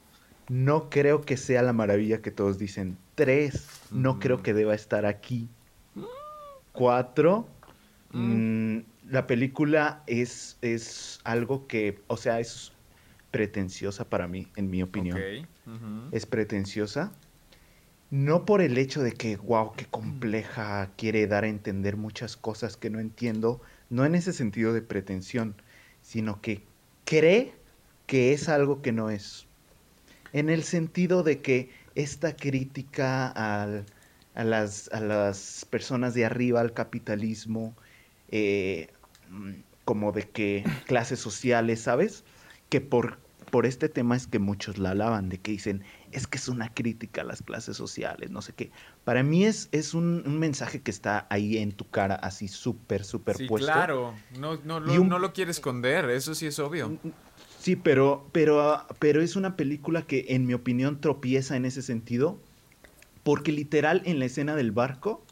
no 0.48 0.90
creo 0.90 1.22
que 1.22 1.38
sea 1.38 1.62
la 1.62 1.74
maravilla 1.74 2.22
que 2.22 2.32
todos 2.32 2.58
dicen. 2.58 2.98
Tres, 3.16 3.68
no 3.92 4.20
creo 4.20 4.42
que 4.42 4.54
deba 4.54 4.74
estar 4.74 5.06
aquí. 5.06 5.50
Cuatro, 6.72 7.48
mm, 8.12 8.80
la 9.10 9.28
película 9.28 10.04
es, 10.08 10.58
es 10.62 11.20
algo 11.24 11.68
que, 11.68 12.02
o 12.08 12.18
sea, 12.18 12.40
es 12.40 12.74
pretenciosa 13.36 14.10
para 14.10 14.30
mí, 14.30 14.48
en 14.56 14.70
mi 14.70 14.82
opinión. 14.82 15.20
Es 16.14 16.26
pretenciosa. 16.26 17.12
No 18.10 18.46
por 18.46 18.62
el 18.62 18.78
hecho 18.78 19.04
de 19.04 19.12
que, 19.12 19.36
wow, 19.36 19.74
qué 19.76 19.86
compleja, 19.88 20.90
quiere 20.96 21.28
dar 21.28 21.44
a 21.44 21.50
entender 21.50 21.98
muchas 21.98 22.38
cosas 22.38 22.78
que 22.78 22.90
no 22.90 23.02
entiendo, 23.02 23.60
no 23.90 24.06
en 24.06 24.16
ese 24.16 24.32
sentido 24.32 24.72
de 24.72 24.82
pretensión, 24.82 25.54
sino 26.02 26.40
que 26.40 26.64
cree 27.04 27.54
que 28.08 28.32
es 28.32 28.48
algo 28.48 28.82
que 28.82 28.94
no 28.94 29.10
es. 29.10 29.48
En 30.32 30.50
el 30.50 30.64
sentido 30.64 31.22
de 31.22 31.42
que 31.42 31.72
esta 31.94 32.38
crítica 32.38 33.28
a, 33.36 33.84
las, 34.46 34.90
a 34.94 35.02
las 35.02 35.68
personas 35.70 36.14
de 36.14 36.24
arriba, 36.24 36.62
al 36.62 36.72
capitalismo, 36.72 37.76
eh, 38.30 38.88
como 39.84 40.14
de 40.14 40.24
que 40.24 40.64
clases 40.86 41.20
sociales, 41.20 41.82
¿sabes? 41.82 42.24
Que 42.70 42.80
por, 42.80 43.25
por 43.56 43.66
este 43.66 43.88
tema 43.88 44.18
es 44.18 44.28
que 44.28 44.38
muchos 44.38 44.78
la 44.80 44.90
alaban, 44.92 45.30
de 45.30 45.38
que 45.38 45.52
dicen, 45.52 45.82
es 46.12 46.28
que 46.28 46.38
es 46.38 46.50
una 46.50 46.74
crítica 46.74 47.22
a 47.22 47.24
las 47.24 47.42
clases 47.42 47.78
sociales, 47.78 48.30
no 48.30 48.42
sé 48.42 48.52
qué. 48.52 48.70
Para 49.06 49.24
mí 49.24 49.46
es, 49.46 49.70
es 49.72 49.94
un, 49.94 50.24
mensaje 50.40 50.82
que 50.82 50.92
está 50.92 51.26
ahí 51.30 51.58
en 51.60 51.72
tu 51.72 51.90
cara, 51.90 52.16
así 52.16 52.50
súper, 52.50 53.06
súper 53.06 53.38
sí, 53.38 53.48
Claro, 53.48 54.14
no, 54.38 54.58
no, 54.66 54.82
no 54.82 55.20
lo 55.20 55.32
quiere 55.32 55.52
esconder, 55.52 56.10
eso 56.10 56.36
sí 56.36 56.48
es 56.48 56.60
obvio. 56.60 56.98
Sí, 57.58 57.78
pero, 57.78 58.28
pero, 58.34 58.86
pero 59.00 59.22
es 59.22 59.38
una 59.38 59.56
película 59.56 60.02
que, 60.02 60.26
en 60.28 60.46
mi 60.46 60.54
opinión, 60.54 61.00
tropieza 61.00 61.56
en 61.56 61.64
ese 61.64 61.82
sentido. 61.82 62.38
Porque 63.24 63.54
literal 63.54 64.02
en 64.04 64.20
la 64.20 64.26
escena 64.26 64.58
del 64.58 64.74
barco 64.74 65.24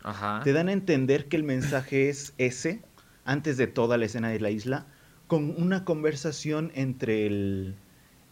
te 0.45 0.54
dan 0.54 0.70
a 0.70 0.72
entender 0.72 1.28
que 1.28 1.36
el 1.36 1.44
mensaje 1.44 2.08
es 2.08 2.34
ese, 2.38 2.82
antes 3.26 3.58
de 3.58 3.68
toda 3.68 3.98
la 3.98 4.06
escena 4.06 4.30
de 4.30 4.40
la 4.40 4.50
isla, 4.50 4.88
con 5.28 5.62
una 5.62 5.84
conversación 5.84 6.72
entre 6.74 7.28
el, 7.28 7.76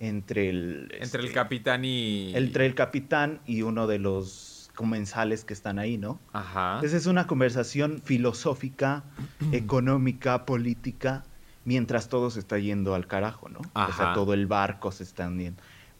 entre 0.02 0.50
el 0.50 0.92
entre 1.00 1.20
el 1.22 1.28
este, 1.28 1.36
capitán 1.36 1.86
y 1.86 2.34
entre 2.36 2.66
el 2.66 2.74
capitán 2.74 3.40
y 3.46 3.62
uno 3.62 3.86
de 3.86 4.00
los 4.00 4.72
comensales 4.76 5.46
que 5.46 5.54
están 5.54 5.78
ahí, 5.78 6.00
¿no? 6.00 6.20
Ajá. 6.34 6.76
Entonces 6.76 7.02
es 7.02 7.06
una 7.06 7.28
conversación 7.28 8.02
filosófica, 8.04 9.04
económica, 9.52 10.46
política, 10.46 11.24
mientras 11.66 12.10
todo 12.10 12.32
se 12.32 12.40
está 12.40 12.58
yendo 12.58 12.96
al 12.96 13.06
carajo, 13.06 13.48
¿no? 13.50 13.60
O 13.76 13.94
sea, 13.94 14.14
todo 14.14 14.34
el 14.34 14.48
barco 14.48 14.92
se 14.92 15.04
está 15.04 15.30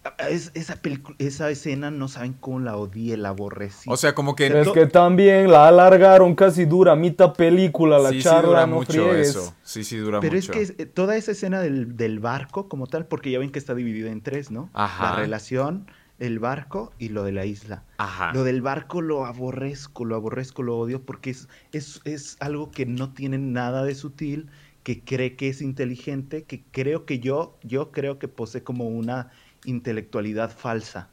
hundiendo 0.04 0.52
esa, 0.54 0.80
esa 1.20 1.50
escena 1.50 1.92
no 1.92 2.08
saben 2.08 2.34
cómo 2.34 2.60
la 2.60 2.76
odié, 2.78 3.18
la 3.18 3.30
aborrecí. 3.30 3.90
O 3.90 3.98
sea, 3.98 4.16
como 4.16 4.36
que... 4.36 4.48
Es 4.48 4.70
que 4.70 4.88
también 4.88 5.52
la 5.52 5.68
alargaron 5.68 6.36
casi 6.36 6.66
dura 6.66 6.96
mitad 6.96 7.34
película, 7.34 8.00
la 8.00 8.18
charla, 8.20 8.42
sí 8.42 8.48
dura 8.48 8.68
no 8.68 8.76
mucho 8.76 9.14
eso. 9.14 9.54
Sí, 9.64 9.84
sí 9.84 9.98
dura 9.98 10.20
Pero 10.20 10.36
mucho. 10.36 10.52
Pero 10.52 10.64
es 10.64 10.72
que 10.72 10.86
toda 10.86 11.16
esa 11.16 11.32
escena 11.32 11.62
del, 11.62 12.20
barco 12.20 12.68
como 12.68 12.88
tal, 12.88 13.06
porque 13.06 13.32
ya 13.32 13.40
ven 13.40 13.52
que 13.52 13.60
está 13.60 13.74
dividida 13.74 14.12
en 14.12 14.22
tres, 14.22 14.52
¿no? 14.52 14.70
Ajá. 14.74 15.12
La 15.12 15.16
relación, 15.18 15.88
el 16.20 16.40
barco 16.40 16.92
y 17.00 17.10
lo 17.10 17.24
de 17.24 17.32
la 17.32 17.46
isla. 17.46 17.84
Ajá. 17.98 18.32
Lo 18.34 18.44
del 18.44 18.62
barco 18.62 19.02
lo 19.02 19.26
aborrezco, 19.26 20.06
lo 20.06 20.16
aborrezco, 20.16 20.62
lo 20.64 20.78
odio, 20.78 21.02
porque 21.04 21.32
es, 21.32 21.48
es, 21.72 22.02
es 22.06 22.38
algo 22.40 22.72
que 22.72 22.86
no 22.86 23.14
tiene 23.14 23.38
nada 23.38 23.84
de 23.84 23.96
sutil, 23.96 24.50
que 24.84 25.02
cree 25.02 25.36
que 25.36 25.50
es 25.50 25.62
inteligente, 25.62 26.44
que 26.44 26.64
creo 26.72 27.06
que 27.06 27.20
yo, 27.20 27.58
yo 27.64 27.92
creo 27.92 28.20
que 28.20 28.28
posee 28.28 28.64
como 28.64 28.88
una 28.88 29.32
intelectualidad 29.66 30.52
falsa. 30.56 31.10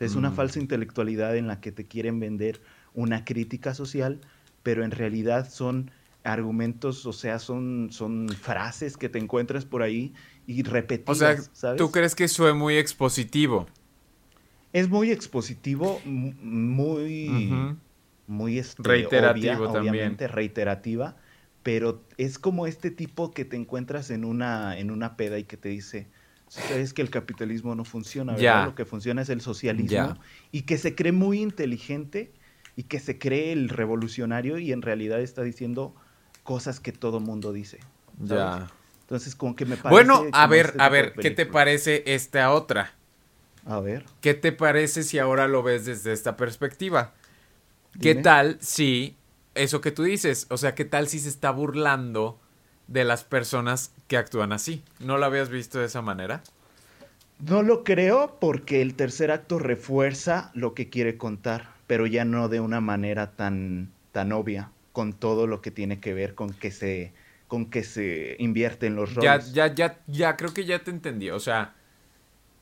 es 0.00 0.14
una 0.16 0.30
mm. 0.30 0.34
falsa 0.34 0.58
intelectualidad 0.58 1.36
en 1.36 1.46
la 1.46 1.60
que 1.60 1.70
te 1.72 1.86
quieren 1.86 2.18
vender 2.18 2.60
una 2.94 3.24
crítica 3.24 3.74
social, 3.74 4.20
pero 4.62 4.84
en 4.84 4.90
realidad 4.90 5.48
son 5.50 5.90
argumentos, 6.24 7.04
o 7.06 7.12
sea, 7.12 7.38
son, 7.38 7.88
son 7.90 8.28
frases 8.28 8.96
que 8.96 9.08
te 9.08 9.18
encuentras 9.18 9.64
por 9.64 9.82
ahí 9.82 10.12
y 10.46 10.62
repetidas. 10.62 11.50
O 11.52 11.56
sea, 11.56 11.76
¿tú 11.76 11.90
crees 11.90 12.14
que 12.14 12.24
eso 12.24 12.48
es 12.48 12.54
muy 12.54 12.76
expositivo? 12.76 13.66
Es 14.72 14.88
muy 14.88 15.10
expositivo, 15.10 16.00
muy, 16.04 17.76
muy 18.26 18.58
este, 18.58 18.82
reiterativo 18.82 19.70
también. 19.70 20.16
reiterativa, 20.18 21.16
pero 21.62 22.02
es 22.16 22.38
como 22.38 22.66
este 22.66 22.90
tipo 22.90 23.32
que 23.32 23.44
te 23.44 23.56
encuentras 23.56 24.10
en 24.10 24.24
una, 24.24 24.78
en 24.78 24.90
una 24.90 25.16
peda 25.16 25.38
y 25.38 25.44
que 25.44 25.56
te 25.56 25.68
dice, 25.68 26.08
es 26.70 26.92
que 26.92 27.02
el 27.02 27.10
capitalismo 27.10 27.74
no 27.74 27.84
funciona, 27.84 28.34
¿verdad? 28.34 28.66
Lo 28.66 28.74
que 28.74 28.84
funciona 28.84 29.22
es 29.22 29.28
el 29.28 29.40
socialismo 29.40 30.18
y 30.50 30.62
que 30.62 30.78
se 30.78 30.94
cree 30.94 31.12
muy 31.12 31.40
inteligente 31.40 32.32
y 32.76 32.84
que 32.84 33.00
se 33.00 33.18
cree 33.18 33.52
el 33.52 33.68
revolucionario 33.68 34.58
y 34.58 34.72
en 34.72 34.82
realidad 34.82 35.20
está 35.20 35.42
diciendo 35.42 35.94
cosas 36.42 36.80
que 36.80 36.92
todo 36.92 37.20
mundo 37.20 37.52
dice. 37.52 37.80
Ya. 38.18 38.70
Entonces, 39.02 39.34
como 39.34 39.56
que 39.56 39.64
me 39.64 39.76
parece. 39.76 39.90
Bueno, 39.90 40.24
a 40.32 40.46
ver, 40.46 40.66
este 40.66 40.82
a 40.82 40.88
ver, 40.88 41.12
¿qué 41.14 41.30
te 41.30 41.46
parece 41.46 42.02
esta 42.06 42.50
otra? 42.50 42.94
A 43.66 43.80
ver. 43.80 44.04
¿Qué 44.20 44.34
te 44.34 44.52
parece 44.52 45.02
si 45.02 45.18
ahora 45.18 45.48
lo 45.48 45.62
ves 45.62 45.84
desde 45.84 46.12
esta 46.12 46.36
perspectiva? 46.36 47.14
¿Qué 48.00 48.14
tal 48.14 48.58
si 48.60 49.16
eso 49.54 49.80
que 49.80 49.92
tú 49.92 50.02
dices? 50.02 50.46
O 50.50 50.56
sea, 50.56 50.74
¿qué 50.74 50.84
tal 50.84 51.08
si 51.08 51.18
se 51.18 51.28
está 51.28 51.50
burlando 51.50 52.40
de 52.92 53.04
las 53.04 53.24
personas 53.24 53.92
que 54.06 54.16
actúan 54.16 54.52
así. 54.52 54.82
¿No 55.00 55.16
lo 55.16 55.24
habías 55.24 55.48
visto 55.48 55.78
de 55.78 55.86
esa 55.86 56.02
manera? 56.02 56.42
No 57.38 57.62
lo 57.62 57.84
creo 57.84 58.36
porque 58.38 58.82
el 58.82 58.94
tercer 58.94 59.30
acto 59.30 59.58
refuerza 59.58 60.50
lo 60.54 60.74
que 60.74 60.90
quiere 60.90 61.16
contar, 61.16 61.70
pero 61.86 62.06
ya 62.06 62.24
no 62.24 62.48
de 62.48 62.60
una 62.60 62.80
manera 62.80 63.32
tan, 63.32 63.90
tan 64.12 64.30
obvia, 64.32 64.70
con 64.92 65.14
todo 65.14 65.46
lo 65.46 65.62
que 65.62 65.70
tiene 65.70 65.98
que 65.98 66.12
ver 66.12 66.34
con 66.34 66.52
que 66.52 66.70
se, 66.70 67.12
con 67.48 67.70
que 67.70 67.82
se 67.82 68.36
invierte 68.38 68.86
en 68.86 68.94
los 68.94 69.14
roles. 69.14 69.52
Ya, 69.52 69.68
ya, 69.68 69.74
ya, 69.74 69.98
ya, 70.06 70.36
creo 70.36 70.52
que 70.52 70.66
ya 70.66 70.78
te 70.84 70.90
entendí. 70.90 71.30
O 71.30 71.40
sea, 71.40 71.74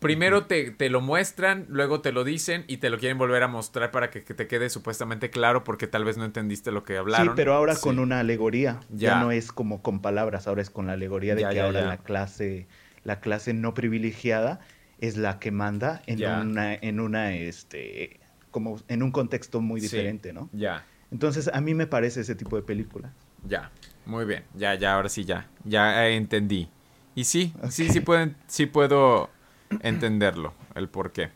primero 0.00 0.46
te, 0.46 0.70
te, 0.72 0.88
lo 0.88 1.00
muestran, 1.00 1.66
luego 1.68 2.00
te 2.00 2.10
lo 2.10 2.24
dicen 2.24 2.64
y 2.66 2.78
te 2.78 2.90
lo 2.90 2.98
quieren 2.98 3.18
volver 3.18 3.42
a 3.42 3.48
mostrar 3.48 3.90
para 3.90 4.10
que, 4.10 4.20
te 4.20 4.46
quede 4.48 4.70
supuestamente 4.70 5.30
claro 5.30 5.62
porque 5.62 5.86
tal 5.86 6.04
vez 6.04 6.16
no 6.16 6.24
entendiste 6.24 6.72
lo 6.72 6.84
que 6.84 6.96
hablaron. 6.96 7.28
Sí, 7.28 7.32
pero 7.36 7.54
ahora 7.54 7.76
con 7.76 7.98
una 7.98 8.20
alegoría. 8.20 8.80
Ya. 8.88 9.20
no 9.20 9.30
es 9.30 9.52
como 9.52 9.82
con 9.82 10.00
palabras, 10.00 10.48
ahora 10.48 10.62
es 10.62 10.70
con 10.70 10.86
la 10.86 10.94
alegoría 10.94 11.34
de 11.34 11.46
que 11.48 11.60
ahora 11.60 11.82
la 11.82 11.98
clase, 11.98 12.66
la 13.04 13.20
clase 13.20 13.54
no 13.54 13.74
privilegiada 13.74 14.60
es 14.98 15.16
la 15.16 15.38
que 15.38 15.50
manda 15.50 16.02
en 16.06 16.26
una, 16.26 16.74
en 16.74 17.00
una, 17.00 17.34
este, 17.34 18.20
como 18.50 18.80
en 18.88 19.02
un 19.02 19.12
contexto 19.12 19.60
muy 19.60 19.80
diferente, 19.80 20.32
¿no? 20.32 20.48
Ya. 20.52 20.84
Entonces 21.10 21.50
a 21.52 21.60
mí 21.60 21.74
me 21.74 21.86
parece 21.86 22.22
ese 22.22 22.34
tipo 22.34 22.56
de 22.56 22.62
película. 22.62 23.12
Ya, 23.46 23.70
muy 24.06 24.24
bien, 24.24 24.44
ya, 24.54 24.74
ya, 24.74 24.94
ahora 24.94 25.08
sí 25.08 25.24
ya, 25.24 25.48
ya 25.64 26.08
entendí. 26.08 26.68
Y 27.14 27.24
sí, 27.24 27.52
sí, 27.70 27.88
sí 27.88 28.00
pueden, 28.00 28.36
sí 28.46 28.66
puedo 28.66 29.30
entenderlo, 29.80 30.52
el 30.74 30.88
por 30.88 31.12
qué. 31.12 31.30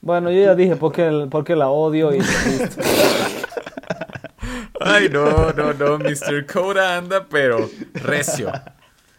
Bueno, 0.00 0.30
yo 0.30 0.40
ya 0.40 0.54
dije 0.54 0.76
por 0.76 0.92
qué, 0.92 1.26
por 1.30 1.44
qué 1.44 1.56
la 1.56 1.68
odio 1.68 2.14
y 2.14 2.20
Ay, 4.80 5.08
no, 5.08 5.52
no, 5.52 5.72
no, 5.72 5.98
Mr. 5.98 6.46
Coda 6.46 6.96
anda, 6.96 7.26
pero 7.28 7.68
recio. 7.94 8.52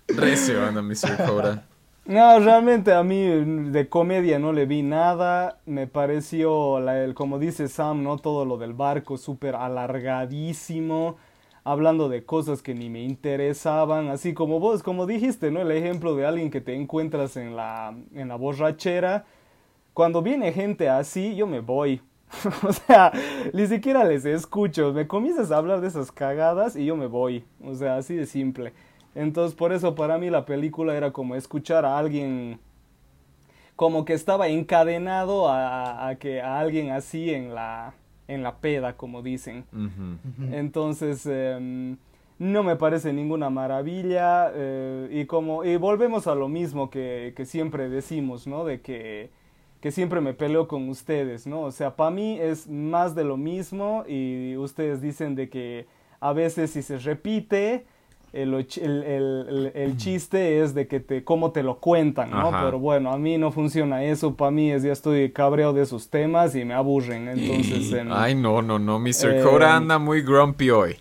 Recio 0.07 0.65
anda 0.65 0.81
Mr. 0.81 1.25
Coda. 1.25 1.65
No, 2.05 2.39
realmente 2.39 2.93
a 2.93 3.03
mí 3.03 3.25
de 3.71 3.89
comedia 3.89 4.39
no 4.39 4.53
le 4.53 4.65
vi 4.65 4.81
nada. 4.81 5.57
Me 5.65 5.87
pareció, 5.87 6.77
el, 6.89 7.13
como 7.13 7.37
dice 7.37 7.67
Sam, 7.67 8.01
¿no? 8.01 8.17
Todo 8.17 8.45
lo 8.45 8.57
del 8.57 8.71
barco 8.73 9.17
súper 9.17 9.55
alargadísimo. 9.55 11.17
Hablando 11.69 12.07
de 12.07 12.23
cosas 12.23 12.61
que 12.61 12.73
ni 12.73 12.89
me 12.89 13.03
interesaban. 13.03 14.07
Así 14.07 14.33
como 14.33 14.59
vos, 14.59 14.83
como 14.83 15.05
dijiste, 15.05 15.51
¿no? 15.51 15.61
El 15.61 15.71
ejemplo 15.71 16.15
de 16.15 16.25
alguien 16.25 16.49
que 16.49 16.61
te 16.61 16.75
encuentras 16.75 17.35
en 17.35 17.55
la, 17.55 17.93
en 18.13 18.27
la 18.29 18.35
borrachera. 18.35 19.25
Cuando 19.93 20.21
viene 20.21 20.53
gente 20.53 20.87
así, 20.87 21.35
yo 21.35 21.45
me 21.45 21.59
voy. 21.59 22.01
o 22.63 22.71
sea, 22.71 23.11
ni 23.53 23.67
siquiera 23.67 24.03
les 24.05 24.25
escucho. 24.25 24.93
Me 24.93 25.07
comienzas 25.07 25.51
a 25.51 25.57
hablar 25.57 25.81
de 25.81 25.87
esas 25.87 26.11
cagadas 26.11 26.75
y 26.75 26.85
yo 26.85 26.95
me 26.95 27.07
voy. 27.07 27.43
O 27.63 27.75
sea, 27.75 27.97
así 27.97 28.15
de 28.15 28.25
simple. 28.25 28.73
Entonces, 29.13 29.55
por 29.55 29.73
eso 29.73 29.93
para 29.93 30.17
mí 30.17 30.29
la 30.29 30.45
película 30.45 30.95
era 30.95 31.11
como 31.11 31.35
escuchar 31.35 31.85
a 31.85 31.97
alguien 31.97 32.59
como 33.77 34.05
que 34.05 34.13
estaba 34.13 34.47
encadenado 34.47 35.47
a, 35.49 36.15
que 36.19 36.41
a 36.41 36.59
alguien 36.59 36.89
así 36.91 37.31
en 37.31 37.53
la 37.53 37.93
en 38.27 38.43
la 38.43 38.57
peda, 38.57 38.97
como 38.97 39.21
dicen. 39.21 39.65
Entonces, 40.51 41.25
em, 41.25 41.97
no 42.39 42.63
me 42.63 42.75
parece 42.75 43.13
ninguna 43.13 43.49
maravilla 43.49 44.51
eh, 44.53 45.09
y 45.11 45.25
como 45.25 45.63
y 45.63 45.75
volvemos 45.77 46.27
a 46.27 46.35
lo 46.35 46.47
mismo 46.47 46.89
que, 46.89 47.33
que 47.35 47.45
siempre 47.45 47.89
decimos, 47.89 48.47
¿no? 48.47 48.65
De 48.65 48.81
que 48.81 49.29
que 49.81 49.91
siempre 49.91 50.21
me 50.21 50.33
peleo 50.33 50.67
con 50.67 50.89
ustedes, 50.89 51.45
¿no? 51.45 51.61
O 51.61 51.71
sea, 51.71 51.95
para 51.95 52.11
mí 52.11 52.39
es 52.39 52.67
más 52.67 53.13
de 53.15 53.23
lo 53.23 53.37
mismo 53.37 54.03
y 54.07 54.57
ustedes 54.57 55.01
dicen 55.01 55.35
de 55.35 55.49
que 55.49 55.85
a 56.19 56.33
veces 56.33 56.71
si 56.71 56.81
se 56.81 56.97
repite 56.97 57.85
el, 58.43 59.95
chiste 59.97 60.61
es 60.61 60.73
de 60.73 60.87
que 60.87 60.99
te, 60.99 61.23
cómo 61.23 61.51
te 61.51 61.63
lo 61.63 61.79
cuentan, 61.79 62.31
¿no? 62.31 62.51
Pero 62.51 62.79
bueno, 62.79 63.11
a 63.11 63.17
mí 63.17 63.37
no 63.37 63.51
funciona 63.51 64.03
eso, 64.03 64.35
para 64.35 64.51
mí 64.51 64.71
es 64.71 64.83
ya 64.83 64.91
estoy 64.91 65.31
cabreo 65.31 65.73
de 65.73 65.83
esos 65.83 66.09
temas 66.09 66.55
y 66.55 66.65
me 66.65 66.73
aburren, 66.73 67.27
entonces... 67.27 67.93
Ay, 68.11 68.35
no, 68.35 68.61
no, 68.61 68.79
no, 68.79 68.99
Mr. 68.99 69.37
Eh, 69.37 69.41
Cora 69.43 69.75
anda 69.75 69.97
muy 69.99 70.21
grumpy 70.21 70.69
hoy. 70.69 70.97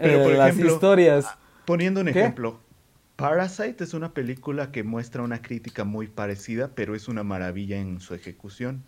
Pero 0.00 0.24
por 0.24 0.32
eh, 0.32 0.38
las 0.38 0.58
historias... 0.58 1.26
Poniendo 1.64 2.00
un 2.00 2.08
ejemplo, 2.08 2.58
Parasite 3.16 3.82
es 3.82 3.94
una 3.94 4.12
película 4.14 4.70
que 4.70 4.84
muestra 4.84 5.22
una 5.22 5.42
crítica 5.42 5.84
muy 5.84 6.06
parecida, 6.06 6.70
pero 6.74 6.94
es 6.94 7.08
una 7.08 7.24
maravilla 7.24 7.76
en 7.78 8.00
su 8.00 8.14
ejecución. 8.14 8.84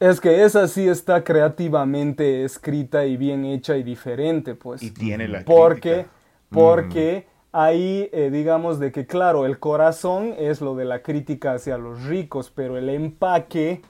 Es 0.00 0.20
que 0.20 0.42
esa 0.44 0.66
sí 0.66 0.88
está 0.88 1.22
creativamente 1.22 2.42
escrita 2.42 3.04
y 3.04 3.16
bien 3.16 3.44
hecha 3.44 3.76
y 3.76 3.82
diferente, 3.82 4.54
pues. 4.54 4.82
Y 4.82 4.90
tiene 4.90 5.28
la 5.28 5.44
Porque 5.44 6.06
porque 6.52 7.26
ahí 7.52 8.08
eh, 8.12 8.30
digamos 8.30 8.78
de 8.78 8.92
que 8.92 9.06
claro, 9.06 9.46
el 9.46 9.58
corazón 9.58 10.34
es 10.38 10.60
lo 10.60 10.74
de 10.74 10.84
la 10.84 11.02
crítica 11.02 11.54
hacia 11.54 11.78
los 11.78 12.04
ricos, 12.04 12.50
pero 12.54 12.78
el 12.78 12.88
empaque 12.88 13.82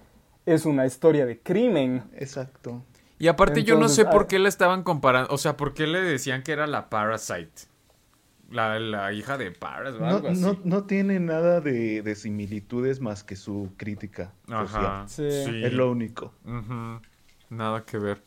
es 0.47 0.67
una 0.67 0.87
historia 0.87 1.27
de 1.27 1.41
crimen. 1.41 2.05
Exacto. 2.15 2.83
Y 3.19 3.29
aparte 3.29 3.63
yo 3.63 3.79
no 3.79 3.89
sé 3.89 4.05
por 4.05 4.27
qué 4.27 4.41
le 4.41 4.49
estaban 4.49 4.83
comparando, 4.83 5.33
o 5.33 5.39
sea, 5.39 5.57
por 5.57 5.75
qué 5.75 5.87
le 5.87 6.01
decían 6.01 6.43
que 6.43 6.53
era 6.53 6.67
la 6.67 6.91
Parasite. 6.91 7.71
La, 8.51 9.13
hija 9.15 9.39
de 9.39 9.51
Paras 9.51 9.95
o 9.95 10.05
algo 10.05 10.31
no, 10.31 10.51
así. 10.51 10.61
No, 10.65 10.85
tiene 10.85 11.21
nada 11.21 11.61
de, 11.63 12.15
similitudes 12.17 13.01
más 13.01 13.25
que 13.25 13.35
su 13.35 13.71
crítica 13.79 14.35
Ajá, 14.47 15.05
Sí. 15.09 15.23
Es 15.25 15.73
lo 15.73 15.91
único. 15.91 16.35
Nada 17.49 17.85
que 17.85 17.99
ver. 17.99 18.23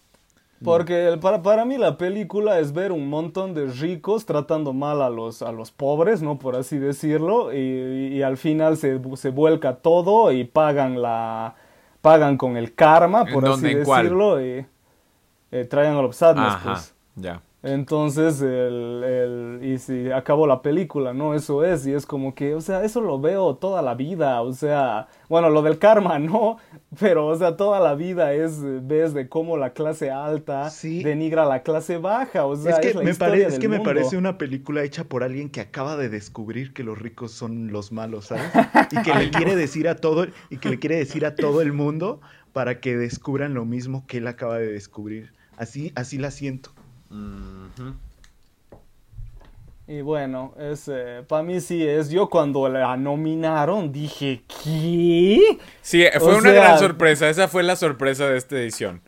Porque 0.65 1.17
para, 1.21 1.41
para 1.41 1.63
mí 1.63 1.77
la 1.77 1.97
película 1.97 2.59
es 2.59 2.73
ver 2.73 2.91
un 2.91 3.07
montón 3.07 3.53
de 3.53 3.67
ricos 3.67 4.25
tratando 4.25 4.73
mal 4.73 5.01
a 5.01 5.09
los, 5.09 5.41
a 5.41 5.51
los 5.51 5.71
pobres, 5.71 6.21
¿no? 6.21 6.37
Por 6.37 6.55
así 6.55 6.77
decirlo, 6.77 7.53
y, 7.53 8.21
al 8.23 8.37
final 8.37 8.75
se, 8.75 8.99
se, 9.15 9.29
vuelca 9.29 9.75
todo 9.75 10.31
y 10.31 10.43
pagan 10.43 11.01
la 11.01 11.55
pagan 12.01 12.37
con 12.37 12.57
el 12.57 12.75
karma, 12.75 13.25
por 13.25 13.47
así 13.47 13.73
decirlo, 13.73 14.39
y 14.39 14.65
eh, 15.51 15.65
Triangle 15.65 16.05
of 16.05 16.15
Sadness, 16.15 16.55
pues. 16.63 16.95
Ya. 17.15 17.41
Entonces, 17.65 18.43
el, 18.43 19.03
el, 19.03 19.59
y 19.63 19.79
si 19.79 20.11
acabó 20.11 20.45
la 20.45 20.61
película, 20.61 21.15
¿no? 21.15 21.33
Eso 21.33 21.65
es, 21.65 21.87
y 21.87 21.93
es 21.93 22.05
como 22.05 22.35
que, 22.35 22.53
o 22.53 22.61
sea, 22.61 22.83
eso 22.83 23.01
lo 23.01 23.19
veo 23.19 23.55
toda 23.55 23.81
la 23.81 23.95
vida, 23.95 24.39
o 24.43 24.53
sea, 24.53 25.07
bueno, 25.29 25.49
lo 25.49 25.63
del 25.63 25.79
karma, 25.79 26.19
¿no? 26.19 26.57
Pero, 26.99 27.25
o 27.25 27.35
sea, 27.35 27.57
toda 27.57 27.79
la 27.79 27.95
vida 27.95 28.33
es, 28.33 28.59
ves 28.85 29.15
de 29.15 29.27
cómo 29.29 29.57
la 29.57 29.71
clase 29.71 30.11
alta 30.11 30.69
denigra 30.83 31.41
a 31.41 31.47
la 31.47 31.63
clase 31.63 31.97
baja, 31.97 32.45
o 32.45 32.55
sea, 32.55 32.77
es 32.77 32.93
que, 32.93 33.03
me, 33.03 33.15
parece, 33.15 33.47
es 33.47 33.57
que 33.57 33.67
me 33.67 33.79
parece 33.79 34.15
una 34.15 34.37
película 34.37 34.83
hecha 34.83 35.03
por 35.05 35.23
alguien 35.23 35.49
que 35.49 35.61
acaba 35.61 35.97
de 35.97 36.09
descubrir 36.09 36.71
que 36.71 36.83
los 36.83 36.99
ricos 36.99 37.31
son 37.31 37.71
los 37.71 37.91
malos, 37.91 38.25
¿sabes? 38.27 38.43
Y 38.91 39.01
que 39.01 39.15
le 39.15 39.31
quiere 39.31 39.55
decir 39.55 39.87
a 39.87 39.95
todo, 39.95 40.27
y 40.51 40.57
que 40.57 40.69
le 40.69 40.77
quiere 40.77 40.97
decir 40.97 41.25
a 41.25 41.33
todo 41.33 41.63
el 41.63 41.73
mundo 41.73 42.21
para 42.53 42.79
que 42.79 42.95
descubran 42.95 43.55
lo 43.55 43.65
mismo 43.65 44.05
que 44.05 44.19
él 44.19 44.27
acaba 44.27 44.59
de 44.59 44.71
descubrir. 44.71 45.33
Así, 45.57 45.91
así 45.95 46.19
la 46.19 46.29
siento. 46.29 46.71
Y 49.87 50.01
bueno, 50.01 50.53
es, 50.57 50.87
eh, 50.87 51.23
para 51.27 51.43
mí 51.43 51.61
sí 51.61 51.85
es. 51.85 52.09
Yo 52.09 52.27
cuando 52.27 52.67
la 52.69 52.97
nominaron 52.97 53.91
dije, 53.91 54.41
¿qué? 54.47 55.59
Sí, 55.81 56.03
fue 56.19 56.37
una 56.37 56.51
gran 56.51 56.79
sorpresa. 56.79 57.29
Esa 57.29 57.47
fue 57.47 57.61
la 57.61 57.75
sorpresa 57.75 58.27
de 58.27 58.37
esta 58.37 58.55
edición. 58.55 59.01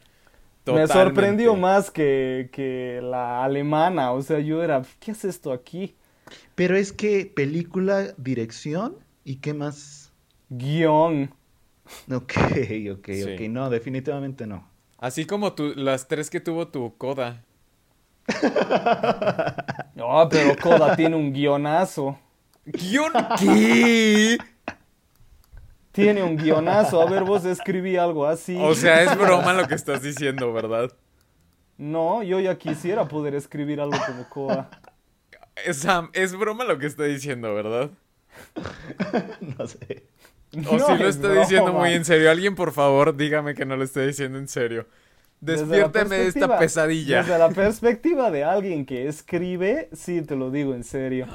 Me 0.65 0.85
sorprendió 0.87 1.55
más 1.55 1.89
que, 1.89 2.49
que 2.51 2.99
la 3.01 3.43
alemana. 3.43 4.11
O 4.11 4.21
sea, 4.21 4.39
yo 4.39 4.63
era, 4.63 4.83
¿qué 4.99 5.11
es 5.11 5.25
esto 5.25 5.51
aquí? 5.51 5.95
Pero 6.55 6.75
es 6.75 6.91
que 6.91 7.25
película, 7.25 8.13
dirección 8.17 8.97
y 9.23 9.37
qué 9.37 9.53
más. 9.53 10.11
Guión. 10.49 11.33
Ok, 12.11 12.33
ok, 12.91 13.09
ok. 13.23 13.41
No, 13.49 13.69
definitivamente 13.69 14.45
no. 14.45 14.67
Así 14.97 15.25
como 15.25 15.53
tu, 15.53 15.73
las 15.75 16.07
tres 16.07 16.29
que 16.29 16.39
tuvo 16.39 16.67
tu 16.67 16.95
coda. 16.97 17.43
No, 19.95 20.27
pero 20.29 20.55
Koda 20.55 20.95
tiene 20.95 21.15
un 21.15 21.33
guionazo. 21.33 22.19
¿Guion 22.65 23.13
qué? 23.39 24.37
Tiene 25.91 26.21
un 26.21 26.37
guionazo. 26.37 27.01
A 27.01 27.09
ver, 27.09 27.23
vos 27.23 27.45
escribí 27.45 27.97
algo 27.97 28.27
así. 28.27 28.57
O 28.61 28.75
sea, 28.75 29.01
es 29.01 29.17
broma 29.17 29.53
lo 29.53 29.67
que 29.67 29.73
estás 29.73 30.03
diciendo, 30.03 30.53
¿verdad? 30.53 30.91
No, 31.77 32.21
yo 32.21 32.39
ya 32.39 32.57
quisiera 32.57 33.07
poder 33.07 33.33
escribir 33.33 33.81
algo 33.81 33.97
como 34.05 34.29
Koda. 34.29 34.69
Sam, 35.73 36.11
es 36.13 36.35
broma 36.35 36.63
lo 36.65 36.77
que 36.77 36.85
está 36.85 37.05
diciendo, 37.05 37.55
¿verdad? 37.55 37.89
no 39.57 39.67
sé. 39.67 40.05
O 40.69 40.79
si 40.79 40.97
lo 40.97 41.09
está 41.09 41.33
diciendo 41.33 41.73
muy 41.73 41.93
en 41.93 42.05
serio. 42.05 42.29
Alguien, 42.29 42.55
por 42.55 42.71
favor, 42.71 43.15
dígame 43.15 43.55
que 43.55 43.65
no 43.65 43.75
lo 43.75 43.83
está 43.83 44.01
diciendo 44.01 44.37
en 44.37 44.47
serio. 44.47 44.87
Despiérteme 45.39 46.17
de 46.17 46.27
esta 46.27 46.57
pesadilla. 46.57 47.21
Desde 47.21 47.37
la 47.37 47.49
perspectiva 47.49 48.31
de 48.31 48.43
alguien 48.43 48.85
que 48.85 49.07
escribe, 49.07 49.89
sí 49.93 50.21
te 50.21 50.35
lo 50.35 50.51
digo 50.51 50.73
en 50.73 50.83
serio. 50.83 51.27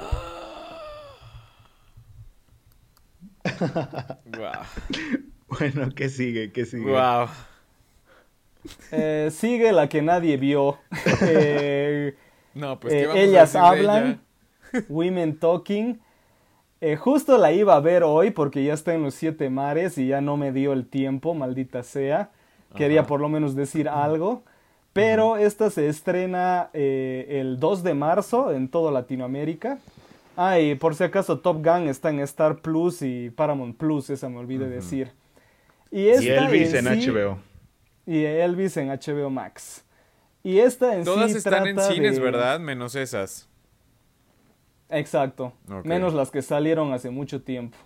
Bueno, 5.58 5.90
¿qué 5.94 6.08
sigue? 6.08 6.50
¿Qué 6.50 6.64
sigue? 6.64 6.90
Wow. 6.90 7.28
Eh, 8.90 9.28
sigue 9.30 9.72
la 9.72 9.88
que 9.88 10.02
nadie 10.02 10.36
vio. 10.36 10.78
Eh, 11.22 12.14
no, 12.54 12.80
pues 12.80 12.94
¿qué 12.94 13.02
eh, 13.02 13.24
ellas 13.24 13.54
hablan. 13.54 14.22
Women 14.88 15.38
Talking. 15.38 16.00
justo 16.98 17.36
la 17.36 17.52
iba 17.52 17.76
a 17.76 17.80
ver 17.80 18.02
hoy 18.02 18.30
porque 18.30 18.64
ya 18.64 18.72
está 18.74 18.94
en 18.94 19.02
los 19.02 19.14
siete 19.14 19.50
mares 19.50 19.98
y 19.98 20.08
ya 20.08 20.20
no 20.20 20.36
me 20.36 20.52
dio 20.52 20.72
el 20.72 20.86
tiempo, 20.86 21.34
maldita 21.34 21.82
sea. 21.82 22.30
Quería 22.74 23.04
por 23.04 23.20
lo 23.20 23.28
menos 23.28 23.54
decir 23.54 23.88
algo. 23.88 24.42
Pero 24.92 25.38
esta 25.38 25.70
se 25.70 25.88
estrena 25.88 26.68
eh, 26.74 27.38
el 27.40 27.58
2 27.58 27.82
de 27.82 27.94
marzo 27.94 28.52
en 28.52 28.68
toda 28.68 28.92
Latinoamérica. 28.92 29.78
Ah, 30.36 30.58
y 30.58 30.74
por 30.74 30.94
si 30.94 31.04
acaso 31.04 31.38
Top 31.38 31.64
Gun 31.64 31.88
está 31.88 32.10
en 32.10 32.20
Star 32.20 32.56
Plus 32.60 33.02
y 33.02 33.30
Paramount 33.30 33.76
Plus, 33.76 34.10
esa 34.10 34.28
me 34.28 34.38
olvidé 34.38 34.68
decir. 34.68 35.10
Y, 35.90 36.08
Elvis 36.08 36.72
en, 36.74 36.86
HBO. 36.86 37.38
Y 38.06 38.24
Elvis 38.24 38.76
en 38.78 38.88
HBO 38.88 39.30
Max. 39.30 39.84
Y 40.42 40.58
esta 40.58 40.96
en 40.96 41.04
Todas 41.04 41.34
están 41.34 41.66
en 41.66 41.78
cines, 41.80 42.18
¿verdad? 42.18 42.58
Menos 42.60 42.94
esas. 42.94 43.48
Exacto. 44.88 45.52
Menos 45.84 46.12
las 46.12 46.30
que 46.30 46.42
salieron 46.42 46.92
hace 46.92 47.10
mucho 47.10 47.42
tiempo. 47.42 47.78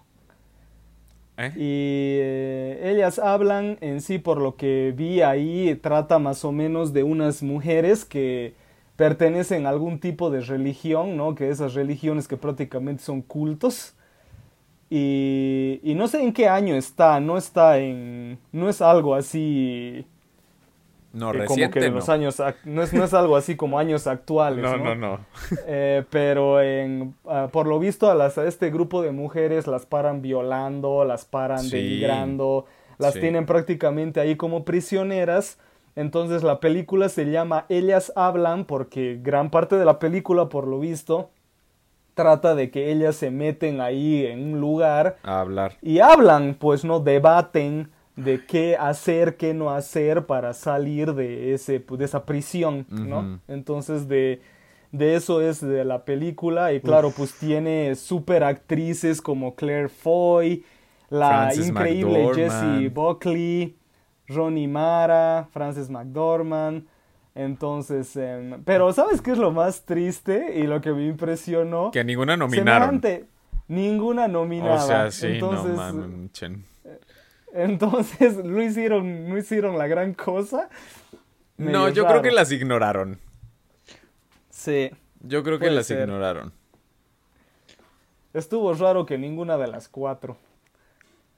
¿Eh? 1.39 1.53
Y 1.57 2.19
eh, 2.23 2.93
ellas 2.93 3.19
hablan 3.19 3.79
en 3.81 4.01
sí, 4.01 4.19
por 4.19 4.39
lo 4.41 4.57
que 4.57 4.95
vi 4.97 5.21
ahí, 5.21 5.79
trata 5.83 6.19
más 6.19 6.45
o 6.45 6.53
menos 6.53 6.93
de 6.93 7.03
unas 7.03 7.43
mujeres 7.43 8.05
que 8.05 8.55
pertenecen 8.97 9.67
a 9.67 9.71
algún 9.71 10.01
tipo 10.01 10.31
de 10.31 10.41
religión, 10.41 11.17
¿no? 11.17 11.35
Que 11.35 11.51
esas 11.51 11.75
religiones 11.75 12.29
que 12.29 12.37
prácticamente 12.37 13.03
son 13.03 13.21
cultos. 13.23 13.95
Y, 14.89 15.81
y 15.83 15.95
no 15.95 16.09
sé 16.09 16.23
en 16.23 16.33
qué 16.33 16.49
año 16.49 16.75
está, 16.77 17.21
no 17.21 17.37
está 17.37 17.79
en... 17.79 18.39
No 18.53 18.69
es 18.71 18.81
algo 18.81 19.15
así 19.15 20.07
no, 21.17 21.33
reciente, 21.33 21.81
como 21.81 21.87
que 21.87 21.91
los 21.91 22.09
años, 22.11 22.43
no 22.65 22.83
es, 22.83 22.93
no 22.93 23.05
es 23.05 23.15
algo 23.15 23.37
así 23.37 23.57
como 23.57 23.79
años 23.79 24.07
actuales. 24.07 24.63
No, 24.63 24.77
no, 24.77 24.95
no. 24.95 25.21
Eh, 25.67 26.05
pero 26.11 26.61
en, 26.61 27.15
ah, 27.27 27.49
por 27.51 27.67
lo 27.67 27.79
visto 27.79 28.11
a, 28.11 28.15
las, 28.15 28.37
a 28.39 28.47
este 28.47 28.71
grupo 28.71 29.03
de 29.03 29.13
mujeres 29.13 29.67
las 29.67 29.87
paran 29.87 30.21
violando, 30.21 31.05
las 31.05 31.25
paran 31.25 31.69
denigrando, 31.69 32.67
las 32.99 33.15
tienen 33.15 33.47
prácticamente 33.47 34.21
ahí 34.21 34.37
como 34.37 34.65
prisioneras. 34.65 35.59
Entonces 35.95 36.43
la 36.43 36.61
película 36.61 37.09
se 37.09 37.31
llama 37.31 37.65
Ellas 37.71 38.13
hablan 38.15 38.67
porque 38.67 39.19
gran 39.23 39.51
parte 39.51 39.77
de 39.77 39.87
la 39.87 39.99
película, 39.99 40.51
por 40.51 40.67
lo 40.67 40.79
visto, 40.79 41.31
trata 42.13 42.55
de 42.55 42.71
que 42.71 42.93
ellas 42.93 43.17
se 43.17 43.31
meten 43.31 43.81
ahí 43.81 44.27
en 44.27 44.53
un 44.53 44.61
lugar 44.61 45.17
a 45.23 45.41
hablar 45.41 45.77
y 45.81 46.01
hablan, 46.01 46.57
pues 46.59 46.85
no 46.85 47.01
debaten 47.01 47.91
de 48.17 48.45
qué 48.47 48.77
hacer, 48.77 49.37
qué 49.37 49.53
no 49.53 49.71
hacer 49.71 50.27
para 50.27 50.55
salir 50.55 51.15
de, 51.15 51.53
ese, 51.53 51.79
de 51.79 52.05
esa 52.05 52.25
prisión, 52.25 52.87
¿no? 52.89 53.41
Entonces 53.47 54.09
de, 54.09 54.41
de 54.91 55.15
eso 55.15 55.43
es 55.43 55.61
de 55.61 55.85
la 55.85 56.05
película 56.05 56.73
y 56.73 56.81
claro, 56.81 57.11
pues 57.11 57.35
tiene 57.35 57.95
super 57.95 58.43
actrices 58.43 59.21
como 59.21 59.55
Claire 59.55 59.91
Foy, 59.91 60.65
la 61.11 61.53
increíble 61.55 62.31
Jessie 62.35 62.89
Buckley, 62.89 63.77
Ronnie 64.29 64.69
Mara, 64.69 65.49
Frances 65.53 65.91
McDormand. 65.91 66.87
Entonces, 67.35 68.17
em, 68.17 68.63
pero 68.65 68.95
¿sabes 68.95 69.21
qué 69.21 69.33
es 69.33 69.39
lo 69.39 69.53
más 69.53 69.85
triste 69.85 70.55
y 70.59 70.63
lo 70.63 70.81
que 70.81 70.91
me 70.93 71.07
impresionó? 71.07 71.91
Que 71.91 72.03
ninguna 72.03 72.35
nominaron. 72.35 73.03
ninguna 73.69 74.27
nominada. 74.27 74.83
O 74.83 74.87
sea, 74.87 75.11
sí, 75.11 75.27
Entonces, 75.35 75.77
no 75.77 76.31
entonces, 77.57 78.37
¿no 78.45 78.63
hicieron, 78.63 79.29
no 79.29 79.39
hicieron 79.39 79.79
la 79.79 79.87
gran 79.87 80.15
cosa? 80.15 80.69
no, 81.57 81.89
yo 81.89 82.07
creo 82.07 82.23
que 82.23 82.31
las 82.31 82.53
ignoraron. 82.53 83.19
Sí. 84.51 84.91
Yo 85.21 85.43
creo 85.43 85.59
que 85.59 85.71
las 85.71 85.91
ignoraron. 85.91 86.53
Estuvo 88.35 88.75
raro 88.75 89.07
que 89.07 89.17
ninguna 89.17 89.57
de 89.57 89.67
las 89.67 89.89
cuatro. 89.89 90.37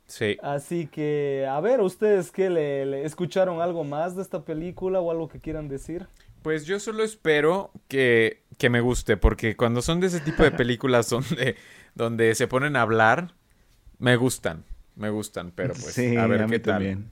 Sí. 0.07 0.37
Así 0.43 0.87
que, 0.87 1.47
a 1.49 1.61
ver, 1.61 1.81
¿ustedes 1.81 2.33
qué 2.33 2.51
le, 2.51 3.05
escucharon 3.05 3.61
algo 3.61 3.85
más 3.85 4.17
de 4.17 4.23
esta 4.23 4.45
película 4.45 5.01
o 5.01 5.11
algo 5.11 5.29
que 5.29 5.41
quieran 5.41 5.69
decir? 5.69 6.09
Pues 6.43 6.65
yo 6.65 6.81
solo 6.81 7.05
espero 7.05 7.71
que, 7.89 8.43
que 8.57 8.71
me 8.71 8.81
guste, 8.81 9.17
porque 9.17 9.57
cuando 9.57 9.83
son 9.83 10.01
de 10.01 10.09
ese 10.09 10.21
tipo 10.21 10.43
de 10.43 10.51
películas 10.51 11.09
donde, 11.11 11.57
donde 11.95 12.35
se 12.35 12.49
ponen 12.49 12.75
a 12.75 12.83
hablar, 12.83 13.35
me 13.99 14.17
gustan 14.17 14.65
me 14.99 15.11
gustan, 15.11 15.53
pero 15.55 15.75
pues 15.75 15.97
a 15.99 16.27
ver 16.27 16.47
qué 16.47 16.59
tal. 16.59 17.05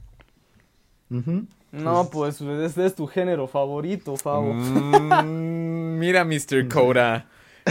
No, 1.72 2.10
pues 2.10 2.40
este 2.40 2.86
es 2.86 2.94
tu 2.94 3.06
género 3.06 3.46
favorito, 3.46 4.16
Fabo. 4.16 4.52
Mm, 4.54 5.98
mira, 5.98 6.24
Mr. 6.24 6.68
Coda. 6.68 7.26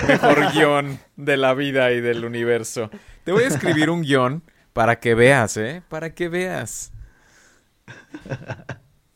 Mejor 0.08 0.52
guion 0.54 1.00
de 1.16 1.38
la 1.38 1.54
vida 1.54 1.92
y 1.92 2.02
del 2.02 2.26
universo. 2.26 2.90
Te 3.24 3.32
voy 3.32 3.44
a 3.44 3.48
escribir 3.48 3.90
un 3.90 4.02
guion 4.02 4.44
para 4.74 5.00
que 5.00 5.16
veas, 5.16 5.58
¿eh? 5.58 5.82
Para 5.88 6.14
que 6.14 6.30
veas. 6.30 6.92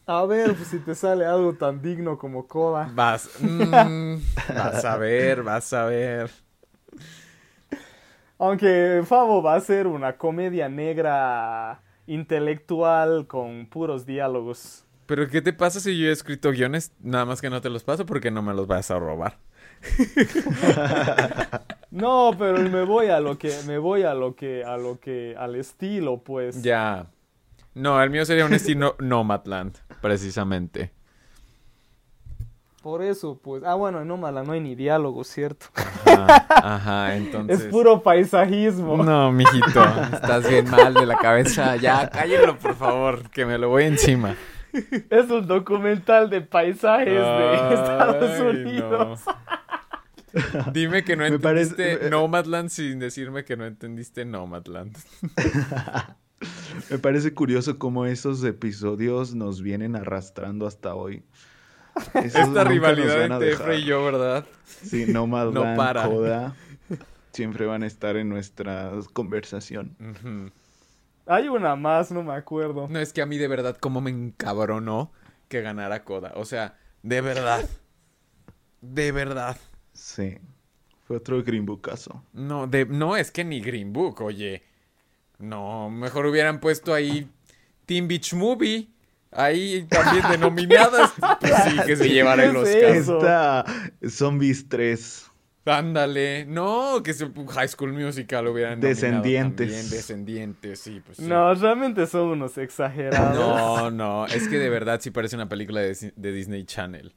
A 0.06 0.26
ver, 0.26 0.56
pues 0.56 0.70
si 0.70 0.80
te 0.80 0.96
sale 0.96 1.26
algo 1.26 1.54
tan 1.54 1.82
digno 1.82 2.18
como 2.18 2.48
Coda. 2.48 2.90
Vas. 2.94 3.30
Mm, 3.40 4.16
vas 4.56 4.86
a 4.86 4.98
ver, 4.98 5.44
vas 5.44 5.72
a 5.74 5.86
ver. 5.86 6.32
Aunque 8.40 9.04
Favo 9.06 9.44
va 9.44 9.56
a 9.56 9.60
ser 9.60 9.86
una 9.86 10.18
comedia 10.18 10.70
negra 10.70 11.82
intelectual 12.08 13.28
con 13.28 13.66
puros 13.66 14.06
diálogos. 14.06 14.86
Pero 15.06 15.28
¿qué 15.28 15.42
te 15.42 15.52
pasa 15.52 15.82
si 15.82 16.00
yo 16.00 16.08
he 16.08 16.12
escrito 16.12 16.52
guiones? 16.52 16.94
Nada 17.02 17.26
más 17.26 17.42
que 17.42 17.50
no 17.50 17.60
te 17.60 17.70
los 17.70 17.84
paso 17.84 18.06
porque 18.06 18.32
no 18.32 18.42
me 18.42 18.54
los 18.54 18.66
vas 18.66 18.90
a 18.92 18.98
robar. 18.98 19.38
no, 21.92 22.32
pero 22.40 22.58
me 22.70 22.84
voy 22.84 23.08
a 23.08 23.20
lo 23.20 23.38
que, 23.38 23.54
me 23.68 23.78
voy 23.78 24.04
a 24.04 24.14
lo 24.14 24.36
que, 24.36 24.64
a 24.64 24.78
lo 24.78 25.02
que, 25.02 25.36
al 25.38 25.56
estilo, 25.56 26.24
pues. 26.24 26.64
Ya. 26.64 27.08
No, 27.74 28.02
el 28.02 28.10
mío 28.10 28.24
sería 28.24 28.46
un 28.46 28.54
estilo 28.54 28.96
Nomadland, 29.00 29.76
precisamente. 30.02 30.94
Por 32.82 33.04
eso, 33.04 33.40
pues. 33.42 33.64
Ah, 33.64 33.76
bueno, 33.76 34.02
en 34.02 34.08
no 34.08 34.52
hay 34.52 34.60
ni 34.62 34.76
diálogo, 34.76 35.24
¿cierto? 35.24 35.68
Ajá, 36.06 36.46
ajá, 36.50 37.16
entonces. 37.18 37.62
Es 37.62 37.66
puro 37.68 38.02
paisajismo. 38.02 39.04
No, 39.04 39.32
mijito, 39.32 39.84
estás 40.14 40.48
bien 40.50 40.70
mal 40.70 40.94
de 40.94 41.06
la 41.06 41.18
cabeza. 41.18 41.76
Ya, 41.76 42.10
cállenlo, 42.10 42.58
por 42.58 42.76
favor, 42.76 43.30
que 43.30 43.46
me 43.46 43.58
lo 43.58 43.70
voy 43.70 43.84
encima. 43.86 44.36
Es 44.72 45.30
un 45.30 45.48
documental 45.48 46.30
de 46.30 46.42
paisajes 46.42 47.08
de 47.08 47.74
Estados 47.74 48.40
Unidos. 48.40 49.22
Dime 50.74 51.04
que 51.04 51.16
no 51.16 51.26
entendiste 51.26 51.84
parece... 51.96 52.10
Nomadland 52.10 52.70
sin 52.70 53.00
decirme 53.00 53.44
que 53.44 53.58
no 53.58 53.66
entendiste 53.66 54.26
Nomadland. 54.26 54.98
Me 56.90 57.00
parece 57.00 57.34
curioso 57.34 57.78
cómo 57.78 58.06
esos 58.06 58.44
episodios 58.44 59.36
nos 59.36 59.62
vienen 59.62 59.96
arrastrando 59.96 60.68
hasta 60.68 60.96
hoy. 60.96 61.24
Esta 62.14 62.64
rivalidad 62.64 63.24
entre 63.26 63.52
Efra 63.52 63.76
y 63.76 63.86
yo, 63.86 64.04
¿verdad? 64.04 64.46
Sí, 64.66 65.06
no 65.08 65.28
más 65.28 65.52
no 65.52 65.64
para. 65.76 66.54
siempre 67.34 67.66
van 67.66 67.84
a 67.84 67.88
estar 67.88 68.18
en 68.18 68.30
nuestra 68.30 68.92
conversación. 69.14 69.96
Hay 71.26 71.48
una 71.48 71.76
más, 71.76 72.12
no 72.12 72.24
me 72.24 72.34
acuerdo. 72.34 72.88
No, 72.90 73.00
es 73.00 73.14
que 73.14 73.22
a 73.22 73.26
mí 73.26 73.38
de 73.38 73.48
verdad 73.48 73.78
como 73.78 74.02
me 74.02 74.10
encabronó 74.10 75.12
que 75.48 75.62
ganara 75.62 76.04
Coda. 76.04 76.34
O 76.36 76.46
sea, 76.46 76.78
de 77.04 77.22
verdad. 77.22 77.68
De 78.82 79.12
verdad. 79.12 79.58
Sí. 79.94 80.38
Fue 81.06 81.18
otro 81.18 81.44
Green 81.44 81.66
Book 81.66 81.82
caso. 81.82 82.24
No, 82.34 82.68
de, 82.68 82.86
no, 82.86 83.16
es 83.16 83.32
que 83.32 83.44
ni 83.44 83.62
Green 83.62 83.94
Book, 83.94 84.22
oye. 84.22 84.64
No, 85.38 85.90
mejor 85.90 86.26
hubieran 86.26 86.60
puesto 86.60 86.94
ahí 86.94 87.30
Teen 87.86 88.08
Beach 88.08 88.34
Movie. 88.34 88.90
Ahí 89.32 89.86
también 89.90 90.24
denominadas. 90.30 91.14
Pues 91.40 91.54
sí, 91.66 91.80
que 91.86 91.96
se 91.96 92.10
llevara 92.10 92.46
el 92.46 92.56
Oscar. 92.56 92.96
Está 92.96 93.66
Zombies 94.08 94.68
3. 94.68 95.30
Ándale, 95.66 96.46
no, 96.46 97.04
que 97.04 97.14
se, 97.14 97.30
High 97.30 97.68
School 97.68 97.94
Musical 97.94 98.48
hubieran 98.48 98.80
Descendientes. 98.80 99.68
También, 99.68 99.90
descendientes, 99.90 100.80
sí, 100.80 101.02
pues 101.06 101.20
No, 101.20 101.54
realmente 101.54 102.08
son 102.08 102.30
unos 102.30 102.58
exagerados. 102.58 103.36
No, 103.36 103.92
no, 103.92 104.26
es 104.26 104.48
que 104.48 104.58
de 104.58 104.70
verdad 104.70 105.00
sí 105.02 105.12
parece 105.12 105.36
una 105.36 105.48
película 105.48 105.82
de, 105.82 106.32
Disney 106.32 106.64
Channel. 106.66 107.14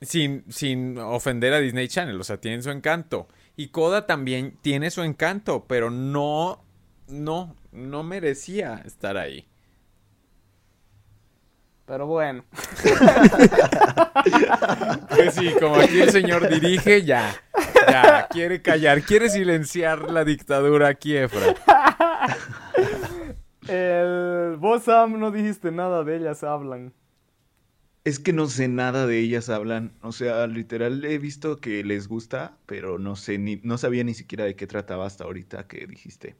Sin, 0.00 0.44
sin 0.48 0.96
ofender 0.98 1.52
a 1.54 1.58
Disney 1.58 1.88
Channel, 1.88 2.20
o 2.20 2.24
sea, 2.24 2.40
tienen 2.40 2.62
su 2.62 2.70
encanto. 2.70 3.26
Y 3.56 3.68
Coda 3.68 4.06
también 4.06 4.56
tiene 4.62 4.90
su 4.90 5.02
encanto, 5.02 5.64
pero 5.66 5.90
no, 5.90 6.62
no, 7.08 7.56
no 7.72 8.04
merecía 8.04 8.82
estar 8.86 9.16
ahí. 9.16 9.47
Pero 11.88 12.06
bueno. 12.06 12.44
pues 15.08 15.34
sí, 15.34 15.54
como 15.58 15.76
aquí 15.76 16.02
el 16.02 16.10
señor 16.10 16.46
dirige, 16.46 17.02
ya. 17.02 17.34
Ya, 17.90 18.28
quiere 18.28 18.60
callar, 18.60 19.00
quiere 19.00 19.30
silenciar 19.30 20.10
la 20.10 20.22
dictadura 20.22 20.88
aquí, 20.88 21.16
Efra. 21.16 21.54
El, 23.68 24.56
vos, 24.58 24.84
Sam, 24.84 25.18
no 25.18 25.30
dijiste 25.30 25.72
nada 25.72 26.04
de 26.04 26.16
ellas 26.16 26.44
hablan. 26.44 26.92
Es 28.04 28.18
que 28.18 28.34
no 28.34 28.46
sé 28.46 28.68
nada 28.68 29.06
de 29.06 29.18
ellas 29.18 29.48
hablan. 29.48 29.94
O 30.02 30.12
sea, 30.12 30.46
literal 30.46 31.06
he 31.06 31.18
visto 31.18 31.56
que 31.56 31.82
les 31.84 32.06
gusta, 32.06 32.58
pero 32.66 32.98
no 32.98 33.16
sé 33.16 33.38
ni, 33.38 33.60
no 33.62 33.78
sabía 33.78 34.04
ni 34.04 34.12
siquiera 34.12 34.44
de 34.44 34.56
qué 34.56 34.66
trataba 34.66 35.06
hasta 35.06 35.24
ahorita 35.24 35.66
que 35.66 35.86
dijiste. 35.86 36.36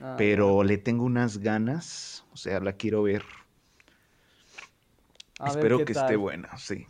Ah, 0.00 0.14
pero 0.16 0.62
le 0.62 0.78
tengo 0.78 1.04
unas 1.04 1.38
ganas. 1.38 2.24
O 2.32 2.36
sea, 2.36 2.60
la 2.60 2.74
quiero 2.74 3.02
ver. 3.02 3.24
Espero 5.46 5.84
que 5.84 5.92
esté 5.92 6.16
buena, 6.16 6.56
sí. 6.56 6.86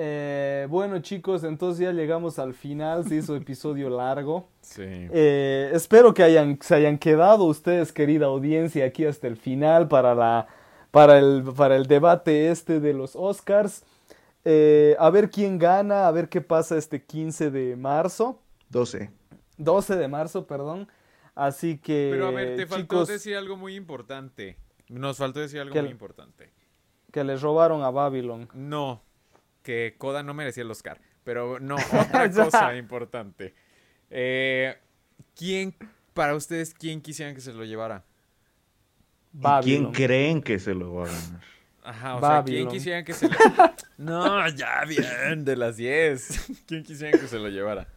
Eh, 0.00 0.68
bueno 0.70 1.00
chicos, 1.00 1.42
entonces 1.42 1.84
ya 1.84 1.92
llegamos 1.92 2.38
al 2.38 2.54
final, 2.54 3.08
se 3.08 3.16
hizo 3.16 3.34
episodio 3.34 3.90
largo. 3.96 4.48
Sí. 4.60 4.84
Eh, 4.84 5.70
espero 5.72 6.14
que 6.14 6.22
hayan, 6.22 6.56
se 6.62 6.76
hayan 6.76 6.98
quedado 6.98 7.44
ustedes, 7.44 7.92
querida 7.92 8.26
audiencia, 8.26 8.84
aquí 8.84 9.04
hasta 9.04 9.26
el 9.26 9.36
final 9.36 9.88
para, 9.88 10.14
la, 10.14 10.46
para, 10.92 11.18
el, 11.18 11.42
para 11.56 11.74
el 11.74 11.86
debate 11.86 12.50
este 12.50 12.78
de 12.78 12.94
los 12.94 13.16
Oscars. 13.16 13.84
Eh, 14.44 14.94
a 15.00 15.10
ver 15.10 15.30
quién 15.30 15.58
gana, 15.58 16.06
a 16.06 16.12
ver 16.12 16.28
qué 16.28 16.42
pasa 16.42 16.78
este 16.78 17.02
15 17.02 17.50
de 17.50 17.74
marzo. 17.74 18.40
12. 18.68 19.10
12 19.56 19.96
de 19.96 20.06
marzo, 20.06 20.46
perdón. 20.46 20.86
Así 21.34 21.78
que... 21.78 22.10
Pero 22.12 22.28
a 22.28 22.30
ver, 22.30 22.56
te 22.56 22.66
faltó 22.66 23.04
decir 23.04 23.36
algo 23.36 23.56
muy 23.56 23.74
importante. 23.74 24.56
Nos 24.88 25.16
faltó 25.16 25.40
decir 25.40 25.60
algo 25.60 25.74
muy 25.74 25.90
importante 25.90 26.50
que 27.18 27.24
les 27.24 27.42
robaron 27.42 27.82
a 27.82 27.90
Babylon. 27.90 28.48
No, 28.54 29.02
que 29.64 29.96
Koda 29.98 30.22
no 30.22 30.34
merecía 30.34 30.62
el 30.62 30.70
Oscar. 30.70 31.00
Pero 31.24 31.58
no, 31.58 31.74
otra 32.00 32.30
cosa 32.30 32.76
importante. 32.76 33.54
Eh, 34.08 34.76
¿Quién, 35.34 35.74
para 36.14 36.36
ustedes, 36.36 36.72
quién 36.74 37.00
quisieran 37.00 37.34
que 37.34 37.40
se 37.40 37.52
lo 37.52 37.64
llevara? 37.64 38.04
¿Quién 39.62 39.90
creen 39.90 40.42
que 40.42 40.60
se 40.60 40.74
lo 40.74 40.94
va 40.94 41.04
a 41.04 41.06
ganar? 41.08 41.40
Ajá, 41.82 42.16
o 42.16 42.20
sea, 42.20 42.44
¿quién 42.44 42.68
quisieran 42.68 43.04
que 43.04 43.14
se 43.14 43.28
lo... 43.28 43.36
no, 43.98 44.48
ya 44.50 44.84
bien, 44.84 45.44
de 45.44 45.56
las 45.56 45.76
10. 45.76 46.64
¿Quién 46.66 46.84
quisieran 46.84 47.18
que 47.18 47.26
se 47.26 47.38
lo 47.38 47.48
llevara? 47.48 47.88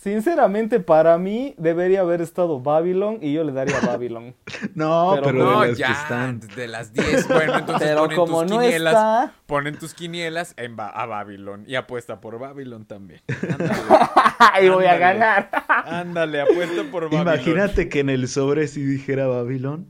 Sinceramente, 0.00 0.80
para 0.80 1.18
mí 1.18 1.54
debería 1.58 2.00
haber 2.00 2.22
estado 2.22 2.58
Babylon 2.58 3.18
y 3.20 3.34
yo 3.34 3.44
le 3.44 3.52
daría 3.52 3.78
Babylon. 3.86 4.34
no, 4.74 5.20
pero, 5.22 5.32
no, 5.34 5.60
de 5.60 5.74
ya, 5.74 5.92
están... 5.92 6.40
de 6.40 6.68
las 6.68 6.94
10. 6.94 7.28
Bueno, 7.28 7.58
entonces 7.58 7.86
pero 7.86 8.04
ponen 8.04 8.16
como 8.16 8.40
tus 8.40 8.50
no 8.50 8.60
quinielas, 8.60 8.94
está... 8.94 9.34
ponen 9.44 9.78
tus 9.78 9.92
quinielas 9.92 10.54
en 10.56 10.74
a 10.80 11.04
Babylon 11.04 11.64
y 11.66 11.74
apuesta 11.74 12.18
por 12.18 12.38
Babylon 12.38 12.86
también. 12.86 13.20
y 14.62 14.68
voy 14.70 14.86
a 14.86 14.96
ganar. 14.96 15.50
Ándale, 15.68 16.40
apuesta 16.40 16.82
por 16.90 17.10
Babylon. 17.10 17.34
Imagínate 17.34 17.90
que 17.90 18.00
en 18.00 18.08
el 18.08 18.26
sobre 18.26 18.68
si 18.68 18.82
dijera 18.82 19.26
Babylon. 19.26 19.86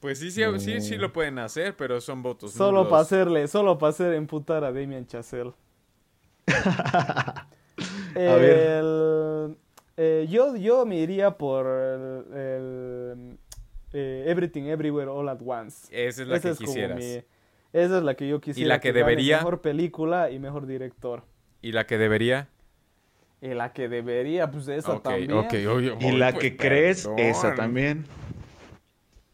Pues 0.00 0.18
sí, 0.18 0.32
sí, 0.32 0.42
sí, 0.58 0.80
sí 0.80 0.96
lo 0.96 1.12
pueden 1.12 1.38
hacer, 1.38 1.76
pero 1.76 2.00
son 2.00 2.20
votos 2.24 2.52
Solo 2.52 2.88
para 2.88 3.02
hacerle, 3.02 3.46
solo 3.46 3.78
para 3.78 3.90
hacer 3.90 4.12
emputar 4.14 4.64
a 4.64 4.72
Damien 4.72 5.06
Chazelle. 5.06 5.52
El, 8.14 9.56
eh, 9.96 10.26
yo, 10.28 10.56
yo 10.56 10.86
me 10.86 10.96
iría 10.96 11.36
por 11.36 11.66
el, 11.66 13.38
eh, 13.92 14.24
Everything 14.26 14.64
Everywhere 14.64 15.10
All 15.10 15.28
at 15.28 15.40
Once. 15.44 15.88
Esa 15.90 16.22
es 16.22 16.28
la 16.28 16.40
que 16.40 16.52
quisieras. 16.54 17.00
esa 17.72 17.98
es 17.98 18.02
la 18.02 18.14
que 18.14 18.28
yo 18.28 18.40
quisiera. 18.40 18.66
¿Y 18.66 18.68
la 18.68 18.80
que, 18.80 18.92
debería? 18.92 19.38
Mejor 19.38 19.60
película 19.60 20.30
y 20.30 20.38
mejor 20.38 20.66
director. 20.66 21.24
¿Y 21.60 21.72
la 21.72 21.86
que 21.86 21.98
debería? 21.98 22.48
Y 23.40 23.54
la 23.54 23.72
que 23.72 23.88
debería, 23.88 24.50
pues 24.50 24.68
esa 24.68 25.00
también. 25.00 25.30
y 26.00 26.12
la 26.12 26.32
que 26.32 26.56
crees, 26.56 27.08
esa 27.16 27.54
también. 27.54 28.04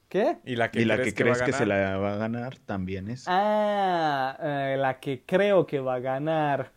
¿Qué? 0.09 0.39
Y 0.45 0.57
la 0.57 0.71
que, 0.71 0.81
crees, 1.15 1.43
que, 1.43 1.53
se 1.53 1.67
la 1.67 1.99
va 1.99 2.15
a 2.15 2.17
ganar 2.17 2.57
también 2.57 3.11
es. 3.11 3.25
Ah, 3.27 4.39
eh, 4.41 4.77
la 4.79 4.99
que 5.01 5.23
creo 5.27 5.67
que 5.67 5.81
va 5.81 5.97
a 5.97 6.01
ganar. 6.01 6.73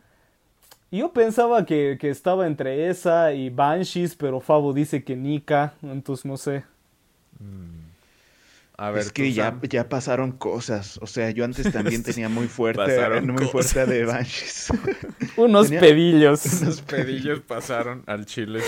Yo 0.91 1.13
pensaba 1.13 1.65
que, 1.65 1.97
estaba 2.01 2.45
entre 2.45 2.89
esa 2.89 3.33
y 3.33 3.49
Banshees, 3.49 4.13
pero 4.15 4.41
Fabo 4.41 4.73
dice 4.73 5.03
que 5.05 5.15
Nika, 5.15 5.73
entonces 5.81 6.25
no 6.25 6.35
sé. 6.35 6.65
Mm. 7.39 7.81
A 8.77 8.89
ver, 8.89 9.03
es 9.03 9.11
que 9.11 9.31
ya, 9.31 9.57
ya 9.69 9.87
pasaron 9.87 10.31
cosas. 10.31 10.99
O 11.01 11.07
sea, 11.07 11.29
yo 11.29 11.45
antes 11.45 11.71
también 11.71 12.03
tenía 12.03 12.27
muy 12.27 12.47
fuerte, 12.47 13.21
muy 13.21 13.45
fuerte 13.45 13.85
de 13.85 14.05
Banshees. 14.05 14.69
unos 15.37 15.69
pedillos. 15.69 16.45
Unos 16.61 16.81
pedillos 16.81 17.39
pasaron 17.41 18.03
al 18.07 18.25
chile. 18.25 18.59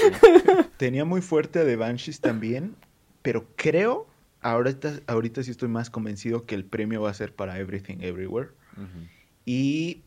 Tenía 0.78 1.04
muy 1.04 1.22
fuerte 1.22 1.66
de 1.66 1.76
Banshees 1.76 2.22
también, 2.22 2.76
pero 3.22 3.48
creo, 3.58 4.08
ahorita, 4.42 4.94
ahorita 5.08 5.44
sí 5.44 5.52
estoy 5.52 5.68
más 5.68 5.90
convencido 5.90 6.46
que 6.46 6.56
el 6.56 6.64
premio 6.64 7.02
va 7.02 7.10
a 7.10 7.14
ser 7.14 7.34
para 7.34 7.58
Everything 7.60 7.98
Everywhere. 8.00 8.52
Y 9.46 10.04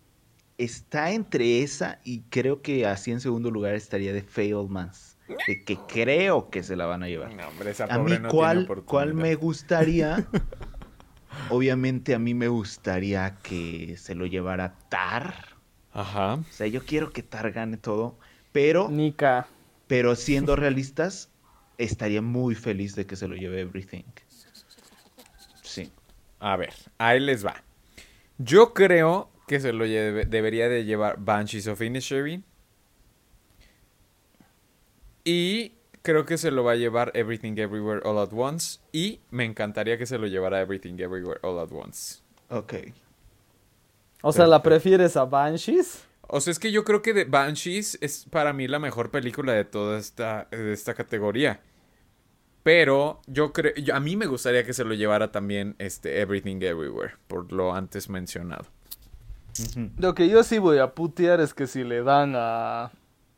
está 0.59 1.13
entre 1.13 1.63
esa 1.63 1.99
y 2.05 2.21
creo 2.31 2.63
que 2.63 2.87
así 2.87 3.13
en 3.13 3.21
segundo 3.21 3.51
lugar 3.51 3.75
estaría 3.75 4.13
de 4.13 4.23
Failmans. 4.23 5.17
De 5.49 5.65
que 5.65 5.77
creo 5.89 6.51
que 6.51 6.63
se 6.63 6.77
la 6.77 6.87
van 6.87 7.03
a 7.03 7.09
llevar. 7.09 7.33
a 7.89 7.99
mí, 7.99 8.13
¿cuál, 8.29 8.67
¿cuál 8.85 9.13
me 9.13 9.35
gustaría? 9.35 10.25
Obviamente 11.51 12.15
a 12.15 12.21
mí 12.21 12.33
me 12.33 12.47
gustaría 12.47 13.37
que 13.43 13.97
se 13.99 14.15
lo 14.15 14.27
llevara 14.27 14.79
Tar. 14.89 15.35
Ajá. 15.93 16.35
O 16.35 16.45
sea, 16.53 16.69
yo 16.69 16.85
quiero 16.85 17.11
que 17.11 17.25
Tar 17.25 17.51
gane 17.51 17.77
todo, 17.77 18.17
pero... 18.53 18.89
Nika. 18.89 19.49
Pero 19.89 20.15
siendo 20.15 20.55
realistas, 20.55 21.31
estaría 21.79 22.23
muy 22.23 22.55
feliz 22.55 22.95
de 22.95 23.07
que 23.07 23.17
se 23.17 23.27
lo 23.27 23.35
lleve 23.35 23.61
Everything. 23.61 24.05
Sí. 25.63 25.91
A 26.39 26.57
ver, 26.57 26.73
ahí 26.99 27.19
les 27.19 27.45
va. 27.45 27.63
Yo 28.39 28.75
creo 28.75 29.31
que 29.47 29.61
se 29.61 29.73
lo 29.73 29.85
debería 29.85 30.69
de 30.69 30.85
llevar 30.85 31.17
Banshees 31.19 31.69
of 31.69 31.81
Inisherin. 31.81 32.45
Y 35.25 35.73
creo 36.03 36.25
que 36.25 36.39
se 36.39 36.51
lo 36.51 36.65
va 36.65 36.73
a 36.73 36.77
llevar 36.77 37.11
Everything 37.15 37.57
Everywhere 37.57 38.01
All 38.05 38.19
at 38.19 38.33
Once. 38.33 38.81
Y 38.93 39.21
me 39.31 39.45
encantaría 39.45 39.99
que 39.99 40.07
se 40.07 40.19
lo 40.19 40.27
llevara 40.27 40.61
Everything 40.61 40.95
Everywhere 40.99 41.41
All 41.43 41.59
at 41.59 41.73
Once. 41.73 42.21
Ok. 42.51 42.75
O 44.23 44.33
sea, 44.33 44.47
¿la 44.47 44.63
prefieres 44.63 45.17
a 45.17 45.25
Banshees? 45.25 46.05
O 46.29 46.41
sea, 46.41 46.51
es 46.51 46.59
que 46.59 46.73
yo 46.73 46.85
creo 46.85 47.03
que 47.03 47.25
Banshees 47.25 47.99
es 48.01 48.27
para 48.31 48.53
mí 48.53 48.67
la 48.67 48.79
mejor 48.79 49.11
película 49.11 49.53
de 49.53 49.65
toda 49.65 49.99
esta, 49.99 50.49
de 50.51 50.73
esta 50.73 50.95
categoría. 50.95 51.61
Pero 52.65 53.21
yo 53.29 53.53
creo, 53.53 53.73
a 53.95 54.01
mí 54.01 54.17
me 54.17 54.27
gustaría 54.27 54.65
que 54.65 54.73
se 54.73 54.83
lo 54.83 54.95
llevara 54.95 55.31
también 55.31 55.77
este 55.79 56.21
Everything 56.21 56.57
Everywhere, 56.63 57.15
por 57.29 57.53
lo 57.53 57.73
antes 57.73 58.09
mencionado. 58.09 58.67
Lo 59.99 60.15
que 60.15 60.29
yo 60.29 60.43
sí 60.43 60.59
voy 60.59 60.79
a 60.79 60.95
putear 60.95 61.41
es 61.41 61.55
que 61.55 61.67
si 61.67 61.85
le 61.85 62.03
dan 62.03 62.35
a, 62.37 62.91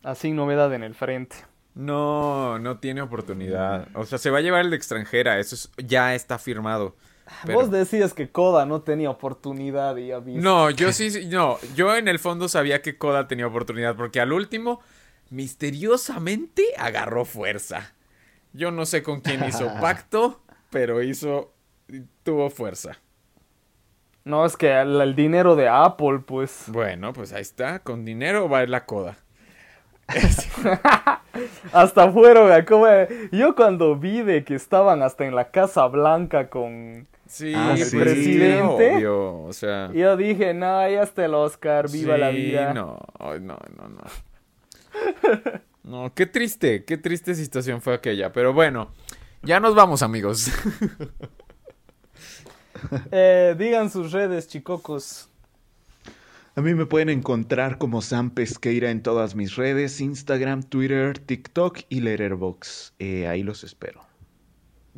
a 0.03 0.15
Sin 0.15 0.37
Novedad 0.37 0.73
en 0.75 0.83
el 0.83 0.95
frente. 0.95 1.37
No, 1.75 2.59
no 2.59 2.79
tiene 2.79 3.03
oportunidad. 3.03 3.89
O 3.95 4.05
sea, 4.05 4.19
se 4.19 4.31
va 4.31 4.39
a 4.39 4.41
llevar 4.41 4.63
el 4.63 4.71
de 4.71 4.77
extranjera, 4.77 5.39
eso 5.39 5.71
ya 5.77 6.15
está 6.15 6.39
firmado. 6.39 6.97
Vos 7.45 7.71
decías 7.71 8.15
que 8.15 8.31
Koda 8.31 8.67
no 8.67 8.81
tenía 8.81 9.11
oportunidad 9.11 9.97
y 9.97 10.09
ya 10.09 10.21
No, 10.21 10.71
yo 10.71 10.93
sí, 10.93 11.27
no, 11.29 11.59
yo 11.75 11.95
en 11.97 12.09
el 12.09 12.19
fondo 12.19 12.49
sabía 12.49 12.83
que 12.83 12.97
Koda 12.97 13.29
tenía 13.29 13.47
oportunidad 13.47 13.97
porque 13.97 14.21
al 14.21 14.33
último, 14.33 14.81
misteriosamente, 15.31 16.65
agarró 16.79 17.25
fuerza. 17.25 17.93
Yo 18.53 18.71
no 18.71 18.87
sé 18.87 19.03
con 19.03 19.21
quién 19.21 19.45
hizo 19.47 19.67
pacto, 19.81 20.41
pero 20.71 21.03
hizo, 21.03 21.53
tuvo 22.23 22.51
fuerza. 22.51 22.99
No, 24.29 24.45
es 24.45 24.59
que 24.59 24.79
el, 24.79 25.17
dinero 25.17 25.57
de 25.57 25.69
Apple, 25.69 26.19
pues. 26.19 26.65
Bueno, 26.67 27.15
pues 27.15 27.33
ahí 27.33 27.41
está. 27.41 27.79
Con 27.79 28.05
dinero 28.05 28.47
va 28.47 28.59
a 28.59 28.63
ir 28.65 28.69
la 28.69 28.85
coda. 28.85 29.17
hasta 31.73 32.13
fueron, 32.13 32.65
como 32.67 32.87
yo 33.33 33.55
cuando 33.55 33.97
vi 33.97 34.21
de 34.23 34.45
que 34.45 34.55
estaban 34.55 35.03
hasta 35.03 35.25
en 35.25 35.35
la 35.35 35.51
Casa 35.51 35.87
Blanca 35.87 36.49
con 36.49 37.07
sí, 37.27 37.55
el 37.55 37.91
presidente, 37.91 39.07
o 39.07 39.53
sea, 39.53 39.91
yo 39.93 40.17
dije, 40.17 40.55
no, 40.55 40.89
ya 40.89 41.03
está 41.03 41.25
el 41.25 41.35
Oscar, 41.35 41.91
viva 41.91 42.17
la 42.17 42.29
vida. 42.29 42.75
No, 42.75 42.99
no, 43.19 43.39
no, 43.39 43.89
no. 43.89 44.03
no, 45.85 46.15
qué 46.15 46.27
triste, 46.27 46.85
qué 46.85 46.99
triste 46.99 47.35
situación 47.35 47.81
fue 47.81 47.95
aquella, 47.95 48.33
pero 48.33 48.53
bueno, 48.53 48.91
ya 49.43 49.59
nos 49.59 49.75
vamos, 49.75 50.03
amigos. 50.03 50.51
Eh, 53.11 53.55
digan 53.59 53.91
sus 53.91 54.13
redes, 54.13 54.49
chicocos. 54.49 55.29
A 56.55 56.61
mí 56.61 56.75
me 56.75 56.87
pueden 56.87 57.09
encontrar 57.09 57.79
como 57.79 58.03
Sam 58.03 58.31
Pesqueira 58.31 58.91
en 58.91 59.03
todas 59.03 59.37
mis 59.37 59.55
redes, 59.55 60.01
Instagram, 60.01 60.65
Twitter, 60.65 61.19
TikTok 61.19 61.81
y 61.89 62.01
Letterboxd. 62.01 62.95
Eh, 62.99 63.29
ahí 63.29 63.43
los 63.43 63.63
espero. 63.63 64.01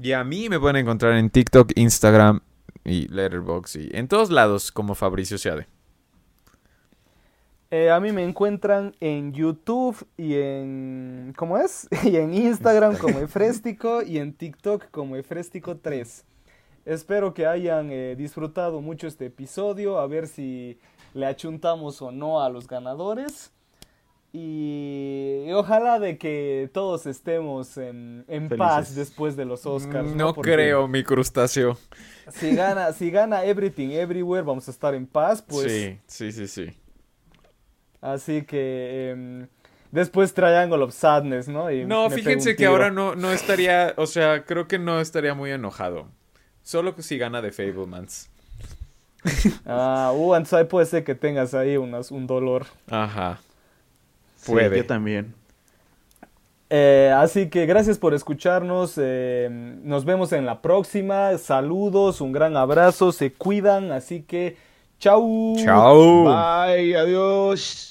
Y 0.00 0.12
a 0.12 0.24
mí 0.24 0.48
me 0.48 0.58
pueden 0.58 0.76
encontrar 0.76 1.18
en 1.18 1.28
TikTok, 1.28 1.72
Instagram 1.76 2.40
y 2.84 3.08
Letterboxd 3.08 3.76
y 3.76 3.90
en 3.92 4.08
todos 4.08 4.30
lados 4.30 4.72
como 4.72 4.94
Fabricio 4.94 5.36
Seade. 5.36 5.66
Eh, 7.70 7.90
a 7.90 8.00
mí 8.00 8.10
me 8.10 8.24
encuentran 8.24 8.96
en 8.98 9.32
YouTube 9.32 10.04
y 10.16 10.34
en... 10.34 11.34
¿Cómo 11.36 11.56
es? 11.58 11.88
y 12.04 12.16
en 12.16 12.34
Instagram 12.34 12.96
como 12.96 13.18
Efrestico 13.20 14.02
y 14.02 14.18
en 14.18 14.32
TikTok 14.32 14.90
como 14.90 15.16
Efrestico3. 15.16 16.24
Espero 16.84 17.34
que 17.34 17.46
hayan 17.46 17.90
eh, 17.90 18.14
disfrutado 18.16 18.80
mucho 18.80 19.06
este 19.06 19.26
episodio, 19.26 19.98
a 19.98 20.06
ver 20.06 20.26
si 20.26 20.78
le 21.14 21.26
achuntamos 21.26 22.00
o 22.02 22.10
no 22.10 22.42
a 22.42 22.48
los 22.48 22.66
ganadores. 22.66 23.52
Y, 24.32 25.50
ojalá 25.52 25.98
de 25.98 26.16
que 26.16 26.70
todos 26.72 27.06
estemos 27.06 27.76
en, 27.76 28.24
paz 28.56 28.94
después 28.94 29.36
de 29.36 29.44
los 29.44 29.66
Oscars. 29.66 30.14
No, 30.14 30.34
creo, 30.34 30.86
mi 30.86 31.02
crustáceo. 31.02 31.76
Si 32.30 32.54
gana, 32.54 32.92
si 32.92 33.10
gana 33.10 33.44
Everything 33.44 33.88
Everywhere, 33.90 34.44
vamos 34.44 34.68
a 34.68 34.70
estar 34.70 34.94
en 34.94 35.06
paz, 35.06 35.42
pues. 35.42 35.72
Sí, 35.72 35.98
sí, 36.06 36.32
sí, 36.32 36.46
sí. 36.46 36.76
Así 38.00 38.42
que 38.42 39.10
em, 39.10 39.48
después 39.90 40.32
Triangle 40.32 40.84
of 40.84 40.94
Sadness, 40.94 41.48
¿no? 41.48 41.68
no, 41.86 42.08
fíjense 42.08 42.54
que 42.54 42.66
ahora 42.66 42.90
no, 42.90 43.16
no 43.16 43.32
estaría, 43.32 43.94
o 43.96 44.06
sea, 44.06 44.44
creo 44.44 44.68
que 44.68 44.78
no 44.78 45.00
estaría 45.00 45.34
muy 45.34 45.50
enojado. 45.50 46.08
Solo 46.70 46.94
que 46.94 47.02
si 47.02 47.18
gana 47.18 47.42
de 47.42 47.50
Fablemans. 47.50 48.30
ah, 49.66 50.12
uh, 50.14 50.36
entonces 50.36 50.68
puede 50.68 50.86
ser 50.86 51.02
que 51.02 51.16
tengas 51.16 51.52
ahí 51.52 51.76
un 51.76 52.26
dolor. 52.28 52.64
Ajá. 52.88 53.40
Puede. 54.46 54.76
yo 54.76 54.86
también. 54.86 55.34
Eh, 56.70 57.12
así 57.16 57.50
que 57.50 57.66
gracias 57.66 57.98
por 57.98 58.14
escucharnos. 58.14 58.94
Eh, 58.98 59.48
nos 59.82 60.04
vemos 60.04 60.32
en 60.32 60.46
la 60.46 60.62
próxima. 60.62 61.36
Saludos, 61.38 62.20
un 62.20 62.30
gran 62.30 62.56
abrazo. 62.56 63.10
Se 63.10 63.32
cuidan. 63.32 63.90
Así 63.90 64.22
que, 64.22 64.56
chau. 65.00 65.56
Chau. 65.56 66.22
Bye, 66.22 66.96
adiós. 66.96 67.89